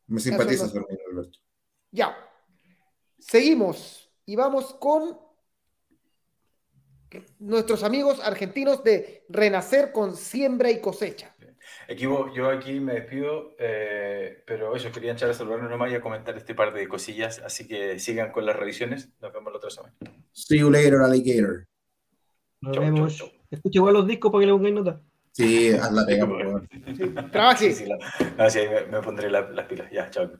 Me 0.07 0.20
simpatiza, 0.20 0.64
Alberto. 0.64 1.38
Ya. 1.90 2.16
Seguimos 3.18 4.11
y 4.26 4.34
vamos 4.34 4.74
con 4.74 5.18
nuestros 7.38 7.82
amigos 7.82 8.20
argentinos 8.20 8.82
de 8.84 9.24
Renacer 9.28 9.92
con 9.92 10.16
siembra 10.16 10.70
y 10.70 10.80
cosecha. 10.80 11.34
Equipo, 11.88 12.32
yo 12.34 12.48
aquí 12.48 12.80
me 12.80 12.94
despido, 12.94 13.54
eh, 13.58 14.42
pero 14.46 14.74
eso, 14.74 14.90
quería 14.92 15.12
echar 15.12 15.30
a 15.30 15.34
saludarnos 15.34 15.70
nomás 15.70 15.90
y 15.90 15.94
a 15.94 16.00
comentar 16.00 16.36
este 16.36 16.54
par 16.54 16.72
de 16.72 16.88
cosillas, 16.88 17.40
así 17.44 17.66
que 17.66 17.98
sigan 17.98 18.32
con 18.32 18.46
las 18.46 18.56
revisiones. 18.56 19.10
Nos 19.20 19.32
vemos 19.32 19.52
la 19.52 19.58
otra 19.58 19.70
semana. 19.70 19.94
See 20.32 20.58
you 20.58 20.70
later, 20.70 21.00
alligator. 21.00 21.66
Nos 22.60 22.78
vemos. 22.78 23.32
Escucha 23.50 23.78
igual 23.78 23.94
los 23.94 24.06
discos 24.06 24.30
para 24.30 24.42
que 24.42 24.46
le 24.46 24.52
pongáis 24.52 24.74
nota. 24.74 25.00
Sí, 25.32 25.70
haz 25.70 25.92
la 25.92 26.06
pega, 26.06 26.26
por 26.26 26.42
favor. 26.42 26.68
Trabaje. 27.30 27.72
Sí, 27.72 27.84
sí, 27.84 28.60
me, 28.90 29.02
pondré 29.02 29.30
las 29.30 29.66
pilas. 29.66 29.90
Ya, 29.90 30.10
chao. 30.10 30.30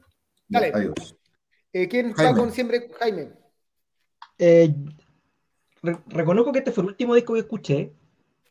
Dale. 0.49 0.71
Adiós. 0.75 1.17
Eh, 1.73 1.89
¿Quién 1.89 2.11
está 2.11 2.35
con 2.35 2.53
siempre? 2.53 2.91
Jaime. 2.99 3.31
Eh, 4.39 4.75
reconozco 5.83 6.53
que 6.53 6.61
este 6.61 6.73
fue 6.73 6.83
el 6.85 6.91
último 6.91 7.15
disco 7.15 7.35
que 7.35 7.41
escuché. 7.41 7.93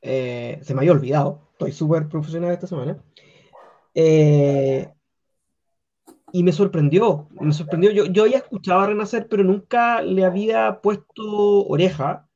Eh, 0.02 0.60
se 0.62 0.74
me 0.74 0.82
había 0.82 0.92
olvidado. 0.92 1.50
Estoy 1.54 1.72
súper 1.72 2.08
profesional 2.08 2.52
esta 2.52 2.68
semana. 2.68 3.02
Eh, 3.94 4.90
y 6.34 6.44
me 6.44 6.52
sorprendió. 6.52 7.28
Me 7.40 7.54
sorprendió. 7.54 7.92
Yo, 7.92 8.06
yo 8.06 8.24
había 8.24 8.38
escuchado 8.38 8.82
a 8.82 8.88
Renacer, 8.88 9.28
pero 9.30 9.44
nunca 9.44 10.02
le 10.02 10.26
había 10.26 10.82
puesto 10.82 11.68
oreja. 11.68 12.28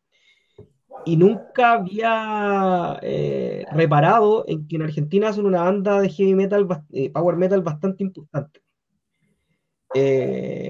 Y 1.05 1.17
nunca 1.17 1.73
había 1.73 2.99
eh, 3.03 3.65
reparado 3.71 4.45
en 4.47 4.67
que 4.67 4.77
en 4.77 4.83
Argentina 4.83 5.33
son 5.33 5.45
una 5.45 5.61
banda 5.61 6.01
de 6.01 6.09
heavy 6.09 6.33
metal, 6.33 6.67
power 7.13 7.35
metal 7.35 7.61
bastante 7.61 8.03
importante. 8.03 8.61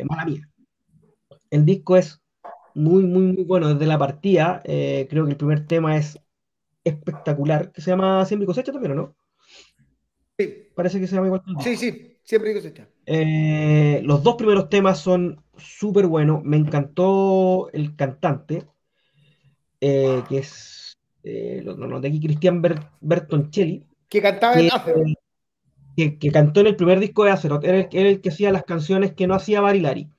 mala 0.10 0.26
mía. 0.26 0.50
El 1.50 1.64
disco 1.64 1.96
es 1.96 2.25
muy, 2.76 3.06
muy, 3.06 3.24
muy 3.24 3.44
bueno 3.44 3.74
desde 3.74 3.88
la 3.88 3.98
partida. 3.98 4.62
Eh, 4.66 5.08
creo 5.10 5.26
que 5.26 5.32
el 5.32 5.38
primer 5.38 5.66
tema 5.66 5.98
es 5.98 6.20
espectacular, 6.84 7.72
que 7.72 7.82
se 7.82 7.90
llama 7.90 8.24
Siempre 8.26 8.44
y 8.44 8.48
cosecha 8.48 8.72
también, 8.72 8.92
¿o 8.92 8.96
no? 8.96 9.16
Sí. 10.38 10.70
Parece 10.76 11.00
que 11.00 11.08
se 11.08 11.16
llama 11.16 11.28
igual. 11.28 11.42
Sí, 11.62 11.76
sí, 11.78 12.18
Siempre 12.24 12.52
y 12.52 12.56
cosecha. 12.56 12.88
Eh, 13.06 14.02
los 14.04 14.22
dos 14.24 14.36
primeros 14.36 14.70
temas 14.70 15.00
son 15.00 15.42
súper 15.58 16.08
buenos. 16.08 16.44
Me 16.44 16.58
encantó 16.58 17.70
el 17.72 17.96
cantante, 17.96 18.64
eh, 19.80 20.22
que 20.28 20.40
es 20.40 20.98
lo, 21.24 22.00
de 22.00 22.08
aquí, 22.08 22.20
Cristian 22.20 22.62
Bertoncelli. 23.00 23.88
Que 24.10 24.22
cantaba 24.22 24.60
en 24.60 24.72
Azeroth. 24.72 25.08
Que, 25.96 26.20
que, 26.20 26.30
cantó 26.30 26.60
en 26.60 26.68
el 26.68 26.76
primer 26.76 27.00
disco 27.00 27.24
de 27.24 27.32
Azeroth. 27.32 27.64
Era 27.64 27.78
el, 27.78 27.88
era 27.92 28.10
el 28.10 28.22
que 28.22 28.30
hacía 28.30 28.52
las 28.52 28.64
canciones 28.64 29.14
que 29.14 29.28
no 29.28 29.36
hacía 29.36 29.62
Barilari. 29.62 30.10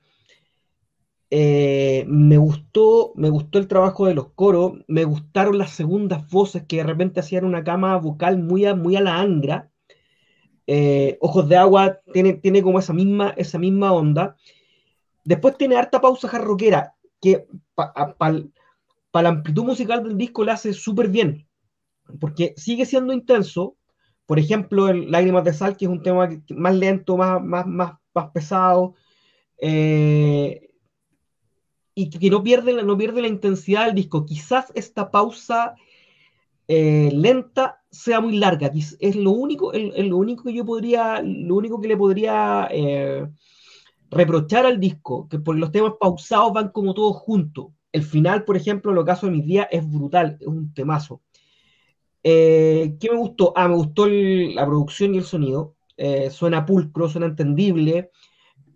Eh, 1.29 2.05
me 2.07 2.37
gustó, 2.37 3.11
me 3.15 3.29
gustó 3.29 3.59
el 3.59 3.67
trabajo 3.67 4.05
de 4.05 4.13
los 4.13 4.31
coros, 4.31 4.73
me 4.87 5.03
gustaron 5.03 5.57
las 5.57 5.71
segundas 5.71 6.25
voces 6.29 6.63
que 6.65 6.77
de 6.77 6.83
repente 6.83 7.19
hacían 7.19 7.43
una 7.43 7.63
cama 7.63 7.97
vocal 7.97 8.37
muy 8.37 8.65
a, 8.65 8.75
muy 8.75 8.95
a 8.95 9.01
la 9.01 9.19
angra. 9.19 9.69
Eh, 10.67 11.17
Ojos 11.21 11.47
de 11.49 11.57
agua 11.57 11.99
tiene, 12.13 12.33
tiene 12.33 12.61
como 12.61 12.79
esa 12.79 12.93
misma, 12.93 13.33
esa 13.37 13.59
misma 13.59 13.91
onda. 13.91 14.37
Después 15.23 15.57
tiene 15.57 15.75
harta 15.75 15.99
pausa 15.99 16.29
jarroquera, 16.29 16.95
que 17.21 17.45
para 17.75 18.47
la 19.13 19.29
amplitud 19.29 19.65
musical 19.65 20.03
del 20.03 20.17
disco 20.17 20.45
le 20.45 20.51
hace 20.51 20.73
súper 20.73 21.09
bien, 21.09 21.47
porque 22.19 22.53
sigue 22.55 22.85
siendo 22.85 23.13
intenso. 23.13 23.75
Por 24.25 24.39
ejemplo, 24.39 24.89
el 24.89 25.09
Lágrimas 25.11 25.43
de 25.43 25.53
Sal, 25.53 25.77
que 25.77 25.85
es 25.85 25.91
un 25.91 26.03
tema 26.03 26.29
más 26.49 26.75
lento, 26.75 27.17
más, 27.17 27.41
más, 27.41 27.65
más, 27.65 27.93
más 28.13 28.31
pesado, 28.31 28.95
eh, 29.59 30.66
y 31.99 32.11
que 32.11 32.29
no 32.29 32.43
pierde, 32.43 32.73
la, 32.73 32.83
no 32.83 32.95
pierde 32.95 33.23
la 33.23 33.27
intensidad 33.27 33.87
del 33.87 33.95
disco. 33.95 34.23
Quizás 34.23 34.71
esta 34.75 35.09
pausa 35.09 35.73
eh, 36.67 37.09
lenta 37.11 37.81
sea 37.89 38.21
muy 38.21 38.37
larga, 38.37 38.71
es 38.99 39.15
lo 39.15 39.31
único, 39.31 39.73
es, 39.73 40.05
lo 40.05 40.17
único 40.17 40.43
que 40.43 40.53
yo 40.53 40.63
podría, 40.63 41.23
lo 41.23 41.55
único 41.55 41.81
que 41.81 41.87
le 41.87 41.97
podría 41.97 42.67
eh, 42.69 43.27
reprochar 44.11 44.67
al 44.67 44.79
disco, 44.79 45.27
que 45.27 45.39
por 45.39 45.57
los 45.57 45.71
temas 45.71 45.93
pausados 45.99 46.53
van 46.53 46.69
como 46.69 46.93
todos 46.93 47.15
juntos. 47.15 47.69
El 47.91 48.03
final, 48.03 48.45
por 48.45 48.57
ejemplo, 48.57 48.91
en 48.91 48.95
lo 48.95 49.03
caso 49.03 49.25
de 49.25 49.31
mis 49.31 49.45
días, 49.47 49.67
es 49.71 49.89
brutal, 49.89 50.37
es 50.39 50.45
un 50.45 50.71
temazo. 50.75 51.23
Eh, 52.21 52.95
¿Qué 52.99 53.09
me 53.09 53.17
gustó? 53.17 53.53
Ah, 53.55 53.67
me 53.67 53.75
gustó 53.75 54.05
la 54.07 54.67
producción 54.67 55.15
y 55.15 55.17
el 55.17 55.23
sonido. 55.23 55.73
Suena 56.29 56.63
pulcro, 56.63 57.09
suena 57.09 57.25
entendible. 57.25 58.11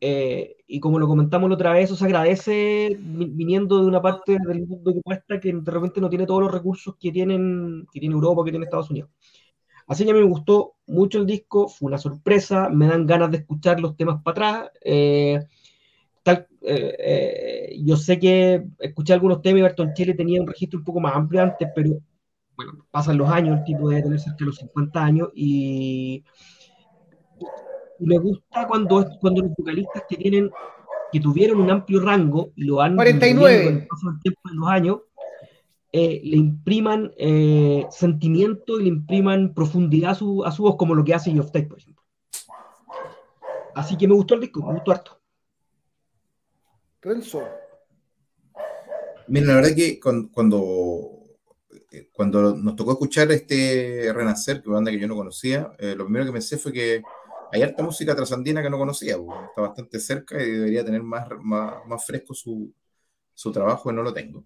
Eh, 0.03 0.57
y 0.71 0.79
como 0.79 0.99
lo 0.99 1.07
comentamos 1.07 1.49
la 1.49 1.55
otra 1.55 1.73
vez, 1.73 1.85
eso 1.85 1.97
se 1.97 2.05
agradece 2.05 2.97
viniendo 2.97 3.81
de 3.81 3.87
una 3.87 4.01
parte 4.01 4.37
del 4.47 4.65
mundo 4.65 4.93
que 4.93 5.01
cuesta 5.01 5.37
que 5.37 5.51
de 5.51 5.71
repente 5.71 5.99
no 5.99 6.09
tiene 6.09 6.25
todos 6.25 6.41
los 6.41 6.51
recursos 6.51 6.95
que 6.97 7.11
tienen 7.11 7.85
que 7.91 7.99
tiene 7.99 8.15
Europa, 8.15 8.45
que 8.45 8.51
tiene 8.51 8.65
Estados 8.65 8.89
Unidos. 8.89 9.09
Así 9.85 10.05
que 10.05 10.11
a 10.11 10.13
mí 10.13 10.21
me 10.21 10.27
gustó 10.27 10.75
mucho 10.87 11.19
el 11.19 11.25
disco, 11.25 11.67
fue 11.67 11.87
una 11.87 11.97
sorpresa, 11.97 12.69
me 12.69 12.87
dan 12.87 13.05
ganas 13.05 13.31
de 13.31 13.37
escuchar 13.39 13.81
los 13.81 13.97
temas 13.97 14.21
para 14.23 14.31
atrás. 14.31 14.71
Tal, 16.23 16.47
eh, 16.61 16.95
eh, 16.99 17.81
yo 17.83 17.97
sé 17.97 18.17
que 18.17 18.63
escuché 18.79 19.13
algunos 19.13 19.41
temas 19.41 19.59
y 19.59 19.63
Berton 19.63 19.93
Chile 19.93 20.13
tenía 20.13 20.39
un 20.39 20.47
registro 20.47 20.79
un 20.79 20.85
poco 20.85 21.01
más 21.01 21.15
amplio 21.15 21.41
antes, 21.41 21.67
pero 21.75 21.99
bueno, 22.55 22.85
pasan 22.91 23.17
los 23.17 23.29
años, 23.29 23.57
el 23.57 23.63
tipo 23.65 23.89
debe 23.89 24.03
tener 24.03 24.19
cerca 24.19 24.37
de 24.39 24.45
los 24.45 24.57
50 24.57 25.03
años 25.03 25.29
y, 25.35 26.23
me 28.01 28.17
gusta 28.17 28.67
cuando, 28.67 29.07
cuando 29.19 29.41
los 29.43 29.51
vocalistas 29.57 30.03
que 30.09 30.17
tienen 30.17 30.49
que 31.11 31.19
tuvieron 31.19 31.59
un 31.59 31.69
amplio 31.69 31.99
rango 31.99 32.51
y 32.55 32.63
lo 32.63 32.81
han 32.81 32.95
49 32.95 33.63
con 33.65 33.73
el 33.73 33.87
paso 33.87 34.11
del 34.11 34.21
tiempo 34.21 34.41
de 34.49 34.55
los 34.55 34.67
años 34.69 34.99
eh, 35.91 36.21
le 36.23 36.37
impriman 36.37 37.11
sentimiento 37.91 38.79
y 38.79 38.83
le 38.83 38.89
impriman 38.89 39.53
profundidad 39.53 40.11
a 40.11 40.15
su, 40.15 40.45
a 40.45 40.51
su 40.51 40.63
voz 40.63 40.77
como 40.77 40.95
lo 40.95 41.03
que 41.03 41.13
hace 41.13 41.31
Geoff 41.31 41.51
Tate, 41.51 41.67
por 41.67 41.79
ejemplo. 41.79 42.01
Así 43.75 43.97
que 43.97 44.07
me 44.07 44.13
gustó 44.13 44.35
el 44.35 44.41
disco, 44.41 44.65
me 44.65 44.73
gustó 44.73 44.91
harto. 44.91 45.21
Renzo. 47.01 47.43
Mira, 49.27 49.47
la 49.47 49.55
verdad 49.55 49.75
que 49.75 49.99
cuando, 49.99 51.23
eh, 51.91 52.09
cuando, 52.11 52.55
nos 52.55 52.75
tocó 52.75 52.91
escuchar 52.91 53.31
este 53.31 54.11
Renacer, 54.13 54.57
que 54.57 54.61
es 54.61 54.67
una 54.67 54.75
banda 54.75 54.91
que 54.91 54.99
yo 54.99 55.07
no 55.07 55.15
conocía, 55.15 55.71
eh, 55.79 55.95
lo 55.95 56.05
primero 56.05 56.25
que 56.25 56.33
pensé 56.33 56.57
fue 56.57 56.71
que 56.71 57.01
hay 57.51 57.61
harta 57.61 57.83
música 57.83 58.15
trasandina 58.15 58.61
que 58.61 58.69
no 58.69 58.77
conocía, 58.77 59.15
está 59.15 59.61
bastante 59.61 59.99
cerca 59.99 60.41
y 60.41 60.51
debería 60.51 60.85
tener 60.85 61.03
más, 61.03 61.27
más, 61.43 62.05
fresco 62.05 62.33
su, 62.33 62.73
su, 63.33 63.51
trabajo 63.51 63.91
y 63.91 63.95
no 63.95 64.03
lo 64.03 64.13
tengo. 64.13 64.45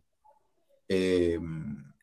Eh, 0.88 1.40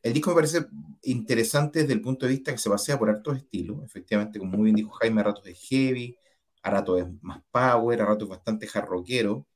el 0.02 0.12
disco 0.12 0.30
me 0.30 0.36
parece 0.36 0.66
interesante 1.02 1.80
desde 1.80 1.92
el 1.92 2.02
punto 2.02 2.26
de 2.26 2.32
vista 2.32 2.52
que 2.52 2.58
se 2.58 2.70
pasea 2.70 2.98
por 2.98 3.10
hartos 3.10 3.36
estilos, 3.36 3.84
efectivamente, 3.84 4.38
como 4.38 4.56
muy 4.56 4.64
bien 4.64 4.76
dijo 4.76 4.90
Jaime, 4.90 5.20
a 5.20 5.24
ratos 5.24 5.46
es 5.46 5.58
heavy, 5.68 6.16
a 6.62 6.70
ratos 6.70 7.00
es 7.00 7.06
más 7.22 7.42
power, 7.50 8.02
a 8.02 8.06
ratos 8.06 8.24
es 8.24 8.30
bastante 8.30 8.66
jarroquero, 8.66 9.46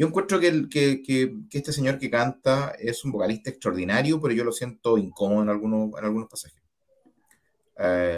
yo 0.00 0.06
encuentro 0.06 0.40
que, 0.40 0.66
que, 0.70 1.02
que, 1.02 1.58
este 1.58 1.74
señor 1.74 1.98
que 1.98 2.08
canta 2.08 2.70
es 2.78 3.04
un 3.04 3.12
vocalista 3.12 3.50
extraordinario, 3.50 4.18
pero 4.18 4.32
yo 4.32 4.44
lo 4.44 4.50
siento 4.50 4.96
incómodo 4.96 5.42
en 5.42 5.50
algunos, 5.50 5.90
en 5.98 6.04
algunos 6.06 6.26
pasajes. 6.26 6.62
Eh, 7.78 8.16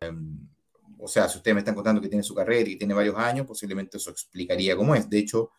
o 1.02 1.08
sea, 1.08 1.28
si 1.28 1.38
ustedes 1.38 1.54
me 1.54 1.60
están 1.60 1.74
contando 1.74 2.00
que 2.00 2.08
tiene 2.08 2.22
su 2.22 2.34
carrera 2.34 2.68
y 2.68 2.76
tiene 2.76 2.94
varios 2.94 3.16
años, 3.16 3.46
posiblemente 3.46 3.96
eso 3.96 4.10
explicaría 4.10 4.76
cómo 4.76 4.94
es. 4.94 5.08
De 5.08 5.18
hecho, 5.18 5.50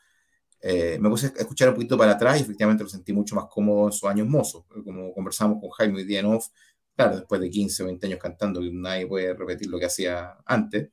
eh, 0.62 0.98
me 1.00 1.10
puse 1.10 1.28
a 1.28 1.30
escuchar 1.40 1.70
un 1.70 1.76
poquito 1.76 1.98
para 1.98 2.14
atrás 2.14 2.40
y 2.40 2.44
efectivamente 2.44 2.84
lo 2.84 2.90
sentí 2.90 3.14
mucho 3.14 3.36
más 3.36 3.46
cómodo 3.50 3.88
en 3.88 3.94
sus 3.94 4.10
años 4.10 4.28
mozos. 4.28 4.66
Como 4.86 5.14
conversamos 5.14 5.60
con 5.62 5.70
Jaime 5.72 5.98
hoy 5.98 6.06
día 6.06 6.22
en 6.22 6.28
off, 6.28 6.48
claro, 6.96 7.18
después 7.18 7.42
de 7.42 7.50
15 7.50 7.84
o 7.84 7.86
20 7.88 8.08
años 8.08 8.20
cantando, 8.20 8.62
nadie 8.72 9.08
puede 9.08 9.34
repetir 9.34 9.68
lo 9.70 9.80
que 9.80 9.86
hacía 9.86 10.38
antes 10.46 10.90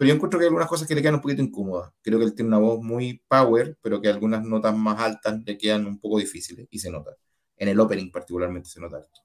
pero 0.00 0.08
yo 0.08 0.14
encuentro 0.14 0.38
que 0.38 0.44
hay 0.44 0.48
algunas 0.48 0.66
cosas 0.66 0.88
que 0.88 0.94
le 0.94 1.02
quedan 1.02 1.16
un 1.16 1.20
poquito 1.20 1.42
incómodas. 1.42 1.92
Creo 2.00 2.18
que 2.18 2.24
él 2.24 2.34
tiene 2.34 2.48
una 2.48 2.58
voz 2.58 2.80
muy 2.80 3.22
power, 3.28 3.76
pero 3.82 4.00
que 4.00 4.08
algunas 4.08 4.42
notas 4.42 4.74
más 4.74 4.98
altas 4.98 5.42
le 5.44 5.58
quedan 5.58 5.86
un 5.86 6.00
poco 6.00 6.18
difíciles 6.18 6.66
y 6.70 6.78
se 6.78 6.90
nota. 6.90 7.10
En 7.58 7.68
el 7.68 7.78
opening 7.78 8.10
particularmente 8.10 8.70
se 8.70 8.80
nota 8.80 8.98
esto. 8.98 9.20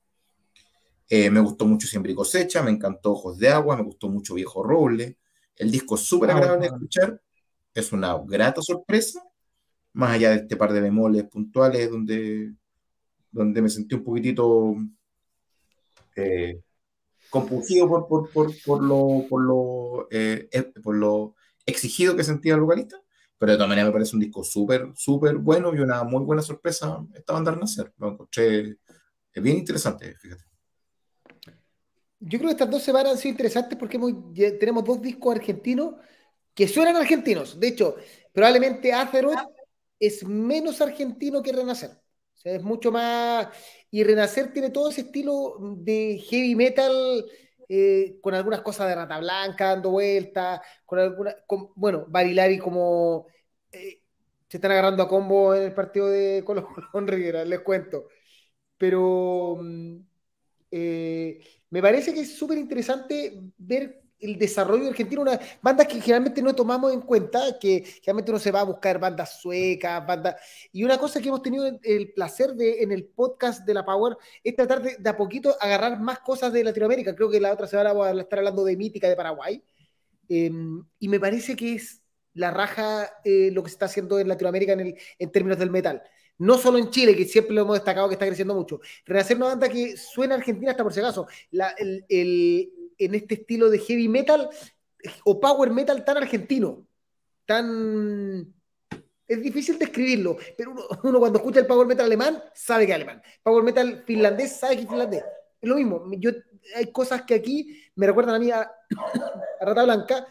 Eh, 1.09 1.29
me 1.29 1.39
gustó 1.39 1.65
mucho 1.65 1.87
Siempre 1.87 2.11
y 2.11 2.15
Cosecha, 2.15 2.63
me 2.63 2.71
encantó 2.71 3.11
Ojos 3.11 3.37
de 3.37 3.49
Agua, 3.49 3.75
me 3.77 3.83
gustó 3.83 4.09
mucho 4.09 4.33
Viejo 4.33 4.63
Roble. 4.63 5.17
El 5.55 5.71
disco 5.71 5.95
es 5.95 6.01
súper 6.01 6.31
agradable 6.31 6.67
de 6.67 6.73
escuchar, 6.73 7.21
es 7.73 7.91
una 7.91 8.17
grata 8.25 8.61
sorpresa, 8.61 9.23
más 9.93 10.11
allá 10.11 10.31
de 10.31 10.35
este 10.37 10.57
par 10.57 10.73
de 10.73 10.81
bemoles 10.81 11.23
puntuales 11.25 11.89
donde, 11.89 12.53
donde 13.31 13.61
me 13.61 13.69
sentí 13.69 13.95
un 13.95 14.03
poquitito 14.03 14.75
eh, 16.15 16.61
compulsivo 17.29 18.07
por, 18.07 18.07
por, 18.07 18.31
por, 18.31 18.63
por 18.63 18.83
lo, 18.83 19.25
por, 19.29 19.41
lo, 19.41 20.07
eh, 20.11 20.47
eh, 20.51 20.63
por 20.81 20.95
lo 20.95 21.35
exigido 21.65 22.15
que 22.15 22.23
sentía 22.23 22.55
el 22.55 22.61
vocalista, 22.61 22.97
pero 23.37 23.51
de 23.51 23.57
todas 23.57 23.69
maneras 23.69 23.89
me 23.89 23.93
parece 23.93 24.15
un 24.15 24.21
disco 24.21 24.43
súper, 24.43 24.91
súper 24.95 25.35
bueno 25.37 25.73
y 25.75 25.79
una 25.79 26.03
muy 26.03 26.23
buena 26.23 26.41
sorpresa 26.41 27.05
esta 27.13 27.33
banda 27.33 27.51
Renacer. 27.51 27.93
Lo 27.97 28.11
encontré 28.11 28.77
bien 29.35 29.57
interesante, 29.57 30.15
fíjate. 30.15 30.54
Yo 32.19 32.39
creo 32.39 32.49
que 32.49 32.53
estas 32.53 32.71
dos 32.71 32.83
semanas 32.83 33.13
han 33.13 33.17
sido 33.17 33.31
interesantes 33.31 33.77
porque 33.77 33.99
tenemos 34.59 34.83
dos 34.83 35.01
discos 35.01 35.35
argentinos 35.35 35.95
que 36.53 36.67
suenan 36.67 36.95
argentinos. 36.95 37.59
De 37.59 37.67
hecho, 37.67 37.95
probablemente 38.31 38.93
Azeroth 38.93 39.37
es 39.99 40.23
menos 40.25 40.81
argentino 40.81 41.41
que 41.43 41.51
Renacer. 41.51 41.91
O 41.91 42.37
sea, 42.37 42.53
es 42.55 42.63
mucho 42.63 42.91
más 42.91 43.47
y 43.91 44.03
Renacer 44.03 44.51
tiene 44.53 44.69
todo 44.69 44.89
ese 44.89 45.01
estilo 45.01 45.57
de 45.59 46.21
heavy 46.29 46.55
metal 46.55 47.25
eh, 47.67 48.17
con 48.21 48.33
algunas 48.35 48.61
cosas 48.61 48.87
de 48.87 48.95
Rata 48.95 49.19
Blanca 49.19 49.69
dando 49.69 49.91
vueltas, 49.91 50.61
con 50.85 50.99
alguna, 50.99 51.35
bueno, 51.75 52.05
Barilari 52.07 52.59
como 52.59 53.25
eh, 53.71 54.01
se 54.47 54.57
están 54.57 54.71
agarrando 54.71 55.03
a 55.03 55.07
combo 55.07 55.55
en 55.55 55.63
el 55.63 55.73
partido 55.73 56.07
de 56.07 56.43
Colo 56.45 56.67
con 56.91 57.07
Rivera, 57.07 57.43
les 57.45 57.61
cuento. 57.61 58.07
Pero 58.77 59.57
mm, 59.61 59.97
eh, 60.71 61.39
me 61.75 61.81
parece 61.81 62.13
que 62.13 62.21
es 62.21 62.37
súper 62.37 62.57
interesante 62.57 63.37
ver 63.57 64.01
el 64.17 64.39
desarrollo 64.39 64.87
argentino, 64.87 65.23
una 65.23 65.37
banda 65.61 65.83
que 65.83 65.99
generalmente 65.99 66.41
no 66.41 66.55
tomamos 66.55 66.93
en 66.93 67.01
cuenta, 67.01 67.59
que 67.59 67.83
generalmente 67.83 68.31
uno 68.31 68.39
se 68.39 68.49
va 68.49 68.61
a 68.61 68.63
buscar 68.63 68.97
bandas 68.97 69.41
suecas, 69.41 70.07
bandas... 70.07 70.37
Y 70.71 70.85
una 70.85 70.97
cosa 70.97 71.19
que 71.19 71.27
hemos 71.27 71.41
tenido 71.41 71.65
el 71.83 72.13
placer 72.13 72.53
de 72.53 72.81
en 72.81 72.93
el 72.93 73.03
podcast 73.03 73.65
de 73.65 73.73
la 73.73 73.83
Power 73.83 74.15
es 74.41 74.55
tratar 74.55 74.81
de, 74.81 74.95
de 74.95 75.09
a 75.09 75.17
poquito 75.17 75.53
agarrar 75.59 75.99
más 75.99 76.19
cosas 76.19 76.53
de 76.53 76.63
Latinoamérica. 76.63 77.13
Creo 77.13 77.29
que 77.29 77.41
la 77.41 77.51
otra 77.51 77.67
semana 77.67 77.91
voy 77.91 78.07
a 78.07 78.21
estar 78.21 78.39
hablando 78.39 78.63
de 78.63 78.77
Mítica 78.77 79.09
de 79.09 79.17
Paraguay. 79.17 79.61
Em, 80.29 80.81
y 80.97 81.09
me 81.09 81.19
parece 81.19 81.57
que 81.57 81.75
es 81.75 82.01
la 82.35 82.51
raja 82.51 83.11
eh, 83.25 83.51
lo 83.51 83.63
que 83.63 83.69
se 83.69 83.75
está 83.75 83.87
haciendo 83.87 84.17
en 84.17 84.29
Latinoamérica 84.29 84.77
en 85.19 85.31
términos 85.33 85.59
del 85.59 85.71
metal. 85.71 86.01
No 86.37 86.57
solo 86.57 86.77
en 86.77 86.89
Chile, 86.89 87.15
que 87.15 87.25
siempre 87.25 87.55
lo 87.55 87.61
hemos 87.61 87.75
destacado 87.75 88.07
que 88.07 88.15
está 88.15 88.25
creciendo 88.25 88.53
mucho. 88.53 88.81
Renacer 89.05 89.37
una 89.37 89.47
banda 89.47 89.69
que 89.69 89.95
suena 89.95 90.35
argentina 90.35 90.71
hasta 90.71 90.83
por 90.83 90.93
si 90.93 90.99
acaso. 90.99 91.27
La, 91.51 91.69
el, 91.69 92.05
el 92.09 92.71
en 92.97 93.15
este 93.15 93.35
estilo 93.35 93.69
de 93.69 93.79
heavy 93.79 94.07
metal 94.07 94.49
o 95.23 95.39
power 95.39 95.71
metal 95.71 96.03
tan 96.03 96.17
argentino, 96.17 96.87
tan... 97.45 98.53
Es 99.27 99.41
difícil 99.41 99.79
describirlo, 99.79 100.37
pero 100.55 100.75
uno, 101.03 101.19
cuando 101.19 101.39
escucha 101.39 101.59
el 101.59 101.65
power 101.65 101.87
metal 101.87 102.05
alemán 102.05 102.43
sabe 102.53 102.85
que 102.85 102.91
es 102.91 102.95
alemán. 102.95 103.21
Power 103.41 103.63
metal 103.63 104.03
finlandés 104.05 104.57
sabe 104.57 104.75
que 104.75 104.83
es 104.83 104.89
finlandés. 104.89 105.23
Es 105.59 105.69
lo 105.69 105.75
mismo. 105.75 106.05
Yo, 106.17 106.31
hay 106.75 106.91
cosas 106.91 107.23
que 107.23 107.33
aquí 107.33 107.81
me 107.95 108.05
recuerdan 108.05 108.35
a 108.35 108.39
mí 108.39 108.51
a, 108.51 108.71
Rata 109.61 109.83
Blanca, 109.83 110.27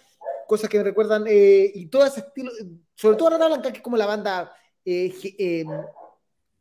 cosas 0.46 0.70
que 0.70 0.78
me 0.78 0.84
recuerdan, 0.84 1.24
eh, 1.26 1.72
y 1.74 1.86
todo 1.86 2.06
ese 2.06 2.20
estilo, 2.20 2.52
sobre 2.94 3.16
todo 3.16 3.30
Rata 3.30 3.48
Blanca, 3.48 3.72
que 3.72 3.78
es 3.78 3.82
como 3.82 3.96
la 3.96 4.06
banda 4.06 4.54
eh, 4.84 5.64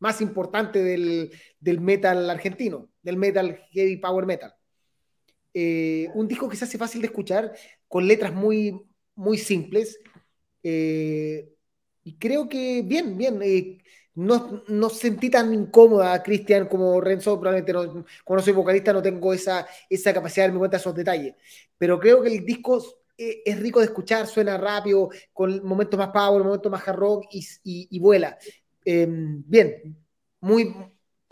más 0.04 0.20
importante 0.20 0.84
del, 0.84 1.32
metal 1.80 2.30
argentino, 2.30 2.90
del 3.02 3.16
metal 3.16 3.58
heavy 3.72 3.96
power 3.96 4.26
metal. 4.26 4.54
Eh, 5.54 6.10
un 6.14 6.28
disco 6.28 6.50
que 6.50 6.58
se 6.58 6.66
hace 6.66 6.78
fácil 6.78 7.00
de 7.00 7.08
escuchar, 7.08 7.54
con 7.88 8.06
letras 8.06 8.34
muy, 8.34 8.82
muy 9.16 9.38
simples. 9.38 9.98
Eh, 10.62 11.54
y 12.04 12.18
creo 12.18 12.50
que 12.50 12.82
bien, 12.84 13.18
bien. 13.18 13.40
Eh, 13.44 13.78
no, 14.16 14.64
no, 14.68 14.90
sentí 14.90 15.30
tan 15.30 15.54
incómoda 15.54 16.22
Cristian 16.22 16.68
como 16.68 17.00
Renzo, 17.00 17.40
probablemente 17.40 17.72
no, 17.72 18.06
como 18.26 18.38
no 18.38 18.42
soy 18.44 18.54
vocalista 18.54 18.92
no 18.94 19.02
tengo 19.02 19.34
esa, 19.34 19.66
esa 19.90 20.14
capacidad 20.14 20.44
de 20.44 20.48
darme 20.50 20.60
cuenta 20.60 20.78
de 20.78 20.82
esos 20.82 20.94
detalles, 20.94 21.34
pero 21.80 22.00
creo 22.00 22.22
que 22.22 22.30
el 22.30 22.46
disco 22.46 22.84
es, 23.46 23.60
rico 23.60 23.80
de 23.80 23.86
escuchar, 23.86 24.28
suena 24.28 24.58
rápido, 24.58 25.10
con 25.32 25.66
momentos 25.66 25.98
más 25.98 26.10
power, 26.10 26.44
momentos 26.44 26.72
más 26.72 26.88
hard 26.88 26.98
rock 26.98 27.26
y, 27.32 27.46
y, 27.64 28.00
vuela. 28.00 28.38
bien, 28.86 29.98
muy 30.40 30.74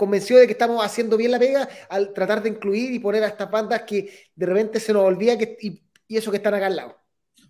convencido 0.01 0.39
de 0.39 0.47
que 0.47 0.53
estamos 0.53 0.83
haciendo 0.83 1.15
bien 1.15 1.29
la 1.29 1.37
pega 1.37 1.69
al 1.87 2.11
tratar 2.11 2.41
de 2.41 2.49
incluir 2.49 2.91
y 2.91 2.97
poner 2.97 3.23
a 3.23 3.27
estas 3.27 3.51
bandas 3.51 3.83
que 3.83 4.11
de 4.35 4.45
repente 4.47 4.79
se 4.79 4.93
nos 4.93 5.03
olvida 5.03 5.37
que, 5.37 5.55
y, 5.61 5.81
eso 6.09 6.31
que 6.31 6.37
están 6.37 6.55
acá 6.55 6.65
al 6.65 6.75
lado. 6.75 6.97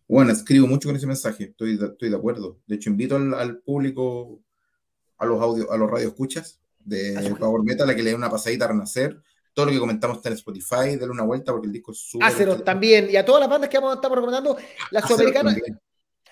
Bueno, 0.05 0.33
escribo 0.33 0.67
mucho 0.67 0.89
con 0.89 0.95
ese 0.97 1.07
mensaje, 1.07 1.45
estoy, 1.45 1.79
estoy 1.81 2.09
de 2.09 2.15
acuerdo. 2.15 2.59
De 2.67 2.75
hecho, 2.75 2.89
invito 2.89 3.15
al, 3.15 3.59
público, 3.59 4.41
a 5.17 5.25
los 5.25 5.41
audio, 5.41 5.71
a 5.71 5.77
los 5.77 5.89
radioescuchas 5.89 6.59
de 6.79 7.35
Power 7.39 7.63
Metal 7.63 7.89
a 7.89 7.95
que 7.95 8.03
le 8.03 8.09
den 8.09 8.17
una 8.17 8.29
pasadita 8.29 8.65
a 8.65 8.67
Renacer. 8.67 9.21
Todo 9.54 9.66
lo 9.66 9.72
que 9.72 9.80
comentamos 9.80 10.18
está 10.18 10.30
en 10.30 10.36
Spotify, 10.36 10.95
denle 10.97 11.10
una 11.10 11.24
vuelta 11.24 11.52
porque 11.52 11.68
el 11.68 11.74
disco 11.74 11.91
es 11.91 11.99
súper. 11.99 12.62
también, 12.64 13.10
y 13.10 13.16
a 13.16 13.26
todas 13.26 13.41
las 13.41 13.49
bandas 13.49 13.70
que 13.70 13.78
vamos 13.78 13.91
a 13.91 13.95
estar 13.95 14.12
recomendando, 14.12 14.58
las 14.91 15.06
sudamericanas 15.06 15.58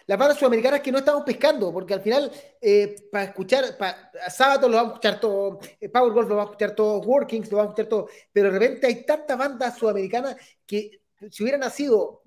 las 0.09 0.17
bandas 0.17 0.39
sudamericanas 0.39 0.81
que 0.81 0.91
no 0.91 0.97
estamos 0.97 1.21
pescando, 1.23 1.71
porque 1.71 1.93
al 1.93 2.01
final, 2.01 2.31
eh, 2.59 2.95
para 3.11 3.25
escuchar, 3.25 3.77
para 3.77 4.11
Sábado 4.27 4.67
lo 4.67 4.77
vamos 4.77 4.93
a 4.93 4.95
escuchar 4.95 5.19
todo, 5.19 5.59
eh, 5.79 5.87
Power 5.87 6.11
Golf 6.11 6.27
lo 6.29 6.35
vamos 6.35 6.49
a 6.49 6.51
escuchar 6.53 6.75
todo, 6.75 6.99
Workings 7.01 7.51
lo 7.51 7.57
vamos 7.57 7.69
a 7.69 7.73
escuchar 7.73 7.89
todo, 7.89 8.09
pero 8.33 8.51
de 8.51 8.57
repente 8.57 8.87
hay 8.87 9.05
tantas 9.05 9.37
bandas 9.37 9.77
sudamericanas 9.77 10.35
que 10.65 11.03
si 11.29 11.43
hubiera 11.43 11.59
nacido 11.59 12.23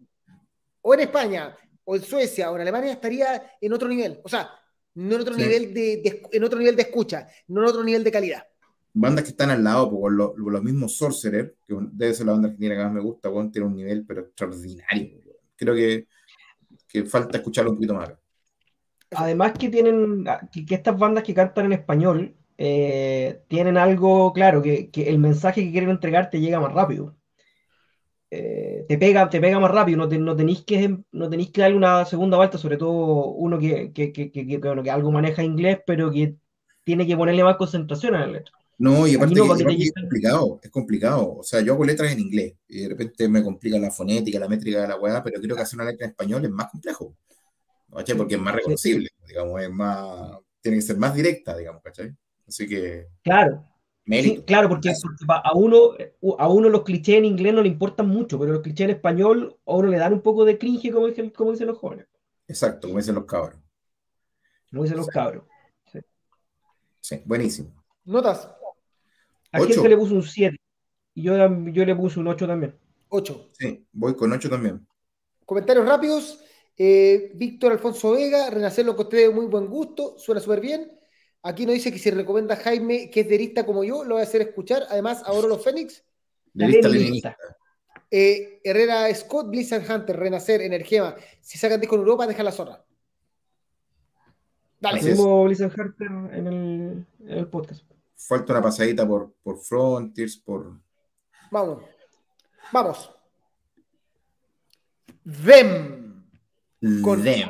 o 0.81 0.95
en 0.95 1.01
España, 1.01 1.57
o 1.83 1.97
en 1.97 2.05
Suecia, 2.05 2.53
o 2.53 2.55
en 2.55 2.63
Alemania, 2.63 2.93
estaría 2.93 3.57
en 3.61 3.73
otro 3.73 3.89
nivel. 3.89 4.21
O 4.23 4.29
sea, 4.29 4.49
no 4.95 5.17
en 5.17 5.21
otro, 5.21 5.35
nivel, 5.35 5.75
de, 5.75 6.23
en 6.31 6.45
otro 6.45 6.61
nivel 6.61 6.77
de 6.77 6.83
escucha, 6.83 7.27
no 7.49 7.63
en 7.63 7.69
otro 7.69 7.83
nivel 7.83 8.05
de 8.05 8.13
calidad. 8.13 8.47
Bandas 8.95 9.25
que 9.25 9.31
están 9.31 9.51
al 9.51 9.65
lado, 9.65 9.91
por 9.91 10.13
los, 10.13 10.33
los 10.37 10.63
mismos 10.63 10.97
Sorcerer, 10.97 11.57
que 11.67 11.75
debe 11.93 12.15
ser 12.15 12.27
la 12.27 12.33
banda 12.33 12.49
argentina 12.49 12.75
que 12.77 12.85
más 12.85 12.93
me 12.93 13.01
gusta, 13.01 13.31
tiene 13.51 13.67
un 13.67 13.75
nivel 13.75 14.05
pero 14.07 14.23
extraordinario. 14.23 15.21
Creo 15.57 15.75
que 15.75 16.07
que 16.93 17.05
falta 17.05 17.39
escucharlo 17.39 17.71
un 17.71 17.77
poquito 17.77 17.95
más. 17.95 18.13
Además 19.13 19.53
que 19.59 19.69
tienen, 19.69 20.25
que, 20.53 20.75
estas 20.75 20.99
bandas 20.99 21.25
que 21.25 21.35
cantan 21.35 21.67
en 21.67 21.73
español 21.73 22.37
eh, 22.59 23.43
tienen 23.49 23.77
algo 23.77 24.33
claro, 24.33 24.63
que, 24.63 24.91
el 24.95 25.19
mensaje 25.19 25.65
que 25.65 25.73
quieren 25.73 25.91
entregar 25.91 26.31
te 26.31 26.41
llega 26.41 26.61
más 26.61 26.73
rápido. 26.73 27.17
Eh, 28.31 28.87
te, 28.89 28.97
pega, 28.97 29.29
te 29.29 29.41
pega 29.41 29.61
más 29.61 29.71
rápido, 29.71 29.99
no, 29.99 30.07
no, 30.07 30.37
tenéis 30.37 30.63
que, 30.65 30.97
no 31.13 31.29
tenéis 31.29 31.51
que 31.51 31.61
darle 31.61 31.77
una 31.77 32.07
segunda 32.07 32.39
vuelta, 32.39 32.57
sobre 32.57 32.79
todo 32.79 33.27
uno 33.27 33.59
que, 33.59 33.93
que, 33.93 34.13
que, 34.13 34.91
algo 34.91 35.13
maneja 35.13 35.43
inglés, 35.43 35.81
pero 35.87 36.11
que 36.11 36.37
tiene 36.83 37.07
que 37.07 37.17
ponerle 37.17 37.45
más 37.45 37.57
concentración 37.57 38.15
a 38.15 38.21
la 38.21 38.27
letra. 38.29 38.55
No, 38.83 39.07
y 39.07 39.15
aparte, 39.15 39.35
es 39.35 39.93
complicado, 39.93 40.59
es 40.61 40.71
complicado. 40.71 41.37
O 41.37 41.43
sea, 41.45 41.61
yo 41.61 41.75
hago 41.75 41.85
letras 41.85 42.11
en 42.11 42.19
inglés 42.19 42.55
y 42.67 42.81
de 42.81 42.89
repente 42.89 43.29
me 43.29 43.41
complica 43.41 43.79
la 43.79 43.93
fonética, 43.93 44.41
la 44.41 44.49
métrica 44.49 44.83
de 44.83 44.89
la 44.89 44.99
weá, 44.99 45.23
pero 45.23 45.41
creo 45.41 45.55
que 45.55 45.63
hacer 45.63 45.79
una 45.79 45.89
letra 45.89 46.07
en 46.07 46.11
español 46.11 46.45
es 46.45 46.51
más 46.51 46.69
complejo. 46.69 47.15
¿Cachai? 47.95 48.17
Porque 48.17 48.35
es 48.35 48.41
más 48.41 48.57
reconocible, 48.57 49.09
digamos, 49.29 49.63
es 49.63 49.71
más, 49.71 50.37
tiene 50.61 50.79
que 50.79 50.83
ser 50.83 50.97
más 50.97 51.15
directa, 51.15 51.57
digamos, 51.57 51.81
¿cachai? 51.81 52.13
Así 52.45 52.67
que. 52.67 53.07
Claro. 53.23 53.65
claro, 54.47 54.69
porque, 54.69 54.93
a 55.29 55.55
uno, 55.55 55.91
a 56.39 56.49
uno 56.49 56.69
los 56.69 56.83
clichés 56.83 57.19
en 57.19 57.25
inglés 57.25 57.55
no 57.55 57.63
le 57.63 57.69
importan 57.69 58.09
mucho, 58.09 58.37
pero 58.37 58.51
los 58.51 58.63
clichés 58.63 58.87
en 58.87 58.97
español 58.97 59.61
a 59.65 59.75
uno 59.77 59.91
le 59.91 59.99
dan 59.99 60.13
un 60.13 60.23
poco 60.23 60.45
de 60.45 60.59
cringe, 60.59 60.91
como 60.91 61.07
dicen, 61.07 61.31
como 61.31 61.53
dicen 61.53 61.69
los 61.69 61.79
jóvenes. 61.79 62.09
Exacto, 62.49 62.89
como 62.89 62.99
dicen 62.99 63.15
los 63.15 63.27
cabros. 63.27 63.61
Como 64.71 64.83
dicen 64.83 64.99
los 64.99 65.07
cabros. 65.07 65.45
sí 67.01 67.23
buenísimo. 67.25 67.81
Notas. 68.05 68.49
A 69.53 69.61
gente 69.61 69.89
le 69.89 69.97
puso 69.97 70.15
un 70.15 70.23
7. 70.23 70.57
Y 71.15 71.23
yo, 71.23 71.35
yo 71.71 71.85
le 71.85 71.95
puse 71.95 72.19
un 72.19 72.27
8 72.27 72.47
también. 72.47 72.75
8. 73.09 73.49
Sí, 73.53 73.87
voy 73.93 74.15
con 74.15 74.33
8 74.33 74.49
también. 74.49 74.87
Comentarios 75.45 75.87
rápidos. 75.87 76.43
Eh, 76.77 77.33
Víctor 77.35 77.73
Alfonso 77.73 78.13
Vega, 78.13 78.49
Renacer 78.49 78.87
lo 78.87 78.93
encontré 78.93 79.21
de 79.21 79.31
muy 79.31 79.47
buen 79.47 79.67
gusto, 79.67 80.19
suena 80.19 80.41
súper 80.41 80.61
bien. 80.61 80.91
Aquí 81.43 81.67
nos 81.67 81.75
dice 81.75 81.93
que 81.93 81.99
si 81.99 82.11
recomienda 82.11 82.55
a 82.55 82.59
Jaime, 82.59 83.11
que 83.11 83.21
es 83.21 83.29
derista 83.29 83.67
como 83.67 83.85
yo, 83.85 84.05
lo 84.05 84.15
voy 84.15 84.21
a 84.21 84.25
hacer 84.25 84.41
escuchar. 84.41 84.85
Además, 84.89 85.23
ahora 85.27 85.49
los 85.49 85.63
Fénix. 85.63 86.03
Derista 86.55 87.37
eh, 88.11 88.61
Herrera 88.63 89.13
Scott, 89.15 89.49
Blizzard 89.49 89.91
Hunter, 89.91 90.17
Renacer, 90.17 90.61
Energema. 90.61 91.17
Si 91.41 91.59
sacan 91.59 91.81
disco 91.81 91.97
en 91.97 92.03
Europa, 92.03 92.27
deja 92.27 92.43
la 92.43 92.53
zorra. 92.53 92.85
Dale. 94.81 95.01
Tenemos 95.01 95.47
Blizzard 95.47 95.73
Hunter 95.79 96.09
en 96.09 96.47
el, 96.47 97.07
en 97.21 97.39
el 97.39 97.47
podcast 97.49 97.92
falta 98.27 98.53
una 98.53 98.63
pasadita 98.63 99.07
por, 99.07 99.35
por 99.43 99.59
Frontiers, 99.59 100.37
por. 100.39 100.81
Vamos. 101.51 101.83
Vamos. 102.73 103.11
Them. 105.45 106.25
Con 107.03 107.23
Them. 107.23 107.49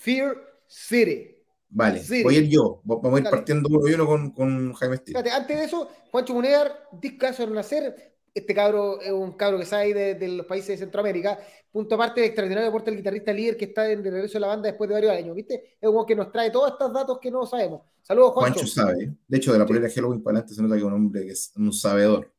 Fear 0.00 0.36
City. 0.66 1.34
Vale, 1.70 2.02
voy 2.22 2.36
a 2.36 2.38
ir 2.38 2.48
yo. 2.48 2.80
Vamos 2.84 3.20
a 3.20 3.22
ir 3.22 3.30
partiendo 3.30 3.68
uno 3.68 3.88
y 3.88 3.92
uno 3.92 4.06
con, 4.06 4.30
con 4.30 4.72
Jaime 4.72 4.94
Espérate, 4.94 5.30
antes 5.30 5.56
de 5.58 5.64
eso, 5.64 5.88
Juancho 6.10 6.32
Munear, 6.32 6.88
discaso 6.92 7.46
de 7.46 7.52
nacer. 7.52 8.17
Este 8.38 8.54
cabro 8.54 9.00
es 9.00 9.12
un 9.12 9.32
cabro 9.32 9.58
que 9.58 9.64
sale 9.64 9.92
de, 9.94 10.14
de, 10.14 10.28
los 10.28 10.46
países 10.46 10.68
de 10.68 10.76
Centroamérica. 10.78 11.38
Punto 11.70 11.94
aparte, 11.94 12.24
extraordinario 12.24 12.68
aporte 12.68 12.90
el 12.90 12.96
guitarrista 12.96 13.32
líder 13.32 13.56
que 13.56 13.66
está 13.66 13.90
en, 13.90 14.02
de 14.02 14.10
regreso 14.10 14.34
de 14.34 14.40
la 14.40 14.46
banda 14.46 14.68
después 14.68 14.88
de 14.88 14.94
varios 14.94 15.12
años, 15.12 15.34
¿viste? 15.34 15.76
Es 15.80 15.88
uno 15.88 16.06
que 16.06 16.14
nos 16.14 16.32
trae 16.32 16.50
todos 16.50 16.72
estos 16.72 16.92
datos 16.92 17.18
que 17.20 17.30
no 17.30 17.44
sabemos. 17.46 17.82
Saludos, 18.02 18.32
Juancho. 18.32 18.60
Juancho 18.60 18.72
sabe. 18.72 19.12
De 19.26 19.36
hecho, 19.36 19.52
de 19.52 19.58
la 19.58 19.66
polera 19.66 19.88
Halloween 19.90 20.22
para 20.22 20.38
adelante 20.38 20.54
se 20.54 20.62
nota 20.62 20.74
que 20.74 20.80
es 20.80 20.84
un 20.84 20.92
hombre 20.92 21.26
que 21.26 21.32
es 21.32 21.52
un 21.56 21.72
sabedor. 21.72 22.32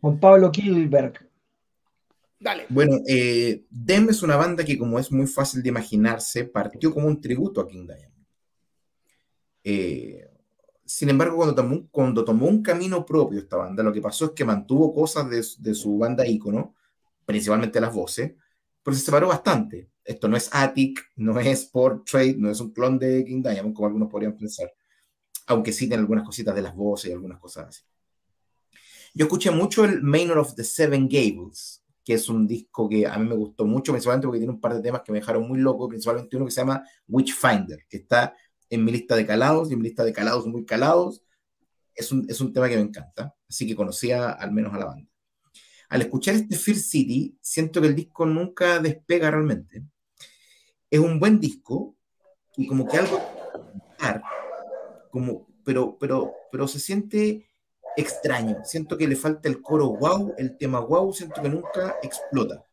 Juan 0.00 0.20
Pablo 0.20 0.50
Kilberg. 0.50 1.28
Dale. 2.38 2.66
Bueno, 2.68 3.00
eh, 3.06 3.66
Dem 3.68 4.08
es 4.08 4.22
una 4.22 4.36
banda 4.36 4.64
que, 4.64 4.78
como 4.78 4.98
es 4.98 5.12
muy 5.12 5.26
fácil 5.26 5.62
de 5.62 5.68
imaginarse, 5.68 6.44
partió 6.44 6.92
como 6.92 7.06
un 7.06 7.20
tributo 7.20 7.60
a 7.60 7.68
King 7.68 7.86
Diamond. 7.86 8.26
Eh, 9.62 10.29
sin 10.92 11.08
embargo, 11.08 11.36
cuando 11.36 11.54
tomó, 11.54 11.88
cuando 11.92 12.24
tomó 12.24 12.46
un 12.46 12.64
camino 12.64 13.06
propio 13.06 13.38
esta 13.38 13.56
banda, 13.56 13.80
lo 13.80 13.92
que 13.92 14.00
pasó 14.00 14.24
es 14.24 14.30
que 14.32 14.44
mantuvo 14.44 14.92
cosas 14.92 15.30
de, 15.30 15.72
su 15.72 15.96
banda 15.96 16.26
ícono, 16.26 16.74
principalmente 17.24 17.80
las 17.80 17.94
voces, 17.94 18.32
pero 18.82 18.96
se 18.96 19.04
separó 19.04 19.28
bastante. 19.28 19.88
Esto 20.02 20.26
no 20.26 20.36
es 20.36 20.50
Attic, 20.52 21.00
no 21.14 21.38
es 21.38 21.66
Portrait, 21.66 22.36
no 22.36 22.50
es 22.50 22.60
un 22.60 22.72
clon 22.72 22.98
de 22.98 23.24
King 23.24 23.40
Diamond, 23.40 23.72
como 23.72 23.86
algunos 23.86 24.10
podrían 24.10 24.36
pensar, 24.36 24.74
aunque 25.46 25.72
sí 25.72 25.86
tiene 25.86 26.00
algunas 26.00 26.24
cositas 26.24 26.56
de 26.56 26.62
las 26.62 26.74
voces 26.74 27.10
y 27.10 27.12
algunas 27.12 27.38
cosas 27.38 27.68
así. 27.68 27.82
Yo 29.14 29.26
escuché 29.26 29.52
mucho 29.52 29.84
el 29.84 30.02
Manor 30.02 30.38
of 30.38 30.56
the 30.56 30.64
Seven 30.64 31.08
Gables, 31.08 31.84
que 32.04 32.14
es 32.14 32.28
un 32.28 32.48
disco 32.48 32.88
que 32.88 33.06
a 33.06 33.16
mí 33.16 33.28
me 33.28 33.36
gustó 33.36 33.64
mucho, 33.64 33.92
principalmente 33.92 34.26
porque 34.26 34.40
tiene 34.40 34.54
un 34.54 34.60
par 34.60 34.74
de 34.74 34.82
temas 34.82 35.02
que 35.02 35.12
me 35.12 35.20
dejaron 35.20 35.46
muy 35.46 35.60
loco, 35.60 35.88
principalmente 35.88 36.36
uno 36.36 36.46
que 36.46 36.50
se 36.50 36.62
llama 36.62 36.82
Witchfinder, 37.06 37.86
que 37.88 37.98
está 37.98 38.34
en 38.70 38.84
mi 38.84 38.92
lista 38.92 39.16
de 39.16 39.26
calados 39.26 39.68
y 39.70 39.74
en 39.74 39.80
mi 39.80 39.88
lista 39.88 40.04
de 40.04 40.12
calados 40.12 40.46
muy 40.46 40.64
calados. 40.64 41.22
Es 41.94 42.12
un, 42.12 42.24
es 42.28 42.40
un 42.40 42.52
tema 42.52 42.68
que 42.68 42.76
me 42.76 42.82
encanta, 42.82 43.34
así 43.48 43.66
que 43.66 43.76
conocía 43.76 44.30
al 44.30 44.52
menos 44.52 44.72
a 44.72 44.78
la 44.78 44.86
banda. 44.86 45.10
Al 45.90 46.02
escuchar 46.02 46.36
este 46.36 46.56
Fear 46.56 46.78
City, 46.78 47.36
siento 47.40 47.80
que 47.80 47.88
el 47.88 47.96
disco 47.96 48.24
nunca 48.24 48.78
despega 48.78 49.30
realmente. 49.30 49.82
Es 50.88 51.00
un 51.00 51.18
buen 51.18 51.40
disco 51.40 51.96
y 52.56 52.66
como 52.66 52.86
que 52.86 52.96
algo 52.96 53.20
como 55.10 55.48
pero 55.64 55.98
pero 55.98 56.32
pero 56.50 56.68
se 56.68 56.78
siente 56.78 57.48
extraño. 57.96 58.58
Siento 58.64 58.96
que 58.96 59.08
le 59.08 59.16
falta 59.16 59.48
el 59.48 59.60
coro 59.60 59.96
wow, 59.96 60.34
el 60.38 60.56
tema 60.56 60.80
wow, 60.80 61.12
siento 61.12 61.42
que 61.42 61.48
nunca 61.48 61.96
explota. 62.02 62.64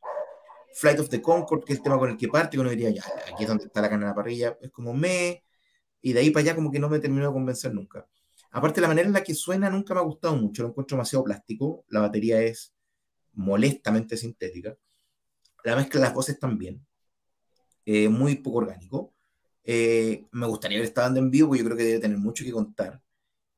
Flight 0.73 0.99
of 0.99 1.09
the 1.09 1.21
Concord, 1.21 1.63
que 1.63 1.73
es 1.73 1.79
el 1.79 1.83
tema 1.83 1.97
con 1.97 2.11
el 2.11 2.17
que 2.17 2.27
parte, 2.27 2.59
uno 2.59 2.69
diría, 2.69 2.91
ya, 2.91 3.03
aquí 3.33 3.43
es 3.43 3.49
donde 3.49 3.65
está 3.65 3.81
la 3.81 3.89
carne 3.89 4.05
en 4.05 4.09
la 4.09 4.15
parrilla, 4.15 4.57
es 4.61 4.69
como 4.69 4.93
me, 4.93 5.43
y 6.07 6.13
de 6.13 6.21
ahí 6.21 6.29
para 6.29 6.43
allá 6.43 6.55
como 6.55 6.71
que 6.71 6.79
no 6.79 6.87
me 6.87 6.99
terminó 6.99 7.27
de 7.27 7.33
convencer 7.33 7.73
nunca. 7.73 8.07
Aparte, 8.51 8.79
la 8.79 8.87
manera 8.87 9.07
en 9.07 9.13
la 9.13 9.25
que 9.25 9.35
suena 9.35 9.69
nunca 9.69 9.93
me 9.93 9.99
ha 9.99 10.03
gustado 10.03 10.37
mucho, 10.37 10.63
lo 10.63 10.69
encuentro 10.69 10.95
demasiado 10.95 11.25
plástico, 11.25 11.83
la 11.89 11.99
batería 11.99 12.41
es 12.41 12.73
molestamente 13.33 14.15
sintética, 14.15 14.77
la 15.65 15.75
mezcla 15.75 15.99
de 15.99 16.05
las 16.05 16.13
voces 16.13 16.39
también, 16.39 16.81
eh, 17.83 18.07
muy 18.07 18.35
poco 18.35 18.59
orgánico. 18.59 19.13
Eh, 19.65 20.25
me 20.31 20.47
gustaría 20.47 20.77
ver 20.77 20.87
esta 20.87 21.01
banda 21.01 21.19
en 21.19 21.29
vivo, 21.29 21.49
porque 21.49 21.59
yo 21.59 21.65
creo 21.65 21.77
que 21.77 21.83
debe 21.83 21.99
tener 21.99 22.17
mucho 22.17 22.45
que 22.45 22.53
contar, 22.53 23.01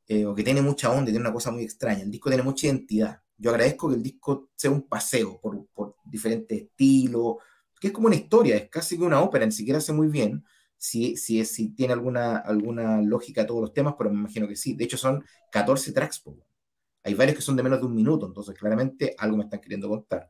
eh, 0.07 0.25
o 0.25 0.33
que 0.33 0.43
tiene 0.43 0.63
mucha 0.63 0.89
onda, 0.89 1.05
tiene 1.05 1.19
una 1.19 1.31
cosa 1.31 1.51
muy 1.51 1.63
extraña. 1.63 2.01
El 2.01 2.09
disco 2.09 2.31
tiene 2.31 2.41
mucha 2.41 2.65
identidad. 2.65 3.21
Yo 3.37 3.51
agradezco 3.51 3.89
que 3.89 3.95
el 3.95 4.01
disco 4.01 4.49
sea 4.55 4.71
un 4.71 4.87
paseo 4.87 5.39
por, 5.39 5.67
por 5.67 5.97
diferentes 6.03 6.63
estilos, 6.63 7.35
que 7.79 7.89
es 7.89 7.93
como 7.93 8.07
una 8.07 8.15
historia, 8.15 8.55
es 8.57 8.69
casi 8.71 8.97
que 8.97 9.03
una 9.03 9.21
ópera, 9.21 9.45
ni 9.45 9.51
siquiera 9.51 9.77
hace 9.77 9.93
muy 9.93 10.07
bien, 10.07 10.43
si, 10.79 11.17
si, 11.17 11.43
si 11.45 11.69
tiene 11.75 11.93
alguna, 11.93 12.37
alguna 12.37 13.01
lógica 13.01 13.45
todos 13.45 13.61
los 13.61 13.73
temas, 13.73 13.95
pero 13.97 14.09
me 14.09 14.17
imagino 14.19 14.47
que 14.47 14.55
sí. 14.55 14.73
De 14.73 14.85
hecho, 14.85 14.97
son 14.97 15.23
14 15.51 15.91
tracks. 15.91 16.23
Hay 17.03 17.13
varios 17.13 17.35
que 17.35 17.41
son 17.41 17.57
de 17.57 17.63
menos 17.63 17.79
de 17.81 17.85
un 17.85 17.93
minuto, 17.93 18.25
entonces 18.25 18.57
claramente 18.57 19.13
algo 19.17 19.37
me 19.37 19.43
están 19.43 19.59
queriendo 19.59 19.89
contar. 19.89 20.29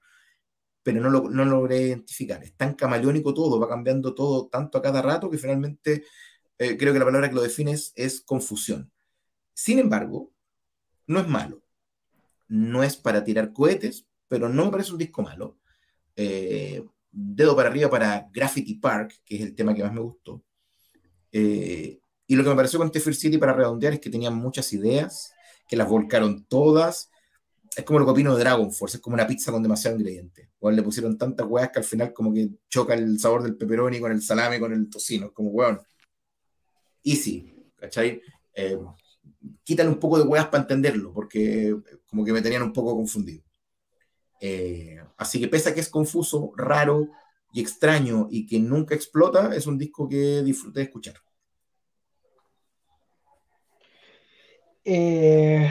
Pero 0.81 1.01
no 1.01 1.09
lo, 1.09 1.29
no 1.29 1.45
logré 1.45 1.81
identificar. 1.83 2.43
Es 2.43 2.55
tan 2.55 2.73
camaleónico 2.73 3.33
todo, 3.33 3.59
va 3.59 3.69
cambiando 3.69 4.15
todo 4.15 4.47
tanto 4.47 4.79
a 4.79 4.81
cada 4.81 5.03
rato 5.03 5.29
que 5.29 5.37
finalmente 5.37 6.03
eh, 6.57 6.77
creo 6.77 6.93
que 6.93 6.99
la 6.99 7.05
palabra 7.05 7.29
que 7.29 7.35
lo 7.35 7.41
define 7.43 7.73
es, 7.73 8.21
confusión. 8.21 8.91
Sin 9.53 9.77
embargo, 9.77 10.31
no 11.05 11.19
es 11.19 11.27
malo. 11.27 11.63
No 12.47 12.83
es 12.83 12.97
para 12.97 13.23
tirar 13.23 13.53
cohetes, 13.53 14.07
pero 14.27 14.49
no 14.49 14.65
me 14.65 14.71
parece 14.71 14.93
un 14.93 14.97
disco 14.97 15.21
malo. 15.21 15.59
Eh, 16.15 16.83
dedo 17.11 17.55
para 17.55 17.69
arriba 17.69 17.89
para 17.89 18.29
Graffiti 18.31 18.75
Park, 18.75 19.21
que 19.25 19.35
es 19.35 19.41
el 19.41 19.55
tema 19.55 19.73
que 19.73 19.83
más 19.83 19.93
me 19.93 20.01
gustó. 20.01 20.43
Eh, 21.31 21.99
y 22.27 22.35
lo 22.35 22.43
que 22.43 22.49
me 22.49 22.55
pareció 22.55 22.79
con 22.79 22.91
Tefir 22.91 23.15
City 23.15 23.37
para 23.37 23.53
redondear 23.53 23.93
es 23.93 23.99
que 23.99 24.09
tenía 24.09 24.29
muchas 24.29 24.71
ideas, 24.73 25.33
que 25.67 25.75
las 25.75 25.89
volcaron 25.89 26.45
todas. 26.45 27.09
Es 27.75 27.83
como 27.83 27.99
lo 27.99 28.05
que 28.05 28.11
opino 28.11 28.35
de 28.35 28.43
Dragon 28.43 28.71
Force, 28.71 28.97
es 28.97 29.01
como 29.01 29.15
una 29.15 29.27
pizza 29.27 29.51
con 29.51 29.63
demasiado 29.63 29.97
ingrediente. 29.97 30.51
O 30.59 30.69
le 30.69 30.83
pusieron 30.83 31.17
tantas 31.17 31.47
weas 31.47 31.71
que 31.71 31.79
al 31.79 31.85
final 31.85 32.13
como 32.13 32.33
que 32.33 32.49
choca 32.69 32.93
el 32.93 33.19
sabor 33.19 33.43
del 33.43 33.55
pepperoni 33.55 33.99
con 33.99 34.11
el 34.11 34.21
salame, 34.21 34.59
con 34.59 34.73
el 34.73 34.89
tocino, 34.89 35.33
como 35.33 35.49
weón. 35.49 35.79
Easy, 37.03 37.71
¿cachai? 37.75 38.21
Eh, 38.53 38.77
quítale 39.63 39.89
un 39.89 39.99
poco 39.99 40.19
de 40.19 40.25
weas 40.25 40.47
para 40.47 40.61
entenderlo, 40.61 41.13
porque 41.13 41.75
como 42.05 42.23
que 42.25 42.33
me 42.33 42.41
tenían 42.41 42.63
un 42.63 42.73
poco 42.73 42.95
confundido. 42.95 43.43
Eh, 44.39 44.99
así 45.17 45.39
que 45.39 45.47
pese 45.47 45.69
a 45.69 45.73
que 45.73 45.81
es 45.81 45.89
confuso, 45.89 46.53
raro 46.55 47.09
y 47.51 47.61
extraño 47.61 48.27
y 48.29 48.45
que 48.45 48.59
nunca 48.59 48.95
explota, 48.95 49.55
es 49.55 49.67
un 49.67 49.77
disco 49.77 50.07
que 50.07 50.41
disfruté 50.43 50.79
de 50.79 50.85
escuchar. 50.85 51.15
Eh, 54.85 55.69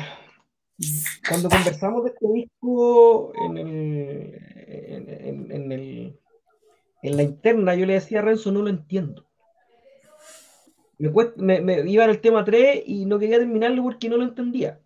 cuando 1.28 1.48
conversamos 1.48 2.04
de 2.04 2.10
este 2.10 2.26
disco 2.32 3.32
en, 3.34 3.56
la 7.02 7.22
interna, 7.22 7.74
yo 7.74 7.86
le 7.86 7.94
decía 7.94 8.20
a 8.20 8.22
Renzo, 8.22 8.52
no 8.52 8.62
lo 8.62 8.68
entiendo. 8.68 9.26
Me, 10.98 11.60
me, 11.60 11.90
iba 11.90 12.04
en 12.04 12.10
el 12.10 12.20
tema 12.20 12.44
3 12.44 12.82
y 12.86 13.06
no 13.06 13.18
quería 13.18 13.38
terminarlo 13.38 13.82
porque 13.82 14.08
no 14.08 14.16
lo 14.16 14.24
entendía. 14.24 14.80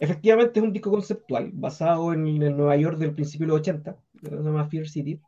Efectivamente 0.00 0.60
es 0.60 0.64
un 0.64 0.72
disco 0.72 0.90
conceptual 0.90 1.50
basado 1.52 2.12
en 2.12 2.26
el 2.42 2.56
Nueva 2.56 2.76
York 2.76 2.98
del 2.98 3.14
principio 3.14 3.46
de 3.46 3.52
los 3.52 3.60
80, 3.60 3.96
se 4.22 4.30
llama 4.30 4.68
Fear 4.68 4.88
City. 4.88 5.20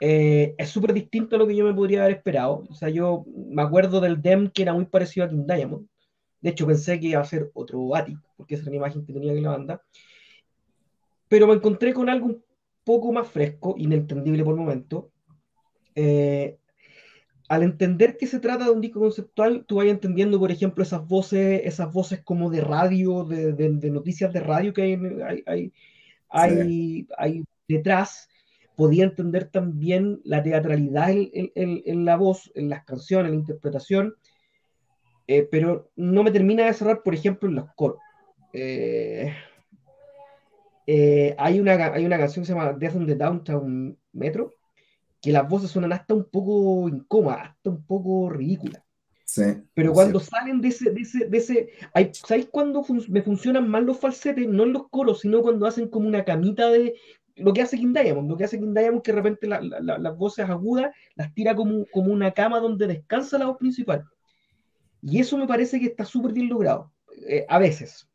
Eh, 0.00 0.54
es 0.56 0.70
súper 0.70 0.94
distinto 0.94 1.36
a 1.36 1.38
lo 1.38 1.46
que 1.46 1.54
yo 1.54 1.64
me 1.64 1.74
podría 1.74 2.04
haber 2.04 2.16
esperado. 2.16 2.64
O 2.68 2.74
sea, 2.74 2.88
yo 2.88 3.24
me 3.26 3.62
acuerdo 3.62 4.00
del 4.00 4.22
Dem 4.22 4.50
que 4.50 4.62
era 4.62 4.72
muy 4.72 4.86
parecido 4.86 5.26
a 5.26 5.28
King 5.28 5.44
Diamond. 5.46 5.86
De 6.40 6.50
hecho, 6.50 6.66
pensé 6.66 6.98
que 6.98 7.08
iba 7.08 7.20
a 7.20 7.24
ser 7.24 7.50
otro 7.52 7.94
Attic, 7.94 8.18
porque 8.36 8.54
esa 8.54 8.62
era 8.62 8.70
la 8.70 8.76
imagen 8.78 9.04
que 9.04 9.12
tenía 9.12 9.34
que 9.34 9.42
la 9.42 9.50
banda. 9.50 9.82
Pero 11.28 11.46
me 11.46 11.54
encontré 11.54 11.92
con 11.92 12.08
algo 12.08 12.26
un 12.26 12.44
poco 12.82 13.12
más 13.12 13.28
fresco, 13.28 13.74
inentendible 13.76 14.42
por 14.42 14.54
el 14.54 14.60
momento. 14.60 15.10
Eh, 15.94 16.58
al 17.50 17.64
entender 17.64 18.16
que 18.16 18.28
se 18.28 18.38
trata 18.38 18.66
de 18.66 18.70
un 18.70 18.80
disco 18.80 19.00
conceptual, 19.00 19.64
tú 19.66 19.74
vayas 19.74 19.94
entendiendo, 19.94 20.38
por 20.38 20.52
ejemplo, 20.52 20.84
esas 20.84 21.04
voces, 21.08 21.62
esas 21.64 21.92
voces 21.92 22.22
como 22.22 22.48
de 22.48 22.60
radio, 22.60 23.24
de, 23.24 23.90
noticias 23.90 24.32
de 24.32 24.38
radio 24.38 24.72
que 24.72 24.82
hay, 24.82 25.72
hay, 26.28 27.06
hay, 27.18 27.44
detrás. 27.66 28.28
Podía 28.76 29.02
entender 29.02 29.50
también 29.50 30.20
la 30.22 30.44
teatralidad 30.44 31.10
en, 31.10 32.04
la 32.04 32.14
voz, 32.14 32.52
en 32.54 32.68
las 32.68 32.84
canciones, 32.84 33.26
en 33.26 33.32
la 33.32 33.40
interpretación, 33.40 34.14
eh, 35.26 35.48
pero 35.50 35.90
no 35.96 36.22
me 36.22 36.30
termina 36.30 36.66
de 36.66 36.72
cerrar, 36.72 37.02
por 37.02 37.14
ejemplo, 37.14 37.48
en 37.48 37.56
los 37.56 37.74
coros. 37.74 37.98
Eh, 38.52 39.34
eh, 40.86 41.34
hay, 41.36 41.58
una, 41.58 41.72
hay 41.92 42.06
una 42.06 42.16
canción 42.16 42.44
que 42.44 42.46
se 42.46 42.52
llama 42.52 42.74
Death 42.74 42.94
on 42.94 43.06
the 43.06 43.16
Downtown 43.16 43.98
Metro, 44.12 44.54
que 45.20 45.32
las 45.32 45.48
voces 45.48 45.70
suenan 45.70 45.92
hasta 45.92 46.14
un 46.14 46.24
poco 46.24 46.88
incómodas, 46.88 47.50
hasta 47.50 47.70
un 47.70 47.84
poco 47.84 48.30
ridículas. 48.30 48.82
Sí, 49.24 49.42
Pero 49.74 49.92
cuando 49.92 50.18
salen 50.18 50.60
de 50.60 50.68
ese, 50.68 50.90
de 50.90 51.02
ese, 51.02 51.26
de 51.26 51.38
ese 51.38 51.68
¿sabéis 52.26 52.48
cuándo 52.50 52.84
me 53.08 53.22
funcionan 53.22 53.68
mal 53.68 53.84
los 53.84 54.00
falsetes? 54.00 54.48
No 54.48 54.64
en 54.64 54.72
los 54.72 54.88
coros, 54.88 55.20
sino 55.20 55.40
cuando 55.40 55.66
hacen 55.66 55.88
como 55.88 56.08
una 56.08 56.24
camita 56.24 56.68
de 56.68 56.94
lo 57.36 57.52
que 57.52 57.62
hace 57.62 57.76
King 57.76 57.92
Diamond, 57.92 58.28
lo 58.28 58.36
que 58.36 58.44
hace 58.44 58.58
King 58.58 58.74
Diamond 58.74 59.02
que 59.02 59.12
de 59.12 59.16
repente 59.16 59.46
las 59.46 60.16
voces 60.16 60.48
agudas 60.48 60.92
las 61.14 61.32
tira 61.32 61.54
como, 61.54 61.86
como 61.92 62.12
una 62.12 62.32
cama 62.32 62.58
donde 62.58 62.88
descansa 62.88 63.38
la 63.38 63.46
voz 63.46 63.58
principal. 63.58 64.04
Y 65.00 65.20
eso 65.20 65.38
me 65.38 65.46
parece 65.46 65.78
que 65.78 65.86
está 65.86 66.04
súper 66.04 66.32
bien 66.32 66.48
logrado, 66.48 66.92
eh, 67.28 67.46
a 67.48 67.58
veces. 67.58 68.08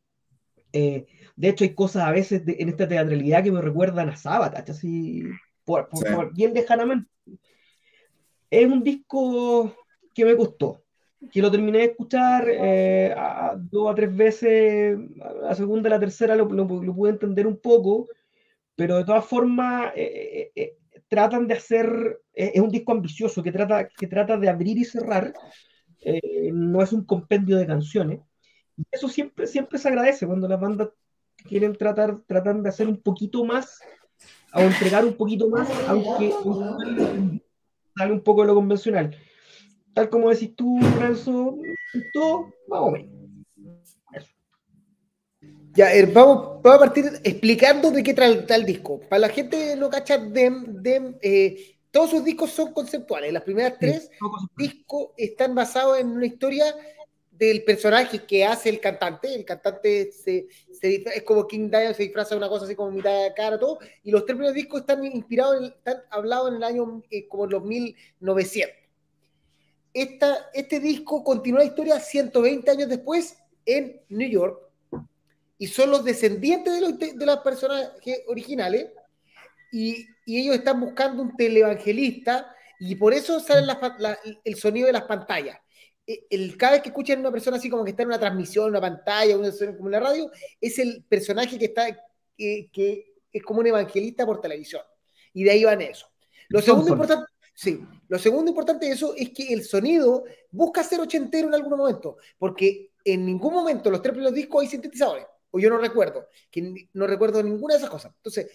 Eh, 0.74 1.06
de 1.36 1.50
hecho, 1.50 1.64
hay 1.64 1.74
cosas 1.74 2.04
a 2.04 2.12
veces 2.12 2.44
en 2.46 2.70
esta 2.70 2.88
teatralidad 2.88 3.44
que 3.44 3.52
me 3.52 3.62
recuerdan 3.62 4.10
a 4.10 4.18
Sabbath, 4.18 4.70
así 4.70 5.24
por, 5.66 5.90
bien 6.34 6.54
lejanamente. 6.54 7.10
Es 8.50 8.66
un 8.68 8.84
disco 8.84 9.76
que 10.14 10.24
me 10.24 10.34
gustó, 10.34 10.84
que 11.32 11.42
lo 11.42 11.52
terminé 11.52 11.80
de 11.80 11.86
escuchar 11.86 12.48
eh, 12.48 13.14
dos 13.58 13.92
o 13.92 13.96
tres 13.96 14.16
veces, 14.16 14.98
a 15.22 15.34
la 15.34 15.56
segunda 15.56 15.90
y 15.90 15.92
la 15.92 16.00
tercera 16.00 16.36
lo, 16.36 16.46
lo, 16.46 16.68
pude 16.68 17.10
entender 17.10 17.48
un 17.48 17.58
poco, 17.58 18.08
pero 18.76 18.98
de 18.98 19.04
todas 19.04 19.26
formas 19.26 19.92
eh, 19.96 20.52
eh, 20.56 20.78
tratan 21.08 21.48
de 21.48 21.56
hacer, 21.56 22.22
es 22.34 22.62
un 22.62 22.70
disco 22.70 22.92
ambicioso 22.92 23.42
que 23.44 23.52
trata, 23.52 23.88
que 23.90 24.08
trata 24.08 24.38
de 24.38 24.50
abrir 24.50 24.78
y 24.78 24.86
cerrar, 24.86 25.34
no 26.54 26.84
es 26.84 26.94
un 26.94 27.04
compendio 27.04 27.58
de 27.58 27.66
canciones, 27.66 28.20
y 28.78 28.84
eso 28.92 29.10
siempre, 29.10 29.48
siempre 29.48 29.80
se 29.80 29.88
agradece 29.88 30.28
cuando 30.28 30.48
las 30.48 30.60
bandas 30.60 30.90
quieren 31.48 31.76
tratar, 31.76 32.22
tratan 32.28 32.62
de 32.62 32.70
hacer 32.70 32.88
un 32.88 33.02
poquito 33.02 33.44
más 33.44 33.80
a 34.52 34.64
entregar 34.64 35.06
un 35.06 35.14
poquito 35.14 35.50
más, 35.50 35.70
aunque 35.88 36.34
sale 37.98 38.14
un 38.14 38.22
poco 38.22 38.42
de 38.42 38.48
lo 38.48 38.56
convencional. 38.56 39.16
Tal 39.94 40.10
como 40.10 40.30
decís 40.30 40.56
tú, 40.56 40.80
Renzo, 41.00 41.58
todo 42.14 42.54
más 42.68 42.82
o 42.82 42.92
menos. 42.92 43.16
Ya, 45.74 45.90
vamos, 46.14 46.62
vamos, 46.64 46.78
a 46.78 46.80
partir 46.80 47.06
explicando 47.24 47.92
de 47.92 48.02
qué 48.02 48.14
trata 48.14 48.56
el 48.56 48.66
disco. 48.66 49.02
Para 49.10 49.20
la 49.20 49.30
gente 49.30 49.58
que 49.58 49.76
no 49.76 49.90
cacha, 49.90 50.18
Dem, 50.18 50.82
Dem 50.82 51.18
eh, 51.22 51.76
todos 51.92 52.10
sus 52.10 52.24
discos 52.24 52.52
son 52.52 52.74
conceptuales. 52.74 53.32
Las 53.32 53.44
primeras 53.44 53.76
tres 53.80 54.10
discos 54.58 55.10
están 55.18 55.54
basados 55.56 55.98
en 56.00 56.08
una 56.08 56.26
historia 56.26 56.66
del 57.38 57.64
personaje 57.64 58.26
que 58.26 58.46
hace 58.46 58.70
el 58.70 58.80
cantante. 58.80 59.34
El 59.34 59.46
cantante 59.46 60.12
se, 60.12 60.48
es 60.82 61.24
como 61.24 61.48
King 61.48 61.70
Diamond, 61.70 61.96
se 61.96 62.04
disfraza 62.04 62.36
de 62.36 62.38
una 62.38 62.50
cosa 62.50 62.66
así 62.66 62.76
como 62.76 62.92
mitad 62.92 63.24
de 63.24 63.34
cara, 63.34 63.60
todo. 63.60 63.80
Y 64.04 64.12
los 64.12 64.26
tres 64.26 64.36
primeros 64.36 64.56
discos 64.56 64.82
están 64.82 65.04
inspirados, 65.04 65.64
están 65.64 65.98
hablados 66.10 66.50
en 66.50 66.56
el 66.58 66.64
año 66.64 67.04
eh, 67.10 67.28
como 67.28 67.46
en 67.46 67.52
los 67.52 67.64
1900. 67.64 68.76
Esta, 69.94 70.50
este 70.54 70.80
disco 70.80 71.24
continúa 71.24 71.60
la 71.60 71.66
historia 71.66 72.00
120 72.00 72.70
años 72.72 72.90
después 72.90 73.38
en 73.66 74.02
New 74.10 74.30
York. 74.30 74.62
Y 75.58 75.68
son 75.68 75.90
los 75.90 76.04
descendientes 76.04 76.74
de, 76.74 76.82
los, 76.82 77.00
de 77.00 77.26
las 77.26 77.38
personajes 77.38 78.24
originales. 78.28 78.88
Y, 79.72 80.06
y, 80.26 80.42
ellos 80.42 80.56
están 80.56 80.82
buscando 80.82 81.22
un 81.22 81.36
televangelista. 81.36 82.54
Y 82.78 82.96
por 82.96 83.14
eso 83.14 83.40
sale 83.40 83.66
el 84.44 84.56
sonido 84.56 84.88
de 84.88 84.94
las 84.94 85.04
pantallas 85.04 85.58
el, 86.06 86.56
cada 86.58 86.74
vez 86.74 86.82
que 86.82 86.90
escuchan 86.90 87.18
a 87.18 87.22
una 87.22 87.32
persona 87.32 87.58
así 87.58 87.70
como 87.70 87.84
que 87.84 87.92
está 87.92 88.04
en 88.04 88.10
una 88.10 88.20
transmisión, 88.20 88.70
una 88.70 88.82
pantalla, 88.82 89.38
una, 89.38 89.52
como 89.52 89.88
una 89.88 90.00
radio, 90.00 90.30
es 90.62 90.78
el 90.80 91.04
personaje 91.04 91.58
que 91.58 91.66
está, 91.66 91.86
que, 92.38 93.16
es 93.32 93.44
como 93.44 93.60
un 93.60 93.68
evangelista 93.68 94.26
por 94.26 94.40
televisión. 94.40 94.82
Y 95.34 95.44
de 95.44 95.52
ahí 95.52 95.64
van 95.64 95.82
eso. 95.82 96.08
Lo 96.48 96.62
segundo 96.62 96.92
importante, 96.92 97.26
sí, 97.54 97.82
lo 98.08 98.20
segundo 98.20 98.50
importante 98.50 98.86
de 98.86 98.94
eso 98.94 99.14
es 99.16 99.32
que 99.32 99.52
el 99.52 99.64
sonido 99.64 100.24
busca 100.52 100.84
ser 100.84 101.02
ochentero 101.02 101.48
en 101.48 101.56
algún 101.56 101.78
momento, 101.78 102.18
porque 102.38 102.92
en 103.04 103.26
ningún 103.26 103.54
momento 103.54 103.90
los 103.90 104.02
tres 104.02 104.14
primeros 104.14 104.36
discos 104.36 104.62
hay 104.62 104.70
sintetizadores, 104.70 105.26
o 105.52 105.60
yo 105.60 105.70
no 105.70 105.80
recuerdo, 105.80 106.28
que 106.52 106.88
no 106.94 107.08
recuerdo 107.08 107.42
ninguna 107.42 107.74
de 107.74 107.80
esas 107.80 107.90
cosas. 107.90 108.14
Entonces, 108.16 108.52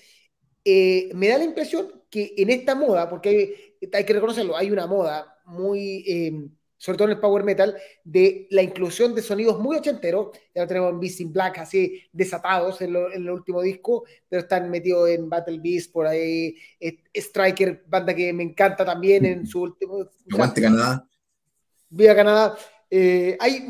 eh, 0.65 1.11
me 1.15 1.29
da 1.29 1.39
la 1.39 1.45
impresión 1.45 2.05
que 2.09 2.33
en 2.37 2.51
esta 2.51 2.75
moda, 2.75 3.09
porque 3.11 3.77
hay, 3.93 4.05
que 4.05 4.13
reconocerlo, 4.13 4.57
hay 4.57 4.71
una 4.71 4.87
moda 4.87 5.41
muy... 5.45 6.05
Eh, 6.07 6.51
sobre 6.81 6.97
todo 6.97 7.09
en 7.09 7.15
el 7.17 7.21
power 7.21 7.45
metal, 7.45 7.77
de 8.03 8.47
la 8.51 8.63
inclusión 8.63 9.15
de 9.15 9.21
sonidos 9.21 9.59
muy 9.59 9.77
ochenteros. 9.77 10.31
Ya 10.55 10.63
lo 10.63 10.67
tenemos 10.67 10.91
en 10.91 10.99
Beast 10.99 11.21
in 11.21 11.31
Black, 11.31 11.59
así 11.59 12.09
desatados 12.11 12.81
en, 12.81 12.97
el 12.97 13.29
último 13.29 13.61
disco, 13.61 14.05
pero 14.27 14.41
están 14.41 14.71
metidos 14.71 15.11
en 15.11 15.29
Battle 15.29 15.61
Beast, 15.63 15.93
por 15.93 16.07
ahí. 16.07 16.57
Striker, 17.13 17.85
banda 17.87 18.15
que 18.15 18.33
me 18.33 18.45
encanta 18.45 18.83
también 18.83 19.27
en 19.27 19.47
su 19.47 19.61
último. 19.61 20.09
Aguante 20.33 20.63
Canadá. 20.63 21.07
Viva 21.91 22.15
Canadá. 22.15 22.57
Eh, 22.89 23.37
hay 23.39 23.69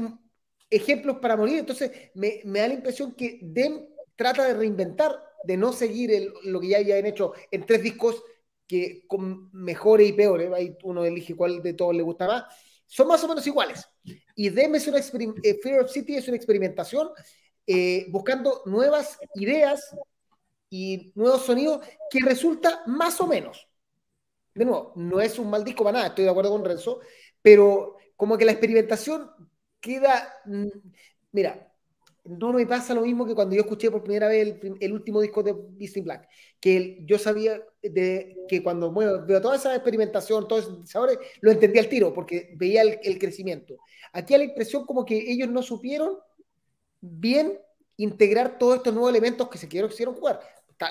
ejemplos 0.71 1.17
para 1.17 1.37
morir, 1.37 1.59
entonces 1.59 1.91
me, 2.15 2.43
da 2.45 2.69
la 2.69 2.75
impresión 2.75 3.17
que 3.17 3.41
Dem 3.43 3.89
trata 4.15 4.47
de 4.47 4.55
reinventar, 4.55 5.21
de 5.43 5.57
no 5.57 5.73
seguir 5.73 6.33
lo 6.45 6.61
que 6.61 6.69
ya 6.69 6.79
habían 6.79 7.07
hecho 7.07 7.33
en 7.51 7.67
tres 7.67 7.83
discos 7.83 8.23
que 8.69 9.03
con 9.09 9.51
mejores 9.53 10.09
y 10.09 10.13
peores, 10.13 10.53
ahí 10.53 10.77
uno 10.85 11.05
elige 11.05 11.35
cuál 11.35 11.61
de 11.61 11.75
todos 11.75 11.93
le 11.93 12.05
gusta 12.05 12.29
más 12.29 12.45
son 12.91 13.07
más 13.07 13.23
o 13.23 13.29
menos 13.29 13.47
iguales. 13.47 13.89
Y 14.35 14.51
Dem 14.51 14.75
es 14.75 14.89
una 14.89 14.99
eh, 14.99 15.61
Fear 15.63 15.81
of 15.81 15.93
City 15.93 16.17
es 16.17 16.27
una 16.27 16.37
experimentación 16.37 17.09
eh, 17.65 18.07
buscando 18.11 18.63
nuevas 18.67 19.17
ideas 19.35 19.97
y 20.69 21.13
nuevos 21.15 21.47
sonidos 21.47 21.87
que 22.11 22.19
resulta 22.19 22.83
más 22.87 23.21
o 23.21 23.29
menos. 23.29 23.69
De 24.53 24.65
nuevo, 24.65 24.93
no 24.97 25.21
es 25.21 25.39
un 25.39 25.49
mal 25.49 25.63
disco 25.63 25.85
para 25.85 25.99
nada, 25.99 26.09
estoy 26.09 26.25
de 26.25 26.31
acuerdo 26.31 26.51
con 26.51 26.65
Renzo, 26.65 26.99
pero 27.41 27.97
como 28.17 28.37
que 28.37 28.45
la 28.45 28.53
experimentación 28.53 29.31
queda. 29.79 30.29
Mm, 30.47 30.67
mira, 31.31 31.70
no 32.25 32.53
me 32.53 32.67
pasa 32.67 32.95
lo 32.95 33.03
mismo 33.03 33.27
que 33.27 33.35
cuando 33.35 33.55
yo 33.55 33.63
escuché 33.63 33.91
por 33.91 34.03
primera 34.03 34.29
vez 34.29 34.57
el, 34.81 34.93
último 34.93 35.21
disco 35.21 35.43
de 35.43 35.55
Beast 35.57 35.97
Black, 35.99 36.29
que 36.61 36.99
yo 37.05 37.19
sabía 37.19 37.63
de, 37.83 38.37
que 38.49 38.63
cuando 38.63 38.93
veo 38.93 39.41
toda 39.41 39.57
esa 39.57 39.75
experimentación, 39.75 40.47
todos 40.47 40.65
esos 40.65 40.91
sabores, 40.91 41.19
lo 41.41 41.51
entendía 41.51 41.83
al 41.83 41.89
tiro, 41.89 42.13
porque 42.13 42.53
veía 42.57 42.83
el, 42.83 43.19
crecimiento. 43.19 43.77
Aquí 44.13 44.35
hay 44.35 44.41
la 44.41 44.45
impresión 44.47 44.85
como 44.85 45.05
que 45.05 45.17
ellos 45.17 45.49
no 45.49 45.63
supieron 45.63 46.19
bien 47.01 47.59
integrar 47.97 48.59
todos 48.59 48.77
estos 48.77 48.93
nuevos 48.93 49.11
elementos 49.11 49.49
que 49.49 49.59
se 49.59 49.69
quisieron 49.69 50.15
jugar. 50.15 50.41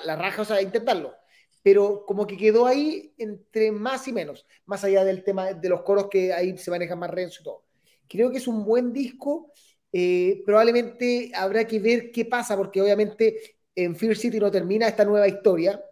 La 0.04 0.16
raja, 0.16 0.42
o 0.42 0.44
sea, 0.44 0.62
intentarlo. 0.62 1.14
Pero 1.62 2.04
como 2.06 2.26
que 2.26 2.36
quedó 2.36 2.66
ahí 2.66 3.12
entre 3.18 3.70
más 3.70 4.08
y 4.08 4.12
menos, 4.12 4.46
más 4.64 4.82
allá 4.84 5.04
del 5.04 5.22
tema 5.24 5.52
de 5.52 5.68
los 5.68 5.82
coros 5.82 6.08
que 6.10 6.32
ahí 6.32 6.56
se 6.56 6.70
manejan 6.70 6.98
más 6.98 7.10
Renzo 7.10 7.38
y 7.40 7.44
todo. 7.44 7.64
Creo 8.08 8.30
que 8.30 8.38
es 8.38 8.48
un 8.48 8.64
buen 8.64 8.92
disco. 8.92 9.52
Eh, 9.92 10.42
probablemente 10.46 11.32
habrá 11.34 11.64
que 11.66 11.78
ver 11.78 12.12
qué 12.12 12.24
pasa, 12.24 12.56
porque 12.56 12.80
obviamente 12.80 13.56
en 13.74 13.96
Fear 13.96 14.16
City 14.16 14.38
no 14.38 14.50
termina 14.50 14.88
esta 14.88 15.04
nueva 15.04 15.26
historia 15.28 15.82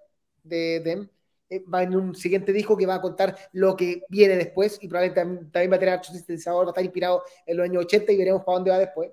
de 0.42 0.80
Dem. 0.80 1.08
Eh, 1.50 1.64
va 1.72 1.82
en 1.82 1.96
un 1.96 2.14
siguiente 2.14 2.52
disco 2.52 2.76
que 2.76 2.86
va 2.86 2.96
a 2.96 3.00
contar 3.00 3.36
lo 3.52 3.74
que 3.74 4.02
viene 4.08 4.36
después 4.36 4.78
y 4.82 4.88
probablemente 4.88 5.50
también, 5.50 5.72
va 5.72 5.76
a 5.76 5.78
tener 5.78 6.04
sintetizador, 6.04 6.66
va 6.66 6.68
a 6.68 6.72
estar 6.72 6.84
inspirado 6.84 7.22
en 7.46 7.56
los 7.56 7.64
años 7.64 7.84
80 7.84 8.12
y 8.12 8.16
veremos 8.18 8.44
para 8.44 8.56
dónde 8.56 8.70
va 8.70 8.78
después. 8.78 9.10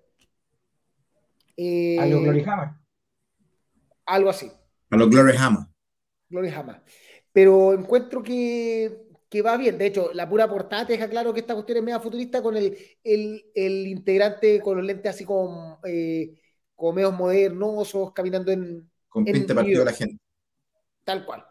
Eh, 1.56 1.98
a 1.99 2.06
los 2.07 2.22
Glory 2.22 2.44
Hammer. 2.44 2.70
Algo 4.06 4.30
así. 4.30 4.52
A 4.90 4.98
los 4.98 5.10
Glory 5.10 5.38
Hammer. 5.38 5.66
Glory 6.30 6.49
Hammer. 6.49 6.82
Pero 7.32 7.74
encuentro 7.74 8.22
que, 8.22 9.05
que, 9.36 9.41
va 9.41 9.57
bien. 9.57 9.78
De 9.78 9.88
hecho, 9.88 10.12
la 10.14 10.28
pura 10.28 10.49
portada 10.49 10.86
te 10.86 10.94
deja 10.94 11.10
claro 11.10 11.34
que 11.34 11.41
esta 11.41 11.53
cuestión 11.53 11.78
es 11.78 11.84
media 11.84 11.99
futurista 11.99 12.41
con 12.41 12.57
el, 12.57 12.78
el, 13.03 13.45
el 13.53 13.88
integrante 13.88 14.62
con 14.62 14.78
los 14.78 14.86
lentes 14.86 15.14
así 15.14 15.26
como, 15.26 15.80
eh, 15.86 16.40
como 16.76 16.94
medios 16.94 17.14
modernosos, 17.14 18.14
caminando 18.14 18.52
en. 18.52 18.90
Con 19.10 19.26
pinta 19.26 19.56
partido 19.56 19.80
de 19.80 19.86
la 19.86 19.94
gente. 19.94 20.22
Tal 21.03 21.26
cual. 21.26 21.45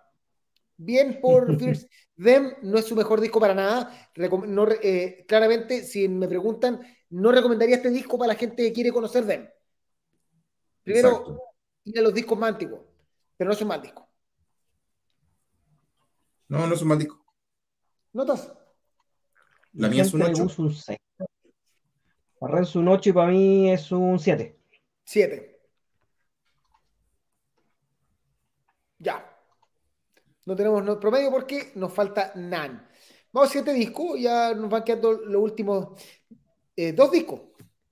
Bien 0.77 1.21
por 1.21 1.59
First 1.59 1.91
Them, 2.17 2.55
no 2.63 2.79
es 2.79 2.85
su 2.85 2.95
mejor 2.95 3.21
disco 3.21 3.41
para 3.41 3.55
nada. 3.55 4.11
No, 4.47 4.69
eh, 4.83 5.25
claramente, 5.27 5.83
si 5.83 6.09
me 6.09 6.29
preguntan, 6.29 6.81
no 7.11 7.33
recomendaría 7.33 7.77
este 7.77 7.91
disco 7.91 8.19
para 8.19 8.33
la 8.33 8.39
gente 8.39 8.63
que 8.63 8.73
quiere 8.73 8.93
conocer 8.93 9.27
Them. 9.27 9.49
Primero, 10.83 11.41
ir 11.85 11.99
a 11.99 12.03
los 12.03 12.15
discos 12.15 12.39
más 12.39 12.53
antiguos, 12.53 12.81
pero 13.37 13.49
no 13.49 13.55
es 13.55 13.63
un 13.63 13.69
mal 13.69 13.81
disco. 13.81 14.09
No, 16.49 16.67
no 16.67 16.75
es 16.75 16.83
un 16.83 16.89
mal 16.89 16.99
disco. 16.99 17.24
¿Notas? 18.15 18.51
La 19.75 19.89
mía 19.89 20.03
es 20.03 20.15
un 20.15 20.23
8. 20.23 20.43
Un 20.59 20.73
6. 20.73 20.99
Para 22.39 22.63
es 22.63 22.77
un 22.77 22.89
8 22.89 23.11
y 23.11 23.13
para 23.13 23.29
mí 23.29 23.73
es 23.73 23.91
un 23.91 24.19
7. 24.19 24.57
7. 25.05 25.61
Ya. 29.01 29.31
No 30.47 30.55
tenemos 30.55 30.85
no, 30.85 31.01
promedio 31.01 31.31
porque 31.31 31.73
nos 31.75 31.93
falta 31.93 32.33
NAN. 32.37 32.87
Vamos 33.33 33.49
a 33.49 33.53
siete 33.53 33.73
discos, 33.73 34.21
ya 34.21 34.55
nos 34.55 34.71
van 34.71 34.85
quedando 34.85 35.13
los 35.13 35.43
últimos 35.43 36.01
eh, 36.77 36.93
dos 36.93 37.11
discos. 37.11 37.41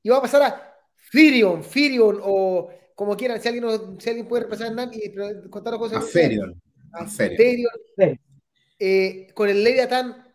Y 0.02 0.08
vamos 0.08 0.20
a 0.20 0.30
pasar 0.30 0.42
a 0.42 0.78
Firion, 0.94 1.64
Firion 1.64 2.20
o 2.22 2.70
como 2.94 3.16
quieran, 3.16 3.40
si 3.42 3.48
alguien, 3.48 4.00
si 4.00 4.08
alguien 4.08 4.28
puede 4.28 4.44
repasar 4.44 4.72
NAN 4.72 4.90
y 4.92 5.48
contar 5.50 5.76
cosas. 5.78 6.04
A 6.04 6.06
Firion. 6.06 6.62
A 6.92 7.06
Firion. 7.06 7.72
Eh, 8.84 9.28
con 9.32 9.48
el 9.48 9.62
Leviathan, 9.62 10.26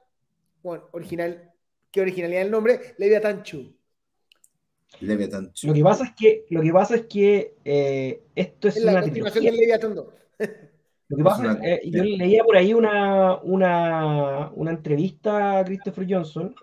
bueno, 0.63 0.85
original, 0.93 1.51
qué 1.91 1.99
originalidad 1.99 2.43
el 2.43 2.51
nombre, 2.51 2.79
Leviathan 2.97 3.43
Chu. 3.43 3.75
Leviathan 5.01 5.51
Chu. 5.51 5.67
Lo 5.67 5.73
que 5.73 5.83
pasa 5.83 6.05
es 6.05 6.11
que, 6.17 6.45
lo 6.49 6.61
que, 6.61 6.71
pasa 6.71 6.95
es 6.95 7.01
que 7.07 7.55
eh, 7.65 8.23
esto 8.33 8.69
es, 8.69 8.77
es 8.77 8.85
la 8.85 9.01
continuación 9.01 9.43
del 9.43 9.57
Leviathan 9.57 9.95
2. 9.95 10.07
Lo 11.09 11.17
que 11.17 11.23
pasa 11.25 11.59
es 11.61 11.81
que 11.81 11.91
yo 11.91 12.03
leía 12.03 12.45
por 12.45 12.55
ahí 12.55 12.73
una, 12.73 13.35
una, 13.41 14.49
una 14.53 14.71
entrevista 14.71 15.59
a 15.59 15.65
Christopher 15.65 16.07
Johnson 16.09 16.55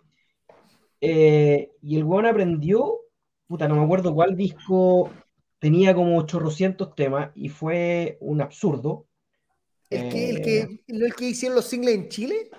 eh, 1.03 1.73
y 1.83 1.97
el 1.97 2.05
weón 2.05 2.25
aprendió, 2.25 3.01
puta, 3.47 3.69
no 3.69 3.77
me 3.77 3.85
acuerdo 3.85 4.15
cuál 4.15 4.37
disco 4.37 5.11
tenía 5.59 5.95
como 5.95 6.17
800 6.17 6.95
temas 6.95 7.31
y 7.35 7.51
fue 7.51 8.17
un 8.23 8.41
absurdo. 8.41 9.07
¿El 9.95 10.09
que, 10.11 10.31
el 10.31 10.43
que, 10.43 10.59
eh, 10.61 10.81
el 10.89 11.15
que 11.15 11.25
hicieron 11.27 11.57
los 11.57 11.67
singles 11.67 11.95
en 11.95 12.09
Chile? 12.09 12.51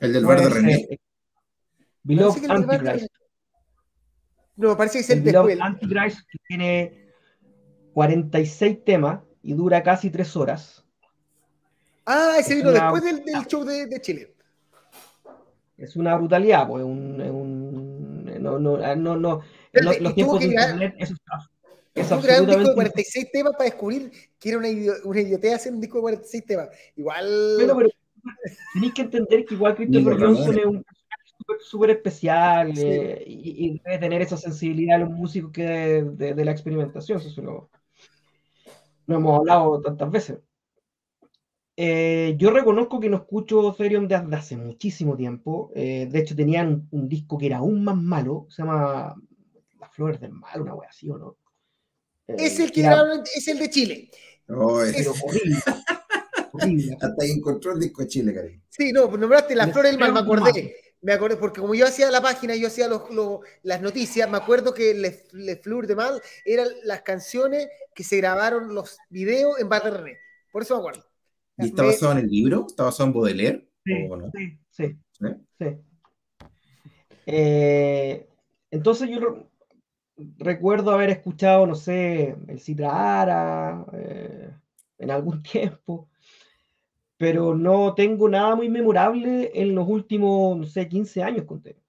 El 0.00 0.12
del 0.12 0.26
verde 0.26 0.48
René. 0.48 1.00
Beloved 2.02 2.50
Antichrist. 2.50 3.08
No, 4.56 4.76
parece 4.76 4.98
que 4.98 5.04
es 5.04 5.10
el, 5.10 5.18
el 5.18 5.24
Beloved 5.24 5.60
Antichrist 5.60 6.20
que 6.30 6.38
tiene 6.46 7.12
46 7.92 8.84
temas 8.84 9.20
y 9.42 9.52
dura 9.54 9.82
casi 9.82 10.10
tres 10.10 10.34
horas. 10.36 10.84
Ah, 12.06 12.36
ese 12.38 12.54
vino 12.54 12.70
después 12.70 13.02
del, 13.02 13.22
show 13.46 13.64
de, 13.64 13.86
de, 13.86 14.00
Chile. 14.00 14.34
Es 15.76 15.94
una 15.96 16.16
brutalidad, 16.16 16.66
pues 16.66 16.84
un, 16.84 17.20
un 17.20 18.42
no, 18.42 18.58
no, 18.58 18.96
no, 18.96 19.16
no 19.16 19.42
los, 19.72 20.00
los 20.00 20.14
tiempos 20.14 20.40
de 20.40 20.46
internet, 20.46 20.94
eso 20.98 21.14
es, 22.00 22.10
es 22.10 22.40
un 22.40 22.46
disco 22.46 22.68
de 22.68 22.74
46 22.74 23.30
temas 23.32 23.52
para 23.52 23.64
descubrir 23.64 24.10
que 24.38 24.48
era 24.48 24.58
una, 24.58 24.68
una 25.04 25.20
idiotez 25.20 25.54
hacer 25.54 25.72
un 25.72 25.80
disco 25.80 25.98
de 25.98 26.02
46 26.02 26.44
temas. 26.46 26.68
Igual. 26.96 27.54
Pero, 27.58 27.76
pero 27.76 27.88
tenéis 28.74 28.94
que 28.94 29.02
entender 29.02 29.44
que 29.44 29.54
igual 29.54 29.74
Christopher 29.76 30.18
Johnson 30.18 30.58
es 30.58 30.66
un 30.66 30.84
personaje 30.84 31.64
súper 31.64 31.90
especial 31.90 32.76
sí. 32.76 32.82
eh, 32.84 33.24
y, 33.26 33.66
y, 33.66 33.80
debe 33.84 33.98
tener 33.98 34.22
esa 34.22 34.36
sensibilidad 34.36 34.96
a 34.96 35.04
los 35.04 35.10
músicos 35.10 35.50
que 35.52 35.62
de, 35.62 36.02
de, 36.04 36.34
de 36.34 36.44
la 36.44 36.52
experimentación. 36.52 37.18
Eso 37.18 37.28
es 37.28 37.36
lo, 37.38 37.70
no 39.06 39.16
hemos 39.16 39.38
hablado 39.38 39.80
tantas 39.80 40.10
veces. 40.10 40.38
Eh, 41.80 42.34
yo 42.38 42.50
reconozco 42.50 42.98
que 42.98 43.08
no 43.08 43.18
escucho 43.18 43.72
Therion 43.72 44.08
desde 44.08 44.34
hace 44.36 44.56
muchísimo 44.56 45.16
tiempo. 45.16 45.70
Eh, 45.74 46.08
de 46.10 46.18
hecho, 46.18 46.34
tenían 46.34 46.88
un, 46.90 47.02
un, 47.02 47.08
disco 47.08 47.38
que 47.38 47.46
era 47.46 47.58
aún 47.58 47.84
más 47.84 47.96
malo. 47.96 48.46
Se 48.50 48.62
llama 48.62 49.14
Las 49.80 49.90
Flores 49.92 50.20
del 50.20 50.32
Mal, 50.32 50.60
una 50.60 50.74
wea 50.74 50.88
así, 50.88 51.08
¿o 51.08 51.16
no? 51.16 51.36
Es 52.28 52.60
el 52.60 52.70
que 52.70 52.86
es 53.34 53.48
el 53.48 53.58
de 53.58 53.70
Chile. 53.70 54.10
Oh, 54.48 54.82
es... 54.82 54.94
Pero 54.96 55.12
horrible. 55.24 55.56
horrible. 56.52 56.96
Hasta 57.00 57.22
ahí 57.22 57.30
encontró 57.30 57.72
el 57.72 57.80
disco 57.80 58.02
de 58.02 58.08
Chile, 58.08 58.34
cariño. 58.34 58.62
Sí, 58.68 58.92
no, 58.92 59.08
pues 59.08 59.20
nombraste 59.20 59.54
Las 59.54 59.72
Flores 59.72 59.92
del 59.92 60.00
Mal, 60.00 60.12
me 60.12 60.20
acordé. 60.20 60.76
Me 61.00 61.12
acordé, 61.12 61.36
porque 61.36 61.60
como 61.60 61.76
yo 61.76 61.86
hacía 61.86 62.10
la 62.10 62.20
página, 62.20 62.56
yo 62.56 62.66
hacía 62.66 62.88
los, 62.88 63.08
los, 63.10 63.40
las 63.62 63.80
noticias, 63.80 64.28
me 64.28 64.36
acuerdo 64.36 64.74
que 64.74 64.94
Le, 64.94 65.26
Le 65.32 65.56
Fleur 65.56 65.86
de 65.86 65.94
Mal 65.94 66.20
eran 66.44 66.66
las 66.82 67.02
canciones 67.02 67.68
que 67.94 68.02
se 68.02 68.16
grabaron 68.16 68.74
los 68.74 68.98
videos 69.08 69.60
en 69.60 69.68
Bar 69.68 69.84
de 69.84 69.90
René. 69.90 70.18
Por 70.50 70.62
eso 70.62 70.74
me 70.74 70.80
acuerdo. 70.80 71.04
¿Y 71.56 71.66
está 71.66 71.82
me... 71.82 71.88
basado 71.88 72.12
en 72.12 72.18
el 72.18 72.26
libro? 72.26 72.66
¿Está 72.68 72.82
basado 72.82 73.06
en 73.08 73.14
Baudelaire? 73.14 73.68
Sí, 73.84 74.08
no? 74.08 74.30
sí, 74.32 74.58
sí. 74.70 74.98
¿Sí? 75.12 75.26
sí. 75.60 75.66
Eh, 77.26 78.26
entonces 78.70 79.08
yo 79.08 79.48
recuerdo 80.38 80.92
haber 80.92 81.10
escuchado, 81.10 81.66
no 81.66 81.74
sé, 81.74 82.36
el 82.48 82.60
Citra 82.60 83.22
Ara 83.22 83.86
eh, 83.92 84.50
en 84.98 85.10
algún 85.10 85.42
tiempo 85.42 86.08
pero 87.18 87.54
no 87.54 87.94
tengo 87.94 88.28
nada 88.28 88.54
muy 88.54 88.70
memorable 88.70 89.50
en 89.52 89.74
los 89.74 89.86
últimos, 89.88 90.56
no 90.56 90.64
sé, 90.64 90.88
15 90.88 91.22
años 91.24 91.44
con 91.44 91.60
Tero. 91.60 91.80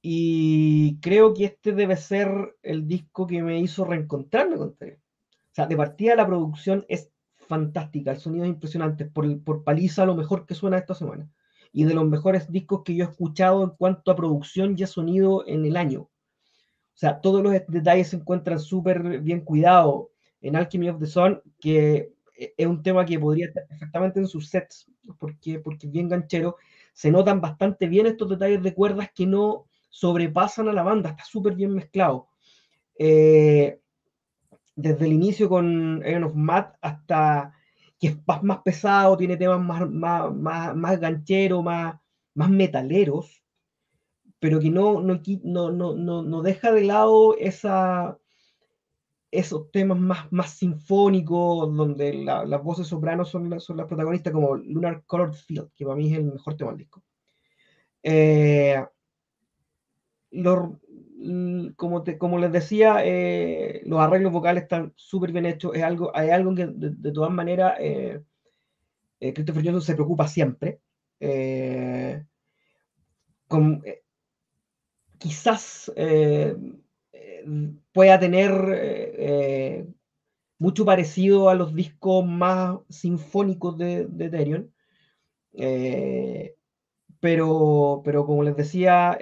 Y 0.00 0.98
creo 1.00 1.34
que 1.34 1.44
este 1.44 1.72
debe 1.72 1.96
ser 1.96 2.56
el 2.62 2.88
disco 2.88 3.26
que 3.26 3.42
me 3.42 3.60
hizo 3.60 3.84
reencontrarme 3.84 4.56
con 4.56 4.74
Tero. 4.74 4.96
O 4.96 5.54
sea, 5.54 5.66
de 5.66 5.76
partida 5.76 6.16
la 6.16 6.26
producción 6.26 6.84
es 6.88 7.12
fantástica, 7.36 8.10
el 8.10 8.18
sonido 8.18 8.44
es 8.44 8.50
impresionante, 8.50 9.04
por, 9.04 9.44
por 9.44 9.64
paliza 9.64 10.06
lo 10.06 10.16
mejor 10.16 10.46
que 10.46 10.54
suena 10.54 10.78
esta 10.78 10.94
semana. 10.94 11.30
Y 11.70 11.84
de 11.84 11.94
los 11.94 12.06
mejores 12.06 12.50
discos 12.50 12.82
que 12.84 12.94
yo 12.94 13.04
he 13.04 13.08
escuchado 13.08 13.62
en 13.62 13.70
cuanto 13.70 14.10
a 14.10 14.16
producción 14.16 14.76
y 14.78 14.82
a 14.82 14.86
sonido 14.86 15.46
en 15.46 15.66
el 15.66 15.76
año. 15.76 16.08
O 16.94 16.96
sea, 16.96 17.20
todos 17.20 17.42
los 17.42 17.52
detalles 17.68 18.08
se 18.08 18.16
encuentran 18.16 18.60
súper 18.60 19.20
bien 19.20 19.40
cuidados. 19.40 20.06
En 20.40 20.56
Alchemy 20.56 20.90
of 20.90 21.00
the 21.00 21.06
Sun, 21.06 21.40
que 21.58 22.12
es 22.36 22.66
un 22.66 22.82
tema 22.82 23.04
que 23.04 23.18
podría 23.18 23.46
estar 23.46 23.66
perfectamente 23.66 24.20
en 24.20 24.28
sus 24.28 24.48
sets, 24.48 24.86
porque, 25.18 25.58
porque 25.58 25.86
es 25.86 25.92
bien 25.92 26.08
ganchero. 26.08 26.56
Se 26.92 27.10
notan 27.10 27.40
bastante 27.40 27.86
bien 27.86 28.06
estos 28.06 28.28
detalles 28.28 28.62
de 28.62 28.74
cuerdas 28.74 29.10
que 29.14 29.26
no 29.26 29.66
sobrepasan 29.88 30.68
a 30.68 30.72
la 30.72 30.82
banda, 30.82 31.10
está 31.10 31.24
súper 31.24 31.54
bien 31.54 31.74
mezclado. 31.74 32.28
Eh, 32.98 33.80
desde 34.76 35.06
el 35.06 35.12
inicio 35.12 35.48
con 35.48 36.02
Iron 36.06 36.24
of 36.24 36.34
Matt 36.34 36.76
hasta 36.80 37.54
que 37.98 38.08
es 38.08 38.16
más 38.42 38.58
pesado, 38.58 39.16
tiene 39.16 39.36
temas 39.36 39.60
más, 39.60 39.88
más, 39.88 40.34
más, 40.34 40.76
más 40.76 41.00
gancheros, 41.00 41.62
más, 41.62 41.96
más 42.34 42.50
metaleros, 42.50 43.43
pero 44.44 44.60
que 44.60 44.68
no, 44.68 45.00
no, 45.00 45.22
no, 45.42 45.72
no, 45.72 46.22
no 46.22 46.42
deja 46.42 46.70
de 46.70 46.84
lado 46.84 47.34
esos 47.38 48.20
temas 49.70 49.98
más, 49.98 50.30
más 50.30 50.50
sinfónicos, 50.50 51.74
donde 51.74 52.12
la, 52.12 52.44
las 52.44 52.62
voces 52.62 52.86
sopranos 52.86 53.30
son, 53.30 53.58
son, 53.58 53.78
las 53.78 53.86
protagonistas, 53.86 54.34
como 54.34 54.56
Lunar 54.56 55.02
Colored 55.06 55.32
Field, 55.32 55.70
que 55.74 55.86
para 55.86 55.96
mí 55.96 56.12
es 56.12 56.18
el 56.18 56.26
mejor 56.26 56.58
tema 56.58 56.72
del 56.72 56.80
disco. 56.80 57.02
Eh, 58.02 58.84
como, 61.74 62.02
te, 62.02 62.18
como 62.18 62.38
les 62.38 62.52
decía, 62.52 62.96
eh, 63.02 63.80
los 63.86 63.98
arreglos 63.98 64.30
vocales 64.30 64.64
están 64.64 64.92
súper 64.94 65.32
bien 65.32 65.46
hechos. 65.46 65.74
Es 65.74 65.82
algo, 65.82 66.14
hay 66.14 66.28
algo 66.28 66.54
que 66.54 66.66
de, 66.66 67.12
todas 67.12 67.32
maneras 67.32 67.76
eh, 67.80 68.20
eh, 69.20 69.32
Christopher 69.32 69.64
Johnson 69.64 69.80
se 69.80 69.94
preocupa 69.94 70.28
siempre. 70.28 70.80
Quizás 75.24 75.90
pueda 77.92 78.20
tener 78.20 78.52
eh, 78.74 79.86
mucho 80.58 80.84
parecido 80.84 81.48
a 81.48 81.54
los 81.54 81.74
discos 81.74 82.26
más 82.26 82.78
sinfónicos 82.90 83.78
de, 83.78 84.06
de 84.06 84.66
pero, 87.20 88.02
pero 88.04 88.26
como 88.26 88.42
les 88.42 88.54
decía, 88.54 89.18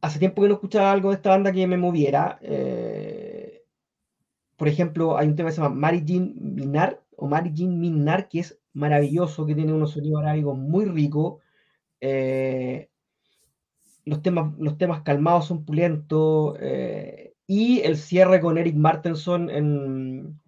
hace 0.00 0.18
tiempo 0.18 0.42
que 0.42 0.48
no 0.48 0.54
escuchaba 0.54 0.90
algo 0.90 1.10
de 1.10 1.16
esta 1.16 1.30
banda 1.30 1.52
que 1.52 1.66
me 1.68 1.76
moviera. 1.76 2.40
por 4.56 4.66
ejemplo, 4.66 5.16
hay 5.16 5.28
un 5.28 5.36
tema 5.36 5.50
que 5.50 5.54
se 5.54 5.62
llama 5.62 5.92
Minar, 5.92 7.02
o 7.16 7.28
Mary 7.28 7.52
Jean 7.54 7.78
Minar, 7.78 8.28
que 8.28 8.40
es 8.40 8.58
maravilloso, 8.72 9.46
que 9.46 9.54
tiene 9.54 9.72
unos 9.72 9.92
sonidos 9.92 10.22
arábigos 10.22 10.58
muy 10.58 10.86
ricos. 10.86 11.41
Eh, 12.04 12.90
los, 14.04 14.20
temas, 14.22 14.52
los 14.58 14.76
temas 14.76 15.02
calmados 15.02 15.46
son 15.46 15.64
pulentos. 15.64 16.56
Eh, 16.60 17.34
y 17.46 17.80
el 17.80 17.96
cierre 17.96 18.40
con 18.40 18.58
Eric 18.58 18.74
Martenson 18.74 19.48
en 19.48 20.40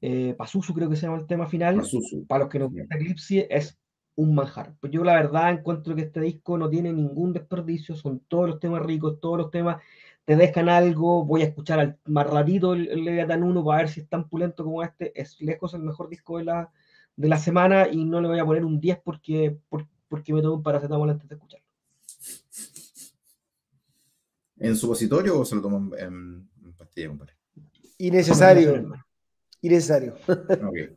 eh, 0.00 0.34
Pazuzu, 0.36 0.72
creo 0.74 0.88
que 0.88 0.96
se 0.96 1.06
llama 1.06 1.18
el 1.18 1.26
tema 1.26 1.46
final. 1.46 1.82
Para 2.26 2.44
los 2.44 2.50
que 2.50 2.58
no 2.58 2.70
gusta 2.70 2.96
Eclipse, 2.96 3.46
es 3.50 3.78
un 4.16 4.34
manjar. 4.34 4.74
Pues 4.80 4.92
yo 4.92 5.04
la 5.04 5.14
verdad 5.14 5.50
encuentro 5.50 5.94
que 5.94 6.02
este 6.02 6.20
disco 6.20 6.56
no 6.56 6.70
tiene 6.70 6.92
ningún 6.92 7.32
desperdicio, 7.32 7.94
son 7.94 8.20
todos 8.20 8.48
los 8.48 8.60
temas 8.60 8.82
ricos, 8.82 9.20
todos 9.20 9.38
los 9.38 9.50
temas 9.50 9.82
te 10.24 10.36
dejan 10.36 10.68
algo, 10.68 11.24
voy 11.24 11.42
a 11.42 11.46
escuchar 11.46 11.80
al, 11.80 11.98
más 12.06 12.28
ratito 12.28 12.74
el, 12.74 12.88
el 12.88 13.04
Leviathan 13.04 13.42
1 13.42 13.64
para 13.64 13.78
ver 13.78 13.88
si 13.88 14.00
es 14.00 14.08
tan 14.08 14.28
pulento 14.28 14.64
como 14.64 14.82
este, 14.82 15.18
es 15.20 15.40
lejos 15.40 15.74
el 15.74 15.82
mejor 15.82 16.08
disco 16.08 16.38
de 16.38 16.44
la, 16.44 16.70
de 17.16 17.28
la 17.28 17.38
semana 17.38 17.88
y 17.88 18.04
no 18.04 18.20
le 18.20 18.28
voy 18.28 18.38
a 18.38 18.44
poner 18.44 18.64
un 18.64 18.80
10 18.80 19.00
porque, 19.04 19.58
porque, 19.68 19.91
me 20.16 20.42
tomo 20.42 20.54
un 20.54 20.62
paracetamol 20.62 21.10
antes 21.10 21.28
de 21.28 21.34
escucharlo. 21.34 21.66
¿En 24.58 24.76
supositorio 24.76 25.40
o 25.40 25.44
se 25.44 25.56
lo 25.56 25.62
toman 25.62 25.90
en, 25.98 26.48
pastilla, 26.76 27.08
compadre? 27.08 27.34
Innecesario. 27.98 28.92
Innecesario. 29.60 30.16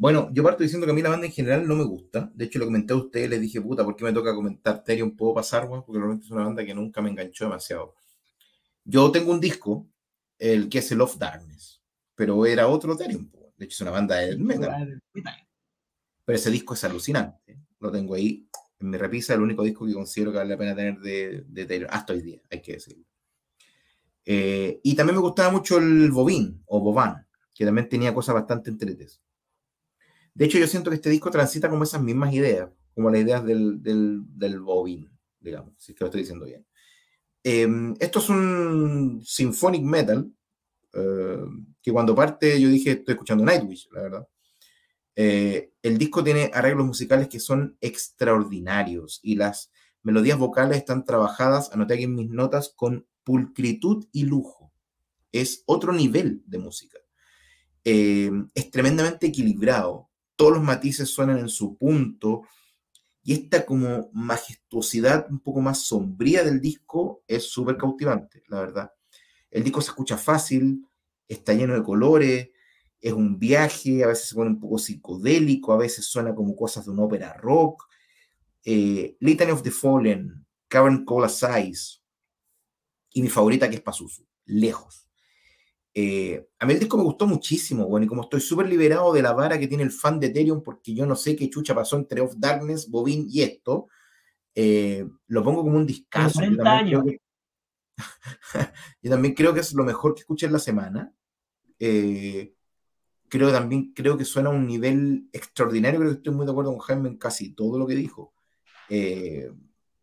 Bueno, 0.00 0.30
yo 0.32 0.42
parto 0.42 0.62
diciendo 0.62 0.86
que 0.86 0.92
a 0.92 0.94
mí 0.94 1.02
la 1.02 1.10
banda 1.10 1.26
en 1.26 1.32
general 1.32 1.68
no 1.68 1.76
me 1.76 1.84
gusta. 1.84 2.32
De 2.34 2.46
hecho, 2.46 2.58
lo 2.58 2.64
comenté 2.64 2.94
a 2.94 2.96
ustedes, 2.96 3.28
les 3.28 3.38
dije, 3.38 3.60
puta, 3.60 3.84
¿por 3.84 3.94
qué 3.94 4.04
me 4.04 4.14
toca 4.14 4.34
comentar 4.34 4.82
un 5.02 5.14
¿Puedo 5.14 5.34
pasar, 5.34 5.68
Porque 5.68 5.98
realmente 5.98 6.24
es 6.24 6.30
una 6.30 6.44
banda 6.44 6.64
que 6.64 6.74
nunca 6.74 7.02
me 7.02 7.10
enganchó 7.10 7.44
demasiado. 7.44 7.94
Yo 8.82 9.12
tengo 9.12 9.30
un 9.30 9.40
disco, 9.40 9.86
el 10.38 10.70
que 10.70 10.78
es 10.78 10.90
el 10.90 11.02
Of 11.02 11.18
Darkness, 11.18 11.82
pero 12.14 12.46
era 12.46 12.66
otro 12.66 12.96
Terium. 12.96 13.30
De 13.58 13.66
hecho, 13.66 13.74
es 13.74 13.80
una 13.82 13.90
banda 13.90 14.16
de 14.16 14.38
metal. 14.38 15.02
Pero 16.24 16.36
ese 16.36 16.50
disco 16.50 16.72
es 16.72 16.82
alucinante. 16.84 17.58
Lo 17.80 17.90
tengo 17.90 18.14
ahí 18.14 18.46
en 18.78 18.90
mi 18.90 18.96
repisa, 18.96 19.34
el 19.34 19.42
único 19.42 19.62
disco 19.62 19.86
que 19.86 19.92
considero 19.92 20.32
que 20.32 20.38
vale 20.38 20.50
la 20.50 20.58
pena 20.58 20.74
tener 20.74 20.98
de, 21.00 21.44
de 21.48 21.86
hasta 21.90 22.12
hoy 22.12 22.22
día, 22.22 22.40
hay 22.50 22.62
que 22.62 22.72
decirlo. 22.72 23.04
Eh, 24.24 24.80
y 24.82 24.94
también 24.94 25.16
me 25.16 25.22
gustaba 25.22 25.50
mucho 25.50 25.78
el 25.78 26.10
Bobín 26.10 26.62
o 26.66 26.80
Boban, 26.80 27.26
que 27.54 27.64
también 27.64 27.88
tenía 27.88 28.14
cosas 28.14 28.34
bastante 28.34 28.70
entretenidas. 28.70 29.20
De 30.34 30.44
hecho, 30.44 30.58
yo 30.58 30.66
siento 30.66 30.90
que 30.90 30.96
este 30.96 31.10
disco 31.10 31.30
transita 31.30 31.68
como 31.68 31.84
esas 31.84 32.02
mismas 32.02 32.32
ideas, 32.32 32.70
como 32.94 33.10
las 33.10 33.20
ideas 33.20 33.44
del, 33.44 33.82
del, 33.82 34.22
del 34.26 34.60
digamos, 35.40 35.74
si 35.76 35.92
es 35.92 35.98
que 35.98 36.04
lo 36.04 36.06
estoy 36.06 36.20
diciendo 36.20 36.46
bien. 36.46 36.64
Em, 37.42 37.94
esto 37.98 38.18
es 38.18 38.28
un 38.28 39.20
symphonic 39.24 39.82
metal, 39.82 40.30
eh, 40.92 41.44
que 41.82 41.92
cuando 41.92 42.14
parte 42.14 42.60
yo 42.60 42.68
dije, 42.68 42.92
estoy 42.92 43.12
escuchando 43.12 43.44
Nightwish, 43.44 43.88
la 43.92 44.02
verdad. 44.02 44.28
Eh, 45.16 45.72
el 45.82 45.98
disco 45.98 46.22
tiene 46.22 46.50
arreglos 46.54 46.86
musicales 46.86 47.28
que 47.28 47.40
son 47.40 47.76
extraordinarios 47.80 49.20
y 49.22 49.36
las 49.36 49.70
melodías 50.02 50.38
vocales 50.38 50.78
están 50.78 51.04
trabajadas, 51.04 51.70
anoté 51.72 51.94
aquí 51.94 52.04
en 52.04 52.14
mis 52.14 52.30
notas, 52.30 52.72
con 52.74 53.06
pulcritud 53.24 54.06
y 54.12 54.24
lujo. 54.24 54.72
Es 55.32 55.62
otro 55.66 55.92
nivel 55.92 56.42
de 56.46 56.58
música. 56.58 56.98
Eh, 57.84 58.30
es 58.54 58.70
tremendamente 58.70 59.26
equilibrado, 59.26 60.10
todos 60.36 60.52
los 60.54 60.62
matices 60.62 61.10
suenan 61.10 61.38
en 61.38 61.48
su 61.48 61.76
punto 61.76 62.42
y 63.22 63.34
esta 63.34 63.66
como 63.66 64.10
majestuosidad 64.12 65.26
un 65.30 65.40
poco 65.40 65.60
más 65.60 65.82
sombría 65.82 66.42
del 66.42 66.60
disco 66.60 67.22
es 67.26 67.44
súper 67.44 67.76
cautivante, 67.76 68.42
la 68.48 68.60
verdad. 68.60 68.92
El 69.50 69.64
disco 69.64 69.82
se 69.82 69.90
escucha 69.90 70.16
fácil, 70.16 70.86
está 71.28 71.52
lleno 71.52 71.74
de 71.74 71.82
colores, 71.82 72.48
es 73.00 73.12
un 73.12 73.38
viaje, 73.38 74.04
a 74.04 74.08
veces 74.08 74.28
se 74.28 74.34
pone 74.34 74.50
un 74.50 74.60
poco 74.60 74.78
psicodélico, 74.78 75.72
a 75.72 75.78
veces 75.78 76.04
suena 76.04 76.34
como 76.34 76.54
cosas 76.54 76.84
de 76.84 76.90
una 76.90 77.04
ópera 77.04 77.34
rock. 77.34 77.84
Eh, 78.64 79.16
Litany 79.20 79.52
of 79.52 79.62
the 79.62 79.70
Fallen, 79.70 80.46
Cavern 80.68 81.04
Cola 81.04 81.28
Size, 81.28 82.00
y 83.12 83.22
mi 83.22 83.28
favorita 83.28 83.68
que 83.68 83.76
es 83.76 83.82
Pazuzu, 83.82 84.26
lejos. 84.46 85.08
Eh, 85.92 86.46
a 86.58 86.66
mí 86.66 86.74
el 86.74 86.78
disco 86.78 86.96
me 86.96 87.02
gustó 87.02 87.26
muchísimo, 87.26 87.86
bueno, 87.86 88.04
y 88.04 88.08
como 88.08 88.22
estoy 88.22 88.40
súper 88.40 88.68
liberado 88.68 89.12
de 89.12 89.22
la 89.22 89.32
vara 89.32 89.58
que 89.58 89.66
tiene 89.66 89.82
el 89.82 89.90
fan 89.90 90.20
de 90.20 90.28
Ethereum, 90.28 90.62
porque 90.62 90.94
yo 90.94 91.06
no 91.06 91.16
sé 91.16 91.34
qué 91.34 91.50
chucha 91.50 91.74
pasó 91.74 91.96
entre 91.96 92.20
Of 92.20 92.34
Darkness, 92.36 92.88
Bobin 92.88 93.26
y 93.28 93.42
esto, 93.42 93.88
eh, 94.54 95.08
lo 95.28 95.42
pongo 95.42 95.62
como 95.62 95.76
un 95.76 95.86
discazo. 95.86 96.40
Yo 99.02 99.10
también 99.10 99.34
creo 99.34 99.52
que 99.54 99.60
es 99.60 99.72
lo 99.74 99.84
mejor 99.84 100.14
que 100.14 100.20
escuché 100.20 100.46
en 100.46 100.52
la 100.52 100.58
semana. 100.58 101.12
Eh, 101.78 102.54
creo 103.30 103.52
también 103.52 103.92
creo 103.94 104.18
que 104.18 104.24
suena 104.24 104.50
a 104.50 104.52
un 104.52 104.66
nivel 104.66 105.28
extraordinario. 105.32 106.00
Creo 106.00 106.12
que 106.12 106.18
estoy 106.18 106.34
muy 106.34 106.46
de 106.46 106.52
acuerdo 106.52 106.72
con 106.72 106.80
Jaime 106.80 107.08
en 107.08 107.18
casi 107.18 107.54
todo 107.54 107.78
lo 107.78 107.86
que 107.86 107.94
dijo. 107.94 108.34
Eh, 108.88 109.50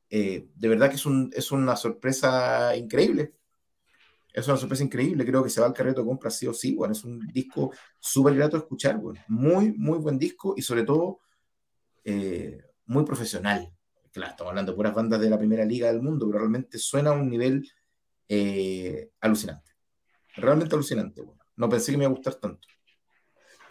eh, 0.09 0.49
de 0.55 0.67
verdad 0.69 0.89
que 0.89 0.95
es, 0.95 1.05
un, 1.05 1.31
es, 1.35 1.51
una 1.51 1.75
sorpresa 1.75 2.75
increíble. 2.75 3.35
Es 4.33 4.47
una 4.47 4.57
sorpresa 4.57 4.83
increíble. 4.83 5.25
Creo 5.25 5.43
que 5.43 5.49
se 5.49 5.61
va 5.61 5.67
al 5.67 5.73
carreto 5.73 6.01
de 6.01 6.07
compra 6.07 6.29
sí 6.29 6.47
o 6.47 6.53
sí. 6.53 6.75
Bueno, 6.75 6.93
es 6.93 7.03
un 7.03 7.27
disco 7.27 7.71
súper 7.99 8.35
grato 8.35 8.57
de 8.57 8.63
escuchar. 8.63 8.97
Bueno. 8.97 9.19
Muy, 9.27 9.73
muy 9.73 9.99
buen 9.99 10.17
disco 10.17 10.53
y 10.57 10.61
sobre 10.61 10.83
todo 10.83 11.19
muy 12.85 13.03
profesional. 13.03 13.73
Claro, 14.11 14.31
estamos 14.31 14.51
hablando 14.51 14.71
de 14.71 14.75
puras 14.75 14.95
bandas 14.95 15.19
de 15.19 15.29
la 15.29 15.37
primera 15.37 15.65
liga 15.65 15.87
del 15.87 16.01
mundo, 16.01 16.25
pero 16.25 16.39
realmente 16.39 16.79
suena 16.79 17.11
a 17.11 17.13
un 17.13 17.29
nivel 17.29 17.69
eh, 18.27 19.11
alucinante. 19.21 19.73
Realmente 20.35 20.75
alucinante. 20.75 21.23
No 21.55 21.69
pensé 21.69 21.91
que 21.91 21.97
me 21.97 22.05
iba 22.05 22.11
a 22.11 22.15
gustar 22.15 22.35
tanto. 22.35 22.67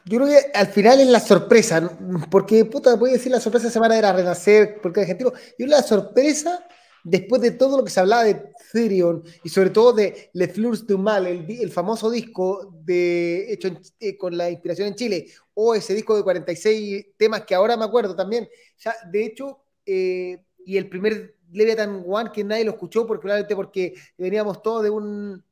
Yo 0.09 0.19
creo 0.19 0.29
que 0.29 0.53
al 0.57 0.69
final 0.69 1.01
es 1.01 1.09
la 1.09 1.19
sorpresa, 1.19 1.99
porque 2.31 2.65
puta, 2.65 2.95
voy 2.95 3.11
a 3.11 3.13
decir 3.15 3.33
la 3.33 3.41
sorpresa 3.41 3.69
semana 3.71 3.99
era 3.99 4.13
renacer, 4.13 4.79
porque 4.81 5.01
argentino. 5.01 5.33
Yo 5.59 5.67
la 5.67 5.83
sorpresa, 5.83 6.65
después 7.03 7.43
de 7.43 7.51
todo 7.51 7.77
lo 7.77 7.83
que 7.85 7.91
se 7.91 7.99
hablaba 7.99 8.23
de 8.23 8.53
Therion 8.73 9.25
y 9.43 9.49
sobre 9.49 9.71
todo 9.71 9.93
de 9.93 10.31
Le 10.33 10.47
Fleurs 10.47 10.87
du 10.87 10.97
Mal, 10.97 11.27
el, 11.27 11.73
famoso 11.73 12.09
disco 12.09 12.73
de, 12.85 13.53
hecho 13.53 13.69
eh, 13.99 14.17
con 14.17 14.37
la 14.37 14.49
inspiración 14.49 14.87
en 14.87 14.95
Chile, 14.95 15.27
o 15.55 15.75
ese 15.75 15.93
disco 15.93 16.17
de 16.17 16.23
46 16.23 17.07
temas 17.17 17.45
que 17.45 17.57
ahora 17.57 17.77
me 17.77 17.85
acuerdo 17.85 18.15
también. 18.15 18.49
Ya, 18.79 18.95
de 19.11 19.25
hecho, 19.25 19.59
eh, 19.85 20.41
y 20.65 20.77
el 20.77 20.89
primer 20.89 21.37
Leviathan 21.51 22.05
One 22.07 22.31
que 22.33 22.45
nadie 22.45 22.65
lo 22.65 22.73
escuchó, 22.73 23.09
porque 23.09 23.29
porque 23.57 23.95
veníamos 24.17 24.63
todos 24.63 24.85
de 24.85 24.91
un. 24.91 25.45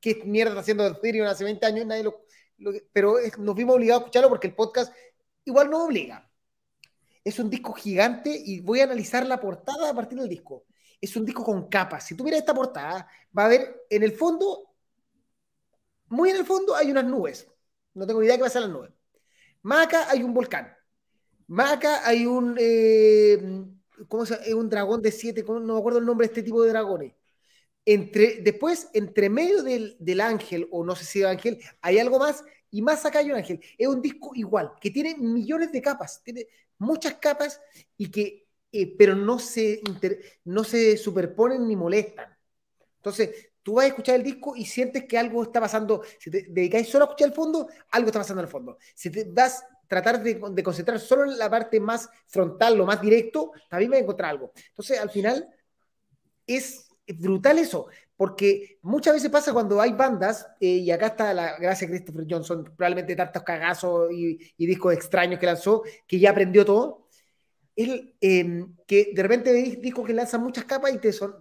¿Qué 0.00 0.22
mierda 0.24 0.58
haciendo 0.58 0.86
Ethereum 0.86 1.28
hace 1.28 1.44
20 1.44 1.64
años? 1.64 1.86
Nadie 1.86 2.02
lo, 2.02 2.24
pero 2.92 3.16
nos 3.38 3.54
vimos 3.54 3.76
obligados 3.76 4.02
a 4.02 4.04
escucharlo 4.04 4.28
porque 4.28 4.48
el 4.48 4.54
podcast 4.54 4.92
igual 5.44 5.70
no 5.70 5.84
obliga. 5.84 6.30
Es 7.24 7.38
un 7.38 7.50
disco 7.50 7.72
gigante 7.72 8.30
y 8.30 8.60
voy 8.60 8.80
a 8.80 8.84
analizar 8.84 9.26
la 9.26 9.40
portada 9.40 9.90
a 9.90 9.94
partir 9.94 10.18
del 10.18 10.28
disco. 10.28 10.64
Es 11.00 11.14
un 11.16 11.24
disco 11.24 11.44
con 11.44 11.68
capas. 11.68 12.06
Si 12.06 12.16
tú 12.16 12.24
miras 12.24 12.40
esta 12.40 12.54
portada, 12.54 13.08
va 13.36 13.44
a 13.44 13.48
ver 13.48 13.82
en 13.90 14.02
el 14.02 14.12
fondo, 14.12 14.74
muy 16.08 16.30
en 16.30 16.36
el 16.36 16.46
fondo, 16.46 16.74
hay 16.74 16.90
unas 16.90 17.04
nubes. 17.04 17.46
No 17.94 18.06
tengo 18.06 18.22
idea 18.22 18.32
de 18.32 18.38
qué 18.38 18.42
va 18.42 18.46
a 18.48 18.50
ser 18.50 18.62
las 18.62 18.70
nubes. 18.70 18.92
Más 19.62 19.86
acá 19.86 20.10
hay 20.10 20.22
un 20.22 20.32
volcán. 20.34 20.74
Más 21.48 21.72
acá 21.72 22.06
hay 22.06 22.26
un. 22.26 22.56
Eh, 22.58 23.38
¿cómo 24.08 24.26
se 24.26 24.34
Es 24.34 24.54
un 24.54 24.68
dragón 24.68 25.02
de 25.02 25.12
siete, 25.12 25.44
no 25.46 25.60
me 25.60 25.78
acuerdo 25.78 25.98
el 25.98 26.06
nombre 26.06 26.26
de 26.26 26.32
este 26.32 26.42
tipo 26.42 26.62
de 26.62 26.70
dragones. 26.70 27.14
Entre, 27.90 28.42
después, 28.42 28.90
entre 28.92 29.30
medio 29.30 29.62
del, 29.62 30.20
ángel, 30.20 30.68
o 30.70 30.84
no 30.84 30.94
sé 30.94 31.06
si 31.06 31.20
es 31.20 31.26
ángel, 31.26 31.58
hay 31.80 31.98
algo 31.98 32.18
más, 32.18 32.44
y 32.70 32.82
más 32.82 33.06
acá 33.06 33.20
hay 33.20 33.30
un 33.30 33.36
ángel. 33.36 33.60
Es 33.78 33.88
un 33.88 34.02
disco 34.02 34.32
igual, 34.34 34.72
que 34.78 34.90
tiene 34.90 35.16
millones 35.16 35.72
de 35.72 35.80
capas, 35.80 36.22
tiene 36.22 36.48
muchas 36.76 37.14
capas, 37.14 37.62
y 37.96 38.10
que, 38.10 38.46
eh, 38.72 38.94
pero 38.98 39.16
no 39.16 39.38
se, 39.38 39.80
no 40.44 40.64
se 40.64 40.98
superponen 40.98 41.66
ni 41.66 41.76
molestan. 41.76 42.36
Entonces, 42.96 43.52
tú 43.62 43.76
vas 43.76 43.86
a 43.86 43.88
escuchar 43.88 44.16
el 44.16 44.22
disco 44.22 44.54
y 44.54 44.66
sientes 44.66 45.04
que 45.04 45.16
algo 45.16 45.42
está 45.42 45.58
pasando. 45.58 46.02
Si 46.18 46.30
te 46.30 46.44
dedicáis 46.50 46.90
solo 46.90 47.06
a 47.06 47.08
escuchar 47.08 47.28
el 47.28 47.34
fondo, 47.34 47.68
algo 47.92 48.08
está 48.08 48.18
pasando 48.18 48.42
el 48.42 48.48
fondo. 48.48 48.76
Si 48.94 49.08
te 49.08 49.24
vas 49.24 49.64
tratar 49.86 50.22
de, 50.22 50.38
concentrar 50.62 51.00
solo 51.00 51.24
en 51.24 51.38
la 51.38 51.48
parte 51.48 51.80
más 51.80 52.10
frontal, 52.26 52.76
lo 52.76 52.84
más 52.84 53.00
directo, 53.00 53.52
también 53.70 53.92
va 53.92 53.96
a 53.96 54.00
encontrar 54.00 54.32
algo. 54.32 54.52
Entonces, 54.68 55.00
al 55.00 55.08
final, 55.08 55.48
es 56.46 56.87
brutal 57.16 57.58
eso, 57.58 57.86
porque 58.16 58.78
muchas 58.82 59.14
veces 59.14 59.30
pasa 59.30 59.52
cuando 59.52 59.80
hay 59.80 59.92
bandas, 59.92 60.46
eh, 60.60 60.66
y 60.66 60.90
acá 60.90 61.08
está 61.08 61.34
la 61.34 61.56
gracia 61.58 61.86
de 61.86 61.94
Christopher 61.94 62.26
Johnson, 62.28 62.64
probablemente 62.64 63.16
tantos 63.16 63.42
cagazos 63.42 64.10
y, 64.12 64.38
discos 64.58 64.94
extraños 64.94 65.38
que 65.38 65.46
lanzó, 65.46 65.82
que 66.06 66.18
ya 66.18 66.30
aprendió 66.30 66.64
todo. 66.64 67.08
el, 67.76 68.16
em, 68.20 68.74
que 68.86 69.12
de 69.14 69.22
repente 69.22 69.52
veis 69.52 69.80
discos 69.80 70.06
que 70.06 70.12
lanzan 70.12 70.42
muchas 70.42 70.64
capas 70.64 70.92
y 70.92 70.98
te, 70.98 71.12
son, 71.12 71.34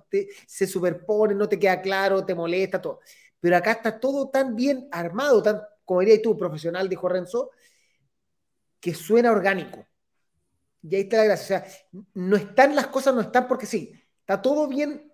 se 0.46 0.68
superponen, 0.68 1.38
no 1.38 1.50
te 1.50 1.58
queda 1.60 1.82
claro, 1.82 2.26
te 2.26 2.36
molesta, 2.36 2.82
todo. 2.82 3.00
Pero 3.40 3.58
acá 3.58 3.72
está 3.74 4.00
todo 4.00 4.30
tan 4.30 4.56
bien 4.56 4.88
armado, 4.92 5.42
tan, 5.42 5.62
como 5.84 6.02
dirías 6.02 6.22
tú, 6.22 6.38
profesional, 6.38 6.90
dijo 6.90 7.10
Renzo, 7.10 7.52
que 8.80 8.94
suena 8.94 9.32
orgánico. 9.32 9.88
Y 10.84 10.96
ahí 10.96 11.02
está 11.04 11.18
la 11.18 11.24
gracia. 11.26 11.58
O 11.58 11.70
sea, 11.70 12.04
no 12.14 12.36
están 12.36 12.76
las 12.76 12.88
cosas, 12.88 13.16
no 13.16 13.22
están 13.22 13.48
porque 13.48 13.66
sí. 13.66 13.94
Está 14.22 14.42
todo 14.42 14.68
bien 14.68 15.07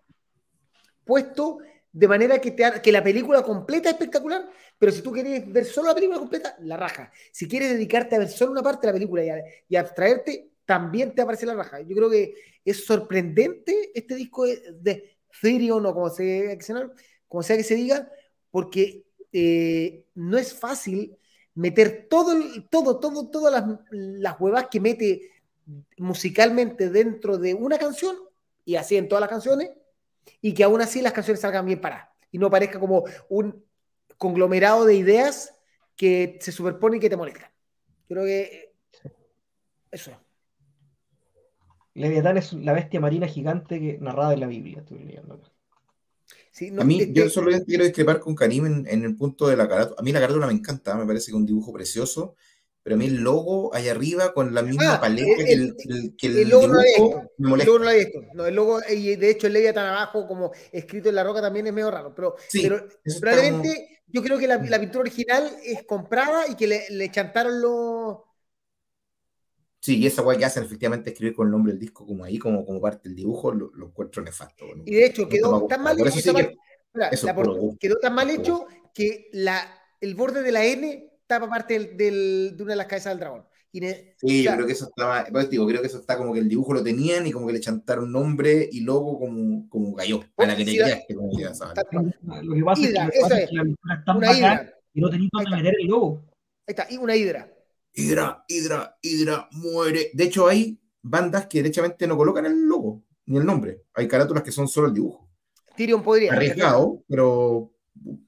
puesto 1.05 1.59
de 1.93 2.07
manera 2.07 2.39
que, 2.39 2.55
que 2.55 2.91
la 2.91 3.03
película 3.03 3.43
completa 3.43 3.89
es 3.89 3.93
espectacular, 3.93 4.49
pero 4.79 4.91
si 4.91 5.01
tú 5.01 5.11
quieres 5.11 5.51
ver 5.51 5.63
solo 5.65 5.89
la 5.89 5.95
película 5.95 6.19
completa, 6.19 6.57
la 6.61 6.75
raja. 6.75 7.11
Si 7.31 7.47
quieres 7.47 7.69
dedicarte 7.69 8.15
a 8.15 8.19
ver 8.19 8.29
solo 8.29 8.51
una 8.51 8.63
parte 8.63 8.87
de 8.87 8.93
la 8.93 8.97
película 8.97 9.23
y, 9.69 9.75
abstraerte, 9.75 10.49
también 10.65 11.13
te 11.13 11.21
aparece 11.21 11.45
la 11.45 11.53
raja. 11.53 11.81
Yo 11.81 11.95
creo 11.95 12.09
que 12.09 12.33
es 12.65 12.83
sorprendente 12.85 13.91
este 13.93 14.15
disco 14.15 14.45
de, 14.45 15.17
Therion 15.41 15.85
o 15.85 15.93
como 15.93 16.09
sea, 16.09 16.57
como 17.27 17.43
sea 17.43 17.57
que 17.57 17.63
se 17.63 17.75
diga, 17.75 18.11
porque 18.51 19.05
eh, 19.31 20.05
no 20.15 20.37
es 20.37 20.53
fácil 20.53 21.17
meter 21.55 22.07
todo, 22.09 22.35
todo, 22.69 22.99
todo, 22.99 23.29
todas 23.29 23.53
las, 23.53 23.79
las 23.91 24.39
huevas 24.39 24.67
que 24.69 24.79
mete 24.79 25.31
musicalmente 25.97 26.89
dentro 26.89 27.37
de 27.37 27.53
una 27.53 27.77
canción 27.77 28.15
y 28.65 28.75
así 28.75 28.95
en 28.95 29.07
todas 29.07 29.21
las 29.21 29.29
canciones 29.29 29.69
y 30.41 30.53
que 30.53 30.63
aún 30.63 30.81
así 30.81 31.01
las 31.01 31.13
canciones 31.13 31.41
salgan 31.41 31.65
bien 31.65 31.81
paradas 31.81 32.09
y 32.31 32.37
no 32.37 32.49
parezca 32.49 32.79
como 32.79 33.03
un 33.29 33.63
conglomerado 34.17 34.85
de 34.85 34.95
ideas 34.95 35.55
que 35.95 36.37
se 36.41 36.51
superponen 36.51 36.97
y 36.97 37.01
que 37.01 37.09
te 37.09 37.17
molestan. 37.17 37.49
Creo 38.07 38.25
que 38.25 38.73
eso 39.91 40.11
es. 40.11 40.17
Leviatán 41.95 42.37
es 42.37 42.53
la 42.53 42.73
bestia 42.73 42.99
marina 42.99 43.27
gigante 43.27 43.79
que 43.79 43.97
narrada 43.99 44.33
en 44.33 44.39
la 44.39 44.47
Biblia. 44.47 44.79
Estoy 44.79 44.99
leyendo 44.99 45.39
a 46.77 46.83
mí, 46.83 47.11
yo 47.11 47.29
solo 47.29 47.51
quiero 47.65 47.83
discrepar 47.83 48.19
con 48.19 48.35
Karim 48.35 48.85
en, 48.87 49.03
el 49.03 49.15
punto 49.15 49.47
de 49.47 49.57
la 49.57 49.67
carátula. 49.67 49.95
A 49.99 50.03
mí 50.03 50.11
la 50.11 50.19
carátula 50.19 50.45
me 50.45 50.53
encanta, 50.53 50.95
me 50.95 51.05
parece 51.05 51.25
que 51.25 51.31
es 51.31 51.35
un 51.35 51.47
dibujo 51.47 51.73
precioso, 51.73 52.35
pero 52.83 52.95
a 52.95 52.99
mí 52.99 53.05
el 53.05 53.21
logo 53.21 53.73
ahí 53.73 53.87
arriba 53.87 54.33
con 54.33 54.53
la 54.53 54.61
misma 54.61 54.95
ah, 54.95 55.01
paleta 55.01 55.43
que 55.43 55.53
el, 55.53 55.75
que 56.17 56.27
el, 56.27 56.49
logo 56.49 56.67
no. 56.67 56.81
El 56.81 57.65
logo 57.65 57.79
no 57.79 57.89
es 57.89 58.05
esto. 58.05 58.19
No, 58.33 58.45
el 58.45 58.55
logo, 58.55 58.79
y 58.89 59.15
de 59.15 59.29
hecho 59.29 59.47
el 59.47 59.53
Leviatán 59.53 59.87
abajo, 59.87 60.27
como 60.27 60.51
escrito 60.71 61.07
en 61.09 61.15
la 61.15 61.23
roca, 61.23 61.41
también 61.41 61.65
es 61.67 61.73
medio 61.73 61.89
raro. 61.89 62.13
Pero, 62.13 62.35
pero 62.51 62.85
probablemente 63.21 64.01
yo 64.07 64.21
creo 64.21 64.37
que 64.37 64.47
la, 64.47 64.57
la, 64.57 64.79
pintura 64.79 65.01
original 65.01 65.49
es 65.63 65.83
comprada 65.83 66.47
y 66.49 66.55
que 66.55 66.67
le, 66.67 66.89
le 66.89 67.09
chantaron 67.09 67.61
los 67.61 68.17
Sí, 69.83 69.97
y 69.97 70.07
esa 70.07 70.21
guay 70.21 70.37
que 70.37 70.45
hacen 70.45 70.63
efectivamente 70.63 71.09
escribir 71.09 71.35
con 71.35 71.47
el 71.47 71.51
nombre 71.51 71.73
del 71.73 71.79
disco 71.81 72.05
como 72.05 72.23
ahí, 72.23 72.39
como, 72.39 72.65
como 72.65 72.79
parte 72.79 73.09
del 73.09 73.17
dibujo, 73.17 73.51
lo, 73.51 73.69
encuentro 73.85 74.23
nefasto. 74.23 74.65
Y 74.85 74.95
de 74.95 75.05
hecho, 75.07 75.27
quedó 75.27 75.67
tan 75.67 75.83
mal 75.83 75.99
hecho. 75.99 76.33
quedó 77.77 77.99
tan 77.99 78.15
mal 78.15 78.29
hecho 78.29 78.65
que 78.93 79.27
la, 79.33 79.61
el 79.99 80.15
borde 80.15 80.41
de 80.41 80.51
la 80.53 80.63
N 80.63 81.12
tapa 81.39 81.49
parte 81.49 81.79
del, 81.79 82.55
de 82.55 82.63
una 82.63 82.73
de 82.73 82.77
las 82.77 82.87
cabezas 82.87 83.11
del 83.11 83.19
dragón. 83.19 83.45
sí, 83.71 84.43
yo 84.43 84.53
creo 84.53 84.65
que 84.67 84.73
eso 84.73 84.85
estaba, 84.85 85.25
pues 85.31 85.49
digo, 85.49 85.67
creo 85.67 85.81
que 85.81 85.87
eso 85.87 85.99
está 85.99 86.17
como 86.17 86.33
que 86.33 86.39
el 86.39 86.49
dibujo 86.49 86.73
lo 86.73 86.83
tenían 86.83 87.25
y 87.27 87.31
como 87.31 87.47
que 87.47 87.53
le 87.53 87.59
chantaron 87.59 88.11
nombre 88.11 88.69
y 88.71 88.81
logo 88.81 89.19
como, 89.19 89.69
como 89.69 89.95
cayó, 89.95 90.23
a 90.37 90.45
la 90.45 90.55
que 90.55 90.65
te 90.65 90.73
quedaste, 90.73 91.15
como 91.15 91.37
ya 91.39 91.53
sabes. 91.53 91.75
Lo 92.43 92.55
que 92.55 92.63
pasa 92.63 92.81
es 92.81 93.49
que, 93.49 93.55
la 93.55 94.15
una 94.15 94.37
hidra. 94.37 94.73
y 94.93 95.01
no 95.01 95.09
tenías 95.09 95.29
dónde 95.31 95.57
meter 95.57 95.75
el 95.79 95.87
logo. 95.87 96.25
Ahí 96.65 96.75
está, 96.75 96.87
y 96.89 96.97
una 96.97 97.15
hidra. 97.15 97.53
Hidra, 97.95 98.43
Hidra, 98.47 98.97
Hidra, 99.01 99.47
muere. 99.51 100.09
De 100.13 100.23
hecho, 100.23 100.47
hay 100.47 100.79
bandas 101.01 101.45
que 101.45 101.59
derechamente 101.59 102.07
no 102.07 102.17
colocan 102.17 102.45
el 102.45 102.67
logo 102.67 103.03
ni 103.25 103.37
el 103.37 103.45
nombre. 103.45 103.83
Hay 103.93 104.07
carátulas 104.07 104.43
que 104.43 104.51
son 104.51 104.67
solo 104.67 104.87
el 104.87 104.93
dibujo. 104.93 105.29
Tyrion 105.75 106.03
podría. 106.03 106.33
Arriesgado, 106.33 107.03
pero, 107.07 107.72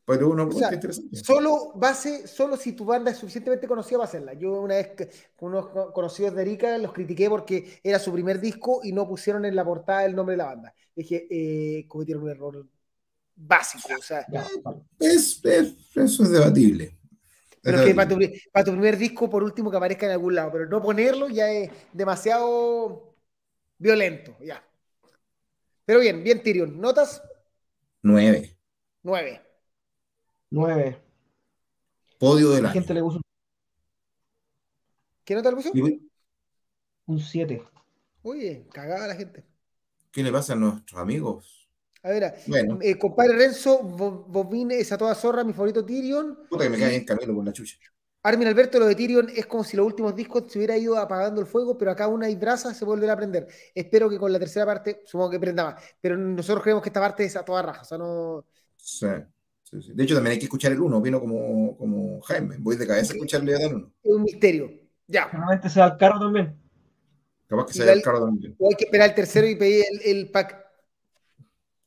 pero 0.05 0.29
uno 0.29 0.49
interesante. 0.51 1.15
Solo 1.17 1.73
base, 1.75 2.27
solo 2.27 2.57
si 2.57 2.73
tu 2.73 2.85
banda 2.85 3.11
es 3.11 3.17
suficientemente 3.17 3.67
conocida 3.67 3.99
va 3.99 4.03
a 4.03 4.07
hacerla. 4.07 4.33
Yo 4.33 4.61
una 4.61 4.75
vez 4.75 4.91
con 5.35 5.53
unos 5.53 5.67
conocidos 5.93 6.35
de 6.35 6.41
Erika 6.41 6.77
los 6.77 6.93
critiqué 6.93 7.29
porque 7.29 7.79
era 7.83 7.99
su 7.99 8.11
primer 8.13 8.39
disco 8.39 8.81
y 8.83 8.91
no 8.91 9.07
pusieron 9.07 9.45
en 9.45 9.55
la 9.55 9.65
portada 9.65 10.05
el 10.05 10.15
nombre 10.15 10.33
de 10.33 10.37
la 10.37 10.45
banda. 10.45 10.73
Dije, 10.95 11.27
eh, 11.29 11.87
cometieron 11.87 12.23
un 12.23 12.29
error 12.29 12.67
básico. 13.35 13.89
O 13.97 14.01
sea, 14.01 14.25
es, 14.99 15.41
eso 15.43 16.23
es 16.23 16.29
debatible. 16.29 16.97
Pero 17.61 17.83
que 17.83 17.95
para 17.95 18.07
tu, 18.07 18.19
para 18.51 18.63
tu, 18.63 18.71
primer 18.71 18.95
disco, 18.95 19.27
por 19.27 19.43
último, 19.43 19.71
que 19.71 19.77
aparezca 19.77 20.05
en 20.05 20.11
algún 20.11 20.35
lado. 20.35 20.51
Pero 20.51 20.67
no 20.67 20.81
ponerlo 20.83 21.29
ya 21.29 21.49
es 21.49 21.71
demasiado 21.91 23.15
violento, 23.79 24.37
ya. 24.39 24.63
Pero 25.83 25.99
bien, 25.99 26.23
bien, 26.23 26.43
Tyrion. 26.43 26.79
¿Notas? 26.79 27.23
Nueve. 28.03 28.55
Nueve. 29.01 29.44
Nueve. 30.55 30.97
Podio 32.17 32.51
de 32.51 32.61
la 32.61 32.69
gente 32.69 32.93
le 32.93 33.01
puso 33.01 33.19
¿Qué 35.25 35.35
nota 35.35 35.49
le 35.49 35.57
puso? 35.57 35.71
Un 37.07 37.19
siete. 37.19 37.61
Oye, 38.21 38.65
cagada 38.71 39.05
la 39.05 39.15
gente. 39.15 39.43
¿Qué 40.13 40.23
le 40.23 40.31
pasa 40.31 40.53
a 40.53 40.55
nuestros 40.55 41.01
amigos? 41.01 41.69
A 42.03 42.09
ver, 42.09 42.35
eh, 42.81 42.97
compadre 42.97 43.35
Renzo, 43.35 43.79
Bobine, 43.83 44.79
esa 44.79 44.97
toda 44.97 45.13
zorra, 45.13 45.43
mi 45.43 45.51
favorito 45.51 45.83
Tyrion. 45.83 46.47
Puta 46.49 46.63
que 46.63 46.69
me 46.69 46.79
cae 46.79 46.89
bien 46.89 47.03
Camilo 47.03 47.35
con 47.35 47.43
la 47.43 47.51
chucha. 47.51 47.77
Armin 48.23 48.47
Alberto, 48.47 48.79
lo 48.79 48.85
de 48.85 48.95
Tyrion 48.95 49.29
es 49.35 49.47
como 49.47 49.65
si 49.65 49.75
los 49.75 49.85
últimos 49.85 50.15
discos 50.15 50.45
se 50.47 50.59
hubiera 50.59 50.77
ido 50.77 50.97
apagando 50.97 51.41
el 51.41 51.47
fuego, 51.47 51.77
pero 51.77 51.91
acá 51.91 52.07
una 52.07 52.29
y 52.29 52.35
brasa 52.37 52.73
se 52.73 52.85
volverá 52.85 53.11
a 53.11 53.17
prender. 53.17 53.45
Espero 53.73 54.09
que 54.09 54.17
con 54.17 54.31
la 54.31 54.39
tercera 54.39 54.65
parte, 54.65 55.01
supongo 55.05 55.31
que 55.31 55.39
prenda 55.39 55.65
más. 55.65 55.83
Pero 55.99 56.15
nosotros 56.15 56.63
creemos 56.63 56.81
que 56.81 56.89
esta 56.89 57.01
parte 57.01 57.25
es 57.25 57.35
a 57.35 57.43
toda 57.43 57.61
raja. 57.61 57.81
O 57.81 57.85
sea, 57.85 57.97
no. 57.97 58.45
Sí. 58.77 59.07
Sí, 59.65 59.93
De 59.93 60.03
hecho, 60.03 60.13
también 60.13 60.33
hay 60.33 60.39
que 60.39 60.45
escuchar 60.45 60.71
el 60.71 60.79
uno, 60.79 61.01
vino 61.01 61.19
como, 61.19 61.75
como 61.75 62.21
Jaime. 62.21 62.57
Voy 62.59 62.75
de 62.75 62.87
cabeza 62.87 63.13
a 63.13 63.15
escucharle 63.15 63.55
a 63.55 63.67
uno. 63.67 63.91
Es 64.01 64.11
un 64.11 64.23
misterio. 64.23 64.71
Ya. 65.07 65.27
Normalmente 65.33 65.69
se 65.69 65.79
da 65.79 65.87
el 65.87 65.97
carro 65.97 66.19
también. 66.19 66.57
Capaz 67.47 67.65
que 67.65 67.73
se 67.73 67.85
da 67.85 67.93
el 67.93 68.01
carro 68.01 68.25
también. 68.25 68.55
O 68.59 68.69
hay 68.69 68.75
que 68.75 68.85
esperar 68.85 69.09
el 69.09 69.15
tercero 69.15 69.47
y 69.47 69.55
pedir 69.55 69.83
el, 69.91 70.17
el 70.17 70.31
pack 70.31 70.65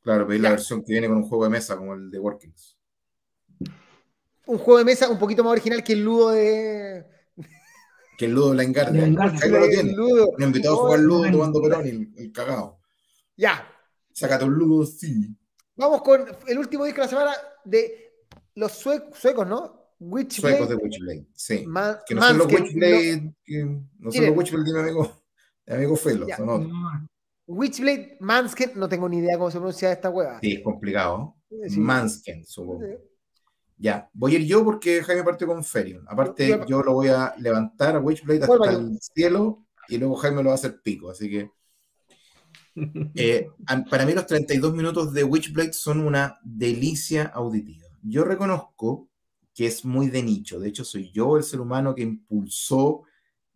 Claro, 0.08 0.26
pedir 0.26 0.40
la 0.40 0.52
versión 0.52 0.82
que 0.82 0.92
viene 0.92 1.06
con 1.06 1.18
un 1.18 1.28
juego 1.28 1.44
de 1.44 1.50
mesa 1.50 1.76
como 1.76 1.92
el 1.92 2.10
de 2.10 2.18
Workings. 2.18 2.78
Un 4.46 4.56
juego 4.56 4.78
de 4.78 4.84
mesa 4.86 5.10
un 5.10 5.18
poquito 5.18 5.44
más 5.44 5.52
original 5.52 5.84
que 5.84 5.92
el 5.92 6.02
Ludo 6.02 6.30
de. 6.30 7.04
Que 8.16 8.24
el 8.24 8.32
Ludo 8.32 8.52
de 8.52 8.56
la 8.56 8.62
Engardia. 8.62 9.04
El 9.04 9.92
Ludo. 9.92 10.32
Me 10.38 10.46
invitado 10.46 10.76
a 10.76 10.78
jugar 10.78 11.00
Ludo 11.00 11.30
tomando 11.30 11.60
Perón 11.60 11.86
y 11.86 12.22
el, 12.22 12.32
cagado. 12.32 12.80
Ya. 13.36 13.70
Sácate 14.14 14.46
un 14.46 14.54
Ludo, 14.54 14.86
sí. 14.86 15.36
Vamos 15.76 16.00
con 16.00 16.24
el 16.46 16.58
último 16.58 16.86
disco 16.86 17.02
de 17.02 17.06
la 17.06 17.10
semana 17.10 17.32
de 17.68 18.24
los 18.54 18.72
suecos, 18.72 19.46
¿no? 19.46 19.78
Witchblade. 20.00 20.56
Suecos 20.56 20.68
de 20.68 20.74
Witchblade, 20.76 21.26
sí. 21.34 21.64
que 22.06 22.14
no 22.14 22.22
son 22.22 22.38
los 22.38 22.46
Witchblade, 22.46 23.22
no, 23.22 23.34
que, 23.44 23.64
no 23.98 24.12
son 24.12 24.26
los 24.26 24.36
Witchblade 24.36 24.64
de 24.64 24.72
mi 24.72 24.80
amigo, 24.80 25.22
de 25.66 25.72
mi 25.72 25.76
amigo 25.76 25.96
Felo, 25.96 26.26
son 26.36 26.48
otros. 26.48 26.72
Witchblade 27.46 28.16
Mansken, 28.20 28.72
no 28.76 28.88
tengo 28.88 29.08
ni 29.08 29.18
idea 29.18 29.38
cómo 29.38 29.50
se 29.50 29.58
pronuncia 29.58 29.90
esta 29.90 30.10
hueá. 30.10 30.38
Sí, 30.40 30.54
es 30.54 30.62
complicado. 30.62 31.36
Mansken, 31.76 32.44
supongo. 32.44 32.84
Ya, 33.78 34.10
voy 34.12 34.34
a 34.34 34.38
ir 34.38 34.46
yo 34.46 34.64
porque 34.64 35.02
Jaime 35.02 35.24
parte 35.24 35.46
con 35.46 35.64
Ferion. 35.64 36.04
Aparte, 36.08 36.60
yo 36.66 36.82
lo 36.82 36.94
voy 36.94 37.08
a 37.08 37.34
levantar 37.38 37.96
a 37.96 38.00
Witchblade 38.00 38.42
hasta 38.42 38.70
el 38.72 38.98
cielo 39.00 39.66
y 39.88 39.98
luego 39.98 40.16
Jaime 40.16 40.42
lo 40.42 40.48
va 40.48 40.52
a 40.52 40.56
hacer 40.56 40.80
pico. 40.82 41.10
Así 41.10 41.30
que. 41.30 41.50
Eh, 43.14 43.48
para 43.90 44.06
mí, 44.06 44.12
los 44.12 44.26
32 44.26 44.72
minutos 44.72 45.12
de 45.12 45.24
Witchblade 45.24 45.72
son 45.72 46.00
una 46.00 46.38
delicia 46.44 47.24
auditiva. 47.24 47.86
Yo 48.02 48.24
reconozco 48.24 49.08
que 49.52 49.66
es 49.66 49.84
muy 49.84 50.08
de 50.08 50.22
nicho. 50.22 50.60
De 50.60 50.68
hecho, 50.68 50.84
soy 50.84 51.10
yo 51.10 51.36
el 51.36 51.42
ser 51.42 51.60
humano 51.60 51.94
que 51.94 52.02
impulsó 52.02 53.02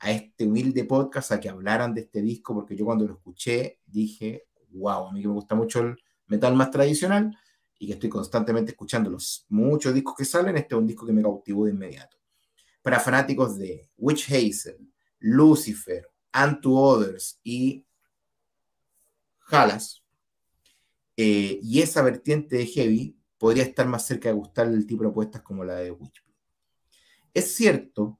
a 0.00 0.10
este 0.10 0.44
humilde 0.44 0.84
podcast 0.84 1.30
a 1.30 1.38
que 1.38 1.48
hablaran 1.48 1.94
de 1.94 2.00
este 2.00 2.20
disco, 2.20 2.54
porque 2.54 2.74
yo 2.74 2.84
cuando 2.84 3.06
lo 3.06 3.14
escuché 3.14 3.78
dije, 3.86 4.48
wow, 4.70 5.06
a 5.06 5.12
mí 5.12 5.22
que 5.22 5.28
me 5.28 5.34
gusta 5.34 5.54
mucho 5.54 5.78
el 5.78 5.96
metal 6.26 6.56
más 6.56 6.72
tradicional 6.72 7.38
y 7.78 7.86
que 7.86 7.92
estoy 7.92 8.08
constantemente 8.08 8.72
escuchando 8.72 9.10
los 9.10 9.46
muchos 9.48 9.94
discos 9.94 10.14
que 10.16 10.24
salen, 10.24 10.56
este 10.56 10.74
es 10.74 10.80
un 10.80 10.88
disco 10.88 11.06
que 11.06 11.12
me 11.12 11.22
cautivó 11.22 11.66
de 11.66 11.70
inmediato. 11.70 12.16
Para 12.82 12.98
fanáticos 12.98 13.56
de 13.56 13.90
Witch 13.96 14.28
Hazel, 14.32 14.92
Lucifer, 15.20 16.08
Unto 16.34 16.72
Others 16.72 17.40
y 17.44 17.86
Eh, 21.16 21.60
y 21.62 21.82
esa 21.82 22.02
vertiente 22.02 22.56
de 22.56 22.66
heavy 22.66 23.18
podría 23.36 23.64
estar 23.64 23.86
más 23.86 24.06
cerca 24.06 24.28
de 24.28 24.34
gustarle 24.34 24.76
el 24.76 24.86
tipo 24.86 25.02
de 25.02 25.08
propuestas 25.08 25.42
como 25.42 25.62
la 25.62 25.74
de 25.74 25.90
Witch. 25.90 26.24
Es 27.34 27.54
cierto 27.54 28.18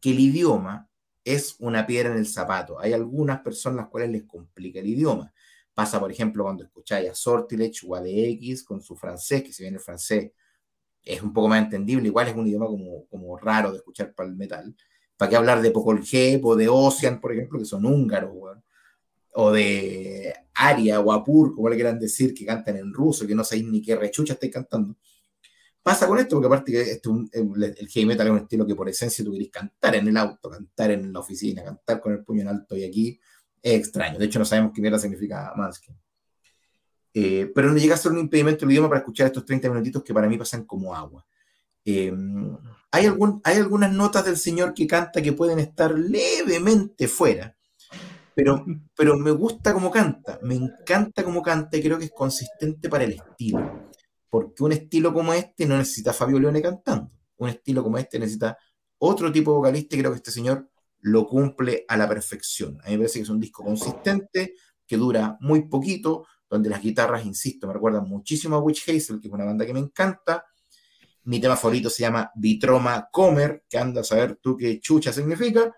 que 0.00 0.10
el 0.10 0.20
idioma 0.20 0.88
es 1.24 1.56
una 1.60 1.86
piedra 1.86 2.10
en 2.10 2.18
el 2.18 2.26
zapato. 2.26 2.80
Hay 2.80 2.92
algunas 2.92 3.40
personas 3.40 3.78
a 3.78 3.82
las 3.82 3.90
cuales 3.90 4.10
les 4.10 4.24
complica 4.24 4.80
el 4.80 4.88
idioma. 4.88 5.32
Pasa, 5.74 6.00
por 6.00 6.10
ejemplo, 6.10 6.42
cuando 6.44 6.64
escucháis 6.64 7.10
a 7.10 7.14
Sortilege 7.14 7.86
o 7.86 7.94
a 7.94 8.00
DX 8.00 8.64
con 8.64 8.82
su 8.82 8.96
francés, 8.96 9.44
que 9.44 9.52
si 9.52 9.62
bien 9.62 9.74
el 9.74 9.80
francés 9.80 10.32
es 11.04 11.22
un 11.22 11.32
poco 11.32 11.48
más 11.48 11.62
entendible, 11.62 12.08
igual 12.08 12.28
es 12.28 12.34
un 12.34 12.46
idioma 12.46 12.66
como, 12.66 13.06
como 13.06 13.38
raro 13.38 13.70
de 13.70 13.78
escuchar 13.78 14.12
para 14.12 14.28
el 14.28 14.36
metal. 14.36 14.74
¿Para 15.16 15.30
qué 15.30 15.36
hablar 15.36 15.62
de 15.62 15.70
Pokolgep 15.70 16.44
o 16.44 16.56
de 16.56 16.68
Ocean, 16.68 17.20
por 17.20 17.32
ejemplo, 17.32 17.58
que 17.58 17.64
son 17.64 17.86
húngaros, 17.86 18.32
O 19.34 19.50
de 19.50 20.34
Aria 20.54 21.00
o 21.00 21.12
Apur, 21.12 21.54
como 21.54 21.68
le 21.68 21.76
quieran 21.76 21.98
decir, 21.98 22.34
que 22.34 22.44
cantan 22.44 22.76
en 22.76 22.92
ruso, 22.92 23.26
que 23.26 23.34
no 23.34 23.44
sabéis 23.44 23.66
ni 23.66 23.82
qué 23.82 23.96
rechucha 23.96 24.34
estáis 24.34 24.52
cantando. 24.52 24.96
Pasa 25.82 26.06
con 26.06 26.18
esto, 26.18 26.36
porque 26.36 26.46
aparte 26.46 26.70
que 26.70 26.80
este, 26.82 27.08
el, 27.32 27.88
heavy 27.88 28.06
metal 28.06 28.28
es 28.28 28.32
un 28.32 28.38
estilo 28.38 28.66
que 28.66 28.76
por 28.76 28.88
esencia 28.88 29.24
tú 29.24 29.32
querés 29.32 29.50
cantar 29.50 29.96
en 29.96 30.06
el 30.06 30.16
auto, 30.16 30.48
cantar 30.48 30.92
en 30.92 31.12
la 31.12 31.18
oficina, 31.18 31.64
cantar 31.64 32.00
con 32.00 32.12
el 32.12 32.22
puño 32.22 32.42
en 32.42 32.48
alto 32.48 32.76
y 32.76 32.84
aquí 32.84 33.20
es 33.60 33.74
extraño. 33.74 34.18
De 34.18 34.26
hecho, 34.26 34.38
no 34.38 34.44
sabemos 34.44 34.72
qué 34.72 34.80
mierda 34.80 34.98
significa 34.98 35.52
Manskin. 35.56 35.96
Eh, 37.14 37.50
pero 37.54 37.70
no 37.70 37.76
llega 37.76 37.94
a 37.94 37.98
ser 37.98 38.12
un 38.12 38.18
impedimento 38.18 38.64
el 38.64 38.70
idioma 38.70 38.88
para 38.88 39.00
escuchar 39.00 39.26
estos 39.26 39.44
30 39.44 39.68
minutitos 39.68 40.02
que 40.04 40.14
para 40.14 40.28
mí 40.28 40.38
pasan 40.38 40.64
como 40.64 40.94
agua. 40.94 41.26
Eh, 41.84 42.12
hay, 42.92 43.06
algún, 43.06 43.40
hay 43.42 43.56
algunas 43.56 43.92
notas 43.92 44.24
del 44.24 44.36
señor 44.36 44.72
que 44.74 44.86
canta 44.86 45.20
que 45.20 45.32
pueden 45.32 45.58
estar 45.58 45.98
levemente 45.98 47.08
fuera, 47.08 47.56
pero, 48.34 48.64
pero 48.96 49.16
me 49.16 49.30
gusta 49.30 49.72
cómo 49.72 49.90
canta, 49.90 50.38
me 50.42 50.54
encanta 50.54 51.24
cómo 51.24 51.42
canta 51.42 51.76
y 51.76 51.82
creo 51.82 51.98
que 51.98 52.06
es 52.06 52.12
consistente 52.12 52.88
para 52.88 53.04
el 53.04 53.12
estilo. 53.12 53.90
Porque 54.28 54.62
un 54.62 54.72
estilo 54.72 55.12
como 55.12 55.34
este 55.34 55.66
no 55.66 55.76
necesita 55.76 56.12
Fabio 56.12 56.38
Leone 56.38 56.62
cantando. 56.62 57.10
Un 57.36 57.50
estilo 57.50 57.82
como 57.82 57.98
este 57.98 58.18
necesita 58.18 58.56
otro 58.98 59.30
tipo 59.30 59.50
de 59.50 59.56
vocalista 59.58 59.94
y 59.94 59.98
creo 59.98 60.12
que 60.12 60.16
este 60.16 60.30
señor 60.30 60.70
lo 61.00 61.26
cumple 61.26 61.84
a 61.88 61.96
la 61.96 62.08
perfección. 62.08 62.78
A 62.82 62.86
mí 62.86 62.92
me 62.92 62.98
parece 62.98 63.18
que 63.18 63.24
es 63.24 63.28
un 63.28 63.40
disco 63.40 63.64
consistente, 63.64 64.54
que 64.86 64.96
dura 64.96 65.36
muy 65.40 65.68
poquito, 65.68 66.26
donde 66.48 66.70
las 66.70 66.80
guitarras, 66.80 67.26
insisto, 67.26 67.66
me 67.66 67.72
recuerdan 67.72 68.08
muchísimo 68.08 68.56
a 68.56 68.60
Witch 68.60 68.88
Hazel, 68.88 69.20
que 69.20 69.28
es 69.28 69.34
una 69.34 69.44
banda 69.44 69.66
que 69.66 69.74
me 69.74 69.80
encanta. 69.80 70.46
Mi 71.24 71.40
tema 71.40 71.56
favorito 71.56 71.90
se 71.90 72.02
llama 72.02 72.30
Vitroma 72.34 73.08
Comer, 73.10 73.64
que 73.68 73.78
anda 73.78 74.02
a 74.02 74.04
saber 74.04 74.36
tú 74.36 74.56
qué 74.56 74.80
chucha 74.80 75.12
significa. 75.12 75.74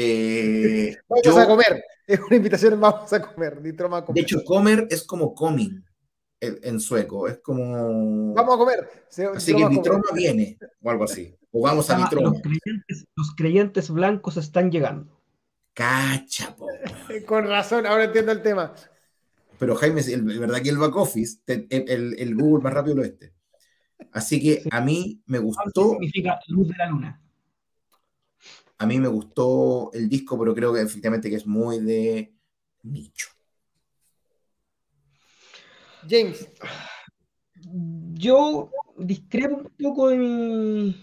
Eh, 0.00 0.96
vamos 1.08 1.36
a 1.36 1.46
comer, 1.48 1.82
es 2.06 2.20
una 2.20 2.36
invitación, 2.36 2.80
vamos 2.80 3.12
a 3.12 3.20
comer, 3.20 3.60
Vitroma 3.60 4.04
Comer. 4.04 4.14
De 4.14 4.20
hecho, 4.22 4.44
comer 4.44 4.86
es 4.90 5.02
como 5.02 5.34
coming 5.34 5.82
en, 6.40 6.78
sueco, 6.78 7.26
es 7.26 7.38
como... 7.38 8.32
Vamos 8.32 8.54
a 8.54 8.58
comer. 8.58 8.88
así 9.34 9.56
que 9.56 9.68
Vitroma 9.68 10.04
viene, 10.14 10.56
o 10.82 10.90
algo 10.90 11.02
así. 11.02 11.34
O 11.50 11.62
vamos 11.62 11.90
a 11.90 11.96
Vitroma. 11.96 12.32
Los 13.16 13.34
creyentes, 13.34 13.90
blancos 13.90 14.36
están 14.36 14.70
llegando. 14.70 15.20
Cacha, 15.74 16.54
Con 17.26 17.48
razón, 17.48 17.84
ahora 17.84 18.04
entiendo 18.04 18.30
el 18.30 18.42
tema. 18.42 18.72
Pero 19.58 19.74
Jaime, 19.74 20.00
el, 20.00 20.22
verdad 20.38 20.62
que 20.62 20.68
el 20.68 20.78
back 20.78 20.94
office, 20.94 21.40
el, 21.48 22.14
el, 22.16 22.36
Google 22.36 22.62
más 22.62 22.72
rápido 22.72 22.94
lo 22.94 23.02
este. 23.02 23.34
Así 24.12 24.40
que 24.40 24.62
a 24.70 24.80
mí 24.80 25.20
me 25.26 25.40
gustó. 25.40 25.90
significa 25.94 26.38
luz 26.46 26.68
de 26.68 26.74
la 26.76 26.86
luna. 26.88 27.20
A 28.78 28.86
mí 28.86 28.98
me 28.98 29.08
gustó 29.08 29.90
el 29.92 30.08
disco, 30.08 30.38
pero 30.38 30.54
creo 30.54 30.72
que 30.72 30.82
efectivamente 30.82 31.28
que 31.28 31.36
es 31.36 31.46
muy 31.46 31.80
de 31.80 32.32
nicho. 32.82 33.28
James. 36.08 36.48
Yo 38.14 38.70
discrepo 38.96 39.56
un 39.56 39.72
poco 39.82 40.08
de 40.08 40.16
mi 40.16 40.96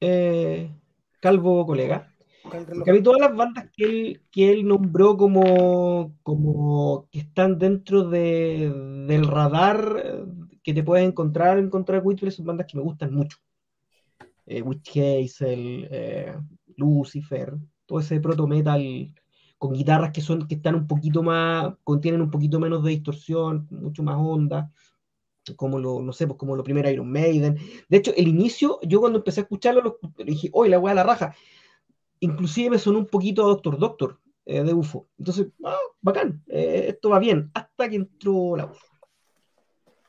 eh, 0.00 0.70
calvo 1.20 1.64
colega. 1.66 2.06
Porque 2.42 2.90
a 2.90 3.02
todas 3.02 3.20
las 3.20 3.36
bandas 3.36 3.68
que 3.76 3.84
él, 3.84 4.22
que 4.30 4.50
él 4.50 4.66
nombró 4.66 5.16
como, 5.16 6.16
como 6.22 7.08
que 7.10 7.20
están 7.20 7.58
dentro 7.58 8.08
de, 8.08 8.72
del 9.06 9.26
radar 9.26 10.02
eh, 10.02 10.24
que 10.62 10.74
te 10.74 10.82
puedes 10.82 11.06
encontrar 11.06 11.58
en 11.58 11.70
contra 11.70 12.00
de 12.00 12.30
son 12.30 12.46
bandas 12.46 12.66
que 12.66 12.76
me 12.76 12.82
gustan 12.82 13.14
mucho. 13.14 13.36
Eh, 14.46 14.62
Witch 14.62 14.90
Hazel, 14.90 15.88
eh, 15.90 16.34
Lucifer, 16.80 17.56
todo 17.86 18.00
ese 18.00 18.20
proto 18.20 18.46
metal 18.46 19.14
con 19.58 19.74
guitarras 19.74 20.12
que 20.12 20.22
son 20.22 20.48
que 20.48 20.56
están 20.56 20.74
un 20.74 20.86
poquito 20.86 21.22
más, 21.22 21.74
contienen 21.84 22.22
un 22.22 22.30
poquito 22.30 22.58
menos 22.58 22.82
de 22.82 22.90
distorsión, 22.90 23.68
mucho 23.70 24.02
más 24.02 24.16
onda, 24.18 24.72
como 25.56 25.78
lo, 25.78 26.00
no 26.00 26.12
sé, 26.12 26.26
pues 26.26 26.38
como 26.38 26.56
lo 26.56 26.64
primero 26.64 26.90
Iron 26.90 27.10
Maiden. 27.10 27.58
De 27.88 27.96
hecho, 27.96 28.12
el 28.16 28.28
inicio, 28.28 28.80
yo 28.82 29.00
cuando 29.00 29.18
empecé 29.18 29.40
a 29.40 29.42
escucharlo, 29.44 29.82
lo, 29.82 29.98
dije, 30.24 30.50
hoy 30.52 30.68
la 30.68 30.78
weá 30.78 30.94
la 30.94 31.02
raja 31.02 31.34
inclusive 32.20 32.70
me 32.70 32.78
sonó 32.78 32.98
un 32.98 33.06
poquito 33.06 33.42
a 33.42 33.48
Doctor 33.48 33.78
Doctor 33.78 34.20
eh, 34.44 34.62
de 34.62 34.72
UFO. 34.72 35.08
Entonces, 35.18 35.48
ah, 35.64 35.76
bacán, 36.00 36.42
eh, 36.48 36.86
esto 36.88 37.10
va 37.10 37.18
bien, 37.18 37.50
hasta 37.54 37.88
que 37.88 37.96
entró 37.96 38.56
la 38.56 38.66
UFO. 38.66 38.86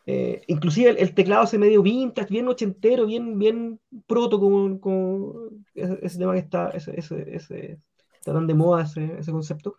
Eh, 0.05 0.41
inclusive 0.47 0.89
el, 0.99 1.13
teclado 1.13 1.45
se 1.45 1.57
medio 1.57 1.83
vintage, 1.83 2.33
bien 2.33 2.47
ochentero, 2.47 3.05
bien, 3.05 3.37
bien 3.37 3.79
proto, 4.07 4.39
con, 4.39 5.65
ese, 5.75 6.17
tema 6.17 6.33
que 6.33 6.39
está, 6.39 6.69
ese, 6.69 6.97
está 6.97 8.33
tan 8.33 8.47
de 8.47 8.53
moda 8.53 8.83
ese, 8.83 9.31
concepto. 9.31 9.77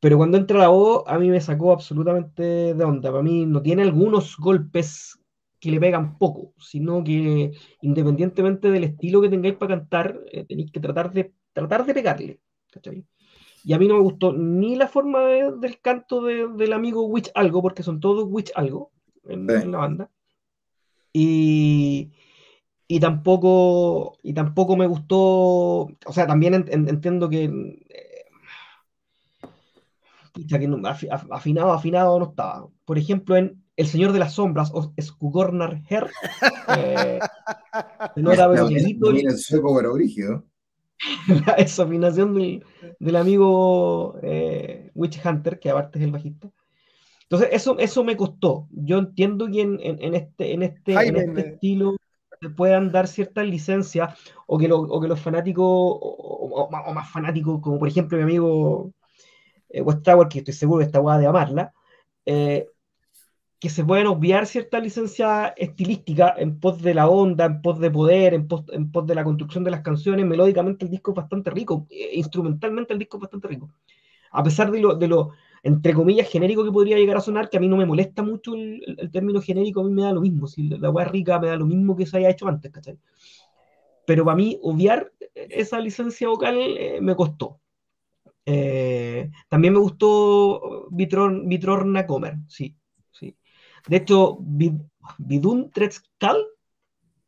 Pero 0.00 0.18
cuando 0.18 0.36
entra 0.36 0.58
la 0.58 0.68
voz, 0.68 1.04
a 1.06 1.18
mí 1.18 1.30
me 1.30 1.40
sacó 1.40 1.72
absolutamente 1.72 2.74
de 2.74 2.84
onda. 2.84 3.10
Para 3.10 3.22
mí 3.22 3.46
no 3.46 3.62
tiene 3.62 3.82
algunos 3.82 4.36
golpes 4.36 5.18
que 5.60 5.70
le 5.70 5.80
pegan 5.80 6.18
poco, 6.18 6.52
sino 6.58 7.02
que 7.02 7.52
independientemente 7.80 8.70
del 8.70 8.84
estilo 8.84 9.22
que 9.22 9.30
tengáis 9.30 9.54
para 9.56 9.76
cantar, 9.76 10.20
eh, 10.30 10.44
tenéis 10.44 10.70
que 10.70 10.80
tratar 10.80 11.12
de, 11.12 11.32
tratar 11.52 11.86
de 11.86 11.94
pegarle. 11.94 12.40
Y 13.64 13.72
a 13.72 13.78
mí 13.78 13.88
no 13.88 13.94
me 13.94 14.02
gustó 14.02 14.32
ni 14.32 14.76
la 14.76 14.88
forma 14.88 15.20
del 15.22 15.80
canto 15.80 16.22
del 16.22 16.72
amigo 16.72 17.06
Witch 17.06 17.30
Algo, 17.34 17.62
porque 17.62 17.82
son 17.82 18.00
todos 18.00 18.26
Witch 18.28 18.52
Algo 18.56 18.92
en, 19.26 19.70
la 19.70 19.78
banda. 19.78 20.10
Y, 21.12 22.12
y, 22.88 23.00
tampoco, 23.00 24.18
y 24.22 24.34
tampoco 24.34 24.76
me 24.76 24.86
gustó, 24.86 25.18
o 25.18 26.12
sea, 26.12 26.26
también 26.26 26.54
entiendo 26.54 27.28
que, 27.28 27.44
eh, 27.44 28.24
que 30.32 30.88
afinado, 31.30 31.72
afinado 31.72 32.18
no 32.18 32.26
estaba. 32.26 32.68
Por 32.84 32.98
ejemplo, 32.98 33.36
en 33.36 33.64
el 33.76 33.86
Señor 33.86 34.12
de 34.12 34.18
las 34.18 34.34
Sombras, 34.34 34.70
o 34.72 34.92
Skugornar 35.00 35.82
Her. 35.88 36.10
Eh, 36.76 37.18
no 38.16 38.32
era 38.32 38.48
pero 38.48 38.68
La 41.46 41.54
examinación 41.54 42.34
del, 42.34 42.64
del 42.98 43.16
amigo 43.16 44.18
eh, 44.22 44.90
Witch 44.94 45.20
Hunter, 45.24 45.58
que 45.58 45.70
aparte 45.70 45.98
es 45.98 46.04
el 46.04 46.12
bajista. 46.12 46.50
Entonces, 47.34 47.56
eso, 47.56 47.76
eso 47.78 48.04
me 48.04 48.16
costó. 48.16 48.68
Yo 48.70 48.98
entiendo 48.98 49.48
que 49.50 49.62
en, 49.62 49.80
en, 49.82 50.14
este, 50.14 50.52
en 50.52 50.62
este, 50.62 50.92
en 50.92 51.16
este 51.16 51.40
estilo 51.40 51.96
se 52.40 52.50
puedan 52.50 52.92
dar 52.92 53.08
ciertas 53.08 53.44
licencias 53.46 54.16
o 54.46 54.56
que, 54.56 54.70
o 54.70 55.00
que 55.00 55.08
los 55.08 55.20
fanáticos, 55.20 55.64
o, 55.66 56.68
más 56.94 57.10
fanáticos, 57.10 57.60
como 57.60 57.78
por 57.78 57.88
ejemplo 57.88 58.16
mi 58.16 58.22
amigo 58.22 58.92
eh, 59.68 59.80
West 59.80 60.02
Tower, 60.02 60.28
que 60.28 60.38
estoy 60.38 60.54
seguro 60.54 60.78
que 60.78 60.86
está 60.86 61.00
guada 61.00 61.18
de 61.18 61.26
amarla, 61.26 61.72
eh, 62.24 62.68
que 63.58 63.68
se 63.70 63.84
pueden 63.84 64.06
obviar 64.06 64.46
cierta 64.46 64.78
licencia 64.78 65.48
estilística 65.56 66.34
en 66.36 66.60
pos 66.60 66.82
de 66.82 66.94
la 66.94 67.08
onda, 67.08 67.46
en 67.46 67.62
pos 67.62 67.80
de 67.80 67.90
poder, 67.90 68.34
en 68.34 68.46
pos, 68.46 68.64
en 68.70 68.92
pos 68.92 69.06
de 69.06 69.14
la 69.16 69.24
construcción 69.24 69.64
de 69.64 69.72
las 69.72 69.80
canciones. 69.80 70.24
Melódicamente 70.24 70.84
el 70.84 70.90
disco 70.90 71.10
es 71.10 71.16
bastante 71.16 71.50
rico, 71.50 71.86
eh, 71.90 72.10
instrumentalmente 72.12 72.92
el 72.92 73.00
disco 73.00 73.16
es 73.16 73.22
bastante 73.22 73.48
rico. 73.48 73.70
A 74.30 74.42
pesar 74.42 74.70
de 74.70 74.80
lo, 74.80 74.94
de 74.94 75.08
lo, 75.08 75.32
entre 75.64 75.94
comillas, 75.94 76.30
genérico 76.30 76.62
que 76.62 76.70
podría 76.70 76.98
llegar 76.98 77.16
a 77.16 77.20
sonar, 77.20 77.48
que 77.48 77.56
a 77.56 77.60
mí 77.60 77.68
no 77.68 77.76
me 77.76 77.86
molesta 77.86 78.22
mucho 78.22 78.54
el, 78.54 79.10
término 79.10 79.40
genérico, 79.40 79.80
a 79.80 79.84
mí 79.84 79.92
me 79.92 80.02
da 80.02 80.12
lo 80.12 80.20
mismo. 80.20 80.46
Si 80.46 80.68
la 80.68 80.90
weá 80.90 81.06
rica 81.06 81.40
me 81.40 81.48
da 81.48 81.56
lo 81.56 81.64
mismo 81.66 81.96
que 81.96 82.06
se 82.06 82.18
haya 82.18 82.28
hecho 82.28 82.46
antes, 82.46 82.70
¿cachai? 82.70 82.98
Pero 84.06 84.26
para 84.26 84.36
mí, 84.36 84.58
obviar 84.62 85.10
esa 85.34 85.80
licencia 85.80 86.28
vocal 86.28 86.56
eh, 86.58 86.98
me 87.00 87.16
costó. 87.16 87.60
Eh, 88.44 89.30
también 89.48 89.72
me 89.72 89.80
gustó 89.80 90.86
Vitrorna 90.90 92.06
Comer, 92.06 92.36
sí. 92.46 92.76
De 93.86 93.96
hecho, 93.96 94.38
Vidun 95.18 95.70
Tretskal 95.70 96.36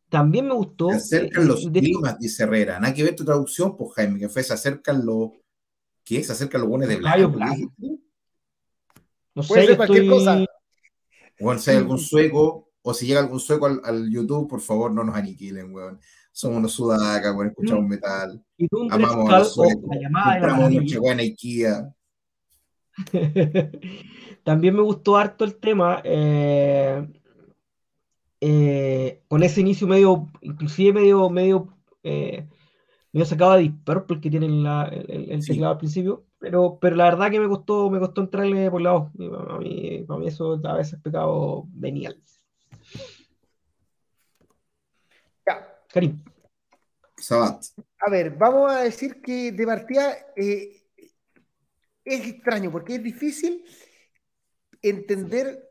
también 0.09 0.47
me 0.47 0.55
gustó. 0.55 0.91
Se 0.91 0.97
acercan 0.97 1.49
los 1.49 1.67
climas, 1.67 2.19
dice 2.19 2.45
Herrera. 2.45 2.81
Nada 2.81 2.95
que 2.95 3.03
ver 3.03 3.15
tu 3.15 3.25
traducción, 3.25 3.77
pues 3.77 3.93
Jaime, 3.95 4.19
que 4.19 4.29
fue 4.29 4.43
se 4.43 4.55
acercan 4.55 5.05
los. 5.05 5.31
¿Qué? 6.05 6.23
Se 6.23 6.33
acercan 6.33 6.61
los 6.63 6.71
buenos 6.71 6.89
de 6.89 6.97
blanco. 6.97 7.39
No 9.37 9.43
sé, 9.43 9.49
Puede 9.49 9.67
ser 9.67 9.77
cualquier 9.77 10.09
cosa. 10.09 10.45
O 11.39 11.59
si 11.59 11.71
hay 11.71 11.77
algún 11.77 11.99
sueco, 11.99 12.71
o 12.81 12.95
si 12.95 13.07
llega 13.07 13.21
algún 13.21 13.39
sueco 13.39 13.67
al, 13.67 14.11
YouTube, 14.11 14.49
por 14.49 14.61
favor, 14.61 14.91
no 14.91 15.05
nos 15.05 15.15
aniquilen, 15.15 15.73
weón. 15.73 16.01
Somos 16.33 16.59
unos 16.59 16.73
sudacas, 16.73 17.35
weón, 17.35 17.49
escuchamos 17.49 17.87
metal. 17.87 18.43
Amamos 18.91 19.33
a 19.33 19.39
los 19.41 19.55
suecos. 19.55 19.83
Compramos 19.83 20.73
noche 20.73 20.99
buena 20.99 21.23
IKEA. 21.23 21.95
También 24.43 24.75
me 24.75 24.83
gustó 24.83 25.19
harto 25.19 25.45
el 25.45 25.57
tema, 25.57 26.01
eh, 26.03 27.07
eh, 28.41 29.21
con 29.29 29.43
ese 29.43 29.61
inicio 29.61 29.87
medio, 29.87 30.31
inclusive 30.41 30.95
medio, 30.95 31.29
medio, 31.29 31.69
eh, 32.03 32.47
medio 33.13 33.27
sacado 33.27 33.55
de 33.55 33.63
Deep 33.63 33.85
Purple 33.85 34.21
que 34.21 34.31
tiene 34.31 34.47
el, 34.47 35.45
teclado 35.45 35.73
al 35.73 35.79
principio, 35.79 36.25
pero, 36.47 36.79
pero 36.81 36.95
la 36.95 37.07
verdad 37.07 37.29
que 37.29 37.41
me 37.41 37.49
costó, 37.49 37.91
me 37.91 37.99
costó 37.99 38.21
entrarle 38.21 38.71
por 38.71 38.81
lado. 38.81 39.11
Para 39.19 39.59
mí, 39.59 40.05
para 40.07 40.21
mí 40.21 40.29
eso 40.29 40.61
a 40.63 40.75
veces 40.75 41.01
pecado 41.03 41.65
venial. 41.71 42.23
Ya. 45.45 45.77
Karim. 45.89 46.23
Sabat. 47.17 47.65
A 47.99 48.11
ver, 48.11 48.31
vamos 48.37 48.71
a 48.71 48.83
decir 48.83 49.21
que 49.21 49.51
de 49.51 49.67
partida 49.67 50.17
eh, 50.37 50.85
es 52.05 52.29
extraño 52.29 52.71
porque 52.71 52.95
es 52.95 53.03
difícil 53.03 53.65
entender 54.81 55.69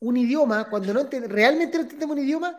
un 0.00 0.16
idioma 0.16 0.68
cuando 0.68 0.92
no 0.92 1.08
realmente 1.28 1.76
no 1.76 1.84
entendemos 1.84 2.16
un 2.16 2.24
idioma. 2.24 2.58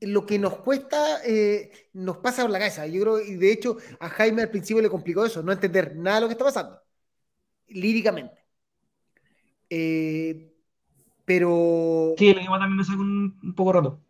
Lo 0.00 0.26
que 0.26 0.38
nos 0.38 0.58
cuesta 0.58 1.20
eh, 1.24 1.70
nos 1.94 2.18
pasa 2.18 2.42
por 2.42 2.50
la 2.50 2.58
cabeza. 2.58 2.86
Yo 2.86 3.00
creo, 3.00 3.20
y 3.20 3.36
de 3.36 3.52
hecho, 3.52 3.76
a 3.98 4.08
Jaime 4.10 4.42
al 4.42 4.50
principio 4.50 4.82
le 4.82 4.90
complicó 4.90 5.24
eso, 5.24 5.42
no 5.42 5.52
entender 5.52 5.96
nada 5.96 6.16
de 6.16 6.20
lo 6.22 6.28
que 6.28 6.32
está 6.32 6.44
pasando, 6.44 6.80
líricamente. 7.68 8.44
Eh, 9.70 10.52
pero. 11.24 12.14
Sí, 12.16 12.28
el 12.28 12.38
idioma 12.38 12.58
también 12.58 12.76
me 12.76 12.84
sacó 12.84 13.00
un, 13.00 13.38
un 13.42 13.54
poco 13.54 13.72
rato. 13.72 14.00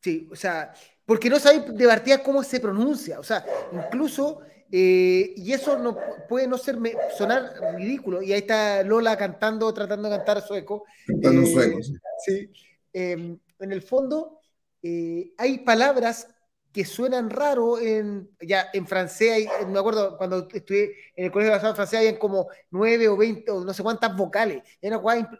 Sí, 0.00 0.28
o 0.32 0.36
sea, 0.36 0.72
porque 1.04 1.30
no 1.30 1.38
sabéis 1.38 1.74
de 1.74 1.86
partida 1.86 2.22
cómo 2.22 2.42
se 2.42 2.60
pronuncia. 2.60 3.20
O 3.20 3.22
sea, 3.22 3.44
incluso, 3.72 4.40
eh, 4.70 5.32
y 5.36 5.52
eso 5.52 5.78
no 5.78 5.96
puede 6.28 6.48
no 6.48 6.58
ser 6.58 6.78
sonar 7.16 7.52
ridículo. 7.76 8.22
Y 8.22 8.32
ahí 8.32 8.40
está 8.40 8.82
Lola 8.82 9.16
cantando, 9.16 9.72
tratando 9.72 10.08
de 10.08 10.16
cantar 10.16 10.42
sueco. 10.42 10.84
Cantando 11.06 11.42
eh, 11.42 11.52
sueco, 11.52 11.78
sí. 12.24 12.50
Em, 12.92 13.38
en 13.58 13.72
el 13.72 13.82
fondo, 13.82 14.40
eh, 14.82 15.32
hay 15.38 15.58
palabras 15.58 16.28
que 16.72 16.84
suenan 16.84 17.28
raro 17.28 17.78
en, 17.78 18.30
ya 18.40 18.68
en 18.72 18.86
francés, 18.86 19.46
me 19.68 19.78
acuerdo 19.78 20.16
cuando 20.16 20.48
estuve 20.52 20.96
en 21.14 21.26
el 21.26 21.30
colegio 21.30 21.54
de 21.54 21.62
la 21.62 21.74
francés, 21.74 21.98
habían 21.98 22.16
como 22.16 22.48
nueve 22.70 23.08
o 23.08 23.16
veinte, 23.16 23.50
o 23.50 23.62
no 23.62 23.74
sé 23.74 23.82
cuántas 23.82 24.16
vocales, 24.16 24.62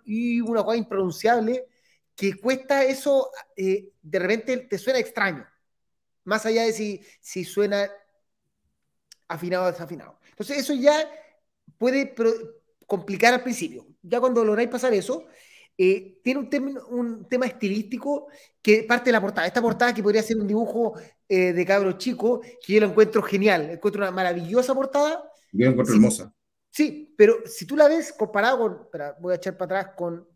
y 0.04 0.40
una 0.42 0.62
cosa 0.62 0.76
impronunciable 0.76 1.66
que 2.14 2.34
cuesta 2.34 2.84
eso, 2.84 3.30
de 3.56 4.18
repente 4.18 4.58
te 4.58 4.76
suena 4.76 4.98
extraño 4.98 5.46
más 6.24 6.46
allá 6.46 6.64
de 6.64 6.72
si, 6.72 7.04
si 7.20 7.44
suena 7.44 7.90
afinado 9.28 9.64
o 9.64 9.72
desafinado. 9.72 10.18
Entonces, 10.30 10.58
eso 10.58 10.74
ya 10.74 11.08
puede 11.78 12.14
complicar 12.86 13.34
al 13.34 13.42
principio. 13.42 13.86
Ya 14.02 14.20
cuando 14.20 14.44
lográis 14.44 14.68
pasar 14.68 14.92
eso, 14.94 15.24
eh, 15.76 16.20
tiene 16.22 16.40
un, 16.40 16.80
un, 16.90 17.28
tema 17.28 17.46
estilístico 17.46 18.28
que 18.60 18.84
parte 18.84 19.06
de 19.06 19.12
la 19.12 19.20
portada. 19.20 19.46
Esta 19.46 19.62
portada 19.62 19.94
que 19.94 20.02
podría 20.02 20.22
ser 20.22 20.38
un 20.38 20.46
dibujo 20.46 20.94
eh, 21.28 21.52
de 21.52 21.66
cabro 21.66 21.92
chico, 21.92 22.40
que 22.64 22.74
yo 22.74 22.80
lo 22.80 22.88
encuentro 22.88 23.22
genial. 23.22 23.70
Encuentro 23.70 24.02
una 24.02 24.10
maravillosa 24.10 24.74
portada. 24.74 25.22
Yo 25.52 25.64
la 25.64 25.70
encuentro 25.70 25.94
hermosa. 25.94 26.34
Sí, 26.70 27.14
pero 27.16 27.36
si 27.46 27.66
tú 27.66 27.76
la 27.76 27.88
ves 27.88 28.12
comparado 28.12 28.58
con, 28.58 28.88
voy 29.20 29.32
a 29.32 29.36
echar 29.36 29.56
para 29.56 29.80
atrás 29.80 29.94
con 29.96 30.26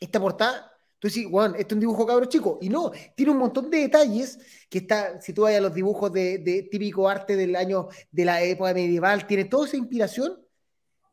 esta 0.00 0.20
portada, 0.20 0.74
Tú 1.04 1.08
dices, 1.08 1.26
Juan, 1.30 1.50
este 1.50 1.66
es 1.66 1.72
un 1.72 1.80
dibujo 1.80 2.06
cabro 2.06 2.24
chico. 2.24 2.58
Y 2.62 2.70
no, 2.70 2.90
tiene 3.14 3.32
un 3.32 3.36
montón 3.36 3.68
de 3.68 3.76
detalles 3.76 4.38
que 4.70 4.78
está, 4.78 5.20
si 5.20 5.34
tú 5.34 5.42
vas 5.42 5.54
a 5.54 5.60
los 5.60 5.74
dibujos 5.74 6.10
de, 6.10 6.66
típico 6.70 7.10
arte 7.10 7.36
del 7.36 7.56
año, 7.56 7.88
de 8.10 8.24
la 8.24 8.42
época 8.42 8.72
medieval, 8.72 9.26
tiene 9.26 9.44
toda 9.44 9.66
esa 9.66 9.76
inspiración, 9.76 10.42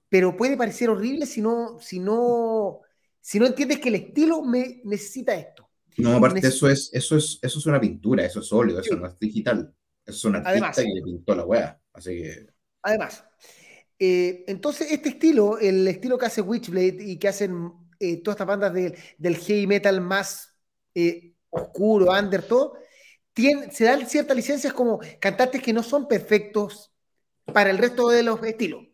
pero 0.08 0.38
puede 0.38 0.56
parecer 0.56 0.90
horrible 0.90 1.26
si 1.26 1.42
no, 1.42 1.78
si 1.82 2.00
no, 2.00 2.80
si 3.22 3.40
no 3.40 3.46
entiendes 3.46 3.80
que 3.80 3.90
el 3.90 3.96
estilo 3.96 4.42
me 4.42 4.82
necesita 4.84 5.36
esto. 5.36 5.70
No, 5.98 6.16
aparte 6.16 6.48
eso 6.48 6.70
es, 6.70 6.90
eso 6.94 7.16
es, 7.18 7.40
eso 7.42 7.60
es 7.60 7.66
una 7.66 7.80
pintura, 7.80 8.26
eso 8.26 8.40
es 8.40 8.52
óleo, 8.52 8.80
eso 8.80 8.96
no 8.96 9.08
es 9.08 9.18
digital. 9.20 9.74
Eso 10.06 10.18
es 10.18 10.26
una 10.26 10.40
artista 10.40 10.84
que 10.84 10.94
le 10.94 11.02
pintó 11.02 11.36
la 11.36 11.46
wea. 11.46 11.80
Así 11.94 12.22
que. 12.22 12.48
Además. 12.82 13.24
Eh, 14.00 14.46
entonces, 14.48 14.92
este 14.92 15.10
estilo, 15.10 15.60
el 15.60 15.88
estilo 15.88 16.18
que 16.18 16.26
hace 16.26 16.42
Witchblade 16.42 16.98
y 17.02 17.18
que 17.18 17.28
hacen 17.28 17.72
eh, 18.00 18.18
todas 18.24 18.36
estas 18.36 18.48
bandas 18.48 18.74
del 18.74 19.38
heavy 19.38 19.68
metal 19.68 20.02
más 20.02 20.56
eh, 20.96 21.36
oscuro, 21.52 22.12
under, 22.12 22.42
todo, 22.42 22.78
se 23.36 23.84
dan 23.84 24.10
ciertas 24.10 24.36
licencias 24.36 24.74
como 24.74 25.00
cantantes 25.20 25.62
que 25.62 25.72
no 25.72 25.84
son 25.84 26.08
perfectos 26.08 26.92
para 27.46 27.70
el 27.70 27.78
resto 27.78 28.10
de 28.10 28.24
los 28.24 28.44
estilos. 28.44 28.88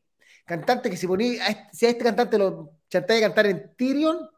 Cantantes 0.45 0.91
que 0.91 0.97
si 0.97 1.07
ponía, 1.07 1.69
si 1.71 1.85
a 1.85 1.89
este 1.89 2.03
cantante 2.03 2.37
lo 2.37 2.76
chantáis 2.89 3.21
de 3.21 3.27
cantar 3.27 3.45
en 3.47 3.75
Tyrion, 3.75 4.29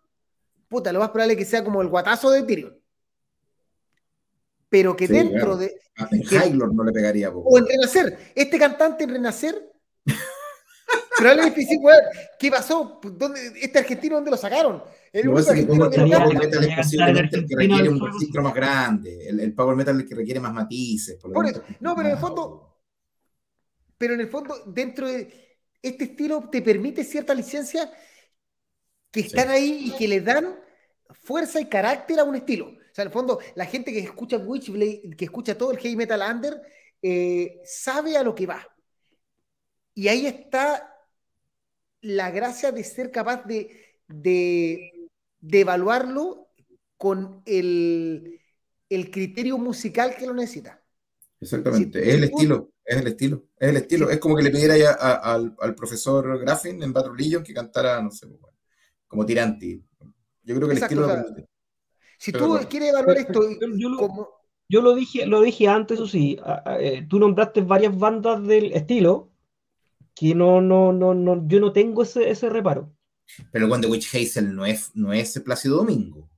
puta, 0.68 0.92
lo 0.92 1.00
más 1.00 1.10
probable 1.10 1.34
es 1.34 1.40
que 1.40 1.46
sea 1.46 1.64
como 1.64 1.82
el 1.82 1.88
guatazo 1.88 2.32
de 2.32 2.44
Tyrion. 2.44 2.80
Pero 4.70 4.96
que 4.96 5.08
dentro 5.08 5.58
de. 5.58 5.80
En 6.12 6.58
no 6.58 6.84
le 6.84 6.92
pegaría. 6.92 7.30
O 7.32 7.58
en 7.58 7.68
Renacer. 7.68 8.32
Este 8.36 8.60
cantante 8.60 9.04
en 9.04 9.10
Renacer 9.10 9.70
pero 11.20 11.32
es 11.32 11.46
difícil, 11.46 11.80
¿qué 12.40 12.50
pasó? 12.50 13.00
¿Dónde, 13.04 13.40
¿Este 13.62 13.80
argentino 13.80 14.16
dónde 14.16 14.32
lo 14.32 14.38
sacaron? 14.38 14.82
Que 15.12 15.20
el 15.20 15.30
power 15.30 16.40
metal 16.40 16.64
es 16.64 16.76
posiblemente 16.76 17.38
el 17.38 17.48
que 17.48 17.56
requiere 17.56 17.90
un 17.90 18.00
registro 18.00 18.42
más 18.42 18.54
grande. 18.54 19.28
El, 19.28 19.54
power 19.54 19.76
metal 19.76 19.96
es 19.96 20.04
el 20.04 20.10
que 20.10 20.16
requiere 20.16 20.40
más 20.40 20.54
matices. 20.54 21.20
no, 21.80 21.96
pero 21.96 22.08
en 22.08 22.14
el 22.14 22.18
fondo, 22.18 22.80
pero 23.98 24.14
en 24.14 24.22
el 24.22 24.28
fondo, 24.28 24.64
dentro 24.68 25.08
de 25.08 25.58
este 25.82 26.06
estilo 26.06 26.50
te 26.50 26.62
permite 26.62 27.04
cierta 27.04 27.34
licencia 27.34 27.92
que 29.12 29.22
están 29.22 29.50
ahí 29.50 29.86
y 29.86 29.98
que 29.98 30.08
le 30.08 30.22
dan 30.22 30.60
fuerza 31.24 31.60
y 31.60 31.66
carácter 31.66 32.20
a 32.20 32.24
un 32.24 32.36
estilo. 32.36 32.68
O 32.68 32.94
sea, 32.94 33.04
en 33.04 33.08
el 33.08 33.14
fondo, 33.14 33.40
la 33.56 33.66
gente 33.66 33.92
que 33.92 34.00
escucha 34.00 34.38
Witchblade, 34.38 35.16
que 35.18 35.26
escucha 35.26 35.58
todo 35.58 35.72
el 35.72 35.78
heavy 35.78 35.96
metal 35.96 36.22
under, 36.28 36.62
eh, 37.02 37.62
sabe 37.64 38.18
a 38.18 38.24
lo 38.24 38.36
que 38.36 38.46
va. 38.46 38.68
Y 39.94 40.08
ahí 40.08 40.26
está 40.26 40.96
la 42.02 42.32
gracia 42.32 42.72
de 42.72 42.84
ser 42.84 43.12
capaz 43.12 43.44
de, 43.46 44.00
de, 44.08 44.92
evaluarlo 45.52 46.50
con 46.98 47.42
el, 47.46 48.40
criterio 48.90 49.58
musical 49.58 50.16
que 50.18 50.26
lo 50.26 50.34
necesita. 50.34 50.82
Exactamente, 51.40 52.08
es 52.08 52.16
el 52.16 52.24
estilo, 52.26 52.74
es 52.84 52.98
el 52.98 53.08
estilo, 53.08 53.46
es 53.58 53.70
el 53.70 53.78
estilo. 53.78 54.10
Es 54.10 54.20
como 54.20 54.36
que 54.36 54.44
le 54.44 54.52
pidiera 54.52 54.94
al, 54.94 55.76
profesor 55.76 56.40
Graffin 56.40 56.82
en 56.84 56.92
Battle 56.92 57.14
Legion 57.18 57.44
que 57.44 57.54
cantara, 57.54 58.02
no 58.02 58.12
sé, 58.12 58.28
como 59.10 59.26
Tiranti. 59.26 59.84
Yo 60.44 60.56
creo 60.56 60.68
que 60.70 60.76
el 60.76 60.84
estilo 60.84 61.08
Si 62.18 62.32
tú 62.32 62.58
quieres 62.70 62.90
evaluar 62.90 63.18
esto, 63.18 63.42
yo, 64.70 64.82
lo, 64.82 64.96
dije, 64.96 65.26
lo 65.26 65.42
dije 65.42 65.68
antes, 65.68 65.98
eso 65.98 66.08
sí. 66.08 66.40
Eh, 66.80 67.06
tú 67.10 67.20
nombraste 67.20 67.62
varias 67.62 67.98
bandas 67.98 68.46
del 68.46 68.72
estilo 68.72 69.32
que 70.16 70.36
no, 70.36 70.62
no, 70.62 70.94
no, 70.94 71.14
no, 71.14 71.48
yo 71.48 71.60
no 71.60 71.74
tengo 71.74 72.04
ese, 72.04 72.30
ese 72.30 72.50
reparo. 72.50 72.94
Pero 73.52 73.68
cuando 73.68 73.90
Witch 73.90 74.14
Hazel 74.14 74.56
no 74.56 74.66
es, 74.66 74.92
no 74.96 75.12
es 75.12 75.40
Plácido 75.40 75.78
Domingo. 75.78 76.30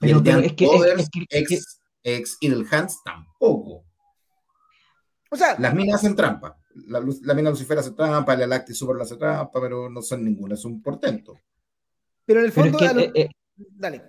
Pero, 0.00 0.18
es, 0.18 0.52
que, 0.54 0.66
es, 0.66 1.08
ex, 1.30 1.80
ex 2.02 2.36
Idle 2.40 2.66
Hands 2.70 2.98
tampoco. 3.04 3.84
O 5.30 5.36
sea, 5.36 5.56
las 5.58 5.74
minas 5.74 5.96
hacen 5.96 6.16
trampa. 6.16 6.58
La, 6.86 7.00
la 7.22 7.34
mina 7.34 7.50
Lucifer 7.50 7.78
hace 7.78 7.92
trampa, 7.92 8.36
la 8.36 8.46
Lacti 8.46 8.74
Super 8.74 9.00
hace 9.00 9.16
trampa, 9.16 9.60
pero 9.60 9.88
no 9.88 10.02
son 10.02 10.24
ninguna, 10.24 10.54
es 10.54 10.64
un 10.64 10.82
portento. 10.82 11.38
Pero 12.26 12.40
en 12.40 12.46
el 12.46 12.52
fondo, 12.52 12.78
eh, 12.80 13.12
eh, 13.14 13.28
dale. 13.56 14.02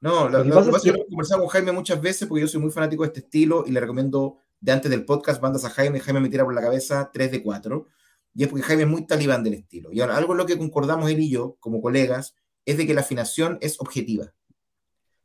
No, 0.00 0.28
lo, 0.28 0.42
que 0.42 0.50
pasa 0.50 0.70
es 0.70 0.82
que 0.82 1.06
conversado 1.08 1.42
con 1.42 1.50
Jaime 1.50 1.72
muchas 1.72 2.00
veces 2.00 2.26
porque 2.26 2.40
yo 2.40 2.48
soy 2.48 2.60
muy 2.60 2.70
fanático 2.70 3.02
de 3.02 3.08
este 3.08 3.20
estilo 3.20 3.64
y 3.66 3.70
le 3.70 3.80
recomiendo 3.80 4.38
de 4.60 4.72
antes 4.72 4.90
del 4.90 5.04
podcast, 5.04 5.40
bandas 5.40 5.64
a 5.64 5.70
Jaime, 5.70 6.00
Jaime 6.00 6.20
me 6.20 6.28
tira 6.30 6.44
por 6.44 6.54
la 6.54 6.60
cabeza 6.60 7.10
3 7.12 7.32
de 7.32 7.42
4, 7.42 7.86
y 8.34 8.44
es 8.44 8.48
porque 8.48 8.62
Jaime 8.62 8.84
es 8.84 8.88
muy 8.88 9.06
talibán 9.06 9.42
del 9.42 9.54
estilo. 9.54 9.90
Y 9.92 10.00
ahora, 10.00 10.16
algo 10.16 10.32
en 10.32 10.38
lo 10.38 10.46
que 10.46 10.56
concordamos 10.56 11.10
él 11.10 11.20
y 11.20 11.30
yo, 11.30 11.56
como 11.60 11.82
colegas, 11.82 12.34
es 12.64 12.76
de 12.76 12.86
que 12.86 12.94
la 12.94 13.00
afinación 13.00 13.58
es 13.60 13.80
objetiva. 13.80 14.32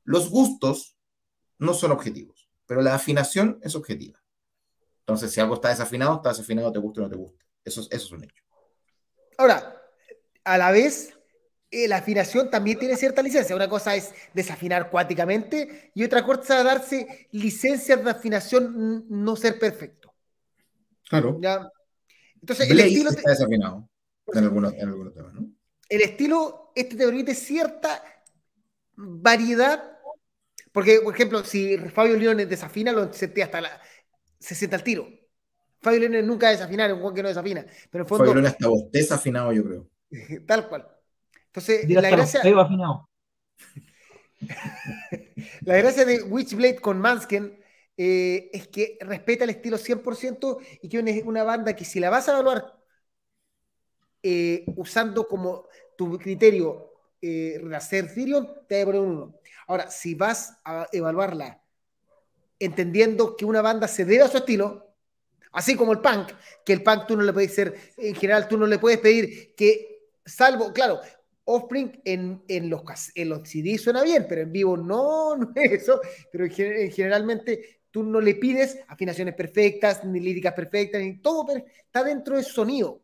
Los 0.04 0.30
gustos 0.30 0.98
no 1.58 1.74
son 1.74 1.92
objetivos, 1.92 2.50
pero 2.66 2.82
la 2.82 2.96
afinación 2.96 3.60
es 3.62 3.76
objetiva. 3.76 4.22
Entonces, 5.02 5.32
si 5.32 5.40
algo 5.40 5.56
está 5.56 5.70
desafinado, 5.70 6.16
está 6.16 6.30
desafinado, 6.30 6.72
te 6.72 6.80
gusta 6.80 7.02
o 7.02 7.04
no 7.04 7.10
te 7.10 7.16
gusta. 7.16 7.46
Eso, 7.64 7.82
eso 7.82 7.92
es 7.92 8.12
un 8.12 8.24
hecho. 8.24 8.44
Ahora, 9.38 9.82
a 10.44 10.58
la 10.58 10.72
vez, 10.72 11.15
eh, 11.76 11.90
la 11.90 11.98
afinación 11.98 12.50
también 12.50 12.80
tiene 12.80 12.96
cierta 12.96 13.22
licencia. 13.22 13.54
Una 13.54 13.68
cosa 13.68 13.96
es 13.98 14.14
desafinar 14.34 14.90
cuáticamente 14.90 15.92
y 15.94 16.06
otra 16.06 16.26
cosa 16.26 16.60
es 16.60 16.64
darse 16.64 17.28
licencias 17.32 18.02
de 18.02 18.10
afinación 18.10 19.06
no 19.10 19.36
ser 19.36 19.60
perfecto. 19.60 20.14
Claro. 21.10 21.38
Entonces, 22.40 22.72
el 22.72 22.80
estilo. 22.80 23.10
Está 23.10 23.30
desafinado 23.30 23.90
en 24.28 24.44
algunos, 24.46 24.74
temas, 24.74 25.34
¿no? 25.34 25.50
El 25.90 26.02
estilo 26.02 26.72
este 26.76 26.96
te 26.96 27.06
permite 27.06 27.36
cierta 27.36 28.02
variedad. 28.96 29.84
Porque, 30.72 31.02
por 31.02 31.14
ejemplo, 31.14 31.44
si 31.44 31.78
Fabio 31.78 32.16
Leones 32.16 32.48
desafina, 32.48 32.94
lo 32.94 33.12
sentí 33.12 33.42
hasta 33.42 33.60
la. 33.60 33.82
Se 34.40 34.56
sienta 34.56 34.78
al 34.78 34.84
tiro. 34.84 35.10
Fabio 35.82 36.00
Leones 36.00 36.26
nunca 36.26 36.52
desafina, 36.52 36.86
es 36.86 36.94
un 36.94 37.14
que 37.14 37.22
no 37.22 37.28
desafina. 37.28 37.66
Pero 37.92 38.06
en 38.06 38.08
fondo. 38.08 38.24
Fabio 38.24 38.36
Leones 38.36 38.52
hasta 38.54 38.70
vos 38.70 38.90
desafinado, 38.92 39.52
yo 39.52 39.64
creo. 39.66 39.90
Tal 40.48 40.70
cual. 40.70 40.95
Entonces, 41.56 41.90
la 41.90 42.10
gracia, 42.10 42.42
la 45.62 45.78
gracia 45.78 46.04
de 46.04 46.22
Witchblade 46.24 46.80
con 46.80 47.00
Mansken 47.00 47.58
eh, 47.96 48.50
es 48.52 48.68
que 48.68 48.98
respeta 49.00 49.46
el 49.46 49.52
estilo 49.52 49.78
100% 49.78 50.58
y 50.82 50.90
que 50.90 51.00
es 51.00 51.24
una 51.24 51.44
banda 51.44 51.74
que 51.74 51.86
si 51.86 52.02
la 52.02 52.10
vas 52.10 52.28
a 52.28 52.34
evaluar 52.34 52.78
eh, 54.22 54.66
usando 54.76 55.28
como 55.30 55.68
tu 55.98 56.18
criterio 56.18 56.92
eh, 57.22 57.58
Renacer 57.62 58.14
Therion, 58.14 58.50
te 58.68 58.76
va 58.76 58.82
a 58.82 58.86
poner 58.86 59.02
un 59.02 59.12
1. 59.12 59.40
Ahora, 59.68 59.90
si 59.90 60.14
vas 60.14 60.58
a 60.66 60.90
evaluarla 60.92 61.62
entendiendo 62.60 63.38
que 63.38 63.46
una 63.46 63.62
banda 63.62 63.88
se 63.88 64.04
debe 64.04 64.24
a 64.24 64.28
su 64.28 64.38
estilo, 64.38 64.94
así 65.54 65.76
como 65.76 65.94
el 65.94 66.00
punk, 66.00 66.32
que 66.66 66.74
el 66.74 66.84
punk 66.84 67.08
tú 67.08 67.16
no 67.16 67.24
le 67.24 67.32
puedes 67.32 67.56
ser, 67.56 67.94
en 67.96 68.16
general 68.16 68.48
tú 68.48 68.58
no 68.58 68.68
le 68.68 68.78
puedes 68.78 69.00
pedir 69.00 69.56
que, 69.56 70.10
salvo, 70.26 70.74
claro, 70.74 71.00
Offspring 71.46 72.02
en, 72.04 72.44
en, 72.48 72.70
los, 72.70 72.82
en 73.14 73.30
los 73.30 73.48
CD 73.48 73.78
suena 73.78 74.04
bien, 74.04 74.26
pero 74.28 74.42
en 74.42 74.52
vivo 74.52 74.76
no, 74.76 75.36
no 75.38 75.52
es 75.56 75.84
eso, 75.84 76.02
pero 76.32 76.48
generalmente 76.50 77.82
tú 77.92 78.04
no 78.04 78.20
le 78.20 78.36
pides 78.36 78.80
afinaciones 78.88 79.36
perfectas, 79.36 80.04
ni 80.04 80.20
líricas 80.20 80.54
perfectas, 80.54 81.02
ni 81.02 81.22
todo, 81.22 81.56
está 81.56 82.04
dentro 82.04 82.36
de 82.36 82.44
su 82.44 82.54
sonido. 82.54 83.02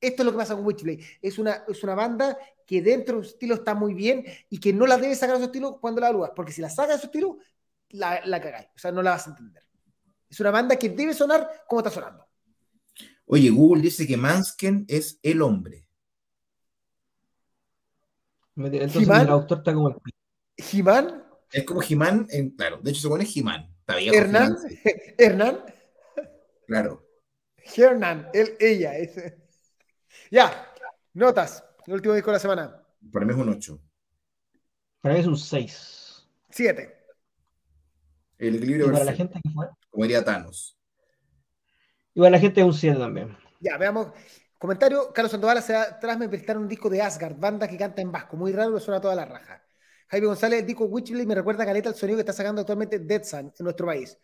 Esto 0.00 0.22
es 0.22 0.26
lo 0.26 0.32
que 0.32 0.38
pasa 0.38 0.56
con 0.56 0.66
Witchblade. 0.66 1.04
Es 1.22 1.38
una, 1.38 1.64
es 1.68 1.82
una 1.82 1.94
banda 1.94 2.36
que 2.66 2.82
dentro 2.82 3.18
de 3.18 3.24
su 3.24 3.30
estilo 3.30 3.54
está 3.54 3.74
muy 3.74 3.94
bien 3.94 4.24
y 4.50 4.58
que 4.58 4.72
no 4.72 4.86
la 4.86 4.96
debes 4.96 5.18
sacar 5.18 5.36
de 5.36 5.42
su 5.42 5.46
estilo 5.46 5.78
cuando 5.80 6.00
la 6.00 6.08
evalúas, 6.08 6.32
porque 6.34 6.52
si 6.52 6.60
la 6.60 6.68
sacas 6.68 6.96
de 6.96 7.00
su 7.00 7.06
estilo, 7.06 7.38
la, 7.90 8.24
la 8.26 8.40
cagáis, 8.40 8.68
o 8.74 8.78
sea, 8.78 8.90
no 8.90 9.02
la 9.02 9.12
vas 9.12 9.26
a 9.26 9.30
entender. 9.30 9.62
Es 10.28 10.40
una 10.40 10.50
banda 10.50 10.76
que 10.76 10.88
debe 10.88 11.14
sonar 11.14 11.48
como 11.68 11.80
está 11.80 11.90
sonando. 11.90 12.26
Oye, 13.26 13.50
Google 13.50 13.82
dice 13.82 14.06
que 14.06 14.16
Mansken 14.16 14.84
es 14.88 15.18
el 15.22 15.40
hombre. 15.42 15.83
Entonces 18.56 19.08
el 19.08 19.28
autor 19.28 19.58
está 19.58 19.74
como 19.74 19.88
el... 19.88 19.96
¿Jimán? 20.56 21.24
Es 21.50 21.64
como 21.64 21.80
Jimán, 21.80 22.26
en, 22.30 22.50
claro, 22.50 22.78
de 22.82 22.90
hecho 22.90 23.02
se 23.02 23.08
pone 23.08 23.24
Jimán. 23.24 23.74
Hernán, 23.86 24.56
Hernán. 25.18 25.64
Claro. 26.66 27.06
Hernán, 27.76 28.28
él, 28.32 28.56
ella. 28.58 28.96
Es... 28.96 29.14
Ya, 30.30 30.72
notas. 31.12 31.64
El 31.86 31.94
último 31.94 32.14
disco 32.14 32.30
de 32.30 32.36
la 32.36 32.40
semana. 32.40 32.82
Para 33.12 33.26
mí 33.26 33.32
es 33.32 33.38
un 33.38 33.48
8. 33.48 33.80
Para 35.00 35.14
mí 35.14 35.20
es 35.20 35.26
un 35.26 35.36
6. 35.36 36.26
7. 36.50 36.94
El 38.38 38.56
equilibrio 38.56 38.90
para 38.90 39.04
la 39.04 39.12
gente 39.12 39.40
Como 39.90 40.04
diría 40.04 40.24
Thanos. 40.24 40.78
Y 42.14 42.20
para 42.20 42.30
la 42.30 42.38
gente 42.38 42.60
es 42.60 42.66
un 42.66 42.74
7 42.74 42.98
también. 42.98 43.36
Ya, 43.60 43.76
veamos. 43.76 44.08
Comentario, 44.58 45.12
Carlos 45.12 45.32
Sandoval 45.32 45.58
hace 45.58 45.74
atrás 45.74 46.18
me 46.18 46.28
prestaron 46.28 46.62
un 46.62 46.68
disco 46.68 46.88
de 46.88 47.02
Asgard, 47.02 47.36
banda 47.36 47.68
que 47.68 47.76
canta 47.76 48.00
en 48.00 48.12
vasco, 48.12 48.36
muy 48.36 48.52
raro, 48.52 48.78
suena 48.80 49.00
toda 49.00 49.14
la 49.14 49.24
raja. 49.24 49.62
Jaime 50.08 50.26
González, 50.26 50.60
el 50.60 50.66
disco 50.66 50.84
Witchblade 50.84 51.26
me 51.26 51.34
recuerda 51.34 51.64
a 51.64 51.66
Caleta 51.66 51.88
el 51.88 51.94
sonido 51.94 52.16
que 52.16 52.20
está 52.20 52.32
sacando 52.32 52.60
actualmente 52.60 52.98
Dead 52.98 53.24
Sun 53.24 53.52
en 53.58 53.64
nuestro 53.64 53.86
país. 53.86 54.18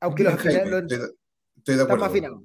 Aunque 0.00 0.24
los, 0.24 0.34
estoy, 0.34 1.76
de 1.76 1.82
acuerdo. 1.82 1.96
más 1.96 2.10
afinados. 2.10 2.42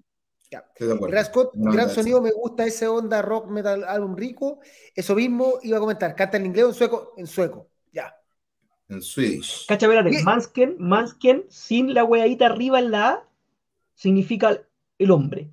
gran 1.53 1.89
sonido, 1.89 2.21
me 2.21 2.31
gusta 2.31 2.65
ese 2.65 2.87
onda 2.87 3.21
rock 3.21 3.49
metal 3.49 3.83
álbum 3.83 4.15
rico. 4.15 4.59
Eso 4.95 5.15
mismo 5.15 5.55
iba 5.63 5.77
a 5.77 5.79
comentar. 5.79 6.15
Canta 6.15 6.37
en 6.37 6.45
inglés 6.45 6.65
o 6.65 6.69
en 6.69 6.73
sueco, 6.73 7.13
en 7.17 7.27
sueco. 7.27 7.69
Ya. 7.91 8.15
En 8.89 9.01
Swedish. 9.01 9.65
Cacha, 9.67 9.87
Mansken, 10.23 10.75
Mansken, 10.77 11.45
sin 11.49 11.93
la 11.93 12.03
weadita 12.03 12.47
arriba 12.47 12.79
en 12.79 12.91
la 12.91 13.09
A, 13.09 13.29
significa 13.95 14.61
el 14.97 15.11
hombre. 15.11 15.51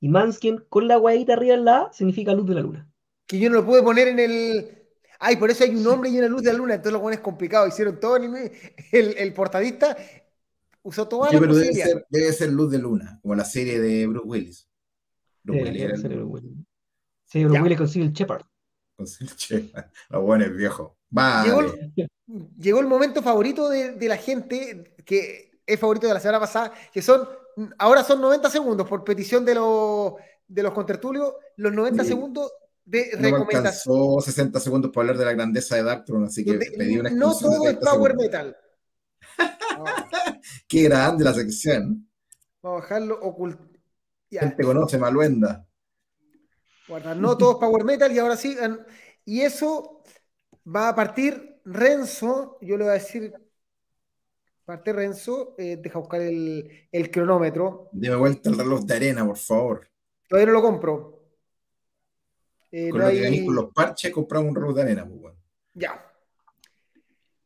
Y 0.00 0.08
Mansken 0.08 0.64
con 0.68 0.88
la 0.88 0.98
weadita 0.98 1.34
arriba 1.34 1.54
en 1.54 1.64
la 1.64 1.78
A, 1.82 1.92
significa 1.92 2.32
luz 2.32 2.48
de 2.48 2.54
la 2.54 2.62
luna. 2.62 2.90
Que 3.26 3.38
yo 3.38 3.48
no 3.50 3.56
lo 3.56 3.66
pude 3.66 3.82
poner 3.82 4.08
en 4.08 4.18
el. 4.18 4.76
Ay, 5.18 5.36
por 5.36 5.50
eso 5.50 5.64
hay 5.64 5.74
un 5.74 5.86
hombre 5.86 6.08
y 6.08 6.18
una 6.18 6.28
luz 6.28 6.42
de 6.42 6.52
la 6.52 6.58
luna. 6.58 6.74
Entonces 6.74 7.00
lo 7.00 7.10
es 7.10 7.20
complicado. 7.20 7.68
Hicieron 7.68 8.00
todo 8.00 8.16
el, 8.16 8.50
el 8.92 9.32
portadista 9.34 9.96
usó 10.82 11.08
toda 11.08 11.32
la 11.32 11.38
pero 11.38 11.54
debe 11.54 11.74
ser, 11.74 12.06
debe 12.08 12.32
ser, 12.32 12.50
Luz 12.50 12.70
de 12.70 12.78
Luna, 12.78 13.18
como 13.22 13.34
la 13.34 13.44
serie 13.44 13.80
de 13.80 14.06
Bruce 14.06 14.26
Willis. 14.26 14.68
Bruce 15.42 15.62
Willis 15.62 15.82
era 15.82 15.94
el... 15.94 16.22
Willis. 16.24 16.52
Sí, 17.24 17.44
Bruce 17.44 17.62
Willis 17.62 17.78
consigue 17.78 18.04
el 18.06 18.12
Shepard. 18.12 18.42
Consigue 18.96 19.30
el 19.30 19.36
Shepard. 19.36 19.86
Lo 20.10 20.22
bueno 20.22 20.44
es 20.44 20.56
viejo. 20.56 20.96
Llegó, 21.44 21.74
llegó, 22.58 22.80
el 22.80 22.86
momento 22.86 23.20
favorito 23.20 23.68
de, 23.68 23.94
de, 23.94 24.08
la 24.08 24.16
gente, 24.16 24.94
que 25.04 25.60
es 25.66 25.80
favorito 25.80 26.06
de 26.06 26.14
la 26.14 26.20
semana 26.20 26.38
pasada, 26.38 26.72
que 26.92 27.02
son, 27.02 27.28
ahora 27.78 28.04
son 28.04 28.20
90 28.20 28.50
segundos 28.50 28.88
por 28.88 29.04
petición 29.04 29.44
de, 29.44 29.54
los 29.54 30.14
de 30.46 30.62
los 30.62 30.72
contertulios, 30.72 31.34
los 31.56 31.72
90 31.72 32.04
segundos 32.04 32.52
de 32.84 33.10
no 33.18 33.38
recomendación. 33.38 34.20
60 34.20 34.60
segundos 34.60 34.90
para 34.90 35.02
hablar 35.02 35.18
de 35.18 35.24
la 35.24 35.32
grandeza 35.32 35.76
de 35.76 35.84
Darktron, 35.84 36.24
así 36.24 36.44
que 36.44 36.54
pedí 36.54 36.98
una 36.98 37.10
No 37.10 37.36
todo 37.36 37.68
es 37.68 37.76
Power 37.76 38.16
Metal. 38.16 38.56
Qué 40.68 40.82
grande 40.84 41.24
la 41.24 41.34
sección. 41.34 42.08
Vamos 42.62 42.80
a 42.80 42.82
bajarlo 42.82 43.20
oculto. 43.20 43.64
Gente 44.30 44.62
conoce 44.62 44.98
Maluenda. 44.98 45.66
Guarda, 46.88 47.14
no 47.14 47.36
todos 47.36 47.56
Power 47.60 47.84
Metal 47.84 48.12
y 48.12 48.18
ahora 48.18 48.36
sí. 48.36 48.56
Y 49.24 49.40
eso 49.40 50.02
va 50.66 50.88
a 50.88 50.94
partir 50.94 51.60
Renzo. 51.64 52.58
Yo 52.60 52.76
le 52.76 52.84
voy 52.84 52.90
a 52.90 52.94
decir. 52.94 53.32
Parte 54.70 54.92
Renzo, 54.92 55.56
eh, 55.58 55.78
deja 55.82 55.98
buscar 55.98 56.20
el, 56.20 56.86
el 56.92 57.10
cronómetro. 57.10 57.88
Deme 57.90 58.14
vuelta 58.14 58.50
el 58.50 58.56
reloj 58.56 58.82
de 58.82 58.94
arena, 58.94 59.26
por 59.26 59.36
favor. 59.36 59.90
Todavía 60.28 60.46
no 60.46 60.52
lo 60.52 60.62
compro. 60.62 61.22
Eh, 62.70 62.90
con 62.90 63.00
lo 63.00 63.08
que 63.08 63.44
con 63.44 63.54
los 63.56 63.72
parches, 63.74 64.12
compramos 64.12 64.50
un 64.50 64.54
reloj 64.54 64.76
de 64.76 64.82
arena, 64.82 65.08
pues 65.08 65.34
Ya. 65.74 66.08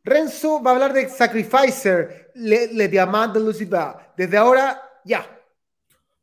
Renzo 0.03 0.63
va 0.63 0.73
a 0.73 0.75
hablar 0.75 0.93
de 0.93 1.09
Sacrificer, 1.09 2.31
Le, 2.35 2.71
Le 2.75 2.89
Diamant 2.89 3.33
de 3.33 3.41
Lucifer. 3.41 3.95
Desde 4.15 4.37
ahora, 4.37 4.83
ya. 5.03 5.27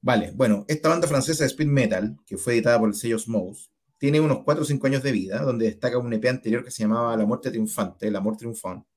Vale, 0.02 0.32
bueno, 0.36 0.66
esta 0.68 0.90
banda 0.90 1.08
francesa 1.08 1.46
de 1.46 1.48
speed 1.48 1.68
metal, 1.68 2.16
que 2.28 2.38
fue 2.38 2.54
editada 2.54 2.78
por 2.78 2.90
el 2.90 2.94
sello 2.94 3.18
Smose, 3.18 3.72
tiene 3.98 4.22
unos 4.22 4.44
4 4.44 4.62
o 4.62 4.66
5 4.68 4.86
años 4.86 5.02
de 5.02 5.12
vida, 5.12 5.40
donde 5.40 5.66
destaca 5.66 5.98
un 5.98 6.14
EP 6.14 6.30
anterior 6.30 6.64
que 6.64 6.70
se 6.70 6.84
llamaba 6.84 7.18
La 7.18 7.26
Muerte 7.26 7.50
Triunfante, 7.50 8.08
El 8.08 8.16
Amor 8.16 8.38
Triunfante. 8.38 8.91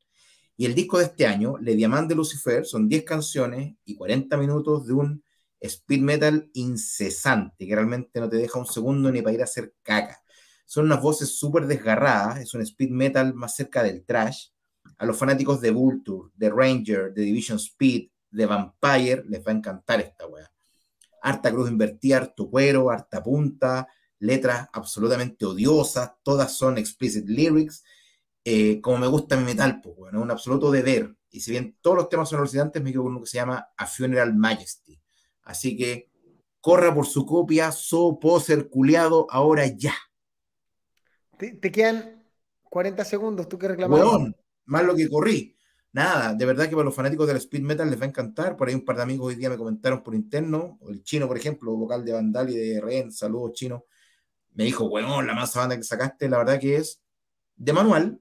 Y 0.57 0.67
el 0.67 0.75
disco 0.75 0.99
de 0.99 1.05
este 1.05 1.27
año, 1.27 1.59
Le 1.59 1.75
Diamant 1.75 2.09
de 2.09 2.15
Lucifer, 2.15 2.65
son 2.65 2.89
10 2.89 3.05
canciones 3.05 3.75
y 3.85 3.97
40 3.97 4.37
minutos 4.37 4.87
de 4.87 4.93
un 4.93 5.25
speed 5.61 6.01
metal 6.01 6.51
incesante, 6.55 7.67
que 7.67 7.75
realmente 7.75 8.21
no 8.21 8.29
te 8.29 8.37
deja 8.37 8.59
un 8.59 8.67
segundo 8.67 9.11
ni 9.11 9.23
para 9.23 9.35
ir 9.35 9.41
a 9.41 9.45
hacer 9.45 9.75
caca. 9.83 10.23
Son 10.65 10.87
unas 10.87 11.03
voces 11.03 11.39
súper 11.39 11.67
desgarradas, 11.67 12.41
es 12.41 12.55
un 12.55 12.61
speed 12.61 12.91
metal 12.91 13.35
más 13.35 13.57
cerca 13.57 13.83
del 13.83 14.05
trash, 14.05 14.49
a 14.99 15.07
los 15.07 15.17
fanáticos 15.17 15.61
de 15.61 15.71
Vulture, 15.71 16.31
de 16.35 16.51
Ranger, 16.51 17.13
de 17.13 17.23
Division 17.23 17.59
Speed, 17.59 18.11
de 18.31 18.47
Vampire, 18.47 19.25
les 19.29 19.41
va 19.41 19.53
a 19.53 19.55
encantar 19.55 20.01
esta 20.01 20.27
weá. 20.27 20.51
Harta 21.23 21.51
cruz 21.51 21.71
invertida, 21.71 22.19
harto 22.19 22.51
cuero, 22.51 22.91
harta 22.91 23.23
punta, 23.23 23.89
letras 24.19 24.69
absolutamente 24.73 25.47
odiosas, 25.47 26.13
todas 26.23 26.57
son 26.57 26.79
explicit 26.79 27.27
lyrics, 27.29 27.83
eh, 28.45 28.81
como 28.81 28.99
me 28.99 29.07
gusta 29.07 29.37
mi 29.37 29.45
metal, 29.45 29.81
pues 29.81 29.97
bueno, 29.97 30.21
un 30.21 30.31
absoluto 30.31 30.71
deber. 30.71 31.17
Y 31.31 31.41
si 31.41 31.51
bien 31.51 31.77
todos 31.81 31.97
los 31.97 32.09
temas 32.09 32.29
son 32.29 32.41
alucinantes, 32.41 32.83
me 32.83 32.93
quedo 32.93 33.05
con 33.05 33.13
uno 33.13 33.21
que 33.21 33.27
se 33.27 33.39
llama 33.39 33.69
A 33.77 33.87
Funeral 33.87 34.35
Majesty. 34.35 35.01
Así 35.43 35.77
que 35.77 36.11
corra 36.61 36.95
por 36.95 37.07
su 37.07 37.27
copia, 37.27 37.73
so 37.73 38.19
poser 38.21 38.69
culiado, 38.69 39.27
ahora 39.31 39.67
ya. 39.67 39.95
Te, 41.39 41.59
quedan 41.59 42.25
40 42.63 43.05
segundos, 43.05 43.49
tú 43.49 43.59
que 43.59 43.69
reclamas 43.69 44.01
más 44.67 44.85
lo 44.85 44.95
que 44.95 45.09
corrí. 45.09 45.57
Nada, 45.93 46.35
de 46.35 46.45
verdad 46.45 46.69
que 46.69 46.75
para 46.75 46.87
los 46.87 46.95
fanáticos 46.95 47.27
del 47.27 47.37
speed 47.37 47.63
metal 47.63 47.89
les 47.89 48.01
va 48.01 48.05
a 48.05 48.09
encantar. 48.09 48.57
Por 48.57 48.69
ahí 48.69 48.75
un 48.75 48.85
par 48.85 48.97
de 48.97 49.03
amigos 49.03 49.29
hoy 49.29 49.37
día 49.37 49.49
me 49.49 49.57
comentaron 49.57 50.03
por 50.03 50.15
interno, 50.15 50.79
el 50.89 51.03
chino, 51.03 51.29
por 51.29 51.37
ejemplo, 51.37 51.73
vocal 51.73 52.05
de 52.05 52.13
Vandal 52.13 52.51
y 52.51 52.57
de 52.57 52.81
Ren, 52.81 53.13
saludos 53.13 53.53
chino, 53.53 53.85
me 54.55 54.65
dijo, 54.65 54.89
bueno, 54.89 55.23
la 55.23 55.35
más 55.35 55.55
banda 55.55 55.77
que 55.77 55.85
sacaste, 55.85 56.29
la 56.29 56.39
verdad 56.39 56.59
que 56.59 56.77
es 56.77 57.01
de 57.57 57.73
manual, 57.73 58.21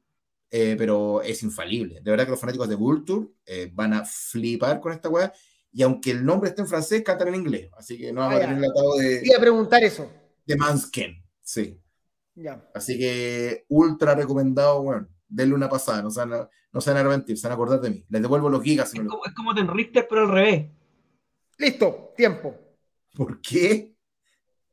eh, 0.55 0.75
pero 0.77 1.21
es 1.21 1.41
infalible. 1.41 1.99
De 2.01 2.11
verdad 2.11 2.25
que 2.25 2.31
los 2.31 2.39
fanáticos 2.39 2.69
de 2.69 2.75
Vulture 2.75 3.27
eh, 3.45 3.71
van 3.73 3.93
a 3.93 4.05
flipar 4.05 4.79
con 4.79 4.93
esta 4.93 5.09
weá. 5.09 5.33
Y 5.71 5.81
aunque 5.81 6.11
el 6.11 6.23
nombre 6.23 6.49
esté 6.49 6.61
en 6.61 6.67
francés, 6.67 7.01
cantan 7.03 7.29
en 7.29 7.35
inglés. 7.35 7.69
Así 7.75 7.97
que 7.97 8.13
no 8.13 8.21
vamos 8.21 8.37
a 8.37 8.41
tener 8.41 8.57
el 8.59 8.65
atado 8.65 8.97
de. 8.97 9.21
Iba 9.23 9.37
a 9.37 9.41
preguntar 9.41 9.83
eso. 9.83 10.07
De 10.45 10.55
Mansken, 10.55 11.23
sí. 11.41 11.81
Ya. 12.35 12.63
Así 12.75 12.99
que 12.99 13.65
ultra 13.67 14.13
recomendado, 14.13 14.83
bueno 14.83 15.07
denle 15.33 15.55
una 15.55 15.67
pasada, 15.67 16.01
no 16.03 16.11
se, 16.11 16.19
van 16.19 16.33
a, 16.33 16.49
no 16.71 16.81
se 16.81 16.91
van 16.91 16.97
a 16.97 16.99
arrepentir, 17.01 17.37
se 17.37 17.47
van 17.47 17.53
a 17.53 17.55
acordar 17.55 17.81
de 17.81 17.89
mí. 17.89 18.05
Les 18.09 18.21
devuelvo 18.21 18.49
los 18.49 18.61
gigas. 18.61 18.93
Es, 18.93 18.99
como, 18.99 19.25
es 19.25 19.33
como 19.33 19.55
Ten 19.55 19.67
pero 19.93 20.21
al 20.21 20.31
revés. 20.31 20.69
Listo, 21.57 22.13
tiempo. 22.15 22.55
¿Por 23.15 23.41
qué? 23.41 23.95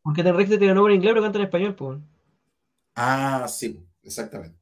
Porque 0.02 0.23
Ten 0.23 0.36
Richter 0.36 0.59
tiene 0.59 0.74
nombre 0.74 0.93
en 0.93 0.98
inglés, 0.98 1.15
pero 1.15 1.23
canta 1.23 1.39
en 1.39 1.44
español, 1.44 1.74
pues. 1.74 1.98
Ah, 2.94 3.47
sí, 3.48 3.82
exactamente. 4.02 4.60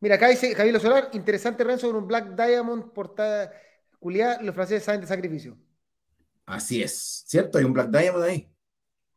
Mira, 0.00 0.16
acá 0.16 0.28
dice 0.28 0.54
Javier 0.54 0.78
Solar, 0.80 1.10
interesante 1.12 1.64
Renzo 1.64 1.88
con 1.88 1.96
un 1.96 2.06
Black 2.06 2.36
Diamond 2.36 2.92
portada 2.92 3.52
culiada, 3.98 4.42
los 4.42 4.54
franceses 4.54 4.84
saben 4.84 5.00
de 5.00 5.06
sacrificio. 5.06 5.56
Así 6.44 6.82
es, 6.82 7.24
¿cierto? 7.26 7.58
Hay 7.58 7.64
un 7.64 7.72
Black 7.72 7.90
Diamond 7.90 8.24
ahí. 8.24 8.48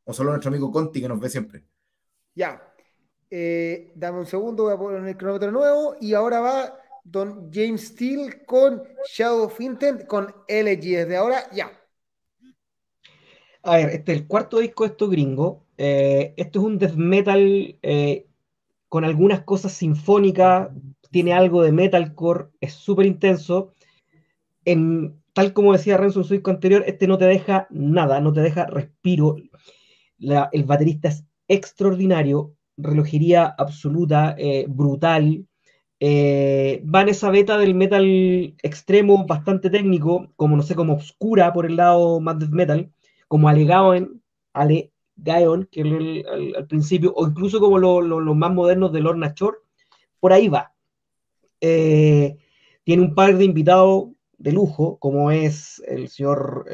O 0.03 0.13
solo 0.13 0.31
nuestro 0.31 0.49
amigo 0.49 0.71
Conti 0.71 1.01
que 1.01 1.07
nos 1.07 1.19
ve 1.19 1.29
siempre. 1.29 1.63
Ya. 2.33 2.65
Eh, 3.29 3.91
dame 3.95 4.19
un 4.19 4.25
segundo, 4.25 4.63
voy 4.63 4.73
a 4.73 4.77
poner 4.77 5.07
el 5.07 5.17
cronómetro 5.17 5.51
nuevo. 5.51 5.95
Y 6.01 6.15
ahora 6.15 6.39
va 6.39 6.79
Don 7.03 7.51
James 7.53 7.89
Steele 7.89 8.43
con 8.45 8.81
Shadow 9.07 9.43
of 9.43 9.61
Intent 9.61 10.07
con 10.07 10.33
LG. 10.47 10.81
Desde 10.81 11.17
ahora, 11.17 11.47
ya. 11.51 11.71
A 13.61 13.77
ver, 13.77 13.89
este 13.89 14.13
es 14.13 14.21
el 14.21 14.27
cuarto 14.27 14.59
disco 14.59 14.83
de 14.83 14.89
esto 14.89 15.09
gringo. 15.09 15.65
Eh, 15.77 16.33
esto 16.37 16.59
es 16.59 16.65
un 16.65 16.79
death 16.79 16.95
metal 16.95 17.77
eh, 17.81 18.28
con 18.89 19.05
algunas 19.05 19.43
cosas 19.43 19.71
sinfónicas. 19.73 20.69
Tiene 21.11 21.33
algo 21.33 21.63
de 21.63 21.71
metalcore, 21.71 22.49
es 22.59 22.73
súper 22.73 23.05
intenso. 23.05 23.73
en, 24.65 25.19
tal 25.33 25.53
como 25.53 25.73
decía 25.73 25.97
Renzo 25.97 26.19
en 26.21 26.25
su 26.25 26.33
disco 26.33 26.51
anterior, 26.51 26.83
este 26.85 27.07
no 27.07 27.17
te 27.17 27.25
deja 27.25 27.67
nada, 27.71 28.19
no 28.21 28.33
te 28.33 28.41
deja 28.41 28.65
respiro. 28.65 29.37
el 30.51 30.63
baterista 30.65 31.09
es 31.09 31.25
extraordinario, 31.47 32.55
relojería 32.77 33.45
absoluta, 33.57 34.35
eh, 34.37 34.65
brutal. 34.67 35.45
Eh, 36.01 36.83
va 36.83 37.01
en 37.01 37.09
esa 37.09 37.29
beta 37.29 37.57
del 37.57 37.75
metal 37.75 38.55
extremo, 38.63 39.25
bastante 39.25 39.69
técnico, 39.69 40.31
como 40.35 40.55
no 40.55 40.63
sé, 40.63 40.75
como 40.75 40.93
oscura 40.95 41.53
por 41.53 41.65
el 41.65 41.75
lado 41.75 42.19
más 42.21 42.39
death 42.39 42.51
metal, 42.51 42.91
como 43.27 43.49
alegado 43.49 43.93
en 43.95 44.21
Ale 44.53 44.91
Gaon, 45.23 45.67
que 45.71 45.81
el, 45.81 46.25
al, 46.55 46.67
principio, 46.67 47.13
o 47.15 47.27
incluso 47.27 47.59
como 47.59 47.77
los 47.79 48.35
más 48.35 48.53
modernos 48.53 48.91
de 48.91 49.01
Lorna 49.01 49.33
Shore, 49.35 49.57
por 50.19 50.33
ahí 50.33 50.47
va. 50.47 50.73
Eh, 51.61 52.37
tiene 52.83 53.03
un 53.03 53.15
par 53.15 53.37
de 53.37 53.45
invitados 53.45 54.09
de 54.37 54.51
lujo, 54.51 54.97
como 54.99 55.31
es 55.31 55.81
el 55.87 56.07
señor 56.09 56.65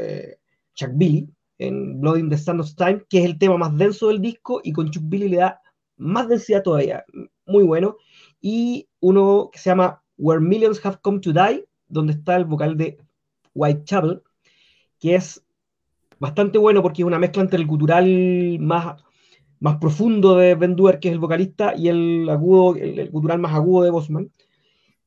Chuck 0.76 0.92
Billy 0.94 1.30
en 1.58 2.00
Blood 2.02 2.18
in 2.18 2.30
the 2.30 2.36
Stand 2.36 2.62
of 2.62 2.76
Time, 2.76 3.04
que 3.10 3.20
es 3.20 3.26
el 3.26 3.38
tema 3.38 3.58
más 3.58 3.76
denso 3.78 4.10
del 4.10 4.22
disco, 4.22 4.62
y 4.64 4.74
con 4.74 4.92
Chuck 4.92 5.04
Billy 5.06 5.30
le 5.30 5.38
da 5.38 5.62
más 5.98 6.28
densidad 6.28 6.64
todavía, 6.64 7.06
muy 7.46 7.64
bueno, 7.64 7.98
y 8.42 8.88
uno 9.00 9.50
que 9.52 9.60
se 9.60 9.70
llama 9.70 10.04
Where 10.18 10.42
Millions 10.42 10.86
Have 10.86 10.98
Come 11.02 11.20
to 11.20 11.32
Die, 11.32 11.66
donde 11.88 12.14
está 12.14 12.36
el 12.36 12.46
vocal 12.46 12.78
de 12.78 12.98
Whitechapel, 13.54 14.22
que 15.00 15.16
es 15.16 15.45
bastante 16.26 16.58
bueno 16.58 16.82
porque 16.82 17.04
es 17.04 17.06
una 17.06 17.20
mezcla 17.20 17.44
entre 17.44 17.60
el 17.60 17.68
cultural 17.68 18.58
más, 18.60 19.04
más 19.60 19.78
profundo 19.78 20.36
de 20.36 20.56
Ben 20.56 20.76
que 20.76 21.10
es 21.10 21.14
el 21.14 21.20
vocalista, 21.20 21.76
y 21.76 21.88
el 21.88 22.28
agudo, 22.30 22.76
el, 22.76 23.12
cultural 23.12 23.38
más 23.40 23.54
agudo 23.54 23.84
de 23.84 23.92
Bosman. 23.92 24.32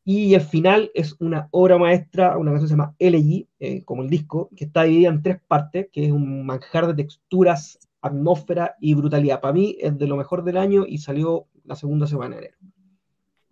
Y 0.04 0.34
el 0.34 0.40
final 0.40 0.90
es 0.94 1.16
una 1.18 1.48
obra 1.50 1.76
maestra, 1.76 2.38
una 2.38 2.52
canción 2.52 2.60
que 2.60 2.68
se 2.68 2.76
llama 2.76 2.94
LG, 2.98 3.46
eh, 3.58 3.84
como 3.84 4.02
el 4.02 4.08
disco, 4.08 4.48
que 4.56 4.64
está 4.64 4.84
dividida 4.84 5.10
en 5.10 5.22
tres 5.22 5.38
partes, 5.46 5.88
que 5.92 6.06
es 6.06 6.12
un 6.12 6.46
manjar 6.46 6.86
de 6.86 6.94
texturas 7.02 7.78
atmósfera 8.00 8.76
y 8.80 8.94
brutalidad. 8.94 9.40
Para 9.40 9.52
mí 9.52 9.76
es 9.80 9.98
de 9.98 10.06
lo 10.06 10.16
mejor 10.16 10.44
del 10.44 10.56
año 10.56 10.84
y 10.86 10.98
salió 10.98 11.46
la 11.64 11.74
segunda 11.74 12.06
semana 12.06 12.36
de 12.36 12.42
enero. 12.42 12.58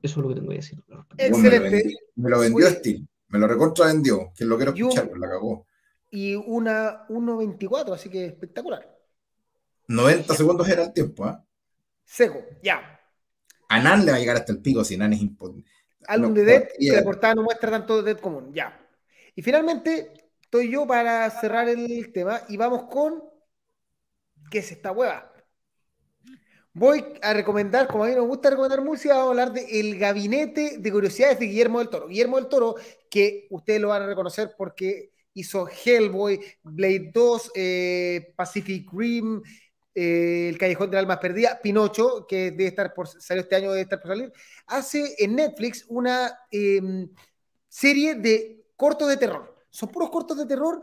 Eso 0.01 0.21
es 0.21 0.23
lo 0.23 0.29
que 0.29 0.35
tengo 0.37 0.51
que 0.51 0.57
decir. 0.57 0.79
Excelente. 1.19 1.95
me, 2.15 2.31
lo 2.31 2.39
vendió 2.39 2.67
Steve, 2.69 3.03
me 3.29 3.39
lo 3.41 3.49
recontra 3.49 3.87
vendió, 3.87 4.33
que 4.37 4.45
lo 4.45 4.57
quiero 4.57 4.73
escuchar, 4.73 5.09
pues 5.09 5.21
la 5.21 5.29
cagó. 5.29 5.67
Y 6.11 6.35
una 6.35 7.07
1.24, 7.09 7.95
así 7.95 8.09
que 8.09 8.27
espectacular. 8.27 8.97
90 9.89 10.35
segundos 10.35 10.69
era 10.69 10.85
el 10.85 10.93
tiempo, 10.93 11.25
¿ah? 11.25 11.45
Seco, 12.05 12.43
ya. 12.63 13.01
A 13.69 13.81
Nan 13.81 14.05
le 14.05 14.13
va 14.13 14.17
a 14.17 14.21
llegar 14.21 14.37
hasta 14.37 14.53
el 14.53 14.63
pico 14.63 14.85
si 14.85 14.97
Nan 14.97 15.13
es 15.13 15.21
imposible. 15.21 15.71
Álbum 16.07 16.35
de 16.35 16.45
Dead, 16.45 16.69
que 16.79 16.93
la 16.93 17.03
portada 17.03 17.35
no 17.35 17.43
muestra 17.43 17.71
tanto 17.71 18.01
de 18.01 18.15
Dead 18.15 18.21
común, 18.21 18.53
ya. 18.55 18.81
Y 19.35 19.43
finalmente, 19.43 20.13
estoy 20.41 20.71
yo 20.71 20.87
para 20.87 21.29
cerrar 21.31 21.69
el 21.69 22.13
tema 22.13 22.43
y 22.49 22.57
vamos 22.57 22.85
con 22.85 23.23
¿Qué 24.51 24.59
es 24.59 24.71
esta 24.71 24.93
hueva? 24.93 25.33
Voy 26.73 27.05
a 27.23 27.33
recomendar, 27.33 27.87
como 27.89 28.05
a 28.05 28.09
mí 28.09 28.15
me 28.15 28.21
gusta 28.21 28.51
recomendar 28.51 28.83
música, 28.83 29.15
vamos 29.15 29.29
a 29.29 29.31
hablar 29.31 29.53
de 29.53 29.81
El 29.81 29.99
Gabinete 29.99 30.77
de 30.79 30.93
Curiosidades 30.93 31.39
de 31.39 31.47
Guillermo 31.47 31.79
del 31.79 31.89
Toro. 31.89 32.07
Guillermo 32.07 32.37
del 32.37 32.49
Toro, 32.49 32.77
que 33.11 33.47
ustedes 33.51 33.81
lo 33.81 33.89
van 33.89 34.03
a 34.03 34.07
reconocer 34.07 34.55
porque 34.57 35.11
hizo 35.37 35.69
Hellboy, 35.69 36.41
Blade 36.63 37.11
2, 37.13 37.53
eh, 37.55 38.35
Pacific 38.37 38.89
Rim, 38.93 39.43
eh, 39.95 40.49
El 40.49 40.59
Callejón 40.59 40.91
de 40.91 40.99
Almas 40.99 41.19
Perdidas, 41.19 41.61
Pinocho, 41.63 42.27
que 42.27 42.51
debe 42.51 42.67
estar 42.67 42.93
por 42.93 43.07
salió 43.09 43.43
este 43.43 43.57
año, 43.57 43.71
debe 43.71 43.83
estar 43.83 44.01
por 44.01 44.11
salir, 44.11 44.33
hace 44.67 45.15
en 45.19 45.37
Netflix 45.37 45.85
una 45.89 46.39
em, 46.51 47.09
serie 47.69 48.15
de 48.15 48.65
cortos 48.77 49.09
de 49.09 49.17
terror. 49.17 49.55
Son 49.71 49.89
puros 49.91 50.11
cortos 50.11 50.39
de 50.39 50.47
terror 50.47 50.83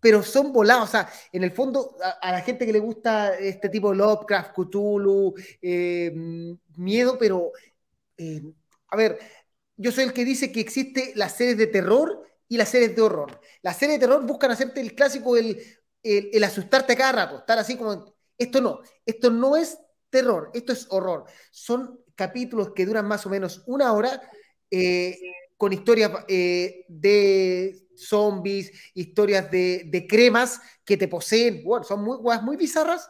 pero 0.00 0.22
son 0.22 0.52
volados. 0.52 0.88
O 0.88 0.92
sea, 0.92 1.08
en 1.30 1.44
el 1.44 1.52
fondo, 1.52 1.96
a, 2.20 2.32
la 2.32 2.40
gente 2.40 2.66
que 2.66 2.72
le 2.72 2.80
gusta 2.80 3.36
este 3.38 3.68
tipo 3.68 3.90
de 3.90 3.96
Lovecraft, 3.96 4.52
Cthulhu, 4.52 5.34
eh, 5.62 6.12
miedo, 6.76 7.16
pero 7.18 7.52
eh, 8.16 8.42
a 8.88 8.96
ver, 8.96 9.18
yo 9.76 9.92
soy 9.92 10.04
el 10.04 10.12
que 10.12 10.24
dice 10.24 10.50
que 10.50 10.60
existe 10.60 11.12
las 11.14 11.36
series 11.36 11.56
de 11.56 11.68
terror 11.68 12.26
y 12.52 12.58
las 12.58 12.68
series 12.68 12.94
de 12.94 13.00
horror. 13.00 13.40
Las 13.62 13.78
series 13.78 13.98
de 13.98 14.06
terror 14.06 14.26
buscan 14.26 14.50
hacerte 14.50 14.82
el 14.82 14.94
clásico, 14.94 15.38
el, 15.38 15.58
el, 16.02 16.44
asustarte 16.44 16.94
cada 16.94 17.12
rato, 17.12 17.38
estar 17.38 17.58
así 17.58 17.78
como. 17.78 18.14
Esto 18.36 18.60
no, 18.60 18.80
esto 19.06 19.30
no 19.30 19.56
es 19.56 19.78
terror, 20.10 20.50
esto 20.52 20.74
es 20.74 20.86
horror. 20.90 21.24
Son 21.50 21.98
capítulos 22.14 22.72
que 22.74 22.84
duran 22.84 23.08
más 23.08 23.24
o 23.24 23.30
menos 23.30 23.62
una 23.66 23.94
hora. 23.94 24.20
Eh, 24.70 25.18
con 25.56 25.72
historias 25.72 26.10
de 26.28 27.86
zombies, 27.96 28.70
historias 28.92 29.50
de, 29.50 30.06
cremas 30.06 30.60
que 30.84 30.98
te 30.98 31.08
poseen, 31.08 31.64
bueno, 31.64 31.84
son 31.84 32.04
muy, 32.04 32.18
muy 32.42 32.56
bizarras, 32.58 33.08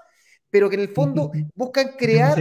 pero 0.50 0.68
que 0.70 0.76
en 0.76 0.82
el 0.82 0.90
fondo 0.90 1.32
buscan 1.56 1.96
crear 1.98 2.38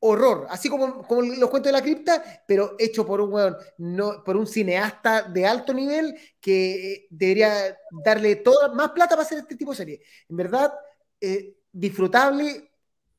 horror, 0.00 0.46
así 0.50 0.68
como, 0.68 1.02
como 1.06 1.22
los 1.22 1.50
cuentos 1.50 1.70
de 1.70 1.72
la 1.72 1.82
cripta, 1.82 2.22
pero 2.46 2.76
hecho 2.78 3.06
por 3.06 3.20
un 3.20 3.56
no, 3.78 4.22
por 4.24 4.36
un 4.36 4.46
cineasta 4.46 5.22
de 5.22 5.46
alto 5.46 5.72
nivel 5.72 6.16
que 6.40 7.06
debería 7.10 7.76
darle 8.04 8.36
toda 8.36 8.72
más 8.74 8.90
plata 8.90 9.10
para 9.16 9.22
hacer 9.22 9.38
este 9.38 9.56
tipo 9.56 9.72
de 9.72 9.76
serie. 9.76 10.02
En 10.28 10.36
verdad, 10.36 10.72
eh, 11.20 11.56
disfrutable, 11.72 12.70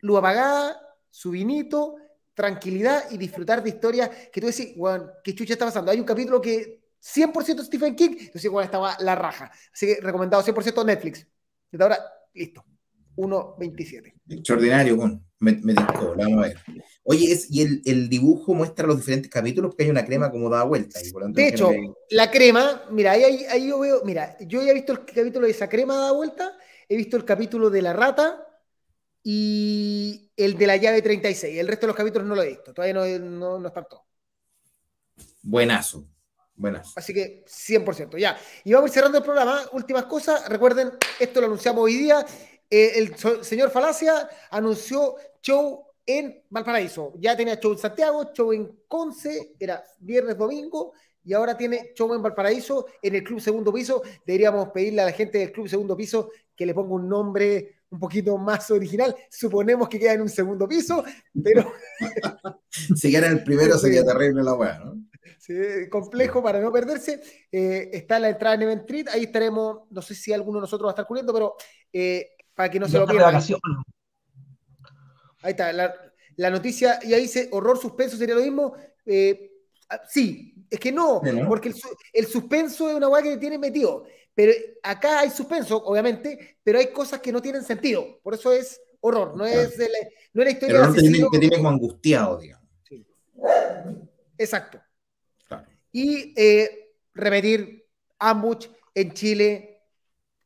luz 0.01 0.17
apagada, 0.19 0.79
su 1.09 1.31
vinito, 1.31 1.95
tranquilidad 2.33 3.09
y 3.11 3.17
disfrutar 3.17 3.63
de 3.63 3.69
historias 3.69 4.09
que 4.31 4.39
tú 4.39 4.47
decís, 4.47 4.75
bueno, 4.77 5.09
¿qué 5.23 5.33
chucha 5.33 5.53
está 5.53 5.65
pasando? 5.65 5.91
Hay 5.91 5.99
un 5.99 6.05
capítulo 6.05 6.39
que 6.39 6.83
100% 6.99 7.63
Stephen 7.63 7.95
King, 7.95 8.11
entonces 8.19 8.45
igual 8.45 8.65
estaba 8.65 8.95
la 8.99 9.15
raja. 9.15 9.51
Así 9.73 9.87
que 9.87 9.99
recomendado 10.01 10.43
100% 10.43 10.85
Netflix. 10.85 11.25
Desde 11.71 11.83
ahora, 11.83 11.99
listo. 12.33 12.63
1.27. 13.17 14.13
Extraordinario, 14.29 14.95
bueno. 14.95 15.23
Me, 15.39 15.51
me 15.61 15.73
vamos 15.73 16.39
a 16.39 16.47
ver. 16.47 16.57
Oye, 17.03 17.31
es, 17.31 17.51
y 17.51 17.61
el, 17.61 17.81
el, 17.85 18.09
dibujo 18.09 18.55
muestra 18.55 18.87
los 18.87 18.97
diferentes 18.97 19.29
capítulos, 19.29 19.69
porque 19.69 19.83
hay 19.83 19.89
una 19.91 20.03
crema 20.03 20.31
como 20.31 20.49
da 20.49 20.63
vuelta. 20.63 20.99
de 21.29 21.47
hecho, 21.47 21.71
la 22.09 22.31
crema, 22.31 22.83
mira, 22.89 23.11
ahí, 23.11 23.45
ahí, 23.49 23.67
yo 23.67 23.79
veo, 23.79 24.01
mira, 24.03 24.35
yo 24.39 24.63
ya 24.63 24.71
he 24.71 24.73
visto 24.73 24.93
el 24.93 25.05
capítulo 25.05 25.45
de 25.45 25.51
esa 25.51 25.69
crema 25.69 25.95
da 25.95 26.11
vuelta, 26.11 26.57
he 26.89 26.95
visto 26.95 27.17
el 27.17 27.25
capítulo 27.25 27.69
de 27.69 27.83
la 27.83 27.93
rata 27.93 28.47
y 29.23 30.31
el 30.35 30.57
de 30.57 30.67
la 30.67 30.77
llave 30.77 31.01
36. 31.03 31.59
El 31.59 31.67
resto 31.67 31.85
de 31.85 31.87
los 31.87 31.97
capítulos 31.97 32.27
no 32.27 32.33
lo 32.33 32.41
he 32.41 32.49
visto, 32.49 32.73
todavía 32.73 32.95
no, 32.95 33.05
no, 33.19 33.59
no 33.59 33.67
están 33.67 33.85
todos. 33.87 34.03
Buenazo. 35.43 36.07
Buenas. 36.57 36.93
Así 36.95 37.13
que 37.13 37.45
100%, 37.45 38.17
ya. 38.17 38.35
Y 38.63 38.73
vamos 38.73 38.91
cerrando 38.91 39.19
el 39.19 39.23
programa. 39.23 39.61
Últimas 39.73 40.05
cosas. 40.05 40.49
Recuerden, 40.49 40.91
esto 41.19 41.39
lo 41.39 41.45
anunciamos 41.45 41.83
hoy 41.83 41.97
día. 41.97 42.25
Eh, 42.69 42.93
el 42.95 43.15
señor 43.43 43.71
Falacia 43.71 44.29
anunció 44.51 45.15
show 45.41 45.85
en 46.05 46.43
Valparaíso. 46.49 47.13
Ya 47.19 47.35
tenía 47.35 47.59
show 47.59 47.73
en 47.73 47.77
Santiago, 47.77 48.31
show 48.33 48.53
en 48.53 48.83
Conce, 48.87 49.55
era 49.59 49.83
viernes, 49.99 50.37
domingo, 50.37 50.93
y 51.23 51.33
ahora 51.33 51.57
tiene 51.57 51.91
show 51.93 52.13
en 52.13 52.21
Valparaíso 52.21 52.87
en 53.01 53.15
el 53.15 53.23
Club 53.23 53.41
Segundo 53.41 53.73
Piso. 53.73 54.01
Deberíamos 54.25 54.69
pedirle 54.69 55.01
a 55.01 55.05
la 55.05 55.11
gente 55.11 55.39
del 55.39 55.51
Club 55.51 55.67
Segundo 55.67 55.95
Piso 55.95 56.29
que 56.55 56.65
le 56.65 56.73
ponga 56.73 56.95
un 56.95 57.07
nombre 57.07 57.77
un 57.89 57.99
poquito 57.99 58.37
más 58.37 58.69
original. 58.71 59.15
Suponemos 59.29 59.87
que 59.89 59.99
queda 59.99 60.13
en 60.13 60.21
un 60.21 60.29
segundo 60.29 60.67
piso, 60.67 61.03
pero. 61.43 61.71
si 62.69 63.11
queda 63.11 63.27
en 63.27 63.33
el 63.33 63.43
primero 63.43 63.77
sería 63.77 64.03
terrible 64.05 64.43
la 64.43 64.53
weá, 64.53 64.79
¿no? 64.79 64.95
complejo 65.89 66.43
para 66.43 66.59
no 66.59 66.71
perderse. 66.71 67.21
Eh, 67.51 67.89
está 67.93 68.19
la 68.19 68.29
entrada 68.29 68.55
en 68.55 68.63
Event 68.63 68.81
Street, 68.81 69.07
ahí 69.09 69.23
estaremos, 69.23 69.83
no 69.89 70.01
sé 70.01 70.15
si 70.15 70.33
alguno 70.33 70.59
de 70.59 70.61
nosotros 70.61 70.87
va 70.87 70.91
a 70.91 70.93
estar 70.93 71.07
cubriendo, 71.07 71.33
pero 71.33 71.55
eh, 71.93 72.31
para 72.57 72.71
que 72.71 72.79
no 72.79 72.87
se 72.89 72.97
lo 72.97 73.05
pierdan. 73.05 73.35
Ahí 75.43 75.51
está, 75.51 75.71
la, 75.71 76.49
noticia, 76.49 76.99
y 77.03 77.13
ahí 77.13 77.21
dice 77.21 77.49
horror 77.51 77.77
suspenso 77.77 78.17
sería 78.17 78.33
lo 78.33 78.41
mismo. 78.41 78.73
Eh, 79.05 79.51
ah, 79.89 80.01
sí, 80.09 80.55
es 80.67 80.79
que 80.79 80.91
no, 80.91 81.21
porque 81.47 81.71
el, 82.13 82.25
suspenso 82.25 82.89
es 82.89 82.95
una 82.95 83.09
weá 83.09 83.21
que 83.21 83.37
tiene 83.37 83.59
metido. 83.59 84.05
Pero 84.33 84.53
acá 84.81 85.19
hay 85.19 85.29
suspenso, 85.29 85.77
obviamente, 85.77 86.57
pero 86.63 86.79
hay 86.79 86.87
cosas 86.87 87.21
que 87.21 87.31
no 87.31 87.43
tienen 87.43 87.63
sentido. 87.63 88.19
Por 88.23 88.33
eso 88.33 88.51
es 88.51 88.81
horror, 89.01 89.37
no 89.37 89.45
es, 89.45 89.77
no 90.33 90.41
es 90.41 90.47
la 90.47 90.49
historia 90.49 90.87
de 90.87 91.27
que 91.31 91.39
tiene 91.39 91.57
como 91.57 91.69
angustiado, 91.69 92.39
digamos. 92.39 92.67
Exacto. 94.35 94.81
Y 95.91 96.33
eh, 96.35 96.95
repetir, 97.13 97.85
Ambuch 98.17 98.67
en 98.95 99.13
Chile, 99.13 99.76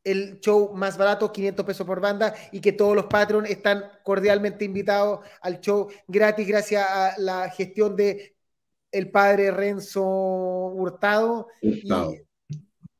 el 0.04 0.40
show 0.40 0.72
más 0.74 0.98
barato, 0.98 1.32
500 1.32 1.64
pesos 1.64 1.86
por 1.86 2.00
banda, 2.00 2.34
y 2.50 2.60
que 2.60 2.72
todos 2.72 2.94
los 2.96 3.06
Patreons 3.06 3.48
están 3.48 3.84
cordialmente 4.02 4.64
invitados 4.64 5.20
al 5.40 5.60
show 5.60 5.88
gratis 6.06 6.46
gracias 6.46 6.86
a 6.88 7.14
la 7.18 7.50
gestión 7.50 7.96
de 7.96 8.36
el 8.90 9.10
padre 9.10 9.50
Renzo 9.50 10.02
Hurtado. 10.04 11.48
Y 11.60 11.88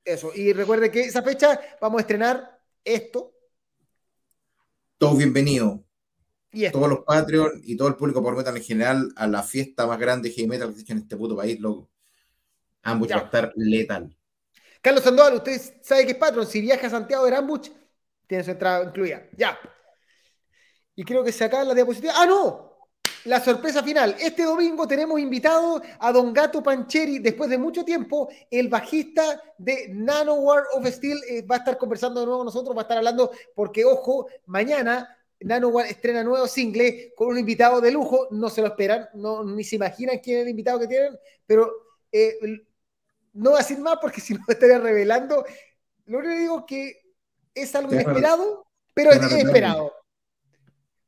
eso, 0.04 0.32
y 0.34 0.52
recuerde 0.52 0.90
que 0.90 1.00
esa 1.00 1.22
fecha 1.22 1.60
vamos 1.80 1.98
a 1.98 2.02
estrenar 2.02 2.60
esto. 2.84 3.32
Todos 4.98 5.18
bienvenidos. 5.18 5.80
Todos 6.70 6.88
los 6.88 7.00
Patreon 7.00 7.62
y 7.64 7.76
todo 7.76 7.88
el 7.88 7.96
público 7.96 8.22
por 8.22 8.36
metal 8.36 8.56
en 8.56 8.62
general 8.62 9.12
a 9.16 9.26
la 9.26 9.42
fiesta 9.42 9.86
más 9.86 9.98
grande 9.98 10.28
de 10.28 10.46
metal 10.46 10.68
que 10.68 10.76
se 10.76 10.82
hecho 10.82 10.92
en 10.92 10.98
este 10.98 11.16
puto 11.16 11.36
país, 11.36 11.58
loco. 11.58 11.88
Ambos 12.82 13.10
va 13.10 13.16
a 13.16 13.24
estar 13.24 13.52
letal. 13.56 14.14
Carlos 14.82 15.04
Sandoval, 15.04 15.34
usted 15.34 15.60
sabe 15.80 16.04
que 16.04 16.12
es 16.12 16.18
patrón. 16.18 16.46
Si 16.46 16.60
viaja 16.60 16.88
a 16.88 16.90
Santiago 16.90 17.24
de 17.24 17.30
Rambuch, 17.30 17.68
tiene 18.26 18.42
su 18.42 18.50
entrada 18.50 18.84
incluida. 18.84 19.22
Ya. 19.36 19.58
Y 20.96 21.04
creo 21.04 21.22
que 21.22 21.30
se 21.30 21.44
acaba 21.44 21.64
la 21.64 21.74
diapositiva. 21.74 22.14
¡Ah, 22.16 22.26
no! 22.26 22.72
La 23.26 23.40
sorpresa 23.40 23.84
final. 23.84 24.16
Este 24.18 24.42
domingo 24.42 24.88
tenemos 24.88 25.20
invitado 25.20 25.80
a 26.00 26.10
Don 26.10 26.32
Gato 26.32 26.60
Pancheri, 26.60 27.20
después 27.20 27.48
de 27.48 27.58
mucho 27.58 27.84
tiempo, 27.84 28.28
el 28.50 28.68
bajista 28.68 29.40
de 29.56 29.88
Nanowar 29.90 30.64
of 30.72 30.84
Steel. 30.88 31.20
Eh, 31.28 31.42
va 31.42 31.56
a 31.56 31.58
estar 31.58 31.78
conversando 31.78 32.18
de 32.18 32.26
nuevo 32.26 32.40
con 32.40 32.46
nosotros, 32.46 32.76
va 32.76 32.80
a 32.80 32.82
estar 32.82 32.98
hablando, 32.98 33.30
porque 33.54 33.84
ojo, 33.84 34.26
mañana 34.46 35.16
Nanowar 35.38 35.86
estrena 35.86 36.24
nuevo 36.24 36.48
single 36.48 37.12
con 37.14 37.28
un 37.28 37.38
invitado 37.38 37.80
de 37.80 37.92
lujo. 37.92 38.26
No 38.32 38.50
se 38.50 38.60
lo 38.60 38.66
esperan, 38.66 39.08
no, 39.14 39.44
ni 39.44 39.62
se 39.62 39.76
imaginan 39.76 40.18
quién 40.18 40.38
es 40.38 40.42
el 40.42 40.50
invitado 40.50 40.80
que 40.80 40.88
tienen, 40.88 41.16
pero 41.46 41.70
eh, 42.10 42.36
no 43.32 43.50
va 43.52 43.56
a 43.56 43.60
decir 43.60 43.78
más 43.78 43.98
porque 44.00 44.20
si 44.20 44.34
no 44.34 44.40
estaría 44.48 44.78
revelando. 44.78 45.44
Lo 46.06 46.18
único 46.18 46.34
que 46.34 46.40
digo 46.40 46.58
es 46.58 46.64
que 46.66 47.02
es 47.54 47.74
algo 47.74 47.92
inesperado, 47.92 48.66
pero 48.94 49.10
es 49.12 49.32
esperado. 49.32 49.92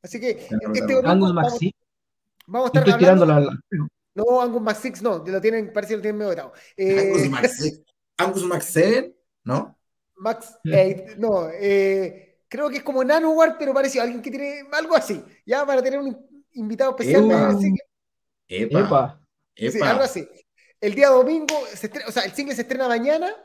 Así 0.01 0.19
que 0.19 0.47
este 0.73 1.01
vamos, 1.01 1.33
vamos, 1.33 2.71
a 2.71 2.79
estar 2.79 2.93
hablando. 2.93 3.25
La... 3.25 3.59
No, 4.13 4.41
Angus 4.41 4.61
Max 4.61 4.79
6 4.83 5.01
no, 5.01 5.17
lo 5.25 5.41
tienen, 5.41 5.73
parece 5.73 5.93
que 5.93 5.97
lo 5.97 6.01
tienen 6.01 6.17
medio 6.17 6.29
vetado. 6.29 6.53
Eh... 6.77 7.11
Angus 7.11 7.29
Max 7.29 7.55
6. 7.59 7.81
Angus 8.17 8.43
Max 8.43 8.65
7, 8.71 9.15
¿no? 9.43 9.77
Max 10.17 10.57
8, 10.63 11.15
no, 11.17 11.49
eh, 11.49 12.37
creo 12.47 12.69
que 12.69 12.77
es 12.77 12.83
como 12.83 13.03
Nanowar, 13.03 13.57
pero 13.57 13.73
parece 13.73 13.99
alguien 13.99 14.21
que 14.21 14.31
tiene 14.31 14.63
algo 14.71 14.95
así, 14.95 15.21
ya 15.45 15.65
para 15.65 15.83
tener 15.83 15.99
un 15.99 16.45
invitado 16.53 16.91
especial. 16.91 17.25
Epa. 18.47 18.79
Epa. 18.79 19.27
Epa. 19.55 19.71
Sí, 19.71 19.81
algo 19.81 20.03
así. 20.03 20.29
El 20.81 20.93
día 20.93 21.09
domingo, 21.09 21.55
se 21.73 21.87
estrena, 21.87 22.07
o 22.07 22.11
sea, 22.11 22.23
el 22.23 22.33
single 22.33 22.55
se 22.55 22.61
estrena 22.61 22.87
mañana 22.87 23.35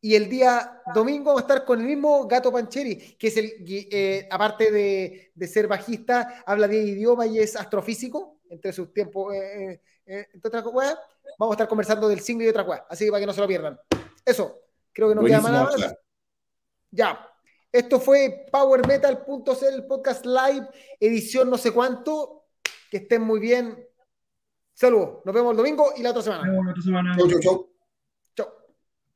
y 0.00 0.16
el 0.16 0.28
día 0.28 0.82
domingo 0.94 1.26
vamos 1.26 1.42
a 1.42 1.46
estar 1.46 1.64
con 1.64 1.80
el 1.80 1.86
mismo 1.86 2.26
Gato 2.26 2.50
Pancheri, 2.50 3.16
que 3.16 3.28
es 3.28 3.36
el, 3.36 3.52
eh, 3.68 4.26
aparte 4.30 4.72
de, 4.72 5.30
de, 5.34 5.46
ser 5.46 5.68
bajista, 5.68 6.42
habla 6.44 6.66
de 6.66 6.78
idioma 6.78 7.26
y 7.26 7.38
es 7.38 7.54
astrofísico, 7.54 8.40
entre 8.50 8.72
sus 8.72 8.92
tiempos, 8.92 9.32
eh, 9.34 9.80
eh, 10.06 10.26
entre 10.32 10.48
otras 10.48 10.62
cosas. 10.64 10.98
Vamos 11.38 11.52
a 11.52 11.54
estar 11.54 11.68
conversando 11.68 12.08
del 12.08 12.20
single 12.20 12.46
y 12.46 12.50
otra 12.50 12.66
cosas, 12.66 12.82
así 12.90 13.04
que 13.04 13.10
para 13.12 13.20
que 13.20 13.26
no 13.26 13.32
se 13.32 13.40
lo 13.40 13.46
pierdan. 13.46 13.78
Eso, 14.24 14.60
creo 14.92 15.08
que 15.08 15.14
no 15.14 15.24
queda 15.24 15.40
más 15.40 15.52
nada. 15.52 15.98
Ya. 16.90 17.28
Esto 17.70 18.00
fue 18.00 18.46
Power 18.52 18.86
Metal.cl, 18.86 19.64
el 19.66 19.86
podcast 19.86 20.26
live, 20.26 20.68
edición 21.00 21.48
no 21.48 21.56
sé 21.56 21.70
cuánto. 21.72 22.46
Que 22.90 22.98
estén 22.98 23.22
muy 23.22 23.40
bien. 23.40 23.88
Saludos. 24.74 25.18
Nos 25.24 25.34
vemos 25.34 25.50
el 25.52 25.56
domingo 25.56 25.92
y 25.96 26.02
la 26.02 26.10
otra 26.10 26.22
semana. 26.22 26.44
Nos 26.44 26.52
vemos 26.52 26.64
la 26.66 26.70
otra 26.72 26.82
semana. 26.82 27.16
Chau, 27.16 27.28
chau, 27.28 27.40
chau. 27.40 27.71